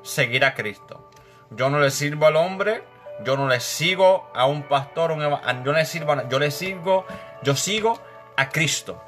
seguir 0.02 0.44
a 0.44 0.54
Cristo. 0.54 1.10
Yo 1.50 1.68
no 1.68 1.80
le 1.80 1.90
sirvo 1.90 2.26
al 2.26 2.36
hombre, 2.36 2.82
yo 3.24 3.36
no 3.36 3.46
le 3.46 3.60
sigo 3.60 4.28
a 4.34 4.46
un 4.46 4.62
pastor, 4.64 5.16
yo 5.64 5.72
le 5.72 5.84
sirvo, 5.84 6.28
yo 6.28 6.38
le 6.38 6.50
sigo, 6.50 7.06
yo 7.42 7.54
sigo 7.54 8.00
a 8.36 8.48
Cristo. 8.50 9.02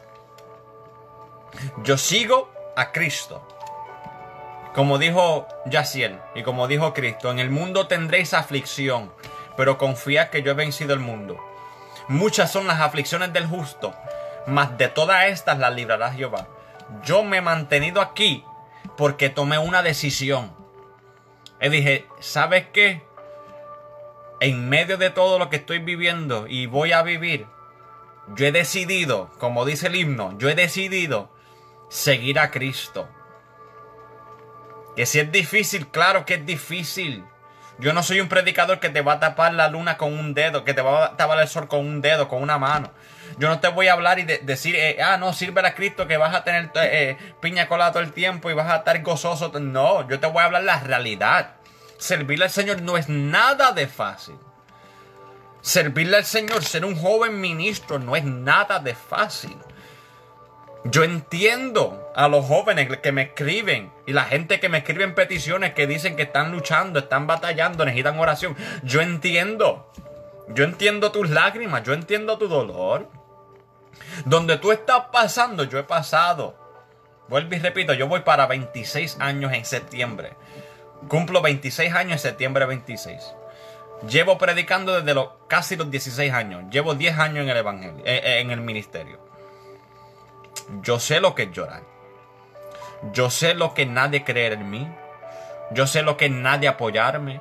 Yo 1.83 1.99
sigo 1.99 2.51
a 2.77 2.93
Cristo. 2.93 3.47
Como 4.75 4.99
dijo 4.99 5.49
Yaciel 5.67 6.21
y 6.35 6.43
como 6.43 6.69
dijo 6.69 6.95
Cristo, 6.95 7.31
en 7.31 7.39
el 7.39 7.51
mundo 7.51 7.87
tendréis 7.89 8.35
aflicción, 8.35 9.13
pero 9.57 9.79
confía 9.79 10.31
que 10.31 10.43
yo 10.43 10.53
he 10.53 10.55
vencido 10.55 10.95
el 10.95 11.01
mundo. 11.01 11.37
Muchas 12.07 12.53
son 12.53 12.67
las 12.67 12.81
aflicciones 12.81 13.33
del 13.33 13.47
justo, 13.47 13.93
mas 14.47 14.79
de 14.79 14.89
todas 14.89 15.27
estas 15.27 15.59
las 15.59 15.75
librará 15.75 16.13
Jehová. 16.13 16.47
Yo 17.05 17.23
me 17.23 17.39
he 17.39 17.43
mantenido 17.43 18.01
aquí 18.01 18.45
porque 18.97 19.31
tomé 19.31 19.59
una 19.59 19.83
decisión. 19.83 20.53
Y 21.61 21.69
dije, 21.71 22.07
¿sabes 22.21 22.67
qué? 22.73 23.03
En 24.41 24.69
medio 24.69 24.97
de 24.97 25.11
todo 25.11 25.39
lo 25.39 25.51
que 25.51 25.57
estoy 25.57 25.81
viviendo 25.81 26.47
y 26.47 26.67
voy 26.67 26.93
a 26.93 27.03
vivir, 27.03 27.47
yo 28.35 28.47
he 28.47 28.53
decidido, 28.53 29.31
como 29.39 29.65
dice 29.65 29.89
el 29.89 29.97
himno, 29.97 30.37
yo 30.39 30.49
he 30.49 30.55
decidido 30.55 31.31
seguir 31.89 32.39
a 32.39 32.51
Cristo. 32.51 33.09
Que 34.97 35.07
si 35.07 35.21
es 35.21 35.31
difícil, 35.31 35.89
claro 35.89 36.25
que 36.25 36.35
es 36.35 36.47
difícil. 36.47 37.25
Yo 37.79 37.93
no 37.93 38.03
soy 38.03 38.21
un 38.21 38.29
predicador 38.29 38.81
que 38.81 38.91
te 38.91 39.03
va 39.03 39.15
a 39.15 39.21
tapar 39.21 39.55
la 39.55 39.69
luna 39.69 39.97
con 39.97 40.13
un 40.13 40.35
dedo, 40.35 40.65
que 40.65 40.75
te 40.75 40.83
va 40.83 41.07
a 41.07 41.17
tapar 41.17 41.39
el 41.41 41.47
sol 41.47 41.69
con 41.69 41.87
un 41.87 42.01
dedo, 42.01 42.27
con 42.27 42.43
una 42.43 42.59
mano. 42.59 42.91
Yo 43.39 43.49
no 43.49 43.61
te 43.61 43.69
voy 43.69 43.87
a 43.87 43.93
hablar 43.93 44.19
y 44.19 44.25
decir, 44.25 44.75
eh, 44.75 44.99
ah, 45.01 45.17
no, 45.17 45.33
sirve 45.33 45.65
a 45.65 45.75
Cristo 45.75 46.09
que 46.09 46.17
vas 46.17 46.35
a 46.35 46.43
tener 46.43 46.73
eh, 46.75 47.17
piña 47.41 47.69
colada 47.69 47.93
todo 47.93 48.03
el 48.03 48.13
tiempo 48.13 48.51
y 48.51 48.55
vas 48.55 48.69
a 48.69 48.79
estar 48.79 49.01
gozoso. 49.03 49.53
No, 49.61 50.09
yo 50.09 50.19
te 50.19 50.27
voy 50.27 50.43
a 50.43 50.47
hablar 50.47 50.65
la 50.65 50.81
realidad. 50.81 51.55
Servirle 51.99 52.47
al 52.47 52.51
Señor 52.51 52.83
no 52.83 52.97
es 52.97 53.09
nada 53.09 53.71
de 53.71 53.87
fácil. 53.87 54.37
Servirle 55.61 56.19
al 56.19 56.25
Señor, 56.25 56.65
ser 56.65 56.85
un 56.85 56.97
joven 56.97 57.41
ministro, 57.41 57.99
no 57.99 58.17
es 58.17 58.25
nada 58.25 58.79
de 58.79 58.95
fácil. 58.95 59.57
Yo 60.85 61.03
entiendo 61.03 62.11
a 62.15 62.29
los 62.29 62.47
jóvenes 62.47 62.89
que 62.99 63.13
me 63.13 63.23
escriben 63.23 63.93
y 64.07 64.13
la 64.13 64.25
gente 64.25 64.61
que 64.61 64.69
me 64.69 64.79
escribe 64.79 65.05
en 65.05 65.15
peticiones 65.15 65.75
que 65.75 65.87
dicen 65.87 66.17
que 66.17 66.23
están 66.23 66.53
luchando, 66.53 67.01
están 67.01 67.27
batallando, 67.27 67.85
necesitan 67.85 68.19
oración. 68.19 68.57
Yo 68.85 69.01
entiendo. 69.01 69.93
Yo 70.49 70.65
entiendo 70.65 71.13
tus 71.13 71.29
lágrimas, 71.29 71.83
yo 71.83 71.93
entiendo 71.93 72.39
tu 72.39 72.49
dolor. 72.49 73.09
Donde 74.25 74.57
tú 74.57 74.73
estás 74.73 75.07
pasando, 75.13 75.65
yo 75.65 75.79
he 75.79 75.83
pasado. 75.83 76.57
Vuelvo 77.29 77.55
y 77.55 77.59
repito, 77.59 77.93
yo 77.93 78.09
voy 78.09 78.21
para 78.21 78.47
26 78.47 79.19
años 79.21 79.53
en 79.53 79.65
septiembre. 79.65 80.33
Cumplo 81.09 81.43
26 81.43 81.93
años 81.93 82.13
en 82.13 82.19
septiembre 82.19 82.65
26. 82.65 83.21
Llevo 84.07 84.39
predicando 84.39 84.95
desde 84.95 85.13
los, 85.13 85.29
casi 85.49 85.77
los 85.77 85.91
16 85.91 86.33
años. 86.33 86.65
Llevo 86.71 86.95
10 86.95 87.19
años 87.19 87.39
en 87.39 87.49
el 87.49 87.57
evangelio, 87.57 88.05
eh, 88.05 88.21
eh, 88.23 88.41
en 88.41 88.51
el 88.51 88.61
ministerio. 88.61 89.19
Yo 90.83 91.01
sé 91.01 91.21
lo 91.21 91.35
que 91.35 91.45
es 91.45 91.53
llorar. 91.53 91.83
Yo 93.13 93.31
sé 93.31 93.55
lo 93.55 93.75
que 93.75 93.87
nadie 93.87 94.23
creer 94.23 94.53
en 94.55 94.71
mí. 94.71 94.89
Yo 95.73 95.87
sé 95.87 96.03
lo 96.03 96.17
que 96.17 96.27
es 96.27 96.31
nadie 96.31 96.69
apoyarme. 96.69 97.41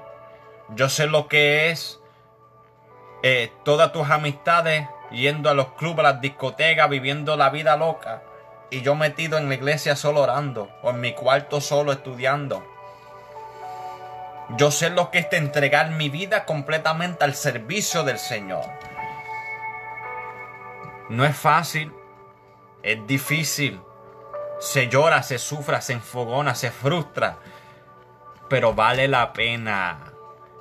Yo 0.70 0.90
sé 0.90 1.08
lo 1.08 1.28
que 1.28 1.70
es 1.70 2.00
eh, 3.24 3.52
todas 3.64 3.92
tus 3.92 4.10
amistades 4.10 4.88
yendo 5.12 5.50
a 5.50 5.54
los 5.54 5.74
clubes, 5.74 6.00
a 6.00 6.14
las 6.14 6.22
discotecas, 6.22 6.90
viviendo 6.90 7.38
la 7.38 7.52
vida 7.52 7.78
loca. 7.78 8.24
Y 8.72 8.82
yo 8.82 8.96
metido 8.96 9.38
en 9.38 9.48
la 9.48 9.56
iglesia 9.56 9.96
solo 9.96 10.22
orando. 10.22 10.70
O 10.82 10.90
en 10.90 11.02
mi 11.02 11.14
cuarto 11.14 11.62
solo 11.62 11.92
estudiando. 11.92 12.64
Yo 14.56 14.72
sé 14.72 14.90
lo 14.90 15.11
que 15.11 15.19
es 15.19 15.28
entregar 15.32 15.91
mi 15.91 16.10
vida 16.10 16.45
completamente 16.45 17.26
al 17.26 17.36
servicio 17.36 18.03
del 18.03 18.18
Señor. 18.18 18.64
No 21.10 21.26
es 21.26 21.36
fácil. 21.36 21.94
Es 22.82 23.06
difícil. 23.06 23.82
Se 24.60 24.88
llora, 24.88 25.22
se 25.24 25.38
sufra, 25.38 25.82
se 25.82 25.94
enfogona, 25.94 26.56
se 26.56 26.72
frustra. 26.72 27.40
Pero 28.49 28.74
vale 28.74 29.10
la 29.10 29.34
pena. 29.34 30.14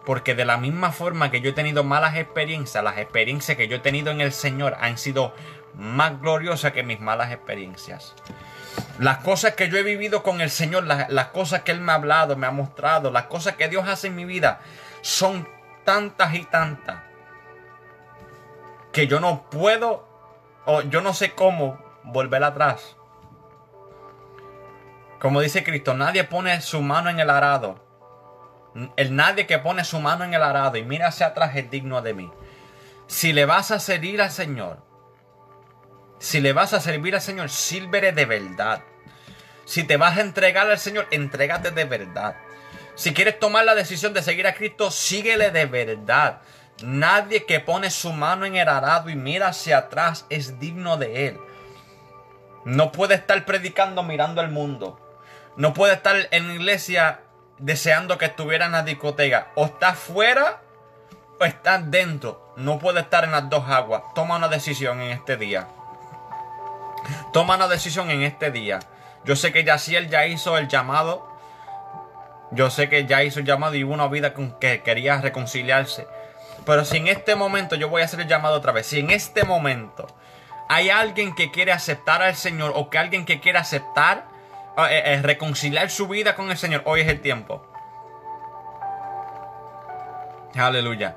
Porque 0.04 0.34
de 0.34 0.44
la 0.44 0.56
misma 0.56 0.90
forma 0.90 1.30
que 1.30 1.40
yo 1.40 1.50
he 1.50 1.54
tenido 1.54 1.84
malas 1.84 2.16
experiencias, 2.16 2.82
las 2.82 2.98
experiencias 2.98 3.56
que 3.56 3.68
yo 3.68 3.76
he 3.76 3.80
tenido 3.80 4.10
en 4.10 4.20
el 4.20 4.32
Señor 4.32 4.76
han 4.80 4.98
sido 4.98 5.32
más 5.74 6.20
gloriosas 6.20 6.72
que 6.72 6.82
mis 6.82 7.00
malas 7.00 7.32
experiencias. 7.32 8.14
Las 8.98 9.18
cosas 9.18 9.54
que 9.54 9.68
yo 9.68 9.76
he 9.76 9.82
vivido 9.82 10.22
con 10.22 10.40
el 10.40 10.50
Señor, 10.50 10.84
las, 10.84 11.10
las, 11.10 11.26
cosas 11.26 11.62
que 11.62 11.72
Él 11.72 11.80
me 11.80 11.92
ha 11.92 11.96
hablado, 11.96 12.36
me 12.36 12.46
ha 12.46 12.50
mostrado, 12.50 13.10
las 13.10 13.24
cosas 13.24 13.56
que 13.56 13.68
Dios 13.68 13.86
hace 13.88 14.06
en 14.06 14.16
mi 14.16 14.24
vida, 14.24 14.60
son 15.02 15.46
tantas 15.84 16.34
y 16.34 16.44
tantas 16.44 17.02
que 18.92 19.06
yo 19.06 19.20
no 19.20 19.50
puedo, 19.50 20.08
o 20.64 20.80
yo 20.80 21.02
no 21.02 21.12
sé 21.12 21.32
cómo 21.32 21.78
volver 22.02 22.42
atrás. 22.42 22.96
Como 25.20 25.40
dice 25.40 25.62
Cristo, 25.64 25.92
nadie 25.92 26.24
pone 26.24 26.60
su 26.62 26.80
mano 26.80 27.10
en 27.10 27.20
el 27.20 27.28
arado. 27.28 27.84
El 28.96 29.14
nadie 29.14 29.46
que 29.46 29.58
pone 29.58 29.84
su 29.84 30.00
mano 30.00 30.24
en 30.24 30.32
el 30.32 30.42
arado 30.42 30.76
y 30.76 30.82
mira 30.82 31.08
hacia 31.08 31.26
atrás 31.26 31.56
es 31.56 31.70
digno 31.70 32.00
de 32.00 32.14
mí. 32.14 32.32
Si 33.06 33.32
le 33.32 33.44
vas 33.44 33.70
a 33.70 33.80
servir 33.80 34.22
al 34.22 34.30
Señor, 34.30 34.78
si 36.18 36.40
le 36.40 36.52
vas 36.52 36.72
a 36.72 36.80
servir 36.80 37.14
al 37.14 37.20
Señor, 37.20 37.50
sírvele 37.50 38.12
de 38.12 38.24
verdad. 38.24 38.82
Si 39.64 39.84
te 39.84 39.96
vas 39.96 40.16
a 40.16 40.20
entregar 40.20 40.70
al 40.70 40.78
Señor, 40.78 41.06
entrégate 41.10 41.70
de 41.70 41.84
verdad. 41.84 42.36
Si 42.94 43.12
quieres 43.12 43.38
tomar 43.38 43.64
la 43.64 43.74
decisión 43.74 44.14
de 44.14 44.22
seguir 44.22 44.46
a 44.46 44.54
Cristo, 44.54 44.90
síguele 44.90 45.50
de 45.50 45.66
verdad. 45.66 46.40
Nadie 46.82 47.44
que 47.44 47.60
pone 47.60 47.90
su 47.90 48.12
mano 48.12 48.46
en 48.46 48.56
el 48.56 48.68
arado 48.68 49.10
y 49.10 49.16
mira 49.16 49.48
hacia 49.48 49.78
atrás 49.78 50.26
es 50.30 50.58
digno 50.58 50.96
de 50.96 51.28
él. 51.28 51.40
No 52.64 52.92
puede 52.92 53.14
estar 53.14 53.44
predicando 53.44 54.02
mirando 54.02 54.40
al 54.40 54.50
mundo. 54.50 55.00
No 55.56 55.74
puede 55.74 55.94
estar 55.94 56.16
en 56.30 56.48
la 56.48 56.54
iglesia 56.54 57.20
deseando 57.58 58.18
que 58.18 58.26
estuviera 58.26 58.66
en 58.66 58.72
la 58.72 58.82
discoteca. 58.82 59.48
O 59.54 59.66
está 59.66 59.94
fuera 59.94 60.62
o 61.38 61.44
está 61.44 61.78
dentro. 61.78 62.52
No 62.56 62.78
puede 62.78 63.00
estar 63.00 63.24
en 63.24 63.32
las 63.32 63.48
dos 63.48 63.68
aguas. 63.68 64.02
Toma 64.14 64.36
una 64.36 64.48
decisión 64.48 65.00
en 65.00 65.10
este 65.10 65.36
día. 65.36 65.68
Toma 67.32 67.56
una 67.56 67.68
decisión 67.68 68.10
en 68.10 68.22
este 68.22 68.50
día. 68.50 68.80
Yo 69.24 69.36
sé 69.36 69.52
que 69.52 69.64
Yaciel 69.64 70.08
ya 70.08 70.26
hizo 70.26 70.56
el 70.56 70.68
llamado. 70.68 71.28
Yo 72.52 72.70
sé 72.70 72.88
que 72.88 73.06
ya 73.06 73.24
hizo 73.24 73.40
el 73.40 73.46
llamado 73.46 73.74
y 73.74 73.84
hubo 73.84 73.94
una 73.94 74.06
vida 74.06 74.34
con 74.34 74.52
que 74.58 74.82
quería 74.82 75.20
reconciliarse. 75.20 76.06
Pero 76.64 76.84
si 76.84 76.98
en 76.98 77.08
este 77.08 77.34
momento 77.34 77.76
yo 77.76 77.88
voy 77.88 78.02
a 78.02 78.04
hacer 78.04 78.20
el 78.20 78.28
llamado 78.28 78.56
otra 78.56 78.72
vez. 78.72 78.86
Si 78.86 79.00
en 79.00 79.10
este 79.10 79.44
momento 79.44 80.06
hay 80.68 80.90
alguien 80.90 81.34
que 81.34 81.50
quiere 81.50 81.72
aceptar 81.72 82.22
al 82.22 82.36
Señor 82.36 82.72
o 82.74 82.88
que 82.88 82.98
alguien 82.98 83.24
que 83.24 83.40
quiere 83.40 83.58
aceptar, 83.58 84.26
eh, 84.90 85.02
eh, 85.06 85.22
reconciliar 85.22 85.90
su 85.90 86.08
vida 86.08 86.34
con 86.34 86.50
el 86.50 86.56
Señor, 86.56 86.82
hoy 86.84 87.00
es 87.00 87.08
el 87.08 87.20
tiempo. 87.20 87.66
Aleluya. 90.54 91.16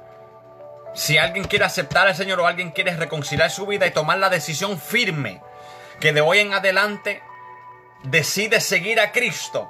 Si 0.93 1.17
alguien 1.17 1.45
quiere 1.45 1.65
aceptar 1.65 2.07
al 2.07 2.15
Señor 2.15 2.39
o 2.39 2.47
alguien 2.47 2.71
quiere 2.71 2.95
reconciliar 2.95 3.49
su 3.49 3.65
vida 3.65 3.85
y 3.85 3.91
tomar 3.91 4.17
la 4.17 4.29
decisión 4.29 4.79
firme 4.79 5.41
que 5.99 6.13
de 6.13 6.21
hoy 6.21 6.39
en 6.39 6.53
adelante 6.53 7.21
decide 8.03 8.61
seguir 8.61 8.99
a 8.99 9.11
Cristo, 9.11 9.69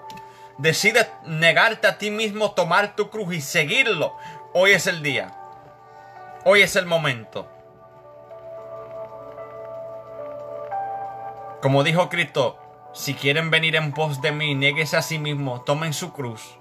decide 0.58 1.10
negarte 1.26 1.88
a 1.88 1.98
ti 1.98 2.12
mismo, 2.12 2.52
tomar 2.52 2.96
tu 2.96 3.10
cruz 3.10 3.34
y 3.34 3.42
seguirlo, 3.42 4.16
hoy 4.54 4.72
es 4.72 4.88
el 4.88 5.02
día. 5.02 5.36
Hoy 6.46 6.62
es 6.62 6.76
el 6.76 6.86
momento. 6.86 7.48
Como 11.62 11.84
dijo 11.84 12.08
Cristo, 12.10 12.58
si 12.94 13.14
quieren 13.14 13.52
venir 13.52 13.76
en 13.76 13.92
pos 13.92 14.22
de 14.22 14.32
mí, 14.32 14.56
nieguese 14.56 14.96
a 14.96 15.02
sí 15.02 15.20
mismo, 15.20 15.62
tomen 15.62 15.94
su 15.94 16.14
cruz 16.14 16.58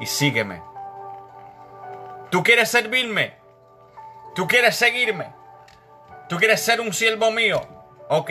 y 0.00 0.06
sígueme. 0.06 0.62
¿Tú 2.30 2.42
quieres 2.42 2.70
servirme? 2.70 3.34
¿Tú 4.34 4.46
quieres 4.46 4.76
seguirme? 4.76 5.32
¿Tú 6.28 6.38
quieres 6.38 6.62
ser 6.62 6.80
un 6.80 6.92
siervo 6.92 7.30
mío? 7.30 7.60
Ok. 8.08 8.30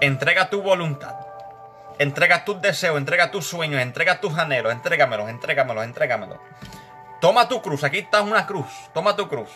Entrega 0.00 0.48
tu 0.48 0.62
voluntad. 0.62 1.14
Entrega 1.98 2.44
tus 2.44 2.60
deseos, 2.62 2.96
entrega 2.96 3.30
tus 3.30 3.46
sueños, 3.46 3.82
entrega 3.82 4.20
tus 4.20 4.38
anhelos, 4.38 4.72
entrégamelos, 4.72 5.28
entrégamelos, 5.28 5.84
entrégamelos. 5.84 6.38
Toma 7.20 7.48
tu 7.48 7.60
cruz, 7.60 7.84
aquí 7.84 7.98
está 7.98 8.22
una 8.22 8.46
cruz. 8.46 8.66
Toma 8.94 9.14
tu 9.14 9.28
cruz. 9.28 9.50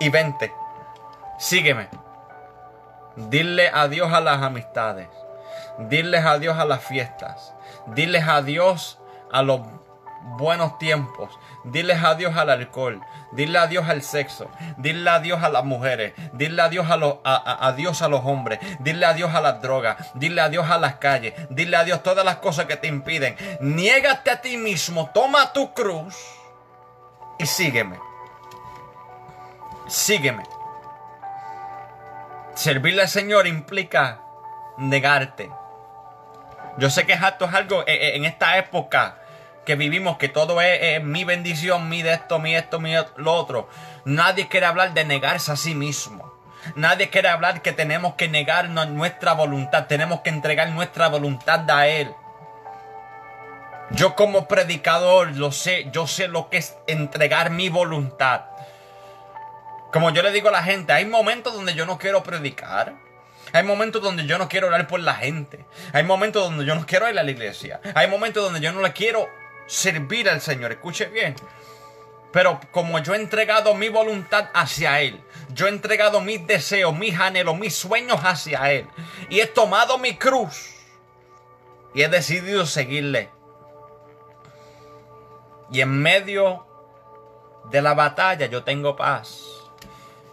Y 0.00 0.08
vente. 0.08 0.52
Sígueme. 1.38 1.88
Dile 3.16 3.68
adiós 3.68 4.12
a 4.12 4.20
las 4.20 4.42
amistades. 4.42 5.08
Diles 5.78 6.24
adiós 6.24 6.58
a 6.58 6.64
las 6.64 6.82
fiestas. 6.82 7.54
Diles 7.88 8.26
adiós 8.26 8.98
a 9.30 9.42
los 9.42 9.60
buenos 10.38 10.78
tiempos. 10.78 11.38
Diles 11.64 12.04
adiós 12.04 12.36
al 12.36 12.50
alcohol. 12.50 13.00
Dile 13.32 13.58
adiós 13.58 13.88
al 13.88 14.02
sexo. 14.02 14.50
Dile 14.76 15.08
adiós 15.10 15.42
a 15.42 15.48
las 15.48 15.64
mujeres. 15.64 16.12
Dile 16.32 16.60
adiós 16.60 16.90
a 16.90 16.96
los, 16.96 17.16
a, 17.24 17.66
adiós 17.66 18.02
a 18.02 18.08
los 18.08 18.20
hombres. 18.24 18.60
Dile 18.80 19.06
adiós 19.06 19.34
a 19.34 19.40
las 19.40 19.62
drogas. 19.62 19.96
Dile 20.14 20.42
adiós 20.42 20.70
a 20.70 20.78
las 20.78 20.96
calles. 20.96 21.34
Dile 21.48 21.76
adiós 21.76 22.02
todas 22.02 22.24
las 22.24 22.36
cosas 22.36 22.66
que 22.66 22.76
te 22.76 22.86
impiden. 22.86 23.36
Niégate 23.60 24.30
a 24.30 24.40
ti 24.40 24.56
mismo. 24.56 25.10
Toma 25.14 25.52
tu 25.52 25.72
cruz 25.72 26.14
y 27.38 27.46
sígueme. 27.46 27.98
Sígueme. 29.88 30.44
Servirle 32.54 33.02
al 33.02 33.08
Señor 33.08 33.46
implica 33.46 34.20
negarte. 34.76 35.50
Yo 36.76 36.90
sé 36.90 37.06
que 37.06 37.14
esto 37.14 37.44
es 37.46 37.54
algo 37.54 37.82
eh, 37.82 37.84
eh, 37.86 38.16
en 38.16 38.24
esta 38.24 38.58
época 38.58 39.16
que 39.64 39.76
vivimos, 39.76 40.18
que 40.18 40.28
todo 40.28 40.60
es, 40.60 41.02
mi 41.02 41.24
bendición, 41.24 41.88
mi 41.88 42.02
de 42.02 42.14
esto, 42.14 42.38
mi 42.38 42.54
esto, 42.54 42.80
mi 42.80 42.94
lo 43.16 43.34
otro. 43.34 43.68
Nadie 44.04 44.48
quiere 44.48 44.66
hablar 44.66 44.94
de 44.94 45.04
negarse 45.04 45.52
a 45.52 45.56
sí 45.56 45.74
mismo. 45.74 46.32
Nadie 46.76 47.10
quiere 47.10 47.28
hablar 47.28 47.62
que 47.62 47.72
tenemos 47.72 48.14
que 48.14 48.28
negarnos 48.28 48.88
nuestra 48.88 49.34
voluntad, 49.34 49.86
tenemos 49.86 50.20
que 50.20 50.30
entregar 50.30 50.70
nuestra 50.70 51.08
voluntad 51.08 51.70
a 51.70 51.86
Él. 51.86 52.14
Yo 53.90 54.16
como 54.16 54.48
predicador 54.48 55.36
lo 55.36 55.52
sé, 55.52 55.88
yo 55.92 56.06
sé 56.06 56.28
lo 56.28 56.48
que 56.48 56.58
es 56.58 56.76
entregar 56.86 57.50
mi 57.50 57.68
voluntad. 57.68 58.42
Como 59.92 60.10
yo 60.10 60.22
le 60.22 60.32
digo 60.32 60.48
a 60.48 60.52
la 60.52 60.62
gente, 60.62 60.92
hay 60.92 61.04
momentos 61.04 61.54
donde 61.54 61.74
yo 61.74 61.86
no 61.86 61.98
quiero 61.98 62.22
predicar. 62.22 62.94
Hay 63.52 63.62
momentos 63.62 64.02
donde 64.02 64.26
yo 64.26 64.38
no 64.38 64.48
quiero 64.48 64.66
orar 64.66 64.88
por 64.88 64.98
la 64.98 65.14
gente. 65.14 65.64
Hay 65.92 66.02
momentos 66.02 66.42
donde 66.42 66.64
yo 66.64 66.74
no 66.74 66.86
quiero 66.86 67.08
ir 67.08 67.16
a 67.16 67.22
la 67.22 67.30
iglesia. 67.30 67.80
Hay 67.94 68.08
momentos 68.08 68.42
donde 68.42 68.60
yo 68.60 68.72
no 68.72 68.80
le 68.80 68.92
quiero 68.92 69.28
servir 69.66 70.28
al 70.28 70.40
Señor. 70.40 70.72
Escuche 70.72 71.06
bien. 71.06 71.34
Pero 72.32 72.60
como 72.72 72.98
yo 72.98 73.14
he 73.14 73.16
entregado 73.16 73.74
mi 73.74 73.88
voluntad 73.88 74.50
hacia 74.54 75.00
Él, 75.00 75.22
yo 75.50 75.66
he 75.66 75.70
entregado 75.70 76.20
mis 76.20 76.44
deseos, 76.46 76.92
mis 76.92 77.18
anhelos, 77.18 77.56
mis 77.56 77.76
sueños 77.76 78.20
hacia 78.24 78.72
Él, 78.72 78.88
y 79.28 79.38
he 79.38 79.46
tomado 79.46 79.98
mi 79.98 80.16
cruz 80.16 80.74
y 81.94 82.02
he 82.02 82.08
decidido 82.08 82.66
seguirle. 82.66 83.30
Y 85.70 85.80
en 85.80 86.02
medio 86.02 86.66
de 87.70 87.80
la 87.82 87.94
batalla 87.94 88.46
yo 88.46 88.64
tengo 88.64 88.96
paz. 88.96 89.44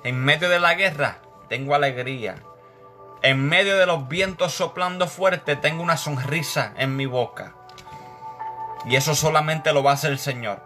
En 0.03 0.24
medio 0.24 0.49
de 0.49 0.60
la 0.60 0.74
guerra 0.74 1.20
tengo 1.49 1.76
alegría. 1.76 2.41
En 3.22 3.48
medio 3.48 3.78
de 3.78 3.86
los 3.86 4.08
vientos 4.08 4.53
soplando 4.53 5.08
fuerte 5.08 5.56
tengo 5.56 5.84
una 5.84 5.98
sonrisa 5.98 6.74
en 6.78 6.95
mi 6.95 7.06
boca. 7.06 7.56
Y 8.86 8.95
eso 8.95 9.16
solamente 9.16 9.74
lo 9.74 9.84
va 9.84 9.91
a 9.91 9.94
hacer 9.95 10.12
el 10.12 10.20
Señor. 10.20 10.60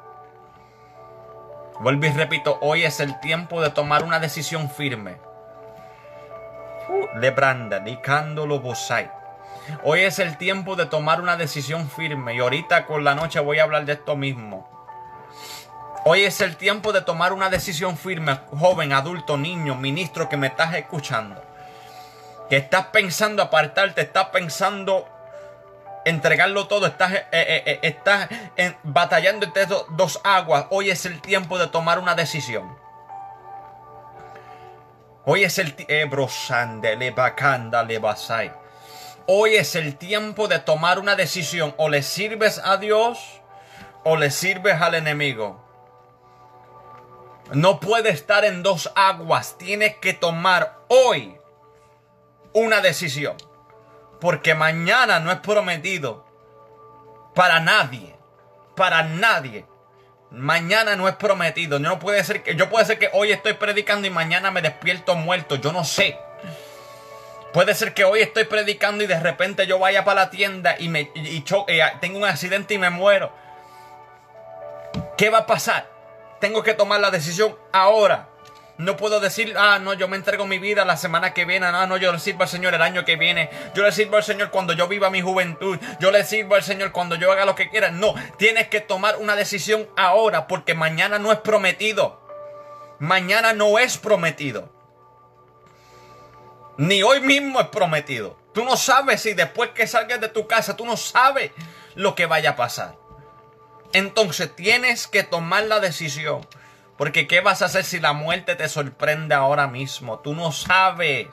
Vuelvo 1.80 2.06
y 2.06 2.10
repito, 2.12 2.58
hoy 2.62 2.84
es 2.84 3.00
el 3.00 3.20
tiempo 3.20 3.62
de 3.62 3.70
tomar 3.70 4.04
una 4.04 4.20
decisión 4.20 4.70
firme. 4.70 5.18
Lebranda, 7.16 7.84
lo 8.34 8.60
bosai. 8.60 9.12
Hoy 9.84 10.02
es 10.02 10.20
el 10.20 10.38
tiempo 10.38 10.76
de 10.76 10.86
tomar 10.86 11.20
una 11.20 11.36
decisión 11.36 11.90
firme. 11.90 12.36
Y 12.36 12.40
ahorita 12.40 12.86
con 12.86 13.04
la 13.04 13.16
noche 13.16 13.40
voy 13.40 13.60
a 13.60 13.64
hablar 13.64 13.86
de 13.86 13.94
esto 13.94 14.16
mismo. 14.16 14.70
Hoy 16.06 16.24
es 16.24 16.40
el 16.40 16.56
tiempo 16.56 16.94
de 16.94 17.02
tomar 17.02 17.34
una 17.34 17.50
decisión 17.50 17.98
firme, 17.98 18.40
joven, 18.58 18.94
adulto, 18.94 19.38
niño, 19.38 19.76
ministro 19.76 20.30
que 20.30 20.38
me 20.38 20.48
estás 20.48 20.76
escuchando. 20.76 21.44
Que 22.48 22.58
estás 22.58 22.88
pensando 22.88 23.42
apartarte, 23.42 24.02
estás 24.02 24.26
pensando 24.26 25.08
entregarlo 26.06 26.68
todo, 26.68 26.88
estás, 26.88 27.14
eh, 27.14 27.26
eh, 27.32 27.80
eh, 28.56 28.76
batallando 28.84 29.46
entre 29.48 29.66
dos 29.66 30.22
aguas, 30.24 30.68
hoy 30.70 30.92
es 30.92 31.06
el 31.06 31.20
tiempo 31.20 31.58
de 31.58 31.68
tomar 31.68 32.00
una 32.00 32.16
decisión. 32.16 32.78
Hoy 35.28 35.44
es 35.44 35.58
el 35.58 35.76
Hoy 39.26 39.56
es 39.56 39.76
el 39.76 39.98
tiempo 39.98 40.48
de 40.48 40.60
tomar 40.60 41.00
una 41.00 41.16
decisión. 41.16 41.74
O 41.78 41.90
le 41.90 42.04
sirves 42.04 42.62
a 42.64 42.78
Dios 42.78 43.42
o 44.04 44.18
le 44.18 44.30
sirves 44.30 44.80
al 44.80 44.94
enemigo. 44.94 45.60
No 47.52 47.80
puede 47.80 48.10
estar 48.10 48.46
en 48.46 48.62
dos 48.62 48.92
aguas. 48.96 49.58
Tienes 49.58 49.96
que 49.96 50.14
tomar 50.14 50.78
hoy 50.90 51.36
una 52.54 52.82
decisión. 52.82 53.36
Porque 54.20 54.56
mañana 54.56 55.20
no 55.20 55.32
es 55.32 55.40
prometido 55.40 56.26
para 57.34 57.60
nadie. 57.60 58.16
Para 58.76 59.04
nadie. 59.04 59.66
Mañana 60.32 60.96
no 60.96 61.08
es 61.08 61.16
prometido. 61.16 61.80
No 61.80 62.00
puede 62.00 62.24
ser 62.24 62.44
que 62.44 62.56
yo 62.56 62.70
puede 62.70 62.86
ser 62.86 63.00
que 63.00 63.10
hoy 63.14 63.32
estoy 63.32 63.54
predicando 63.54 64.08
y 64.08 64.10
mañana 64.10 64.52
me 64.52 64.62
despierto 64.62 65.16
muerto. 65.16 65.56
Yo 65.56 65.72
no 65.72 65.84
sé. 65.84 66.18
Puede 67.54 67.74
ser 67.74 67.94
que 67.94 68.04
hoy 68.04 68.20
estoy 68.20 68.44
predicando 68.46 69.04
y 69.04 69.08
de 69.08 69.18
repente 69.18 69.66
yo 69.66 69.80
vaya 69.80 70.04
para 70.04 70.24
la 70.24 70.30
tienda 70.30 70.76
y 70.78 70.90
me 70.90 71.10
y 71.14 71.44
tengo 72.02 72.18
un 72.18 72.26
accidente 72.26 72.74
y 72.74 72.78
me 72.78 72.90
muero. 72.90 73.32
¿Qué 75.18 75.30
va 75.30 75.40
a 75.40 75.46
pasar? 75.46 75.90
Tengo 76.42 76.64
que 76.64 76.74
tomar 76.74 77.00
la 77.00 77.12
decisión 77.12 77.56
ahora. 77.72 78.28
No 78.78 78.98
puedo 78.98 79.22
decir, 79.22 79.56
ah, 79.58 79.80
no, 79.80 79.94
yo 79.94 80.10
me 80.10 80.18
entrego 80.18 80.46
mi 80.46 80.60
vida 80.60 80.84
la 80.84 80.98
semana 80.98 81.34
que 81.34 81.46
viene. 81.46 81.66
Ah, 81.68 81.88
no, 81.88 81.96
yo 81.96 82.12
le 82.12 82.20
sirvo 82.20 82.44
al 82.44 82.50
Señor 82.50 82.74
el 82.74 82.82
año 82.82 83.06
que 83.06 83.16
viene. 83.16 83.50
Yo 83.74 83.84
le 83.84 83.92
sirvo 83.94 84.18
al 84.18 84.24
Señor 84.24 84.52
cuando 84.52 84.74
yo 84.74 84.88
viva 84.90 85.10
mi 85.10 85.22
juventud. 85.22 85.80
Yo 86.00 86.12
le 86.12 86.26
sirvo 86.26 86.56
al 86.56 86.64
Señor 86.64 86.92
cuando 86.92 87.16
yo 87.16 87.32
haga 87.32 87.46
lo 87.46 87.56
que 87.56 87.70
quiera. 87.70 87.92
No, 87.92 88.14
tienes 88.38 88.68
que 88.68 88.82
tomar 88.82 89.16
una 89.18 89.36
decisión 89.36 89.88
ahora 89.96 90.48
porque 90.48 90.74
mañana 90.74 91.20
no 91.20 91.32
es 91.32 91.40
prometido. 91.40 92.20
Mañana 93.00 93.54
no 93.54 93.80
es 93.80 93.98
prometido. 93.98 94.70
Ni 96.78 97.02
hoy 97.02 97.22
mismo 97.22 97.62
es 97.62 97.68
prometido. 97.68 98.38
Tú 98.54 98.66
no 98.66 98.76
sabes 98.76 99.22
si 99.22 99.34
después 99.34 99.70
que 99.70 99.88
salgas 99.88 100.20
de 100.20 100.28
tu 100.28 100.48
casa, 100.48 100.76
tú 100.76 100.86
no 100.86 100.98
sabes 100.98 101.52
lo 101.96 102.16
que 102.16 102.26
vaya 102.26 102.52
a 102.52 102.56
pasar. 102.58 102.98
Entonces 103.94 104.54
tienes 104.54 105.08
que 105.08 105.24
tomar 105.24 105.64
la 105.64 105.80
decisión 105.80 106.46
porque 106.98 107.28
¿qué 107.28 107.42
vas 107.42 107.62
a 107.62 107.66
hacer 107.66 107.84
si 107.84 108.00
la 108.00 108.14
muerte 108.14 108.56
te 108.56 108.70
sorprende 108.70 109.36
ahora 109.36 109.68
mismo? 109.68 110.20
Tú 110.20 110.34
no 110.34 110.52
sabes. 110.52 111.28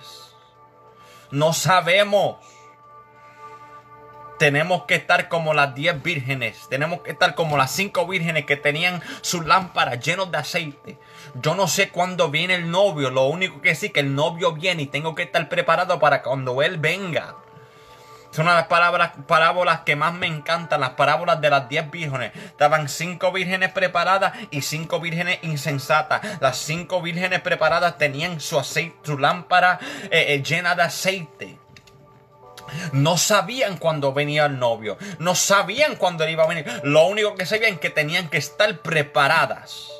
No 1.31 1.53
sabemos. 1.53 2.37
Tenemos 4.39 4.85
que 4.85 4.97
estar 4.97 5.29
como 5.29 5.55
las 5.55 5.75
diez 5.75 6.03
vírgenes. 6.03 6.69
Tenemos 6.69 7.03
que 7.03 7.13
estar 7.13 7.37
como 7.37 7.57
las 7.57 7.71
cinco 7.71 8.09
vírgenes 8.09 8.45
que 8.45 8.57
tenían 8.57 9.01
sus 9.21 9.47
lámparas 9.47 10.01
llenos 10.05 10.33
de 10.33 10.39
aceite. 10.39 10.99
Yo 11.35 11.55
no 11.55 11.69
sé 11.69 11.91
cuándo 11.91 12.29
viene 12.29 12.57
el 12.57 12.69
novio. 12.69 13.11
Lo 13.11 13.27
único 13.27 13.61
que 13.61 13.77
sí 13.77 13.91
que 13.91 14.01
el 14.01 14.17
novio 14.17 14.53
viene 14.53 14.83
y 14.83 14.87
tengo 14.87 15.15
que 15.15 15.23
estar 15.23 15.49
preparado 15.49 16.01
para 16.01 16.23
cuando 16.23 16.61
él 16.61 16.79
venga. 16.79 17.37
Son 18.33 18.47
una 18.47 18.53
de 18.53 18.61
las 18.63 18.69
palabras, 18.69 19.13
parábolas 19.27 19.81
que 19.81 19.95
más 19.95 20.15
me 20.15 20.27
encantan, 20.27 20.81
las 20.81 20.91
parábolas 20.91 21.41
de 21.43 21.51
las 21.51 21.69
diez 21.69 21.91
vírgenes. 21.91 22.33
Estaban 22.35 22.89
cinco 22.89 23.31
vírgenes 23.31 23.73
preparadas 23.73 24.33
y 24.51 24.63
cinco 24.63 25.01
vírgenes 25.01 25.39
insensatas. 25.43 26.41
Las 26.41 26.57
cinco 26.57 27.03
vírgenes 27.03 27.43
preparadas 27.43 27.99
tenían 27.99 28.41
su 28.41 28.59
aceite, 28.59 28.97
su 29.03 29.19
lámpara 29.19 29.79
eh, 30.05 30.27
eh, 30.29 30.43
llena 30.43 30.75
de 30.75 30.83
aceite. 30.83 31.59
No 32.93 33.19
sabían 33.19 33.77
cuándo 33.77 34.15
venía 34.15 34.47
el 34.47 34.59
novio. 34.59 34.97
No 35.19 35.35
sabían 35.35 35.97
cuándo 35.97 36.25
él 36.25 36.31
iba 36.31 36.45
a 36.45 36.49
venir. 36.49 36.65
Lo 36.85 37.05
único 37.05 37.35
que 37.35 37.45
sabían 37.45 37.75
es 37.75 37.81
que 37.81 37.91
tenían 37.91 38.31
que 38.31 38.39
estar 38.39 38.79
preparadas. 38.79 39.91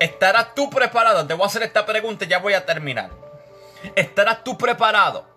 ¿Estarás 0.00 0.54
tú 0.54 0.70
preparado? 0.70 1.26
Te 1.26 1.34
voy 1.34 1.44
a 1.44 1.48
hacer 1.48 1.64
esta 1.64 1.84
pregunta 1.84 2.24
y 2.24 2.28
ya 2.28 2.38
voy 2.38 2.54
a 2.54 2.64
terminar. 2.64 3.10
¿Estarás 3.94 4.42
tú 4.42 4.56
preparado? 4.56 5.35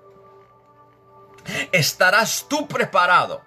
¿Estarás 1.71 2.45
tú 2.49 2.67
preparado? 2.67 3.41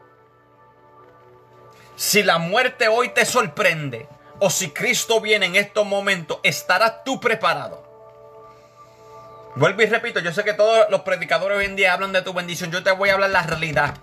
Si 1.96 2.22
la 2.22 2.38
muerte 2.38 2.88
hoy 2.88 3.10
te 3.10 3.24
sorprende 3.24 4.08
o 4.38 4.50
si 4.50 4.70
Cristo 4.70 5.20
viene 5.20 5.46
en 5.46 5.56
estos 5.56 5.86
momentos, 5.86 6.38
¿estarás 6.42 7.04
tú 7.04 7.20
preparado? 7.20 7.90
Vuelvo 9.54 9.82
y 9.82 9.86
repito, 9.86 10.20
yo 10.20 10.32
sé 10.32 10.44
que 10.44 10.54
todos 10.54 10.86
los 10.90 11.02
predicadores 11.02 11.58
hoy 11.58 11.66
en 11.66 11.76
día 11.76 11.92
hablan 11.92 12.12
de 12.12 12.22
tu 12.22 12.32
bendición. 12.32 12.70
Yo 12.70 12.82
te 12.82 12.90
voy 12.90 13.10
a 13.10 13.14
hablar 13.14 13.30
la 13.30 13.42
realidad. 13.42 13.94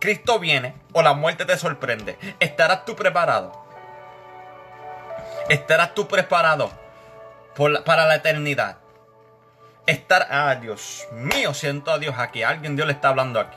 Cristo 0.00 0.38
viene 0.38 0.74
o 0.92 1.02
la 1.02 1.12
muerte 1.12 1.44
te 1.44 1.56
sorprende. 1.56 2.18
¿Estarás 2.40 2.84
tú 2.84 2.96
preparado? 2.96 3.64
¿Estarás 5.48 5.94
tú 5.94 6.08
preparado 6.08 6.72
para 7.84 8.06
la 8.06 8.16
eternidad? 8.16 8.78
Estar, 9.86 10.26
ah, 10.30 10.54
Dios 10.56 11.06
mío, 11.12 11.54
siento 11.54 11.90
a 11.90 11.98
Dios 11.98 12.16
aquí. 12.18 12.42
Alguien 12.42 12.76
Dios 12.76 12.86
le 12.86 12.94
está 12.94 13.08
hablando 13.08 13.40
aquí. 13.40 13.56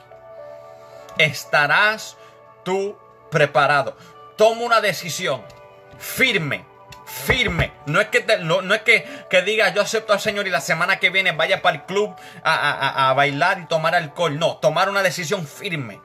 Estarás 1.18 2.16
tú 2.64 2.96
preparado. 3.30 3.96
Toma 4.36 4.62
una 4.62 4.80
decisión 4.80 5.42
firme 5.98 6.64
firme. 7.10 7.72
No 7.86 8.00
es 8.00 8.08
que, 8.08 8.24
no, 8.38 8.74
es 8.74 8.82
que, 8.82 9.06
que, 9.28 9.42
diga 9.42 9.74
yo 9.74 9.82
acepto 9.82 10.12
al 10.12 10.20
Señor 10.20 10.46
y 10.46 10.50
la 10.50 10.60
semana 10.60 10.98
que 10.98 11.10
viene 11.10 11.32
vaya 11.32 11.60
para 11.60 11.76
el 11.76 11.82
club 11.82 12.14
a, 12.42 13.12
bailar 13.16 13.58
y 13.60 13.66
tomar 13.66 13.94
alcohol. 13.94 14.38
No, 14.38 14.56
tomar 14.56 14.88
una 14.88 15.02
decisión 15.02 15.46
firme. 15.46 16.00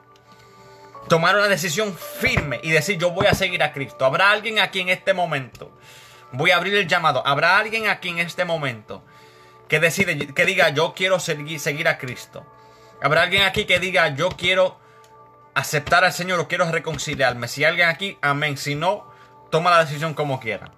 Tomar 1.08 1.36
una 1.36 1.46
decisión 1.46 1.96
firme 1.96 2.58
y 2.62 2.70
decir 2.70 2.98
yo 2.98 3.10
voy 3.12 3.26
a 3.26 3.34
seguir 3.34 3.62
a 3.62 3.72
Cristo. 3.72 4.04
Habrá 4.04 4.30
alguien 4.30 4.58
aquí 4.58 4.80
en 4.80 4.88
este 4.88 5.14
momento. 5.14 5.70
Voy 6.32 6.50
a 6.50 6.56
abrir 6.56 6.74
el 6.74 6.88
llamado. 6.88 7.24
Habrá 7.24 7.58
alguien 7.58 7.88
aquí 7.88 8.08
en 8.08 8.18
este 8.18 8.44
momento 8.44 9.04
que 9.68 9.80
decide, 9.80 10.32
que 10.32 10.44
diga 10.44 10.70
yo 10.70 10.94
quiero 10.94 11.18
seguir, 11.18 11.88
a 11.88 11.98
Cristo. 11.98 12.44
Habrá 13.02 13.22
alguien 13.22 13.42
aquí 13.42 13.64
que 13.64 13.78
diga 13.78 14.08
yo 14.14 14.30
quiero 14.30 14.78
aceptar 15.54 16.04
al 16.04 16.12
Señor 16.12 16.40
o 16.40 16.48
quiero 16.48 16.70
reconciliarme. 16.70 17.48
Si 17.48 17.64
hay 17.64 17.70
alguien 17.70 17.88
aquí, 17.88 18.18
amén. 18.20 18.56
Si 18.56 18.74
no, 18.74 19.10
toma 19.50 19.70
la 19.70 19.84
decisión 19.84 20.14
como 20.14 20.40
quiera. 20.40 20.70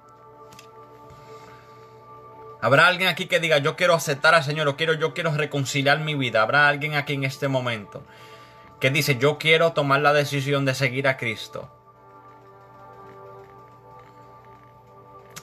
Habrá 2.61 2.89
alguien 2.89 3.09
aquí 3.09 3.27
que 3.27 3.39
diga, 3.39 3.59
yo 3.59 3.77
quiero 3.77 3.95
aceptar 3.95 4.35
al 4.35 4.43
Señor 4.43 4.67
o 4.67 4.77
quiero, 4.77 4.95
yo 4.95 5.15
quiero 5.15 5.33
reconciliar 5.33 6.01
mi 6.01 6.15
vida. 6.15 6.43
Habrá 6.43 6.69
alguien 6.69 6.95
aquí 6.95 7.15
en 7.15 7.25
este 7.25 7.47
momento 7.47 8.03
que 8.81 8.91
dice, 8.91 9.17
yo 9.17 9.39
quiero 9.39 9.73
tomar 9.73 10.01
la 10.01 10.13
decisión 10.13 10.65
de 10.65 10.75
seguir 10.75 11.07
a 11.09 11.17
Cristo. 11.17 11.69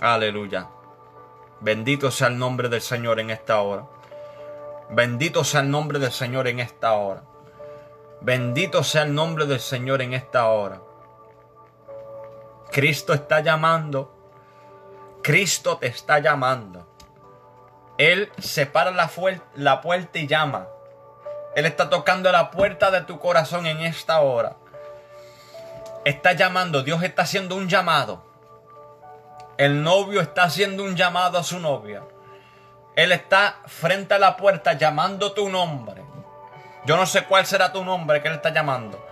Aleluya. 0.01 0.69
Bendito 1.61 2.11
sea 2.11 2.27
el 2.27 2.37
nombre 2.37 2.69
del 2.69 2.81
Señor 2.81 3.19
en 3.19 3.29
esta 3.29 3.61
hora. 3.61 3.85
Bendito 4.89 5.43
sea 5.43 5.61
el 5.61 5.71
nombre 5.71 5.99
del 5.99 6.11
Señor 6.11 6.47
en 6.47 6.59
esta 6.59 6.93
hora. 6.93 7.23
Bendito 8.21 8.83
sea 8.83 9.03
el 9.03 9.13
nombre 9.13 9.45
del 9.45 9.59
Señor 9.59 10.01
en 10.01 10.13
esta 10.13 10.47
hora. 10.47 10.81
Cristo 12.71 13.13
está 13.13 13.39
llamando. 13.39 14.11
Cristo 15.23 15.77
te 15.77 15.87
está 15.87 16.19
llamando. 16.19 16.87
Él 17.97 18.31
separa 18.37 18.91
la, 18.91 19.81
puerta 19.81 20.19
y 20.19 20.27
llama. 20.27 20.67
Él 21.55 21.65
está 21.65 21.89
tocando 21.89 22.31
la 22.31 22.51
puerta 22.51 22.91
de 22.91 23.01
tu 23.01 23.19
corazón 23.19 23.65
en 23.65 23.79
esta 23.79 24.19
hora. 24.19 24.57
Está 26.03 26.33
llamando, 26.33 26.83
Dios 26.83 27.01
está 27.01 27.23
haciendo 27.23 27.55
un 27.55 27.69
llamado. 27.69 28.23
El 29.57 29.83
novio 29.83 30.21
está 30.21 30.43
haciendo 30.43 30.83
un 30.83 30.95
llamado 30.95 31.37
a 31.37 31.43
su 31.43 31.59
novia. 31.59 32.03
Él 32.95 33.11
está 33.11 33.59
frente 33.65 34.13
a 34.13 34.19
la 34.19 34.35
puerta 34.37 34.73
llamando 34.73 35.33
tu 35.33 35.49
nombre. 35.49 36.03
Yo 36.85 36.97
no 36.97 37.05
sé 37.05 37.25
cuál 37.25 37.45
será 37.45 37.71
tu 37.71 37.83
nombre 37.83 38.21
que 38.21 38.27
Él 38.27 38.35
está 38.35 38.53
llamando. 38.53 39.03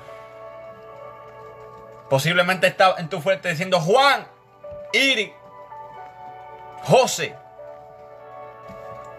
Posiblemente 2.09 2.67
está 2.67 2.95
en 2.97 3.09
tu 3.09 3.21
fuerte 3.21 3.49
diciendo 3.49 3.79
Juan, 3.79 4.27
Iri, 4.91 5.33
José 6.83 7.35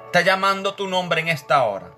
está 0.07 0.21
llamando 0.21 0.75
tu 0.75 0.87
nombre 0.87 1.21
en 1.21 1.29
esta 1.29 1.65
hora. 1.65 1.91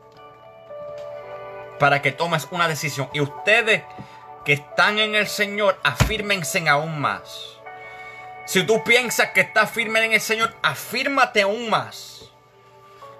Para 1.78 2.00
que 2.00 2.12
tomes 2.12 2.48
una 2.50 2.66
decisión. 2.66 3.10
Y 3.12 3.20
ustedes 3.20 3.82
que 4.46 4.54
están 4.54 4.98
en 4.98 5.14
el 5.14 5.26
Señor, 5.26 5.78
afírmense 5.82 6.66
aún 6.66 6.98
más. 6.98 7.55
Si 8.46 8.62
tú 8.62 8.82
piensas 8.84 9.30
que 9.30 9.42
estás 9.42 9.70
firme 9.70 10.04
en 10.04 10.12
el 10.12 10.20
Señor, 10.20 10.54
afírmate 10.62 11.42
aún 11.42 11.68
más. 11.68 12.32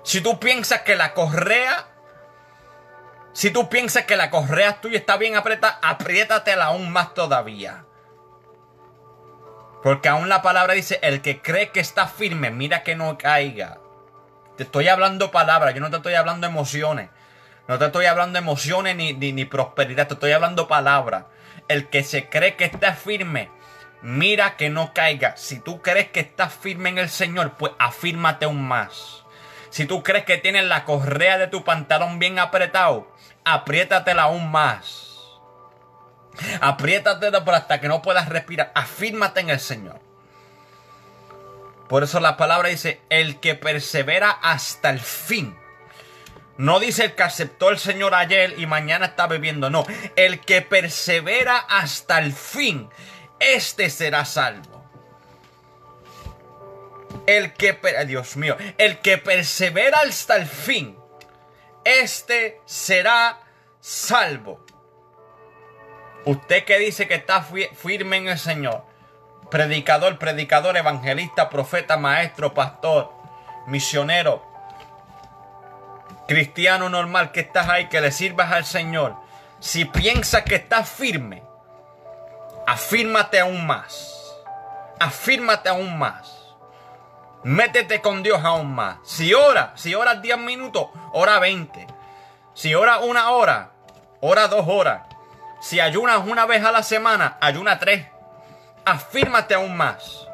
Si 0.02 0.20
tú 0.20 0.38
piensas 0.38 0.82
que 0.82 0.94
la 0.94 1.14
correa, 1.14 1.88
si 3.32 3.50
tú 3.50 3.68
piensas 3.68 4.04
que 4.04 4.16
la 4.16 4.30
correa 4.30 4.80
tuya 4.80 4.98
está 4.98 5.16
bien 5.16 5.36
apretada, 5.36 5.78
apriétatela 5.82 6.66
aún 6.66 6.90
más 6.90 7.12
todavía. 7.12 7.84
Porque 9.82 10.08
aún 10.08 10.28
la 10.28 10.42
palabra 10.42 10.74
dice, 10.74 10.98
el 11.02 11.22
que 11.22 11.42
cree 11.42 11.70
que 11.70 11.80
está 11.80 12.06
firme, 12.06 12.50
mira 12.50 12.82
que 12.82 12.96
no 12.96 13.18
caiga. 13.18 13.78
Te 14.56 14.62
estoy 14.62 14.88
hablando 14.88 15.30
palabras, 15.30 15.74
yo 15.74 15.80
no 15.80 15.90
te 15.90 15.96
estoy 15.96 16.14
hablando 16.14 16.46
emociones. 16.46 17.10
No 17.68 17.78
te 17.78 17.86
estoy 17.86 18.06
hablando 18.06 18.38
emociones 18.38 18.94
ni, 18.96 19.12
ni, 19.12 19.44
prosperidad, 19.44 20.06
te 20.06 20.14
estoy 20.14 20.32
hablando 20.32 20.68
palabras. 20.68 21.24
El 21.68 21.88
que 21.88 22.04
se 22.04 22.28
cree 22.28 22.54
que 22.56 22.64
está 22.64 22.94
firme, 22.94 23.50
mira 24.06 24.56
que 24.56 24.70
no 24.70 24.94
caiga. 24.94 25.36
Si 25.36 25.58
tú 25.58 25.82
crees 25.82 26.10
que 26.10 26.20
estás 26.20 26.54
firme 26.54 26.90
en 26.90 26.98
el 26.98 27.08
Señor, 27.08 27.54
pues 27.58 27.72
afírmate 27.78 28.44
aún 28.44 28.66
más. 28.66 29.24
Si 29.70 29.84
tú 29.84 30.04
crees 30.04 30.24
que 30.24 30.38
tienes 30.38 30.64
la 30.64 30.84
correa 30.84 31.38
de 31.38 31.48
tu 31.48 31.64
pantalón 31.64 32.20
bien 32.20 32.38
apretado, 32.38 33.12
apriétatela 33.44 34.22
aún 34.22 34.50
más. 34.52 35.40
Apriétatela 36.60 37.44
por 37.44 37.54
hasta 37.54 37.80
que 37.80 37.88
no 37.88 38.00
puedas 38.00 38.28
respirar. 38.28 38.70
Afírmate 38.76 39.40
en 39.40 39.50
el 39.50 39.58
Señor. 39.58 39.98
Por 41.88 42.04
eso 42.04 42.20
la 42.20 42.36
palabra 42.36 42.68
dice, 42.68 43.00
el 43.10 43.40
que 43.40 43.56
persevera 43.56 44.30
hasta 44.30 44.90
el 44.90 45.00
fin. 45.00 45.56
No 46.58 46.78
dice 46.78 47.06
el 47.06 47.14
que 47.14 47.24
aceptó 47.24 47.70
el 47.70 47.78
Señor 47.78 48.14
ayer 48.14 48.54
y 48.56 48.66
mañana 48.66 49.06
está 49.06 49.26
bebiendo. 49.26 49.68
No, 49.68 49.84
el 50.14 50.40
que 50.40 50.62
persevera 50.62 51.58
hasta 51.58 52.20
el 52.20 52.32
fin, 52.32 52.88
este 53.40 53.90
será 53.90 54.24
salvo. 54.24 54.84
El 57.26 57.54
que, 57.54 57.78
Dios 58.06 58.36
mío, 58.36 58.56
el 58.78 58.98
que 59.00 59.18
persevera 59.18 60.00
hasta 60.00 60.36
el 60.36 60.46
fin, 60.46 60.96
este 61.84 62.60
será 62.64 63.40
salvo. 63.80 64.64
Usted 66.24 66.64
que 66.64 66.78
dice 66.78 67.06
que 67.06 67.14
está 67.14 67.42
firme 67.42 68.16
en 68.16 68.28
el 68.28 68.38
Señor, 68.38 68.84
predicador, 69.50 70.18
predicador, 70.18 70.76
evangelista, 70.76 71.48
profeta, 71.48 71.96
maestro, 71.96 72.52
pastor, 72.52 73.12
misionero, 73.66 74.44
cristiano 76.26 76.88
normal 76.88 77.30
que 77.30 77.40
estás 77.40 77.68
ahí, 77.68 77.88
que 77.88 78.00
le 78.00 78.10
sirvas 78.10 78.52
al 78.52 78.64
Señor, 78.64 79.16
si 79.60 79.84
piensas 79.84 80.42
que 80.42 80.56
estás 80.56 80.88
firme, 80.88 81.45
afírmate 82.66 83.40
aún 83.40 83.66
más. 83.66 84.34
Afírmate 84.98 85.68
aún 85.68 85.98
más. 85.98 86.32
Métete 87.42 88.00
con 88.00 88.22
Dios 88.22 88.44
aún 88.44 88.74
más. 88.74 88.98
Si 89.04 89.32
ora, 89.32 89.72
si 89.76 89.94
oras 89.94 90.20
10 90.20 90.38
minutos, 90.38 90.88
ora 91.12 91.38
20. 91.38 91.86
Si 92.54 92.74
ora 92.74 92.98
una 92.98 93.30
hora, 93.30 93.70
ora 94.20 94.48
dos 94.48 94.66
horas. 94.66 95.02
Si 95.60 95.80
ayunas 95.80 96.26
una 96.26 96.46
vez 96.46 96.64
a 96.64 96.72
la 96.72 96.82
semana, 96.82 97.38
ayuna 97.40 97.78
tres 97.78 98.06
afírmate 98.86 99.54
aún 99.54 99.76
más. 99.76 100.26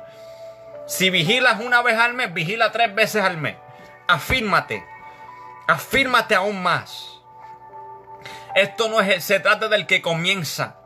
Si 0.86 1.10
vigilas 1.10 1.60
una 1.60 1.82
vez 1.82 1.98
al 1.98 2.14
mes, 2.14 2.32
vigila 2.32 2.70
tres 2.70 2.94
veces 2.94 3.24
al 3.24 3.38
mes. 3.38 3.56
Afírmate. 4.06 4.84
Afírmate 5.66 6.34
aún 6.34 6.62
más. 6.62 7.09
Esto 8.54 8.88
no 8.88 9.00
es, 9.00 9.24
se 9.24 9.40
trata 9.40 9.68
del 9.68 9.86
que 9.86 10.02
comienza. 10.02 10.76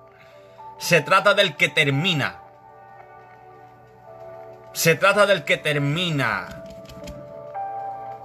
Se 0.79 1.01
trata 1.01 1.35
del 1.35 1.57
que 1.57 1.69
termina. 1.69 2.41
Se 4.73 4.95
trata 4.95 5.27
del 5.27 5.45
que 5.45 5.57
termina. 5.57 6.65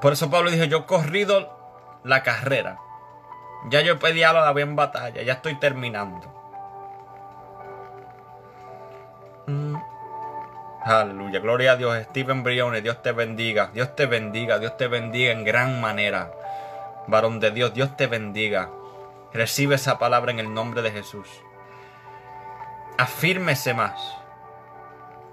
Por 0.01 0.13
eso 0.13 0.29
Pablo 0.29 0.51
dijo, 0.51 0.65
yo 0.65 0.79
he 0.79 0.85
corrido 0.85 1.57
la 2.03 2.23
carrera. 2.23 2.79
Ya 3.69 3.81
yo 3.81 3.93
he 3.93 3.97
peleado 3.97 4.39
la 4.39 4.53
bien 4.53 4.75
batalla, 4.75 5.21
ya 5.21 5.33
estoy 5.33 5.59
terminando. 5.59 6.41
Aleluya, 10.83 11.39
gloria 11.39 11.73
a 11.73 11.75
Dios. 11.75 11.95
Steven 12.09 12.43
Briones, 12.43 12.81
Dios 12.81 13.01
te 13.03 13.11
bendiga. 13.11 13.69
Dios 13.71 13.95
te 13.95 14.07
bendiga, 14.07 14.57
Dios 14.57 14.77
te 14.77 14.87
bendiga 14.87 15.31
en 15.31 15.43
gran 15.43 15.79
manera. 15.79 16.31
Varón 17.07 17.39
de 17.39 17.51
Dios, 17.51 17.73
Dios 17.73 17.95
te 17.95 18.07
bendiga. 18.07 18.69
Recibe 19.31 19.75
esa 19.75 19.99
palabra 19.99 20.31
en 20.31 20.39
el 20.39 20.53
nombre 20.53 20.81
de 20.81 20.91
Jesús. 20.91 21.27
Afírmese 23.01 23.73
más. 23.73 23.99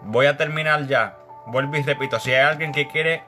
Voy 0.00 0.24
a 0.24 0.38
terminar 0.38 0.86
ya. 0.86 1.18
Vuelvo 1.44 1.76
y 1.76 1.82
repito, 1.82 2.18
si 2.18 2.32
hay 2.32 2.40
alguien 2.40 2.72
que 2.72 2.88
quiere 2.88 3.22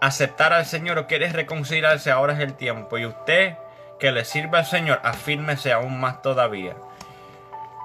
aceptar 0.00 0.52
al 0.52 0.64
Señor 0.64 0.96
o 0.96 1.08
quiere 1.08 1.28
reconciliarse, 1.32 2.12
ahora 2.12 2.34
es 2.34 2.38
el 2.38 2.54
tiempo. 2.54 2.98
Y 2.98 3.06
usted 3.06 3.56
que 3.98 4.12
le 4.12 4.24
sirva 4.24 4.60
al 4.60 4.66
Señor, 4.66 5.00
afírmese 5.02 5.72
aún 5.72 5.98
más 5.98 6.22
todavía. 6.22 6.76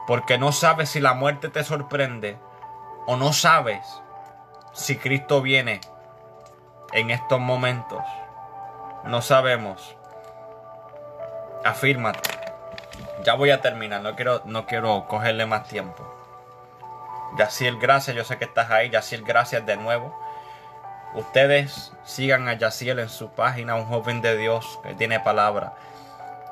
Porque 0.06 0.38
no 0.38 0.52
sabes 0.52 0.90
si 0.90 0.99
la 0.99 1.16
muerte 1.16 1.49
te 1.49 1.64
sorprende 1.64 2.38
o 3.07 3.18
no 3.18 3.34
sabes 3.34 3.84
si 4.74 4.95
Cristo 4.95 5.41
viene 5.41 5.82
en 6.94 7.10
estos 7.10 7.40
momentos. 7.40 8.03
No 9.06 9.24
sabemos. 9.24 9.98
Afírmate. 11.66 12.39
Ya 13.24 13.34
voy 13.34 13.52
a 13.52 13.62
terminar, 13.62 14.02
no 14.02 14.16
quiero, 14.16 14.41
no 14.46 14.66
quiero 14.66 15.06
cogerle 15.08 15.46
más 15.46 15.68
tiempo. 15.68 16.08
Yaciel, 17.38 17.78
gracias, 17.78 18.16
yo 18.16 18.24
sé 18.24 18.38
que 18.38 18.46
estás 18.46 18.72
ahí. 18.72 18.90
Yaciel, 18.90 19.24
gracias 19.24 19.66
de 19.66 19.76
nuevo. 19.76 20.18
Ustedes 21.14 21.91
sigan 22.06 22.48
a 22.48 22.54
Yaciel 22.54 23.00
en 23.00 23.10
su 23.10 23.30
página, 23.32 23.76
un 23.76 23.86
joven 23.86 24.22
de 24.22 24.38
Dios 24.38 24.80
que 24.84 24.94
tiene 24.94 25.20
palabra. 25.20 25.74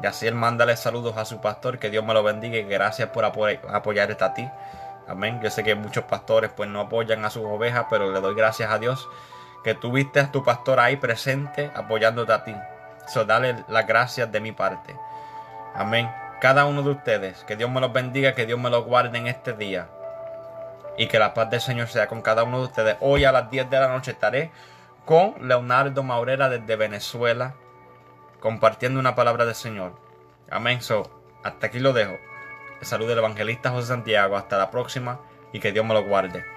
Yaciel, 0.02 0.36
mándale 0.36 0.76
saludos 0.76 1.16
a 1.18 1.26
su 1.26 1.40
pastor, 1.40 1.80
que 1.80 1.90
Dios 1.90 2.04
me 2.04 2.14
lo 2.14 2.22
bendiga 2.22 2.58
y 2.58 2.64
gracias 2.64 3.10
por 3.10 3.24
apoyarte 3.24 4.24
a 4.24 4.34
ti. 4.34 4.50
Amén. 5.08 5.40
Yo 5.42 5.50
sé 5.50 5.64
que 5.64 5.74
muchos 5.74 6.04
pastores 6.04 6.52
pues 6.56 6.70
no 6.70 6.82
apoyan 6.82 7.24
a 7.24 7.30
sus 7.30 7.46
ovejas, 7.46 7.86
pero 7.90 8.12
le 8.12 8.20
doy 8.20 8.36
gracias 8.36 8.70
a 8.70 8.78
Dios 8.78 9.08
que 9.64 9.74
tuviste 9.74 10.20
a 10.20 10.32
tu 10.32 10.44
pastor 10.44 10.82
ahí 10.82 10.98
presente 10.98 11.72
apoyándote 11.74 12.34
a 12.34 12.44
ti. 12.44 12.56
So, 13.08 13.24
dale 13.24 13.64
las 13.70 13.88
gracias 13.88 14.30
de 14.32 14.42
mi 14.42 14.52
parte. 14.52 14.96
Amén 15.74 16.27
cada 16.40 16.66
uno 16.66 16.84
de 16.84 16.92
ustedes. 16.92 17.44
Que 17.46 17.56
Dios 17.56 17.70
me 17.70 17.82
los 17.82 17.94
bendiga, 17.94 18.34
que 18.34 18.46
Dios 18.46 18.60
me 18.60 18.70
los 18.70 18.86
guarde 18.86 19.18
en 19.18 19.28
este 19.28 19.54
día. 19.54 19.90
Y 20.98 21.08
que 21.08 21.20
la 21.20 21.34
paz 21.34 21.50
del 21.50 21.62
Señor 21.62 21.88
sea 21.88 22.08
con 22.08 22.22
cada 22.22 22.44
uno 22.44 22.60
de 22.60 22.66
ustedes. 22.66 22.98
Hoy 23.02 23.26
a 23.26 23.32
las 23.32 23.50
10 23.50 23.70
de 23.70 23.80
la 23.80 23.90
noche 23.90 24.12
estaré 24.12 24.52
con 25.06 25.48
Leonardo 25.48 26.04
Maurera 26.04 26.50
desde 26.50 26.76
Venezuela, 26.76 27.54
compartiendo 28.40 29.00
una 29.00 29.16
palabra 29.16 29.46
del 29.46 29.56
Señor. 29.56 29.94
Amén. 30.50 30.82
So, 30.82 31.10
hasta 31.44 31.68
aquí 31.68 31.80
lo 31.80 31.94
dejo. 31.94 32.18
Salud 32.82 33.08
del 33.08 33.20
evangelista 33.20 33.72
José 33.72 33.88
Santiago. 33.88 34.38
Hasta 34.38 34.58
la 34.58 34.72
próxima 34.72 35.20
y 35.54 35.60
que 35.60 35.72
Dios 35.72 35.86
me 35.86 35.94
lo 35.94 36.04
guarde. 36.04 36.57